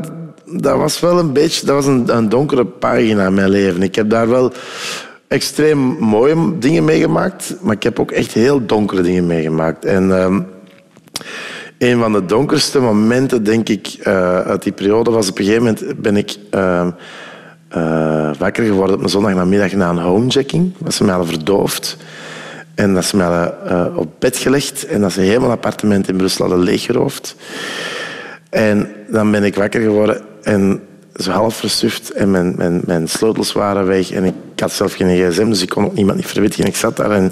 dat 0.45 0.77
was 0.77 0.99
wel 0.99 1.19
een 1.19 1.33
beetje 1.33 1.65
dat 1.65 1.75
was 1.75 1.85
een, 1.85 2.17
een 2.17 2.29
donkere 2.29 2.65
pagina 2.65 3.25
in 3.25 3.33
mijn 3.33 3.49
leven. 3.49 3.81
Ik 3.81 3.95
heb 3.95 4.09
daar 4.09 4.29
wel 4.29 4.51
extreem 5.27 5.77
mooie 5.99 6.57
dingen 6.59 6.85
meegemaakt, 6.85 7.55
maar 7.61 7.75
ik 7.75 7.83
heb 7.83 7.99
ook 7.99 8.11
echt 8.11 8.33
heel 8.33 8.65
donkere 8.65 9.01
dingen 9.01 9.27
meegemaakt. 9.27 9.85
En 9.85 10.19
ehm, 10.19 10.41
een 11.77 11.99
van 11.99 12.11
de 12.11 12.25
donkerste 12.25 12.79
momenten, 12.79 13.43
denk 13.43 13.69
ik, 13.69 13.87
eh, 13.87 14.39
uit 14.39 14.63
die 14.63 14.71
periode 14.71 15.11
was 15.11 15.29
op 15.29 15.39
een 15.39 15.45
gegeven 15.45 15.63
moment 15.63 16.01
ben 16.01 16.17
ik 16.17 16.35
ehm, 16.49 16.89
eh, 17.67 18.31
wakker 18.37 18.65
geworden 18.65 18.95
op 18.95 19.03
een 19.03 19.09
zondagnamiddag 19.09 19.71
na 19.71 19.89
een 19.89 19.97
homejacking. 19.97 20.73
Dat 20.77 20.93
ze 20.93 21.03
mij 21.03 21.13
hadden 21.13 21.33
verdoofd. 21.33 21.97
En 22.75 22.93
dat 22.93 23.05
ze 23.05 23.17
mij 23.17 23.25
hadden 23.25 23.69
eh, 23.69 23.97
op 23.97 24.09
bed 24.19 24.37
gelegd 24.37 24.85
en 24.85 25.01
dat 25.01 25.11
ze 25.11 25.21
helemaal 25.21 25.51
appartement 25.51 26.07
in 26.07 26.17
Brussel 26.17 26.45
hadden 26.45 26.63
leeggeroofd. 26.63 27.35
En 28.49 28.87
dan 29.07 29.31
ben 29.31 29.43
ik 29.43 29.55
wakker 29.55 29.81
geworden 29.81 30.21
en 30.41 30.81
zo 31.15 31.31
half 31.31 31.55
versuft 31.55 32.11
en 32.11 32.31
mijn, 32.31 32.53
mijn, 32.57 32.81
mijn 32.85 33.07
sleutels 33.07 33.53
waren 33.53 33.85
weg 33.85 34.11
en 34.11 34.23
ik 34.23 34.33
had 34.55 34.71
zelf 34.71 34.93
geen 34.93 35.31
gsm, 35.31 35.49
dus 35.49 35.61
ik 35.61 35.69
kon 35.69 35.85
ook 35.85 35.93
niemand 35.93 36.17
niet 36.17 36.27
verwittigen. 36.27 36.63
En 36.63 36.69
ik 36.69 36.77
zat 36.77 36.97
daar 36.97 37.11
en 37.11 37.31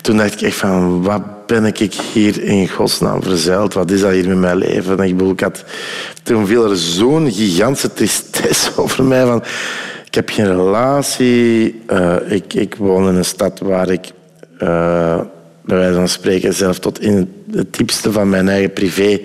toen 0.00 0.16
dacht 0.16 0.32
ik 0.32 0.40
echt 0.40 0.56
van, 0.56 1.02
wat 1.02 1.22
ben 1.48 1.64
ik 1.64 1.94
hier 1.94 2.42
in 2.42 2.68
godsnaam 2.68 3.22
verzeild? 3.22 3.74
Wat 3.74 3.90
is 3.90 4.00
dat 4.00 4.12
hier 4.12 4.28
met 4.28 4.38
mijn 4.38 4.56
leven? 4.56 4.98
En 4.98 5.04
ik 5.04 5.16
bedoel, 5.16 5.32
ik 5.32 5.40
had, 5.40 5.64
toen 6.22 6.46
viel 6.46 6.70
er 6.70 6.76
zo'n 6.76 7.32
gigantische 7.32 7.92
tristesse 7.92 8.70
over 8.82 9.04
mij 9.04 9.26
van, 9.26 9.42
ik 10.06 10.14
heb 10.14 10.30
geen 10.30 10.56
relatie, 10.56 11.82
eh, 11.86 12.16
ik, 12.26 12.54
ik 12.54 12.74
woon 12.74 13.08
in 13.08 13.14
een 13.14 13.24
stad 13.24 13.58
waar 13.58 13.88
ik 13.88 14.06
eh, 14.58 15.20
bij 15.64 15.76
wijze 15.76 15.94
van 15.94 16.08
spreken 16.08 16.54
zelf 16.54 16.78
tot 16.78 17.00
in 17.00 17.32
het, 17.52 17.74
diepste 17.74 18.12
van 18.12 18.28
mijn 18.28 18.48
eigen 18.48 18.72
privé 18.72 19.20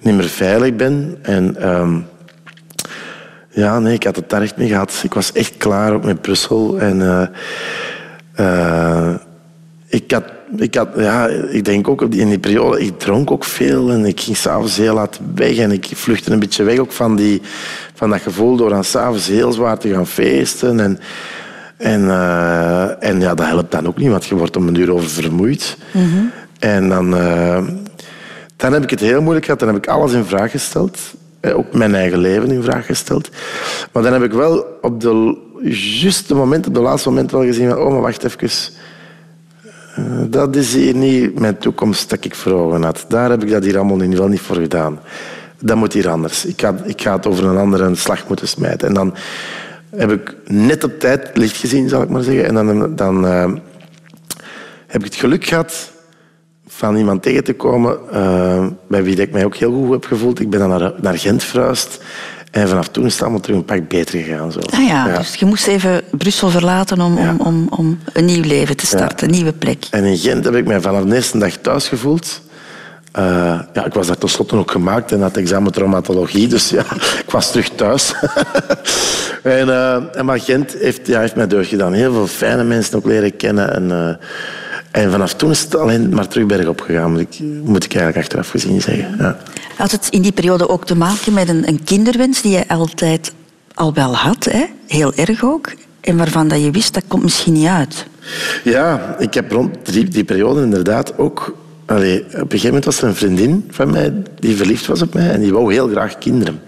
niet 0.00 0.14
meer 0.14 0.28
veilig 0.28 0.76
ben. 0.76 1.18
En 1.22 1.56
ehm, 1.56 1.98
ja, 3.50 3.78
nee, 3.78 3.94
ik 3.94 4.04
had 4.04 4.16
het 4.16 4.30
daar 4.30 4.42
echt 4.42 4.56
mee 4.56 4.68
gehad. 4.68 5.00
Ik 5.02 5.14
was 5.14 5.32
echt 5.32 5.56
klaar 5.56 6.04
met 6.04 6.20
Brussel. 6.20 6.78
En 6.78 7.28
eh, 8.34 9.14
ik 9.88 10.10
had, 10.10 10.24
ik 10.56 10.74
had, 10.74 10.88
ja, 10.96 11.26
ik 11.28 11.64
denk 11.64 11.88
ook 11.88 12.02
in 12.02 12.28
die 12.28 12.38
periode, 12.38 12.80
ik 12.80 12.98
dronk 12.98 13.30
ook 13.30 13.44
veel 13.44 13.90
en 13.90 14.04
ik 14.04 14.20
ging 14.20 14.36
s'avonds 14.36 14.76
heel 14.76 14.94
laat 14.94 15.20
weg 15.34 15.56
en 15.56 15.72
ik 15.72 15.88
vluchtte 15.94 16.32
een 16.32 16.38
beetje 16.38 16.64
weg 16.64 16.78
ook 16.78 16.92
van, 16.92 17.16
die, 17.16 17.42
van 17.94 18.10
dat 18.10 18.20
gevoel 18.20 18.56
door 18.56 18.68
dan 18.70 18.84
s'avonds 18.84 19.26
heel 19.26 19.52
zwaar 19.52 19.78
te 19.78 19.88
gaan 19.88 20.06
feesten. 20.06 20.80
En, 20.80 20.98
en, 21.76 22.10
eh, 22.10 23.04
en 23.08 23.20
ja, 23.20 23.34
dat 23.34 23.46
helpt 23.46 23.72
dan 23.72 23.86
ook 23.86 23.98
niet, 23.98 24.10
want 24.10 24.26
je 24.26 24.34
wordt 24.34 24.56
om 24.56 24.68
een 24.68 24.74
uur 24.80 24.92
over 24.92 25.08
vermoeid. 25.08 25.76
En 26.58 26.88
dan, 26.88 27.16
eh, 27.16 27.62
dan 28.56 28.72
heb 28.72 28.82
ik 28.82 28.90
het 28.90 29.00
heel 29.00 29.20
moeilijk 29.20 29.44
gehad. 29.44 29.60
Dan 29.60 29.68
heb 29.68 29.78
ik 29.78 29.86
alles 29.86 30.12
in 30.12 30.24
vraag 30.24 30.50
gesteld. 30.50 30.98
Eh, 31.40 31.56
Ook 31.56 31.72
mijn 31.74 31.94
eigen 31.94 32.18
leven 32.18 32.50
in 32.50 32.62
vraag 32.62 32.86
gesteld. 32.86 33.30
Maar 33.92 34.02
dan 34.02 34.12
heb 34.12 34.22
ik 34.22 34.32
wel 34.32 34.78
op 34.80 35.00
de 35.00 35.36
juiste 36.00 36.34
moment, 36.34 36.66
op 36.66 36.74
de 36.74 36.80
laatste 36.80 37.08
moment 37.08 37.30
wel 37.30 37.42
gezien 37.42 37.68
van, 37.68 37.78
oh, 37.78 37.92
maar 37.92 38.00
wacht 38.00 38.24
even. 38.24 38.48
Eh, 39.96 40.04
Dat 40.28 40.56
is 40.56 40.74
hier 40.74 40.94
niet 40.94 41.38
mijn 41.38 41.58
toekomst 41.58 42.10
dat 42.10 42.24
ik 42.24 42.34
voor 42.34 42.84
had. 42.84 43.04
Daar 43.08 43.30
heb 43.30 43.42
ik 43.42 43.50
dat 43.50 43.64
hier 43.64 43.76
allemaal 43.76 44.00
in 44.00 44.16
wel 44.16 44.28
niet 44.28 44.40
voor 44.40 44.56
gedaan. 44.56 44.98
Dat 45.60 45.76
moet 45.76 45.92
hier 45.92 46.08
anders. 46.08 46.44
Ik 46.44 46.60
ga, 46.60 46.74
ik 46.84 47.02
ga 47.02 47.12
het 47.16 47.26
over 47.26 47.44
een 47.44 47.56
andere 47.56 47.94
slag 47.94 48.28
moeten 48.28 48.48
smijten. 48.48 48.88
En 48.88 48.94
dan 48.94 49.14
heb 49.90 50.10
ik 50.10 50.36
net 50.46 50.84
op 50.84 50.98
tijd 50.98 51.30
licht 51.34 51.56
gezien, 51.56 51.88
zal 51.88 52.02
ik 52.02 52.08
maar 52.08 52.22
zeggen. 52.22 52.44
En 52.44 52.54
dan, 52.54 52.96
dan 52.96 53.26
eh, 53.26 53.52
heb 54.86 55.00
ik 55.00 55.04
het 55.04 55.14
geluk 55.14 55.44
gehad 55.44 55.92
van 56.66 56.96
iemand 56.96 57.22
tegen 57.22 57.44
te 57.44 57.54
komen 57.54 57.98
eh, 58.12 58.66
bij 58.88 59.02
wie 59.04 59.16
ik 59.16 59.32
mij 59.32 59.44
ook 59.44 59.56
heel 59.56 59.72
goed 59.72 59.90
heb 59.90 60.04
gevoeld. 60.04 60.40
Ik 60.40 60.50
ben 60.50 60.60
dan 60.60 60.68
naar, 60.68 60.92
naar 61.00 61.18
Gent 61.18 61.44
verhuisd. 61.44 62.00
En 62.56 62.68
vanaf 62.68 62.88
toen 62.88 63.04
is 63.04 63.12
het 63.12 63.22
allemaal 63.22 63.40
terug 63.40 63.56
een 63.56 63.64
pak 63.64 63.88
beter 63.88 64.18
gegaan. 64.18 64.52
Zo. 64.52 64.58
Ah 64.58 64.86
ja, 64.86 65.18
dus 65.18 65.34
je 65.34 65.44
moest 65.44 65.66
even 65.66 66.02
Brussel 66.10 66.48
verlaten 66.48 67.00
om, 67.00 67.18
om, 67.18 67.40
om, 67.40 67.66
om 67.70 67.98
een 68.12 68.24
nieuw 68.24 68.42
leven 68.42 68.76
te 68.76 68.86
starten, 68.86 69.26
een 69.26 69.34
nieuwe 69.34 69.52
plek. 69.52 69.86
En 69.90 70.04
in 70.04 70.16
Gent 70.16 70.44
heb 70.44 70.54
ik 70.54 70.66
mij 70.66 70.80
vanaf 70.80 71.04
de 71.04 71.14
eerste 71.14 71.38
dag 71.38 71.56
thuis 71.56 71.88
gevoeld. 71.88 72.40
Eh, 73.12 73.60
ja, 73.72 73.84
ik 73.84 73.94
was 73.94 74.06
daar 74.06 74.18
tenslotte 74.18 74.56
ook 74.56 74.70
gemaakt 74.70 75.12
en 75.12 75.20
had 75.20 75.36
examen 75.36 75.72
traumatologie, 75.72 76.48
dus 76.48 76.70
ja, 76.70 76.84
ik 77.24 77.30
was 77.30 77.50
terug 77.50 77.68
thuis. 77.68 78.12
en, 79.42 79.68
eh, 79.68 80.16
en 80.16 80.24
maar 80.24 80.40
Gent 80.40 80.76
heeft, 80.78 81.06
ja, 81.06 81.20
heeft 81.20 81.36
mij 81.36 81.46
deugd 81.46 81.68
gedaan. 81.68 81.92
Heel 81.92 82.12
veel 82.12 82.26
fijne 82.26 82.64
mensen 82.64 82.96
ook 82.96 83.06
leren 83.06 83.36
kennen. 83.36 83.74
En, 83.74 83.90
eh, 83.90 84.26
en 84.96 85.10
vanaf 85.10 85.34
toen 85.34 85.50
is 85.50 85.60
het 85.60 85.76
alleen 85.76 86.14
maar 86.14 86.28
terug 86.28 86.46
bergop 86.46 86.80
gegaan, 86.80 87.10
moet 87.10 87.20
ik, 87.20 87.38
moet 87.62 87.84
ik 87.84 87.94
eigenlijk 87.94 88.16
achteraf 88.16 88.50
gezien 88.50 88.80
zeggen. 88.80 89.16
Ja. 89.18 89.36
Had 89.76 89.90
het 89.90 90.08
in 90.10 90.22
die 90.22 90.32
periode 90.32 90.68
ook 90.68 90.86
te 90.86 90.96
maken 90.96 91.32
met 91.32 91.48
een, 91.48 91.68
een 91.68 91.84
kinderwens 91.84 92.42
die 92.42 92.52
je 92.52 92.68
altijd 92.68 93.32
al 93.74 93.94
wel 93.94 94.16
had, 94.16 94.44
hè? 94.44 94.64
heel 94.86 95.14
erg 95.14 95.44
ook, 95.44 95.72
en 96.00 96.16
waarvan 96.16 96.48
dat 96.48 96.62
je 96.62 96.70
wist 96.70 96.94
dat 96.94 97.02
komt 97.06 97.22
misschien 97.22 97.52
niet 97.52 97.66
uit? 97.66 98.06
Ja, 98.64 99.16
ik 99.18 99.34
heb 99.34 99.52
rond 99.52 99.92
die, 99.92 100.08
die 100.08 100.24
periode 100.24 100.62
inderdaad 100.62 101.18
ook... 101.18 101.56
Allee, 101.86 102.24
op 102.24 102.32
een 102.32 102.40
gegeven 102.40 102.66
moment 102.66 102.84
was 102.84 103.02
er 103.02 103.08
een 103.08 103.14
vriendin 103.14 103.64
van 103.70 103.90
mij 103.90 104.12
die 104.38 104.56
verliefd 104.56 104.86
was 104.86 105.02
op 105.02 105.14
mij 105.14 105.30
en 105.30 105.40
die 105.40 105.52
wou 105.52 105.72
heel 105.72 105.88
graag 105.88 106.18
kinderen. 106.18 106.60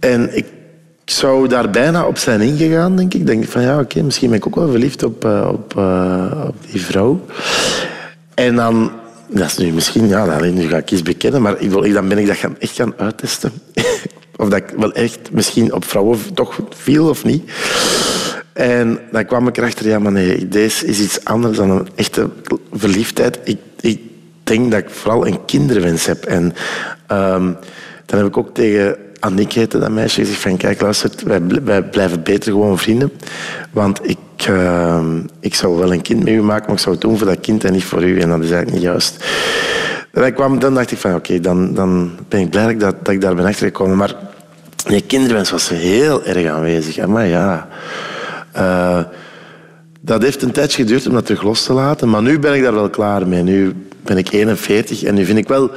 En 0.00 0.36
ik 0.36 0.44
zou 1.10 1.48
daar 1.48 1.70
bijna 1.70 2.06
op 2.06 2.18
zijn 2.18 2.40
ingegaan, 2.40 2.96
denk 2.96 3.14
ik. 3.14 3.20
Ik 3.20 3.26
denk 3.26 3.44
van 3.44 3.62
ja, 3.62 3.80
oké, 3.80 4.02
misschien 4.02 4.28
ben 4.28 4.38
ik 4.38 4.46
ook 4.46 4.54
wel 4.54 4.70
verliefd 4.70 5.02
op, 5.02 5.24
eh, 5.24 5.48
op, 5.52 5.76
eh, 5.76 6.44
op 6.46 6.56
die 6.70 6.84
vrouw. 6.84 7.20
En 8.34 8.54
dan, 8.54 8.90
dat 9.28 9.46
is 9.46 9.56
nu 9.56 9.72
misschien, 9.72 10.08
ja, 10.08 10.26
alleen 10.26 10.54
nu 10.54 10.68
ga 10.68 10.76
ik 10.76 10.90
iets 10.90 11.02
bekennen, 11.02 11.42
maar 11.42 11.60
ik 11.60 11.70
wil, 11.70 11.92
dan 11.92 12.08
ben 12.08 12.18
ik 12.18 12.26
dat 12.26 12.36
gaan, 12.36 12.56
echt 12.58 12.74
gaan 12.74 12.94
uittesten. 12.96 13.52
of 14.36 14.48
dat 14.48 14.58
ik 14.58 14.74
wel 14.76 14.92
echt 14.92 15.18
misschien 15.32 15.74
op 15.74 15.84
vrouwen 15.84 16.18
toch 16.34 16.58
viel 16.70 17.08
of 17.08 17.24
niet. 17.24 17.50
En 18.52 18.98
dan 19.12 19.26
kwam 19.26 19.48
ik 19.48 19.56
erachter, 19.56 19.88
ja, 19.88 19.98
maar 19.98 20.12
nee, 20.12 20.48
deze 20.48 20.86
is 20.86 21.00
iets 21.00 21.24
anders 21.24 21.56
dan 21.56 21.70
een 21.70 21.88
echte 21.94 22.28
verliefdheid. 22.72 23.38
Ik, 23.44 23.58
ik 23.80 24.00
denk 24.42 24.70
dat 24.70 24.80
ik 24.80 24.90
vooral 24.90 25.26
een 25.26 25.44
kinderwens 25.44 26.06
heb. 26.06 26.24
En 26.24 26.54
ehm, 27.06 27.52
dan 28.06 28.18
heb 28.18 28.26
ik 28.26 28.36
ook 28.36 28.54
tegen 28.54 28.96
Annick, 29.20 29.52
heette 29.52 29.78
dat 29.78 29.90
meisje, 29.90 30.20
gezegd 30.20 30.40
van 30.40 30.56
kijk, 30.56 30.80
luister, 30.80 31.10
wij, 31.24 31.40
wij 31.64 31.82
blijven 31.82 32.22
beter 32.22 32.52
gewoon 32.52 32.78
vrienden. 32.78 33.12
Want 33.70 34.08
ik, 34.08 34.18
ehm, 34.36 35.20
ik 35.40 35.54
zou 35.54 35.78
wel 35.78 35.92
een 35.92 36.02
kind 36.02 36.24
met 36.24 36.32
u 36.32 36.42
maken, 36.42 36.64
maar 36.66 36.74
ik 36.74 36.82
zou 36.82 36.94
het 36.94 37.04
doen 37.04 37.18
voor 37.18 37.26
dat 37.26 37.40
kind 37.40 37.64
en 37.64 37.72
niet 37.72 37.84
voor 37.84 38.04
u. 38.04 38.20
En 38.20 38.28
dat 38.28 38.42
is 38.42 38.50
eigenlijk 38.50 38.72
niet 38.72 38.82
juist. 38.82 39.24
Dan, 40.12 40.32
kwam, 40.32 40.58
dan 40.58 40.74
dacht 40.74 40.90
ik 40.90 40.98
van 40.98 41.14
oké, 41.14 41.40
dan, 41.40 41.74
dan 41.74 42.10
ben 42.28 42.40
ik 42.40 42.50
blij 42.50 42.76
dat, 42.76 42.94
dat, 43.04 43.14
ik 43.14 43.20
daar 43.20 43.34
ben 43.34 43.44
achtergekomen. 43.44 43.96
Maar 43.96 44.14
die 44.86 45.00
kinderwens 45.02 45.50
was 45.50 45.68
heel 45.68 46.24
erg 46.24 46.50
aanwezig. 46.50 47.06
Maar 47.06 47.26
ja... 47.26 47.68
eh, 48.52 49.00
dat 50.00 50.22
heeft 50.22 50.42
een 50.42 50.52
tijdje 50.52 50.82
geduurd 50.82 51.06
om 51.06 51.12
dat 51.14 51.26
terug 51.26 51.42
los 51.42 51.62
te 51.64 51.72
laten, 51.72 52.08
maar 52.08 52.22
nu 52.22 52.38
ben 52.38 52.54
ik 52.54 52.62
daar 52.62 52.74
wel 52.74 52.90
klaar 52.90 53.26
mee. 53.26 53.42
Nu 53.42 53.74
ben 54.02 54.16
ik 54.16 54.32
41 54.32 55.02
en 55.02 55.14
nu 55.14 55.24
vind 55.24 55.38
ik 55.38 55.48
wel 55.48 55.70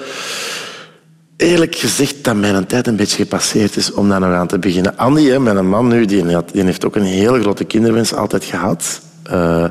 eerlijk 1.41 1.75
gezegd 1.75 2.23
dat 2.23 2.35
mijn 2.35 2.65
tijd 2.65 2.87
een 2.87 2.95
beetje 2.95 3.17
gepasseerd 3.17 3.75
is 3.75 3.91
om 3.91 4.09
daar 4.09 4.19
nog 4.19 4.33
aan 4.33 4.47
te 4.47 4.59
beginnen. 4.59 4.97
Andy, 4.97 5.29
hè, 5.29 5.39
mijn 5.39 5.69
man 5.69 5.87
nu, 5.87 6.05
die, 6.05 6.25
die 6.51 6.63
heeft 6.63 6.85
ook 6.85 6.95
een 6.95 7.03
hele 7.03 7.41
grote 7.41 7.63
kinderwens 7.63 8.13
altijd 8.13 8.43
gehad. 8.43 9.01
Eh, 9.23 9.65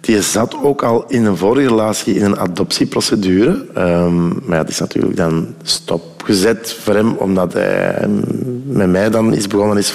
die 0.00 0.22
zat 0.22 0.56
ook 0.62 0.82
al 0.82 1.04
in 1.08 1.24
een 1.24 1.36
vorige 1.36 1.68
relatie 1.68 2.14
in 2.14 2.24
een 2.24 2.38
adoptieprocedure. 2.38 3.66
Ehm, 3.74 4.26
maar 4.26 4.60
die 4.60 4.72
is 4.72 4.78
natuurlijk 4.78 5.16
dan 5.16 5.54
stopgezet 5.62 6.76
voor 6.82 6.94
hem, 6.94 7.12
omdat 7.12 7.52
hij 7.52 8.08
met 8.64 8.90
mij 8.90 9.10
dan 9.10 9.34
is 9.34 9.46
begonnen. 9.46 9.76
Is, 9.76 9.94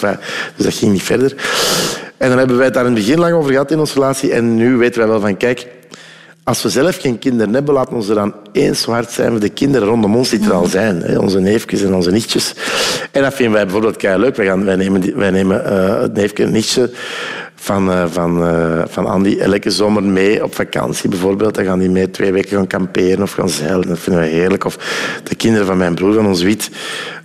dus 0.55 0.65
dat 0.65 0.73
ging 0.73 0.91
niet 0.91 1.03
verder. 1.03 1.35
En 2.17 2.29
dan 2.29 2.37
hebben 2.37 2.55
wij 2.55 2.65
het 2.65 2.73
daar 2.73 2.85
in 2.85 2.95
het 2.95 2.99
begin 2.99 3.19
lang 3.19 3.33
over 3.33 3.51
gehad 3.51 3.71
in 3.71 3.79
onze 3.79 3.93
relatie. 3.93 4.31
En 4.31 4.55
nu 4.55 4.77
weten 4.77 4.99
wij 4.99 5.09
wel 5.09 5.19
van, 5.19 5.37
kijk, 5.37 5.67
als 6.50 6.62
we 6.62 6.70
zelf 6.70 6.97
geen 6.97 7.20
kinderen 7.20 7.54
hebben, 7.54 7.74
laten 7.74 7.97
we 7.97 8.10
er 8.10 8.16
dan 8.16 8.34
eens 8.52 8.86
hard 8.86 9.12
zijn 9.12 9.32
voor 9.32 9.39
de 9.39 9.50
kinderen 9.50 9.88
rondom 9.88 10.16
ons 10.16 10.30
die 10.30 10.43
er 10.43 10.54
al 10.54 10.66
zijn. 10.66 11.02
Hè, 11.02 11.18
onze 11.18 11.39
neefjes 11.39 11.82
en 11.82 11.93
onze 11.93 12.12
nichtjes. 12.12 12.54
En 13.12 13.22
dat 13.22 13.34
vinden 13.34 13.54
wij 13.54 13.64
bijvoorbeeld 13.64 13.97
kei 13.97 14.20
leuk. 14.20 14.36
Wij, 14.36 14.45
gaan, 14.45 14.64
nemen, 14.64 15.18
wij 15.18 15.32
nemen 15.32 15.66
eh, 15.66 16.02
het 16.02 16.14
neefje 16.14 16.43
en 16.43 16.52
nichtje 16.52 16.91
van, 17.56 17.91
eh, 17.91 18.04
van, 18.08 18.43
eh, 18.43 18.82
van 18.88 19.06
Andy 19.06 19.38
elke 19.39 19.70
zomer 19.70 20.04
mee 20.04 20.43
op 20.43 20.56
vakantie 20.56 21.10
bijvoorbeeld. 21.10 21.56
Dan 21.56 21.66
gaan 21.66 21.80
die 21.80 21.89
mee 21.89 22.12
twee 22.12 22.32
weken 22.32 22.58
gaan 22.58 22.68
kamperen 22.68 23.22
of 23.22 23.32
gaan 23.32 23.50
zeilen. 23.50 23.88
Dat 23.88 24.00
vinden 24.00 24.22
wij 24.22 24.32
heerlijk. 24.32 24.66
Of 24.66 24.78
de 25.24 25.36
kinderen 25.36 25.68
van 25.68 25.78
mijn 25.78 25.95
broer, 25.95 26.14
van 26.14 26.28
ons 26.28 26.41
Wiet. 26.41 26.70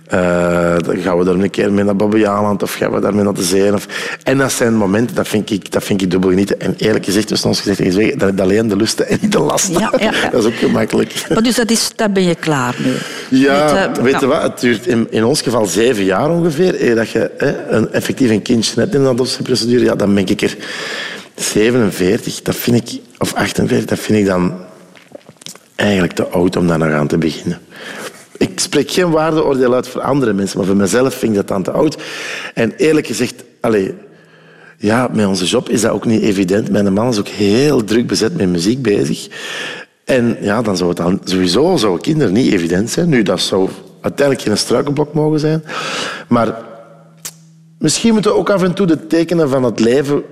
Eh, 0.05 0.75
dan 0.85 0.97
gaan 0.97 1.17
we 1.17 1.23
daar 1.25 1.33
een 1.33 1.49
keer 1.49 1.73
mee 1.73 1.83
naar 1.83 1.95
Bobbejaanland 1.95 2.63
of 2.63 2.73
gaan 2.73 2.91
we 2.91 2.99
daarmee 2.99 3.23
naar 3.23 3.33
de 3.33 3.43
zee. 3.43 3.73
Of... 3.73 3.87
En 4.23 4.37
dat 4.37 4.51
zijn 4.51 4.75
momenten, 4.75 5.15
dat 5.15 5.27
vind 5.27 5.51
ik, 5.51 5.71
dat 5.71 5.83
vind 5.83 6.01
ik 6.01 6.11
dubbel 6.11 6.29
genieten. 6.29 6.59
En 6.59 6.75
eerlijk 6.77 7.05
gezegd, 7.05 7.27
tussen 7.27 7.49
ons 7.49 7.61
gezegd, 7.61 7.79
is 7.79 8.15
dat 8.17 8.41
alleen 8.41 8.67
de 8.67 8.75
lusten 8.75 9.07
en 9.07 9.17
niet 9.21 9.31
de 9.31 9.39
lasten. 9.39 9.79
Ja, 9.79 9.93
ja, 9.97 10.11
ja. 10.11 10.29
Dat 10.31 10.43
is 10.43 10.47
ook 10.47 10.55
gemakkelijk. 10.55 11.25
Maar 11.33 11.43
dus 11.43 11.55
dat 11.55 11.71
is, 11.71 11.91
daar 11.95 12.11
ben 12.11 12.23
je 12.23 12.35
klaar 12.35 12.75
mee. 12.83 13.41
Ja, 13.41 13.73
Met, 13.73 13.97
eh, 13.97 14.03
weet 14.03 14.13
ja. 14.13 14.19
je 14.19 14.25
wat? 14.25 14.41
Het 14.41 14.59
duurt 14.59 14.87
in, 14.87 15.07
in 15.09 15.23
ons 15.23 15.41
geval 15.41 15.65
zeven 15.65 16.03
jaar 16.03 16.29
ongeveer. 16.29 16.81
eer 16.81 16.95
dat 16.95 17.09
je 17.09 17.31
hè, 17.37 17.67
een, 17.67 17.91
effectief 17.91 18.29
een 18.29 18.41
kindje 18.41 18.79
hebt 18.79 18.93
in 18.93 19.01
een 19.01 19.07
adoptieprocedure. 19.07 19.83
Ja, 19.83 19.95
dan 19.95 20.13
ben 20.13 20.27
ik 20.27 20.41
er 20.41 20.55
47. 21.35 22.41
Dat 22.41 22.55
vind 22.55 22.75
ik, 22.77 23.01
of 23.17 23.33
48, 23.33 23.85
dat 23.85 23.99
vind 23.99 24.19
ik 24.19 24.25
dan 24.25 24.53
eigenlijk 25.75 26.13
te 26.13 26.27
oud 26.27 26.55
om 26.55 26.67
daar 26.67 26.77
nog 26.77 26.91
aan 26.91 27.07
te 27.07 27.17
beginnen. 27.17 27.59
Ik 28.37 28.59
spreek 28.59 28.91
geen 28.91 29.11
waardeoordeel 29.11 29.73
uit 29.73 29.87
voor 29.87 30.01
andere 30.01 30.33
mensen, 30.33 30.57
maar 30.57 30.67
voor 30.67 30.75
mezelf 30.75 31.13
vind 31.13 31.31
ik 31.31 31.37
dat 31.37 31.47
dan 31.47 31.63
te 31.63 31.71
oud. 31.71 31.97
En 32.53 32.73
eerlijk 32.77 33.07
gezegd, 33.07 33.43
allez, 33.61 33.91
ja, 34.77 35.09
met 35.13 35.25
onze 35.25 35.45
job 35.45 35.69
is 35.69 35.81
dat 35.81 35.91
ook 35.91 36.05
niet 36.05 36.21
evident. 36.21 36.69
Mijn 36.69 36.93
man 36.93 37.09
is 37.09 37.19
ook 37.19 37.27
heel 37.27 37.83
druk 37.83 38.07
bezet 38.07 38.37
met 38.37 38.49
muziek 38.49 38.81
bezig. 38.81 39.27
En 40.05 40.37
ja, 40.41 40.61
dan 40.61 40.77
zou 40.77 40.89
het 40.89 41.29
sowieso 41.29 41.77
zou 41.77 41.99
kinderen 41.99 42.33
niet 42.33 42.53
evident 42.53 42.89
zijn. 42.89 43.09
Nu, 43.09 43.23
dat 43.23 43.39
zou 43.39 43.69
uiteindelijk 44.01 44.47
geen 44.47 44.57
struikelblok 44.57 45.13
mogen 45.13 45.39
zijn. 45.39 45.63
Maar 46.27 46.57
misschien 47.79 48.13
moeten 48.13 48.31
we 48.31 48.37
ook 48.37 48.49
af 48.49 48.63
en 48.63 48.73
toe 48.73 48.87
de 48.87 49.07
tekenen 49.07 49.49
van 49.49 49.63
het 49.63 49.79
leven 49.79 50.23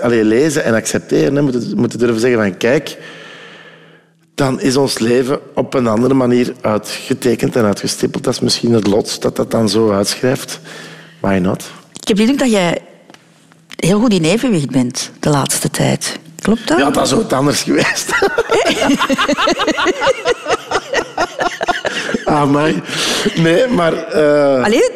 allee, 0.00 0.24
lezen 0.24 0.64
en 0.64 0.74
accepteren. 0.74 1.42
Moeten, 1.42 1.72
moeten 1.76 1.98
durven 1.98 2.20
zeggen 2.20 2.40
van 2.40 2.56
kijk, 2.56 2.98
dan 4.40 4.60
is 4.60 4.76
ons 4.76 4.98
leven 4.98 5.40
op 5.54 5.74
een 5.74 5.86
andere 5.86 6.14
manier 6.14 6.52
uitgetekend 6.60 7.56
en 7.56 7.64
uitgestippeld. 7.64 8.24
Dat 8.24 8.32
is 8.32 8.40
misschien 8.40 8.72
het 8.72 8.86
lot 8.86 9.22
dat 9.22 9.36
dat 9.36 9.50
dan 9.50 9.68
zo 9.68 9.92
uitschrijft. 9.92 10.60
Why 11.20 11.38
not? 11.42 11.70
Ik 12.00 12.08
heb 12.08 12.16
de 12.16 12.22
indruk 12.22 12.38
dat 12.40 12.50
jij 12.50 12.78
heel 13.76 14.00
goed 14.00 14.12
in 14.12 14.24
evenwicht 14.24 14.70
bent 14.70 15.10
de 15.20 15.30
laatste 15.30 15.70
tijd. 15.70 16.18
Klopt 16.38 16.68
dat? 16.68 16.78
Ja, 16.78 16.90
dat 16.90 17.06
is 17.06 17.12
wat 17.12 17.32
anders 17.32 17.62
geweest. 17.62 18.10
ah, 22.24 22.50
mij. 22.50 22.82
Nee, 23.36 23.66
maar... 23.66 23.92
eh, 23.92 24.64
Alleen 24.64 24.90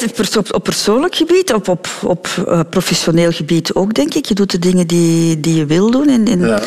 op, 0.53 0.63
persoonlijk 0.63 1.15
gebied, 1.15 1.53
op, 1.53 1.69
op, 1.69 1.89
op 2.03 2.29
eh, 2.49 2.61
professioneel 2.71 3.31
gebied 3.31 3.75
ook, 3.75 3.95
denk 3.95 4.15
ik. 4.15 4.27
Je 4.27 4.35
doet 4.35 4.51
de 4.51 4.59
dingen 4.59 4.87
die, 4.87 5.41
die 5.41 5.55
je 5.55 5.67
wil 5.67 5.91
doen. 5.91 6.09
En, 6.09 6.27
en 6.27 6.41
ja. 6.41 6.61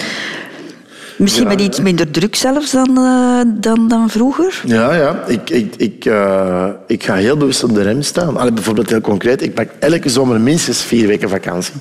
Misschien 1.18 1.43
Ja, 1.43 1.49
met 1.49 1.61
iets 1.61 1.80
minder 1.80 2.11
druk 2.11 2.36
zelfs 2.36 2.72
dan, 2.72 2.97
eh, 2.97 3.41
dan, 3.61 3.88
dan 3.88 4.09
vroeger. 4.09 4.61
Ja, 4.65 4.93
ja. 4.93 5.24
Ik, 5.28 5.49
ik, 5.49 5.76
ik, 5.76 6.05
eh, 6.05 6.68
ik 6.88 7.03
ga 7.03 7.15
heel 7.15 7.38
bewust 7.38 7.63
op 7.63 7.74
de 7.74 7.82
rem 7.82 8.01
staan. 8.01 8.38
Allee, 8.38 8.51
bijvoorbeeld 8.51 8.89
heel 8.89 9.01
concreet, 9.01 9.41
ik 9.41 9.53
pak 9.53 9.70
elke 9.80 10.09
zomer 10.09 10.41
minstens 10.41 10.82
vier 10.82 11.07
weken 11.07 11.30
vakantie. 11.30 11.74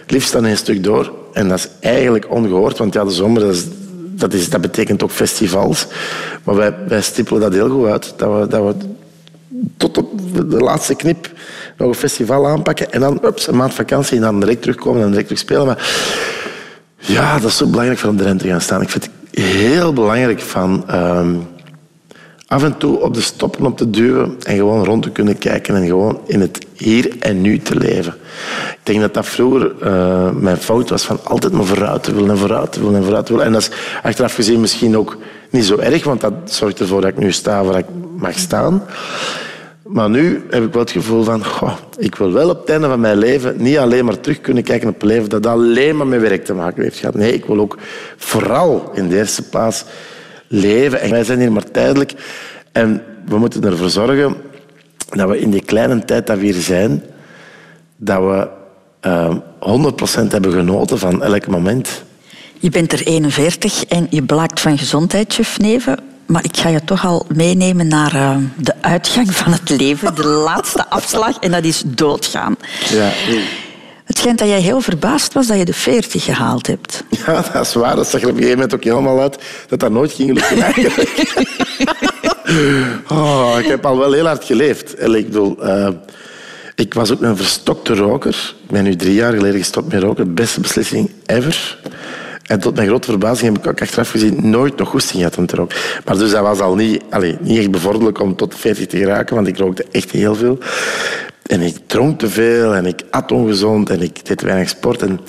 Het 0.00 0.10
liefst 0.10 0.32
dan 0.32 0.44
een 0.44 0.56
stuk 0.56 0.84
door. 0.84 1.12
En 1.32 1.48
dat 1.48 1.58
is 1.58 1.68
eigenlijk 1.80 2.30
ongehoord, 2.30 2.78
want 2.78 2.94
ja, 2.94 3.04
de 3.04 3.10
zomer 3.10 3.40
dat 3.40 3.54
is, 3.54 3.64
dat, 3.94 4.32
is, 4.32 4.50
dat 4.50 4.60
betekent 4.60 5.02
ook 5.02 5.10
festivals. 5.10 5.86
Maar 6.44 6.54
wij, 6.54 6.74
wij 6.88 7.02
stippelen 7.02 7.40
dat 7.40 7.52
heel 7.52 7.70
goed 7.70 7.86
uit. 7.86 8.14
Dat 8.16 8.40
we, 8.40 8.46
dat 8.46 8.62
we 8.62 8.86
tot 9.76 9.98
op 9.98 10.10
de 10.50 10.58
laatste 10.58 10.94
knip 10.94 11.30
nog 11.76 11.88
een 11.88 11.94
festival 11.94 12.46
aanpakken 12.46 12.92
en 12.92 13.00
dan 13.00 13.20
ups, 13.24 13.46
een 13.46 13.56
maand 13.56 13.74
vakantie 13.74 14.16
en 14.16 14.22
dan 14.22 14.40
direct 14.40 14.62
terugkomen 14.62 15.02
en 15.02 15.08
direct 15.08 15.26
terug 15.26 15.42
spelen. 15.42 15.66
Maar 15.66 16.12
ja, 17.06 17.38
dat 17.38 17.50
is 17.50 17.56
zo 17.56 17.66
belangrijk 17.66 17.98
voor 17.98 18.16
de 18.16 18.22
rem 18.22 18.38
te 18.38 18.48
gaan 18.48 18.60
staan. 18.60 18.82
Ik 18.82 18.88
vind 18.88 19.04
het 19.04 19.44
heel 19.44 19.92
belangrijk 19.92 20.40
van 20.40 20.84
ehm, 20.88 21.34
af 22.46 22.62
en 22.62 22.76
toe 22.76 23.00
op 23.00 23.14
de 23.14 23.20
stoppen 23.20 23.66
op 23.66 23.76
te 23.76 23.90
duwen 23.90 24.36
en 24.42 24.56
gewoon 24.56 24.84
rond 24.84 25.02
te 25.02 25.10
kunnen 25.10 25.38
kijken 25.38 25.76
en 25.76 25.86
gewoon 25.86 26.20
in 26.26 26.40
het 26.40 26.66
hier 26.76 27.16
en 27.18 27.40
nu 27.40 27.58
te 27.58 27.76
leven. 27.76 28.14
Ik 28.70 28.78
denk 28.82 29.00
dat 29.00 29.14
dat 29.14 29.26
vroeger 29.26 29.72
eh, 29.80 30.30
mijn 30.30 30.56
fout 30.56 30.90
was 30.90 31.04
van 31.04 31.20
altijd 31.24 31.52
maar 31.52 31.64
vooruit 31.64 32.02
te 32.02 32.14
willen 32.14 32.30
en 32.30 32.38
vooruit 32.38 32.72
te 32.72 32.80
willen 32.80 32.96
en 32.96 33.04
vooruit 33.04 33.26
te 33.26 33.32
willen. 33.32 33.46
En 33.46 33.52
dat 33.52 33.62
is 33.62 33.70
achteraf 34.02 34.34
gezien 34.34 34.60
misschien 34.60 34.96
ook 34.96 35.16
niet 35.50 35.64
zo 35.64 35.76
erg, 35.76 36.04
want 36.04 36.20
dat 36.20 36.32
zorgt 36.44 36.80
ervoor 36.80 37.00
dat 37.00 37.10
ik 37.10 37.18
nu 37.18 37.32
sta 37.32 37.64
waar 37.64 37.78
ik 37.78 37.86
mag 38.16 38.38
staan. 38.38 38.82
Maar 39.84 40.10
nu 40.10 40.44
heb 40.50 40.64
ik 40.64 40.72
wel 40.72 40.82
het 40.82 40.90
gevoel 40.90 41.22
van, 41.22 41.44
goh, 41.44 41.76
ik 41.98 42.14
wil 42.14 42.32
wel 42.32 42.50
op 42.50 42.60
het 42.60 42.70
einde 42.70 42.88
van 42.88 43.00
mijn 43.00 43.16
leven 43.16 43.62
niet 43.62 43.78
alleen 43.78 44.04
maar 44.04 44.20
terug 44.20 44.40
kunnen 44.40 44.62
kijken 44.62 44.88
op 44.88 45.02
een 45.02 45.08
leven 45.08 45.30
dat 45.30 45.46
alleen 45.46 45.96
maar 45.96 46.06
met 46.06 46.20
werk 46.20 46.44
te 46.44 46.54
maken 46.54 46.82
heeft 46.82 46.98
gehad. 46.98 47.14
Nee, 47.14 47.34
ik 47.34 47.44
wil 47.44 47.60
ook 47.60 47.78
vooral 48.16 48.90
in 48.94 49.08
de 49.08 49.16
eerste 49.16 49.48
plaats 49.48 49.84
leven. 50.48 51.00
En 51.00 51.10
wij 51.10 51.24
zijn 51.24 51.40
hier 51.40 51.52
maar 51.52 51.70
tijdelijk. 51.70 52.12
En 52.72 53.02
we 53.26 53.38
moeten 53.38 53.64
ervoor 53.64 53.90
zorgen 53.90 54.36
dat 55.08 55.28
we 55.28 55.40
in 55.40 55.50
die 55.50 55.64
kleine 55.64 56.04
tijd 56.04 56.26
dat 56.26 56.38
we 56.38 56.44
hier 56.44 56.54
zijn, 56.54 57.02
dat 57.96 58.18
we 58.20 58.48
eh, 59.00 59.36
100% 60.24 60.28
hebben 60.28 60.52
genoten 60.52 60.98
van 60.98 61.22
elk 61.22 61.46
moment. 61.46 62.04
Je 62.58 62.70
bent 62.70 62.92
er 62.92 63.06
41 63.06 63.84
en 63.84 64.06
je 64.10 64.22
blaakt 64.22 64.60
van 64.60 64.78
gezondheid, 64.78 65.34
chef 65.34 65.58
Neven. 65.58 66.13
Maar 66.26 66.44
ik 66.44 66.56
ga 66.56 66.68
je 66.68 66.84
toch 66.84 67.04
al 67.06 67.26
meenemen 67.34 67.88
naar 67.88 68.14
eh, 68.14 68.36
de 68.56 68.74
uitgang 68.80 69.34
van 69.34 69.52
het 69.52 69.70
leven, 69.70 70.14
de 70.14 70.24
laatste 70.26 70.88
afslag, 70.98 71.38
en 71.38 71.50
dat 71.50 71.64
is 71.64 71.82
doodgaan. 71.86 72.56
Ja, 72.90 73.10
Het 74.04 74.18
schijnt 74.18 74.38
dat 74.38 74.48
jij 74.48 74.60
heel 74.60 74.80
verbaasd 74.80 75.32
was 75.32 75.46
dat 75.46 75.58
je 75.58 75.64
de 75.64 75.74
40 75.74 76.24
gehaald 76.24 76.66
hebt. 76.66 77.04
ja, 77.26 77.44
dat 77.52 77.66
is 77.66 77.74
waar. 77.74 77.96
Dat 77.96 78.08
zag 78.08 78.20
er 78.22 78.28
op 78.28 78.32
een 78.34 78.42
gegeven 78.42 78.58
moment 78.58 78.74
ook 78.74 78.84
helemaal 78.84 79.20
uit 79.20 79.38
dat 79.68 79.80
dat 79.80 79.90
nooit 79.90 80.12
ging 80.12 80.32
lukken 80.32 80.62
eigenlijk. 80.62 81.22
Oh, 83.08 83.54
ik 83.58 83.66
heb 83.66 83.86
al 83.86 83.98
wel 83.98 84.12
heel 84.12 84.26
hard 84.26 84.44
geleefd. 84.44 85.00
Ik, 85.02 85.26
bedoel, 85.26 85.62
eh, 85.64 85.88
ik 86.74 86.94
was 86.94 87.12
ook 87.12 87.22
een 87.22 87.36
verstokte 87.36 87.94
roker. 87.94 88.54
Ik 88.64 88.70
ben 88.70 88.84
nu 88.84 88.96
drie 88.96 89.14
jaar 89.14 89.32
geleden 89.32 89.58
gestopt 89.58 89.92
met 89.92 90.02
roken. 90.02 90.34
Beste 90.34 90.60
beslissing 90.60 91.10
ever. 91.26 91.78
En 92.44 92.60
tot 92.60 92.74
mijn 92.74 92.88
grote 92.88 93.10
verbazing 93.10 93.52
heb 93.52 93.64
ik 93.64 93.70
ook 93.70 93.80
achteraf 93.80 94.10
gezien 94.10 94.50
nooit 94.50 94.76
nog 94.76 94.88
goesting 94.88 95.18
gehad 95.18 95.38
om 95.38 95.46
te 95.46 95.56
roken. 95.56 95.76
Maar 96.04 96.18
dus 96.18 96.30
dat 96.30 96.42
was 96.42 96.60
al 96.60 96.74
niet, 96.74 97.02
allez, 97.10 97.34
niet 97.40 97.58
echt 97.58 97.70
bevorderlijk 97.70 98.20
om 98.20 98.36
tot 98.36 98.52
de 98.52 98.58
40 98.58 98.86
te 98.86 98.96
geraken, 98.96 99.34
want 99.34 99.46
ik 99.46 99.58
rookte 99.58 99.86
echt 99.90 100.10
heel 100.10 100.34
veel. 100.34 100.58
En 101.46 101.60
ik 101.60 101.76
dronk 101.86 102.18
te 102.18 102.28
veel 102.28 102.74
en 102.74 102.86
ik 102.86 103.02
at 103.10 103.32
ongezond 103.32 103.90
en 103.90 104.02
ik 104.02 104.26
deed 104.26 104.42
weinig 104.42 104.68
sport. 104.68 105.02
En 105.02 105.20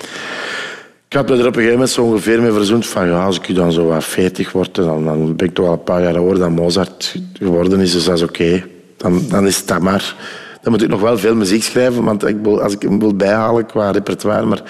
ik 1.08 1.14
had 1.14 1.30
me 1.30 1.34
er 1.34 1.40
op 1.40 1.46
een 1.46 1.54
gegeven 1.54 1.72
moment 1.72 1.90
zo 1.90 2.02
ongeveer 2.02 2.42
mee 2.42 2.52
verzoend 2.52 2.88
van 2.88 3.08
ja, 3.08 3.26
als 3.26 3.40
ik 3.40 3.56
dan 3.56 3.72
zo 3.72 3.86
wat 3.86 4.04
40 4.04 4.52
word, 4.52 4.76
dan, 4.76 5.06
dan 5.06 5.36
ben 5.36 5.48
ik 5.48 5.54
toch 5.54 5.66
al 5.66 5.72
een 5.72 5.84
paar 5.84 6.02
jaar 6.02 6.18
ouder 6.18 6.40
dan 6.40 6.54
Mozart 6.54 7.16
geworden 7.34 7.80
is, 7.80 7.92
dus 7.92 8.06
dat 8.06 8.18
is 8.18 8.24
oké. 8.24 8.64
Dan, 8.98 9.22
dan 9.30 9.48
is 9.48 9.58
het 9.58 9.68
dat 9.68 9.82
maar. 9.82 10.16
Dan 10.62 10.72
moet 10.72 10.82
ik 10.82 10.90
nog 10.90 11.02
wel 11.02 11.18
veel 11.18 11.36
muziek 11.36 11.64
schrijven, 11.64 12.04
want 12.04 12.28
ik 12.28 12.38
wil, 12.42 12.62
als 12.62 12.74
ik 12.74 12.82
hem 12.82 13.00
wil 13.00 13.16
bijhalen 13.16 13.66
qua 13.66 13.92
repertoire, 13.92 14.46
maar... 14.46 14.62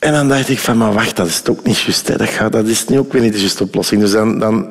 En 0.00 0.12
dan 0.12 0.28
dacht 0.28 0.48
ik 0.48 0.58
van, 0.58 0.76
maar 0.76 0.92
wacht, 0.92 1.16
dat 1.16 1.26
is 1.26 1.40
toch 1.40 1.62
niet 1.62 1.78
juist. 1.78 2.18
Dat, 2.18 2.28
gaat, 2.28 2.52
dat 2.52 2.66
is 2.66 2.88
nu 2.88 2.98
ook 2.98 3.12
weer 3.12 3.22
niet 3.22 3.32
de 3.32 3.38
juiste 3.38 3.62
oplossing. 3.62 4.00
Dus 4.00 4.10
dan, 4.10 4.38
dan 4.38 4.64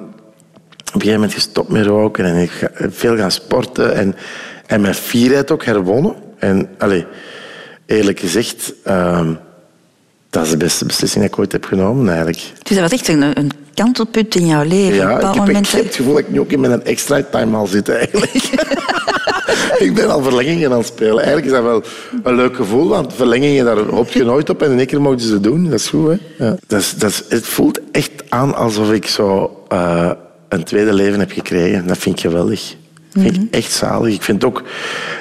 op 0.94 1.02
een 1.02 1.02
gegeven 1.02 1.32
gestopt 1.32 1.70
met 1.70 1.86
roken 1.86 2.26
en 2.26 2.36
ik 2.36 2.52
ga, 2.52 2.70
veel 2.90 3.18
gaan 3.18 3.32
sporten 3.32 3.96
en, 3.96 4.16
en 4.66 4.82
mijn 4.82 4.96
fierheid 4.96 5.52
ook 5.52 5.66
herwonnen. 5.66 6.16
En 6.38 6.70
allez, 6.78 7.04
eerlijk 7.86 8.20
gezegd, 8.20 8.74
ehm, 8.84 9.34
dat 10.30 10.46
is 10.46 10.50
de 10.50 10.58
beste 10.58 10.86
beslissing 10.86 11.24
die 11.24 11.34
ik 11.34 11.40
ooit 11.40 11.52
heb 11.52 11.66
genomen 11.66 12.08
eigenlijk. 12.08 12.42
Dus 12.64 12.78
dat 12.78 12.90
was 12.90 13.00
echt 13.00 13.08
een, 13.08 13.38
een 13.40 13.52
kantelpunt 13.84 14.36
in 14.36 14.46
jouw 14.46 14.64
leven. 14.64 14.96
Ja, 14.96 15.16
ik 15.16 15.26
heb, 15.26 15.36
moment, 15.36 15.68
ik 15.68 15.72
heb 15.72 15.84
het 15.84 15.96
gevoel 15.96 16.14
dat 16.14 16.22
ik 16.22 16.30
nu 16.30 16.40
ook 16.40 16.52
in 16.52 16.60
mijn 16.60 16.84
extra 16.84 17.24
time 17.32 17.58
al 17.58 17.68
zit 17.68 17.90
eigenlijk. 17.90 18.34
ik 19.86 19.92
ben 19.96 20.10
al 20.10 20.24
verlengingen 20.24 20.72
aan 20.72 20.78
het 20.78 20.88
spelen. 20.88 21.18
Eigenlijk 21.18 21.46
is 21.46 21.52
dat 21.52 21.64
wel 21.64 21.84
een 22.24 22.36
leuk 22.36 22.56
gevoel, 22.56 22.88
want 22.88 23.14
verlengingen, 23.14 23.66
daar 23.66 23.78
hoop 23.78 24.10
je 24.10 24.24
nooit 24.24 24.50
op 24.50 24.62
en 24.62 24.72
in 24.72 24.78
één 24.78 24.88
keer 24.88 25.02
mogen 25.02 25.20
ze 25.20 25.40
doen. 25.40 25.64
Dat 25.64 25.80
is 25.80 25.88
goed, 25.88 26.08
hè? 26.10 26.46
Ja. 26.46 26.56
Dat 26.68 26.80
is, 26.80 26.94
dat 26.94 27.10
is, 27.10 27.24
het 27.30 27.46
voelt 27.46 27.80
echt 27.92 28.12
aan 28.30 28.56
alsof 28.56 28.92
ik 28.92 29.08
zo 29.08 29.58
eh, 29.68 30.12
een 30.50 30.64
tweede 30.64 30.94
leven 30.94 31.20
heb 31.20 31.32
gekregen. 31.32 31.88
Dat 31.88 31.98
vind 31.98 32.16
ik 32.16 32.22
geweldig. 32.22 32.76
Dat 33.14 33.24
vind 33.24 33.36
ik 33.36 33.54
echt 33.54 33.72
zalig. 33.72 34.14
Ik 34.14 34.22
vind 34.22 34.42
het 34.42 34.52
ook 34.52 34.64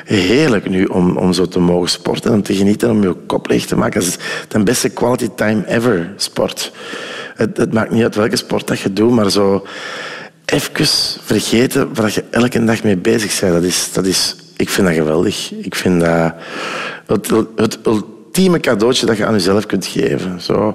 heerlijk 0.04 0.68
nu 0.68 0.84
om, 0.84 1.16
om 1.16 1.32
zo 1.32 1.46
te 1.46 1.60
mogen 1.60 1.88
sporten, 1.88 2.32
om 2.32 2.42
te 2.42 2.54
genieten, 2.54 2.90
om 2.90 3.02
je 3.02 3.14
kop 3.26 3.48
leeg 3.48 3.66
te 3.66 3.76
maken. 3.76 4.00
Dat 4.00 4.08
is 4.08 4.18
de 4.48 4.62
beste 4.62 4.88
quality 4.88 5.28
time 5.34 5.66
ever, 5.66 6.12
sport. 6.16 6.72
Het, 7.38 7.56
het 7.56 7.72
maakt 7.72 7.90
niet 7.90 8.02
uit 8.02 8.14
welke 8.14 8.36
sport 8.36 8.66
dat 8.66 8.80
je 8.80 8.92
doet, 8.92 9.10
maar 9.10 9.30
zo 9.30 9.66
even 10.44 10.86
vergeten 11.22 11.94
waar 11.94 12.10
je 12.14 12.24
elke 12.30 12.64
dag 12.64 12.82
mee 12.82 12.96
bezig 12.96 13.40
bent. 13.40 13.52
Dat 13.52 13.62
is, 13.62 13.92
dat 13.92 14.06
is, 14.06 14.36
ik 14.56 14.68
vind 14.68 14.86
dat 14.86 14.96
geweldig. 14.96 15.52
Ik 15.52 15.74
vind 15.74 16.00
dat 16.00 16.34
het, 17.06 17.30
het 17.56 17.78
ultieme 17.86 18.60
cadeautje 18.60 19.06
dat 19.06 19.16
je 19.16 19.26
aan 19.26 19.32
jezelf 19.32 19.66
kunt 19.66 19.86
geven. 19.86 20.40
Zo 20.40 20.74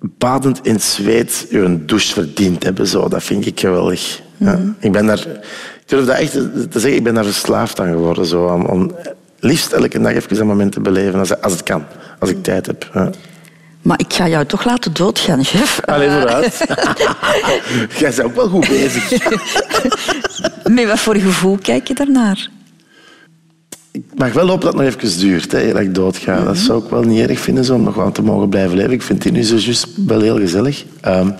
badend 0.00 0.60
in 0.62 0.80
zweet 0.80 1.46
je 1.50 1.58
een 1.58 1.86
douche 1.86 2.12
verdiend 2.12 2.62
hebben. 2.62 2.86
Zo. 2.86 3.08
Dat 3.08 3.22
vind 3.22 3.46
ik 3.46 3.60
geweldig. 3.60 4.20
Ja. 4.36 4.60
Ik, 4.78 4.92
ben 4.92 5.06
daar, 5.06 5.18
ik 5.18 5.82
durf 5.86 6.06
dat 6.06 6.16
echt 6.16 6.32
te 6.32 6.80
zeggen, 6.80 6.94
ik 6.94 7.04
ben 7.04 7.14
daar 7.14 7.24
verslaafd 7.24 7.80
aan 7.80 7.88
geworden. 7.88 8.26
Zo, 8.26 8.44
om, 8.44 8.64
om 8.64 8.94
liefst 9.38 9.72
elke 9.72 10.00
dag 10.00 10.12
even 10.12 10.36
dat 10.36 10.46
moment 10.46 10.72
te 10.72 10.80
beleven, 10.80 11.18
als, 11.18 11.40
als 11.40 11.52
het 11.52 11.62
kan. 11.62 11.84
Als 12.18 12.30
ik 12.30 12.42
tijd 12.42 12.66
heb. 12.66 12.90
Ja. 12.94 13.10
Maar 13.84 13.98
ik 14.00 14.12
ga 14.12 14.28
jou 14.28 14.46
toch 14.46 14.64
laten 14.64 14.92
doodgaan, 14.92 15.44
chef. 15.44 15.80
Allee, 15.84 16.10
vooruit. 16.10 16.58
Jij 17.98 18.10
bent 18.10 18.22
ook 18.22 18.34
wel 18.34 18.48
goed 18.48 18.68
bezig. 18.68 19.10
Met 20.76 20.86
wat 20.86 20.98
voor 20.98 21.16
gevoel 21.16 21.58
kijk 21.62 21.88
je 21.88 21.94
daarnaar? 21.94 22.48
Ik 23.90 24.02
mag 24.16 24.32
wel 24.32 24.48
hopen 24.48 24.64
dat 24.64 24.72
het 24.74 24.82
nog 24.82 25.02
even 25.02 25.18
duurt, 25.20 25.52
hè, 25.52 25.72
dat 25.72 25.80
ik 25.80 25.94
doodga. 25.94 26.44
Dat 26.44 26.56
zou 26.56 26.84
ik 26.84 26.90
wel 26.90 27.02
niet 27.02 27.28
erg 27.28 27.40
vinden, 27.40 27.64
zo, 27.64 27.74
om 27.74 27.82
nog 27.82 28.12
te 28.12 28.22
mogen 28.22 28.48
blijven 28.48 28.76
leven. 28.76 28.92
Ik 28.92 29.02
vind 29.02 29.24
het 29.24 29.32
nu 29.32 29.42
zo 29.42 29.56
juist 29.56 29.86
wel 30.06 30.20
heel 30.20 30.38
gezellig. 30.38 30.84
Ehm, 31.00 31.30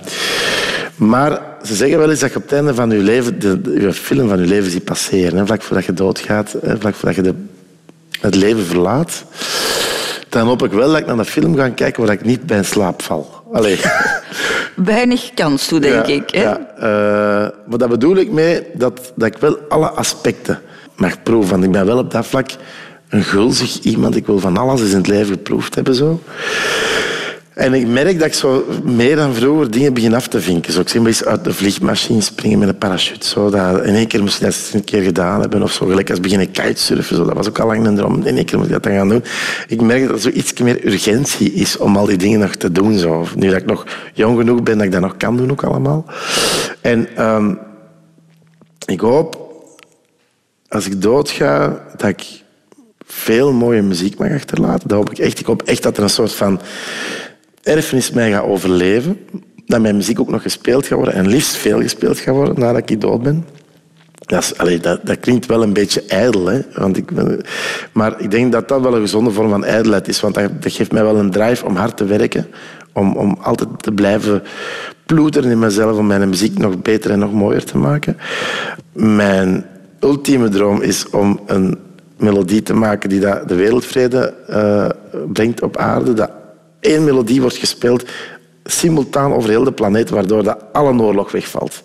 maar 0.95 1.41
ze 1.63 1.75
zeggen 1.75 1.97
wel 1.97 2.09
eens 2.09 2.19
dat 2.19 2.29
je 2.31 2.35
op 2.35 2.41
het 2.43 2.51
einde 2.53 2.73
van 2.73 2.89
je 2.89 2.97
leven 2.97 3.39
de, 3.39 3.61
de- 3.61 3.81
je 3.81 3.93
film 3.93 4.27
van 4.29 4.39
je 4.39 4.45
leven 4.47 4.71
ziet 4.71 4.83
passeren. 4.83 5.37
Hè, 5.37 5.45
vlak 5.45 5.61
voordat 5.61 5.85
je 5.85 5.93
doodgaat, 5.93 6.55
hè, 6.61 6.77
vlak 6.79 6.95
voordat 6.95 7.15
je 7.15 7.21
de, 7.21 7.33
het 8.21 8.35
leven 8.35 8.65
verlaat. 8.65 9.23
Dan 10.29 10.47
hoop 10.47 10.63
ik 10.63 10.71
wel 10.71 10.87
dat 10.89 10.97
ik 10.97 11.05
naar 11.05 11.17
de 11.17 11.25
film 11.25 11.55
ga 11.55 11.69
kijken 11.69 12.05
waar 12.05 12.13
ik 12.13 12.25
niet 12.25 12.45
bij 12.45 12.57
in 12.57 12.65
slaap 12.65 13.01
val. 13.01 13.43
Allee. 13.53 13.79
Weinig 14.75 15.31
kans 15.33 15.67
toe, 15.67 15.79
denk 15.79 16.05
Ja, 16.05 16.13
ik. 16.13 16.29
Hè? 16.29 16.41
Ja, 16.41 16.59
eh, 16.77 17.51
maar 17.67 17.77
daar 17.77 17.89
bedoel 17.89 18.15
ik 18.15 18.31
mee 18.31 18.63
dat, 18.73 19.13
dat 19.15 19.27
ik 19.27 19.37
wel 19.37 19.57
alle 19.69 19.89
aspecten 19.89 20.61
mag 20.95 21.23
proeven. 21.23 21.51
Want 21.51 21.63
ik 21.63 21.71
ben 21.71 21.85
wel 21.85 21.97
op 21.97 22.11
dat 22.11 22.25
vlak 22.25 22.49
een 23.09 23.23
gulzig 23.23 23.79
iemand. 23.79 24.15
Ik 24.15 24.25
wil 24.25 24.39
van 24.39 24.57
alles 24.57 24.81
eens 24.81 24.91
in 24.91 24.97
het 24.97 25.07
leven 25.07 25.33
geproefd 25.33 25.75
hebben. 25.75 25.95
Zo. 25.95 26.19
En 27.55 27.73
ik 27.73 27.87
merk 27.87 28.19
dat 28.19 28.27
ik 28.27 28.33
zo 28.33 28.65
meer 28.83 29.15
dan 29.15 29.33
vroeger 29.33 29.71
dingen 29.71 29.93
begin 29.93 30.13
af 30.13 30.27
te 30.27 30.41
vinken. 30.41 30.73
Zo, 30.73 30.79
ik 30.79 30.89
zie 30.89 31.05
eens 31.05 31.25
uit 31.25 31.43
de 31.43 31.53
vliegmachine 31.53 32.21
springen 32.21 32.59
met 32.59 32.67
een 32.67 32.77
parachute. 32.77 33.27
Zo, 33.27 33.49
dat, 33.49 33.83
in 33.83 33.95
één 33.95 34.07
keer 34.07 34.21
moest 34.21 34.35
ik 34.35 34.41
dat 34.41 34.53
eens 34.53 34.73
een 34.73 34.83
keer 34.83 35.01
gedaan 35.01 35.39
hebben. 35.39 35.63
Of 35.63 35.71
zo, 35.71 35.85
gelijk 35.85 36.09
als 36.09 36.19
beginnen 36.19 36.51
kitesurfen. 36.51 37.15
Zo, 37.15 37.25
dat 37.25 37.33
was 37.33 37.47
ook 37.47 37.59
al 37.59 37.67
lang 37.67 37.85
een 37.85 37.95
droom. 37.95 38.23
In 38.23 38.35
één 38.35 38.45
keer 38.45 38.57
moet 38.57 38.67
ik 38.67 38.73
dat 38.73 38.83
dan 38.83 38.93
gaan 38.93 39.09
doen. 39.09 39.23
Ik 39.67 39.81
merk 39.81 40.01
dat 40.01 40.11
er 40.11 40.19
zo 40.19 40.29
iets 40.29 40.53
meer 40.61 40.85
urgentie 40.85 41.53
is 41.53 41.77
om 41.77 41.97
al 41.97 42.05
die 42.05 42.17
dingen 42.17 42.39
nog 42.39 42.55
te 42.55 42.71
doen. 42.71 42.97
Zo. 42.97 43.25
Nu 43.35 43.49
dat 43.49 43.61
ik 43.61 43.65
nog 43.65 43.85
jong 44.13 44.37
genoeg 44.37 44.63
ben, 44.63 44.77
dat 44.77 44.85
ik 44.85 44.91
dat 44.91 45.01
nog 45.01 45.17
kan 45.17 45.37
doen 45.37 45.51
ook 45.51 45.63
allemaal. 45.63 46.05
En 46.81 47.07
ehm, 47.15 47.53
ik 48.85 48.99
hoop, 48.99 49.53
als 50.67 50.85
ik 50.85 51.01
doodga, 51.01 51.81
dat 51.97 52.09
ik 52.09 52.43
veel 53.05 53.53
mooie 53.53 53.81
muziek 53.81 54.17
mag 54.17 54.31
achterlaten. 54.31 54.87
Dat 54.87 54.97
hoop 54.97 55.09
ik 55.09 55.17
echt. 55.17 55.39
Ik 55.39 55.45
hoop 55.45 55.61
echt 55.61 55.83
dat 55.83 55.97
er 55.97 56.03
een 56.03 56.09
soort 56.09 56.33
van 56.33 56.61
erfenis 57.65 58.11
mij 58.11 58.31
gaat 58.31 58.43
overleven. 58.43 59.19
Dat 59.65 59.81
mijn 59.81 59.95
muziek 59.95 60.19
ook 60.19 60.29
nog 60.29 60.41
gespeeld 60.41 60.87
gaat 60.87 60.97
worden. 60.97 61.13
En 61.13 61.27
liefst 61.27 61.55
veel 61.55 61.81
gespeeld 61.81 62.19
gaat 62.19 62.35
worden 62.35 62.59
nadat 62.59 62.89
ik 62.89 63.01
dood 63.01 63.23
ben. 63.23 63.45
Dat, 64.25 64.53
dat, 64.81 64.99
dat 65.03 65.19
klinkt 65.19 65.45
wel 65.45 65.63
een 65.63 65.73
beetje 65.73 66.03
ijdel. 66.07 66.45
Hè? 66.45 66.59
Want 66.73 66.97
ik 66.97 67.11
maar 67.91 68.21
ik 68.21 68.31
denk 68.31 68.51
dat 68.51 68.67
dat 68.67 68.81
wel 68.81 68.95
een 68.95 69.01
gezonde 69.01 69.31
vorm 69.31 69.49
van 69.49 69.65
ijdelheid 69.65 70.07
is. 70.07 70.19
Want 70.19 70.35
dat, 70.35 70.51
geeft 70.59 70.91
mij 70.91 71.03
wel 71.03 71.17
een 71.17 71.31
drive 71.31 71.65
om 71.65 71.75
hard 71.75 71.97
te 71.97 72.05
werken. 72.05 72.47
Om, 72.93 73.15
om 73.17 73.37
altijd 73.41 73.69
te 73.77 73.91
blijven 73.91 74.43
ploeteren 75.05 75.51
in 75.51 75.59
mezelf. 75.59 75.97
Om 75.97 76.07
mijn 76.07 76.29
muziek 76.29 76.57
nog 76.57 76.81
beter 76.81 77.11
en 77.11 77.19
nog 77.19 77.33
mooier 77.33 77.63
te 77.63 77.77
maken. 77.77 78.17
Mijn 78.93 79.65
ultieme 79.99 80.49
droom 80.49 80.81
is 80.81 81.09
om 81.09 81.39
een 81.45 81.77
melodie 82.17 82.63
te 82.63 82.73
maken 82.73 83.09
die 83.09 83.19
dat 83.19 83.47
de 83.47 83.55
wereldvrede 83.55 84.33
eh, 84.47 84.89
brengt 85.33 85.61
op 85.61 85.77
aarde. 85.77 86.13
Dat 86.13 86.31
één 86.85 87.03
melodie 87.03 87.41
wordt 87.41 87.55
gespeeld 87.57 88.03
simultaan 88.63 89.33
over 89.33 89.49
heel 89.49 89.63
de 89.63 89.71
planeet, 89.71 90.09
waardoor 90.09 90.43
dat 90.43 90.57
alle 90.71 91.01
oorlog 91.01 91.31
wegvalt. 91.31 91.83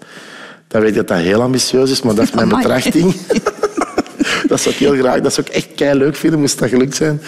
Dan 0.69 0.81
weet 0.81 0.91
ik 0.91 0.97
dat 0.97 1.09
dat 1.09 1.19
heel 1.19 1.43
ambitieus 1.43 1.91
is, 1.91 2.03
maar 2.03 2.15
dat 2.15 2.25
is 2.25 2.31
mijn 2.41 2.47
Amai. 2.53 2.63
betrachting. 2.63 3.15
dat 4.51 4.61
zou 4.61 4.75
ik 4.75 4.81
heel 4.81 4.95
graag, 4.97 5.21
dat 5.21 5.33
zou 5.33 5.47
ik 5.47 5.53
echt 5.53 5.69
kei 5.75 5.99
leuk 5.99 6.17
vinden, 6.17 6.41
moest 6.41 6.59
dat 6.59 6.69
gelukt 6.69 6.97
zijn. 6.97 7.21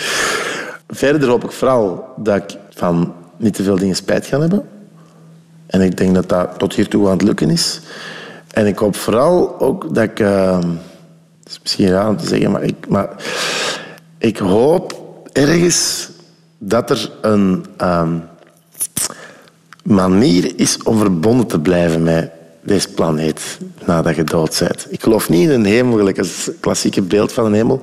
Verder 0.89 1.29
hoop 1.29 1.45
ik 1.45 1.51
vooral 1.53 2.05
dat 2.17 2.37
ik 2.37 2.59
van 2.75 3.15
niet 3.37 3.55
te 3.55 3.63
veel 3.63 3.77
dingen 3.79 3.97
spijt 3.97 4.27
ga 4.27 4.41
hebben. 4.41 4.69
En 5.67 5.81
ik 5.81 5.97
denk 5.97 6.15
dat 6.15 6.29
dat 6.29 6.59
tot 6.59 6.75
hiertoe 6.75 7.07
aan 7.07 7.13
het 7.13 7.23
lukken 7.23 7.51
is. 7.51 7.81
En 8.51 8.67
ik 8.67 8.79
hoop 8.79 8.97
vooral 8.97 9.61
ook 9.61 9.95
dat 9.95 10.05
ik... 10.05 10.21
eh, 10.21 10.59
het 11.43 11.51
is 11.53 11.59
misschien 11.63 11.89
raar 11.89 12.09
om 12.09 12.17
te 12.17 12.27
zeggen, 12.27 12.51
maar 12.51 12.63
ik, 12.63 12.89
maar 12.89 13.09
ik 14.19 14.37
hoop 14.39 15.01
ergens 15.33 16.09
dat 16.65 16.91
er 16.91 17.11
een 17.21 17.65
ehm, 17.77 18.17
manier 19.83 20.53
is 20.57 20.83
om 20.83 20.99
verbonden 20.99 21.47
te 21.47 21.61
blijven 21.61 22.03
met 22.03 22.31
deze 22.61 22.89
planeet 22.89 23.59
nadat 23.85 24.17
je 24.17 24.25
dood 24.25 24.59
bent. 24.59 24.87
Ik 24.91 25.03
geloof 25.03 25.29
niet 25.29 25.49
in 25.49 25.51
een 25.51 25.65
hemel, 25.65 25.97
gelijk 25.97 26.19
als 26.19 26.47
het 26.47 26.57
klassieke 26.61 27.03
beeld 27.03 27.33
van 27.33 27.45
een 27.45 27.53
hemel. 27.53 27.81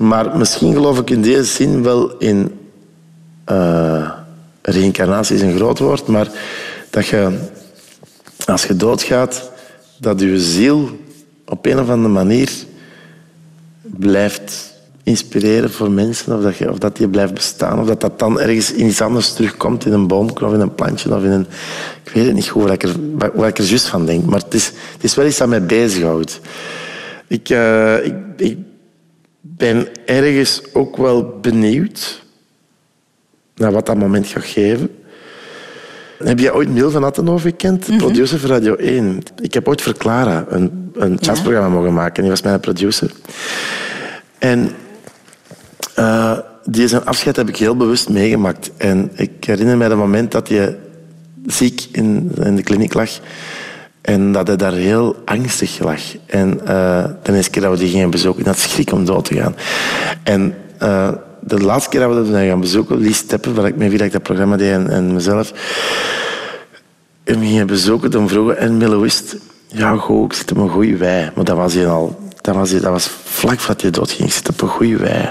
Maar 0.00 0.36
misschien 0.36 0.72
geloof 0.72 0.98
ik 0.98 1.10
in 1.10 1.22
deze 1.22 1.44
zin 1.44 1.82
wel 1.82 2.16
in... 2.16 2.58
eh, 3.44 4.10
reïncarnatie 4.62 5.34
is 5.36 5.42
een 5.42 5.56
groot 5.56 5.78
woord, 5.78 6.06
maar 6.06 6.28
dat 6.90 7.06
je, 7.06 7.38
als 8.46 8.64
je 8.64 8.76
doodgaat, 8.76 9.50
dat 9.98 10.20
je 10.20 10.40
ziel 10.40 10.90
op 11.46 11.66
een 11.66 11.78
of 11.80 11.88
andere 11.88 12.14
manier 12.14 12.50
blijft 13.82 14.71
inspireren 15.02 15.70
voor 15.70 15.90
mensen, 15.90 16.36
of 16.36 16.42
dat, 16.42 16.56
je, 16.56 16.70
of 16.70 16.78
dat 16.78 16.96
die 16.96 17.08
blijft 17.08 17.34
bestaan, 17.34 17.80
of 17.80 17.86
dat 17.86 18.00
dat 18.00 18.18
dan 18.18 18.40
ergens 18.40 18.72
in 18.72 18.86
iets 18.86 19.00
anders 19.00 19.32
terugkomt, 19.32 19.86
in 19.86 19.92
een 19.92 20.06
boomkron 20.06 20.48
of 20.48 20.54
in 20.54 20.60
een 20.60 20.74
plantje, 20.74 21.14
of 21.14 21.22
in 21.22 21.30
een... 21.30 21.46
Ik 22.04 22.12
weet 22.12 22.26
het 22.26 22.34
niet 22.34 22.48
goed 22.48 22.62
waar 22.62 22.72
ik 22.72 22.82
er, 22.82 22.94
waar 23.34 23.48
ik 23.48 23.58
er 23.58 23.64
juist 23.64 23.86
van 23.86 24.06
denk, 24.06 24.24
maar 24.24 24.40
het 24.40 24.54
is, 24.54 24.66
het 24.66 25.04
is 25.04 25.14
wel 25.14 25.26
iets 25.26 25.38
dat 25.38 25.48
mij 25.48 25.64
bezighoudt. 25.64 26.40
Ik, 27.26 27.48
eh, 27.48 28.04
ik, 28.04 28.14
ik 28.36 28.58
ben 29.40 29.88
ergens 30.04 30.62
ook 30.72 30.96
wel 30.96 31.38
benieuwd 31.40 32.22
naar 33.54 33.72
wat 33.72 33.86
dat 33.86 33.96
moment 33.96 34.26
gaat 34.26 34.44
geven. 34.44 34.90
Heb 36.18 36.38
je 36.38 36.54
ooit 36.54 36.68
Mil 36.68 36.90
van 36.90 37.04
Attenhoven 37.04 37.50
gekend? 37.50 37.96
Producer 37.96 38.38
voor 38.38 38.48
Radio 38.48 38.74
1. 38.74 39.22
Ik 39.42 39.54
heb 39.54 39.68
ooit 39.68 39.82
voor 39.82 39.96
Clara 39.96 40.44
een, 40.48 40.90
een 40.94 41.18
jazzprogramma 41.20 41.68
mogen 41.68 41.92
maken. 41.92 42.22
Die 42.22 42.30
was 42.30 42.42
mijn 42.42 42.60
producer. 42.60 43.10
En 44.38 44.70
eh, 45.94 46.38
die 46.64 46.88
zijn 46.88 47.04
afscheid 47.04 47.36
heb 47.36 47.48
ik 47.48 47.56
heel 47.56 47.76
bewust 47.76 48.08
meegemaakt. 48.08 48.70
En 48.76 49.10
ik 49.14 49.44
herinner 49.44 49.76
mij 49.76 49.88
het 49.88 49.96
moment 49.96 50.32
dat 50.32 50.48
hij 50.48 50.76
ziek 51.46 51.86
in, 51.92 52.32
in 52.42 52.56
de 52.56 52.62
kliniek 52.62 52.94
lag. 52.94 53.10
En 54.00 54.32
dat 54.32 54.46
hij 54.46 54.56
daar 54.56 54.72
heel 54.72 55.16
angstig 55.24 55.78
lag. 55.78 56.00
En 56.26 56.66
eh, 56.66 57.04
de 57.22 57.34
eerste 57.34 57.50
keer 57.50 57.62
dat 57.62 57.70
we 57.72 57.78
die 57.78 57.90
gingen 57.90 58.10
bezoeken, 58.10 58.46
had 58.46 58.58
schrik 58.58 58.92
om 58.92 59.04
dood 59.04 59.24
te 59.24 59.34
gaan. 59.34 59.54
En 60.22 60.54
eh, 60.78 61.08
de 61.40 61.60
laatste 61.60 61.90
keer 61.90 62.00
dat 62.00 62.26
we 62.26 62.36
hem 62.36 62.48
gaan 62.48 62.60
bezoeken, 62.60 62.96
Lies 62.96 63.16
Steppen, 63.16 63.54
waar 63.54 63.66
ik 63.66 63.76
met 63.76 63.88
wie 63.88 63.98
dat 63.98 64.06
ik 64.06 64.12
dat 64.12 64.22
programma 64.22 64.56
deed 64.56 64.72
en, 64.72 64.90
en 64.90 65.12
mezelf, 65.12 65.52
hem 67.24 67.40
gingen 67.40 67.66
bezoeken, 67.66 68.10
dan 68.10 68.28
vroegen 68.28 68.58
en 68.58 68.76
Mille 68.76 68.98
wist, 68.98 69.36
ja, 69.66 69.96
goh, 69.96 70.24
ik 70.24 70.32
zit 70.32 70.50
op 70.50 70.56
een 70.56 70.68
goede 70.68 70.96
wei. 70.96 71.30
Maar 71.34 71.44
dat 71.44 71.56
was 71.56 71.74
hij 71.74 71.88
al, 71.88 72.20
dat 72.40 72.54
was, 72.54 72.70
dat 72.70 72.82
was 72.82 73.10
vlak 73.24 73.58
voordat 73.58 73.82
hij 73.82 73.90
doodging. 73.90 74.28
Ik 74.28 74.34
zit 74.34 74.48
op 74.48 74.60
een 74.60 74.68
goede 74.68 74.96
wei. 74.96 75.30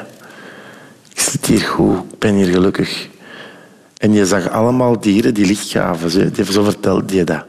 Ik 1.22 1.28
zit 1.28 1.46
hier 1.46 1.60
goed, 1.60 1.98
ik 2.12 2.20
ben 2.20 2.36
hier 2.36 2.54
gelukkig. 2.54 3.10
En 3.98 4.14
je 4.14 4.26
zag 4.26 4.50
allemaal 4.50 5.00
dieren 5.00 5.34
die 5.34 5.46
licht 5.46 5.70
gaven. 5.70 6.10
Zo, 6.46 6.64
vertelde 6.64 7.16
je 7.16 7.24
dat. 7.24 7.46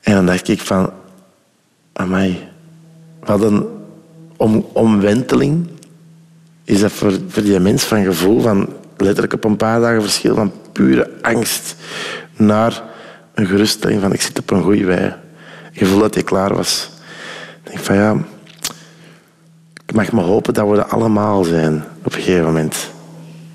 En 0.00 0.14
dan 0.14 0.26
dacht 0.26 0.48
ik 0.48 0.60
van... 0.60 0.92
Amai, 1.92 2.48
wat 3.24 3.42
een 3.42 3.66
om, 4.36 4.66
omwenteling 4.72 5.68
is 6.64 6.80
dat 6.80 6.92
voor, 6.92 7.12
voor 7.28 7.42
die 7.42 7.60
mens 7.60 7.84
van 7.84 8.04
gevoel 8.04 8.40
van 8.40 8.68
letterlijk 8.96 9.32
op 9.32 9.44
een 9.44 9.56
paar 9.56 9.80
dagen 9.80 10.02
verschil 10.02 10.34
van 10.34 10.52
pure 10.72 11.10
angst 11.22 11.74
naar 12.36 12.82
een 13.34 13.46
geruststelling 13.46 14.00
van 14.00 14.12
ik 14.12 14.22
zit 14.22 14.38
op 14.38 14.50
een 14.50 14.62
goede 14.62 14.84
wei. 14.84 15.14
Je 15.72 15.86
voelt 15.86 16.00
dat 16.00 16.14
hij 16.14 16.22
klaar 16.22 16.54
was. 16.54 16.90
Ik 17.64 17.70
denk 17.70 17.84
van 17.84 17.96
ja, 17.96 18.16
ik 19.92 19.98
mag 19.98 20.12
maar 20.12 20.24
hopen 20.24 20.54
dat 20.54 20.68
we 20.68 20.76
er 20.76 20.84
allemaal 20.84 21.44
zijn 21.44 21.84
op 21.98 22.14
een 22.14 22.22
gegeven 22.22 22.44
moment. 22.44 22.76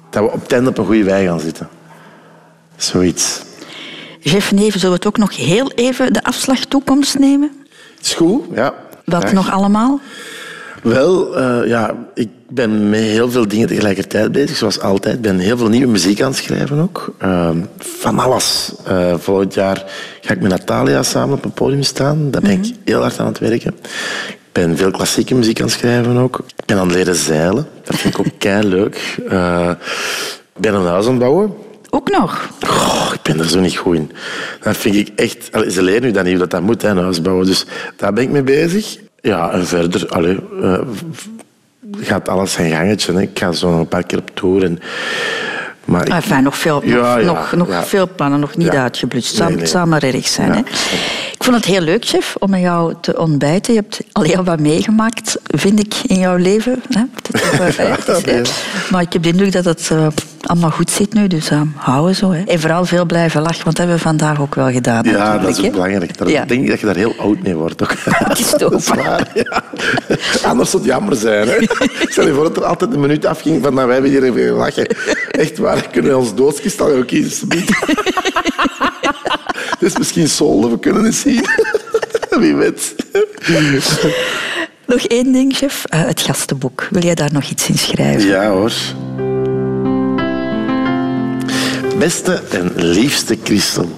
Dat 0.09 0.23
we 0.23 0.31
op 0.31 0.47
ten 0.47 0.67
op 0.67 0.77
een 0.77 0.85
goede 0.85 1.03
wei 1.03 1.27
gaan 1.27 1.39
zitten. 1.39 1.67
Zoiets. 2.75 3.41
Jeff 4.19 4.51
Neven, 4.51 4.79
zullen 4.79 4.99
we 4.99 5.05
het 5.05 5.07
ook 5.07 5.17
nog 5.17 5.37
heel 5.37 5.71
even 5.71 6.13
de 6.13 6.23
afslag 6.23 6.59
toekomst 6.59 7.19
nemen? 7.19 7.51
Is 8.01 8.13
goed, 8.13 8.43
ja. 8.53 8.73
Wat 9.05 9.19
Graag. 9.19 9.33
nog 9.33 9.51
allemaal? 9.51 9.99
Wel, 10.83 11.37
eh, 11.37 11.67
ja, 11.67 11.95
ik 12.13 12.29
ben 12.49 12.89
met 12.89 12.99
heel 12.99 13.31
veel 13.31 13.47
dingen 13.47 13.67
tegelijkertijd 13.67 14.31
bezig, 14.31 14.57
zoals 14.57 14.79
altijd. 14.79 15.15
Ik 15.15 15.21
ben 15.21 15.39
heel 15.39 15.57
veel 15.57 15.69
nieuwe 15.69 15.91
muziek 15.91 16.21
aan 16.21 16.29
het 16.29 16.37
schrijven 16.37 16.79
ook. 16.79 17.13
Eh, 17.17 17.49
van 17.77 18.19
alles. 18.19 18.73
Eh, 18.85 19.13
volgend 19.17 19.53
jaar 19.53 19.85
ga 20.21 20.33
ik 20.33 20.41
met 20.41 20.51
Natalia 20.51 21.03
samen 21.03 21.37
op 21.37 21.45
een 21.45 21.51
podium 21.51 21.83
staan. 21.83 22.31
Daar 22.31 22.41
ben 22.41 22.51
ik 22.51 22.73
heel 22.83 23.01
hard 23.01 23.19
aan 23.19 23.25
het 23.25 23.39
werken. 23.39 23.75
Ik 24.57 24.63
ben 24.65 24.77
veel 24.77 24.91
klassieke 24.91 25.35
muziek 25.35 25.59
aan 25.59 25.65
het 25.65 25.73
schrijven 25.75 26.17
ook. 26.17 26.37
Ik 26.57 26.65
ben 26.65 26.77
aan 26.77 26.87
het 26.87 26.95
leren 26.95 27.15
zeilen. 27.15 27.67
Dat 27.83 27.95
vind 27.95 28.13
ik 28.13 28.19
ook 28.19 28.31
kei 28.37 28.67
leuk. 28.67 28.95
ik 28.95 29.27
ben 30.61 30.73
een 30.73 30.85
huis 30.85 31.05
aan 31.05 31.11
het 31.11 31.19
bouwen. 31.19 31.53
Ook 31.89 32.09
nog. 32.09 32.49
Goh, 32.67 33.09
ik 33.13 33.21
ben 33.21 33.39
er 33.39 33.49
zo 33.49 33.59
niet 33.59 33.77
goed 33.77 33.95
in. 33.95 34.11
Dat 34.61 34.77
vind 34.77 34.95
ik 34.95 35.09
echt... 35.15 35.49
Allee, 35.51 35.71
ze 35.71 35.81
leren 35.81 36.01
nu 36.01 36.11
dat 36.11 36.23
niet 36.23 36.39
dat 36.39 36.49
dat 36.51 36.61
moet, 36.61 36.81
hè, 36.81 36.89
een 36.89 36.97
huis 36.97 37.21
bouwen. 37.21 37.45
Dus 37.45 37.65
daar 37.95 38.13
ben 38.13 38.23
ik 38.23 38.29
mee 38.29 38.43
bezig. 38.43 38.97
Ja, 39.21 39.51
en 39.51 39.67
verder 39.67 40.07
allee, 40.09 40.39
eh, 40.61 40.79
gaat 42.01 42.29
alles 42.29 42.51
zijn 42.51 42.71
gangetje. 42.71 43.13
Hè. 43.13 43.21
Ik 43.21 43.39
ga 43.39 43.51
zo 43.51 43.79
een 43.79 43.87
paar 43.87 44.03
keer 44.03 44.17
op 44.17 44.29
tour. 44.33 44.63
En, 44.63 44.79
maar 45.85 46.07
ik- 46.07 46.13
Enfin, 46.13 46.43
nog 46.43 46.57
veel, 46.57 46.81
nog, 46.85 46.93
Ja, 46.93 47.17
ja, 47.17 47.25
nog, 47.25 47.51
nog 47.51 47.67
ja. 47.69 47.83
veel 47.83 48.09
plannen, 48.15 48.39
nog 48.39 48.55
niet 48.57 48.69
uitgeblust. 48.69 49.27
Het 49.29 49.37
Nee, 49.37 49.41
zou, 49.47 49.51
nee. 49.53 49.61
het 49.61 49.71
zou 49.71 49.87
maar 49.87 50.03
erg 50.03 50.27
zijn. 50.27 50.51
Hè? 50.51 50.61
Ik 51.47 51.53
vond 51.53 51.65
het 51.65 51.75
heel 51.75 51.83
leuk, 51.83 52.05
chef, 52.05 52.35
om 52.39 52.49
met 52.49 52.59
jou 52.59 52.93
te 53.01 53.19
ontbijten. 53.19 53.73
Je 53.73 53.79
hebt 53.79 54.01
al 54.11 54.23
heel 54.23 54.43
wat 54.43 54.59
meegemaakt, 54.59 55.37
vind 55.43 55.79
ik, 55.79 55.93
in 56.07 56.19
jouw 56.19 56.35
leven. 56.35 56.81
Hè? 56.89 57.03
Dat 57.21 58.17
is 58.17 58.23
nee. 58.31 58.41
Maar 58.91 59.01
ik 59.01 59.13
heb 59.13 59.23
de 59.23 59.29
indruk 59.29 59.51
dat 59.51 59.65
het 59.65 59.89
eh, 59.91 60.07
allemaal 60.41 60.69
goed 60.69 60.91
zit 60.91 61.13
nu, 61.13 61.27
dus 61.27 61.51
uh, 61.51 61.61
houden 61.75 62.15
zo. 62.15 62.31
Hè? 62.31 62.43
En 62.43 62.59
vooral 62.59 62.85
veel 62.85 63.05
blijven 63.05 63.41
lachen, 63.41 63.63
want 63.63 63.75
dat 63.75 63.77
hebben 63.77 63.95
we 63.95 64.01
vandaag 64.01 64.41
ook 64.41 64.55
wel 64.55 64.71
gedaan. 64.71 65.03
Ja, 65.03 65.37
dat 65.37 65.57
is 65.57 65.65
ook 65.65 65.71
belangrijk. 65.71 66.27
Ja. 66.27 66.45
denk 66.45 66.63
ik 66.63 66.69
dat 66.69 66.79
je 66.79 66.85
daar 66.85 66.95
heel 66.95 67.15
oud 67.19 67.41
mee 67.41 67.55
wordt. 67.55 67.81
Ook. 67.81 67.93
Het 68.03 68.39
is 68.39 68.49
toch 68.49 68.71
dat 68.71 68.87
waar, 68.87 69.31
ja. 69.33 69.63
Anders 70.43 70.69
zou 70.69 70.83
het 70.83 70.91
jammer 70.91 71.15
zijn. 71.15 71.47
Hè. 71.47 71.55
Ik 71.99 72.07
stel 72.09 72.27
je 72.27 72.33
voor 72.33 72.43
dat 72.43 72.57
er 72.57 72.65
altijd 72.65 72.93
een 72.93 72.99
minuut 72.99 73.25
afging 73.25 73.63
van 73.63 73.73
nou, 73.73 73.85
wij 73.85 73.95
hebben 73.95 74.11
hier 74.13 74.23
even 74.23 74.51
lachen. 74.51 74.87
Echt 75.31 75.57
waar, 75.57 75.87
kunnen 75.91 76.11
we 76.11 76.17
ons 76.17 76.35
doodskist 76.35 76.81
al 76.81 76.91
ook 76.91 77.07
kiezen. 77.07 77.47
Dit 79.79 79.89
is 79.89 79.97
misschien 79.97 80.27
Solde, 80.27 80.69
we 80.69 80.79
kunnen 80.79 81.03
het 81.03 81.15
zien. 81.15 81.45
Wie 82.39 82.55
weet. 82.55 82.95
Nog 84.85 85.01
één 85.01 85.31
ding, 85.31 85.55
chef. 85.55 85.85
Eh, 85.85 86.05
het 86.05 86.21
gastenboek. 86.21 86.87
Wil 86.91 87.03
jij 87.03 87.15
daar 87.15 87.33
nog 87.33 87.43
iets 87.43 87.67
in 87.67 87.77
schrijven? 87.77 88.27
Ja 88.27 88.49
hoor. 88.49 88.71
Beste 91.97 92.41
en 92.49 92.71
liefste 92.75 93.37
Christel, 93.43 93.89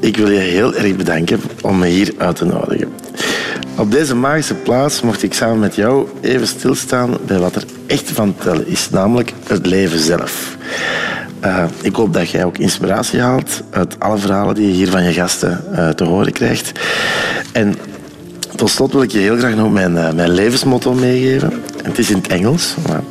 ik 0.00 0.16
wil 0.16 0.30
je 0.30 0.38
heel 0.38 0.74
erg 0.74 0.96
bedanken 0.96 1.40
om 1.62 1.78
me 1.78 1.86
hier 1.86 2.14
uit 2.18 2.36
te 2.36 2.44
nodigen. 2.44 2.92
Op 3.76 3.90
deze 3.90 4.14
magische 4.14 4.54
plaats 4.54 5.00
mocht 5.00 5.22
ik 5.22 5.34
samen 5.34 5.58
met 5.58 5.74
jou 5.74 6.08
even 6.20 6.46
stilstaan 6.46 7.16
bij 7.26 7.38
wat 7.38 7.54
er 7.54 7.64
echt 7.86 8.10
van 8.10 8.34
te 8.36 8.42
tellen 8.44 8.66
is, 8.66 8.90
namelijk 8.90 9.32
het 9.46 9.66
leven 9.66 9.98
zelf. 9.98 10.56
Eh, 11.46 11.64
ik 11.82 11.96
hoop 11.96 12.12
dat 12.12 12.30
jij 12.30 12.44
ook 12.44 12.58
inspiratie 12.58 13.20
haalt 13.20 13.62
uit 13.70 14.00
alle 14.00 14.18
verhalen 14.18 14.54
die 14.54 14.66
je 14.66 14.72
hier 14.72 14.90
van 14.90 15.02
je 15.02 15.12
gasten 15.12 15.74
eh, 15.74 15.88
te 15.88 16.04
horen 16.04 16.32
krijgt. 16.32 16.72
En 17.52 17.74
tot 18.56 18.70
slot 18.70 18.92
wil 18.92 19.02
ik 19.02 19.10
je 19.10 19.18
heel 19.18 19.36
graag 19.36 19.54
nog 19.54 19.72
mijn, 19.72 19.96
eh, 19.96 20.12
mijn 20.12 20.30
levensmotto 20.30 20.92
meegeven. 20.92 21.52
Het 21.82 21.98
is 21.98 22.10
in 22.10 22.16
het 22.16 22.26
Engels, 22.26 22.74
maar 22.88 23.02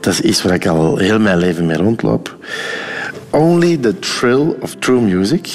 dat 0.00 0.12
is 0.12 0.20
iets 0.20 0.42
waar 0.42 0.54
ik 0.54 0.66
al 0.66 0.96
heel 0.96 1.18
mijn 1.18 1.38
leven 1.38 1.66
mee 1.66 1.76
rondloop. 1.76 2.36
Only 3.30 3.76
the 3.76 3.98
thrill 3.98 4.54
of 4.60 4.74
true 4.78 5.00
music 5.00 5.48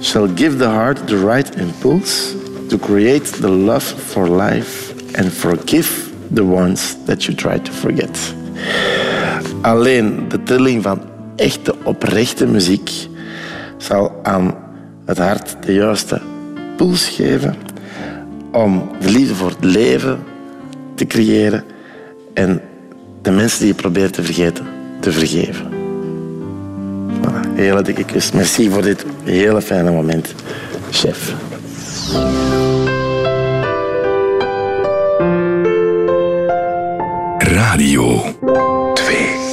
shall 0.00 0.28
give 0.34 0.56
the 0.56 0.68
heart 0.68 1.06
the 1.06 1.26
right 1.26 1.54
impulse 1.56 2.34
to 2.68 2.78
create 2.78 3.30
the 3.40 3.50
love 3.50 3.94
for 4.06 4.42
life 4.42 4.94
and 5.12 5.32
forgive 5.32 5.90
the 6.34 6.44
ones 6.44 6.96
that 7.04 7.24
you 7.24 7.36
try 7.36 7.60
to 7.60 7.72
forget. 7.72 8.34
Alleen 9.60 10.28
de 10.28 10.42
trilling 10.42 10.82
van 10.82 11.00
echte, 11.36 11.74
oprechte 11.82 12.46
muziek 12.46 12.90
zal 13.76 14.20
aan 14.22 14.54
het 15.04 15.18
hart 15.18 15.56
de 15.60 15.74
juiste 15.74 16.20
puls 16.76 17.08
geven 17.08 17.54
om 18.52 18.88
de 19.00 19.10
liefde 19.10 19.34
voor 19.34 19.50
het 19.50 19.64
leven 19.64 20.18
te 20.94 21.06
creëren 21.06 21.64
en 22.34 22.60
de 23.22 23.30
mensen 23.30 23.58
die 23.58 23.68
je 23.68 23.74
probeert 23.74 24.12
te 24.12 24.22
vergeten, 24.22 24.66
te 25.00 25.12
vergeven. 25.12 25.66
Voilà, 27.20 27.54
hele 27.54 27.82
dikke 27.82 28.04
kus. 28.04 28.32
Merci 28.32 28.70
voor 28.70 28.82
dit 28.82 29.04
hele 29.24 29.62
fijne 29.62 29.90
moment, 29.90 30.34
chef. 30.90 31.34
Radio. 37.38 38.34
thee. 39.08 39.45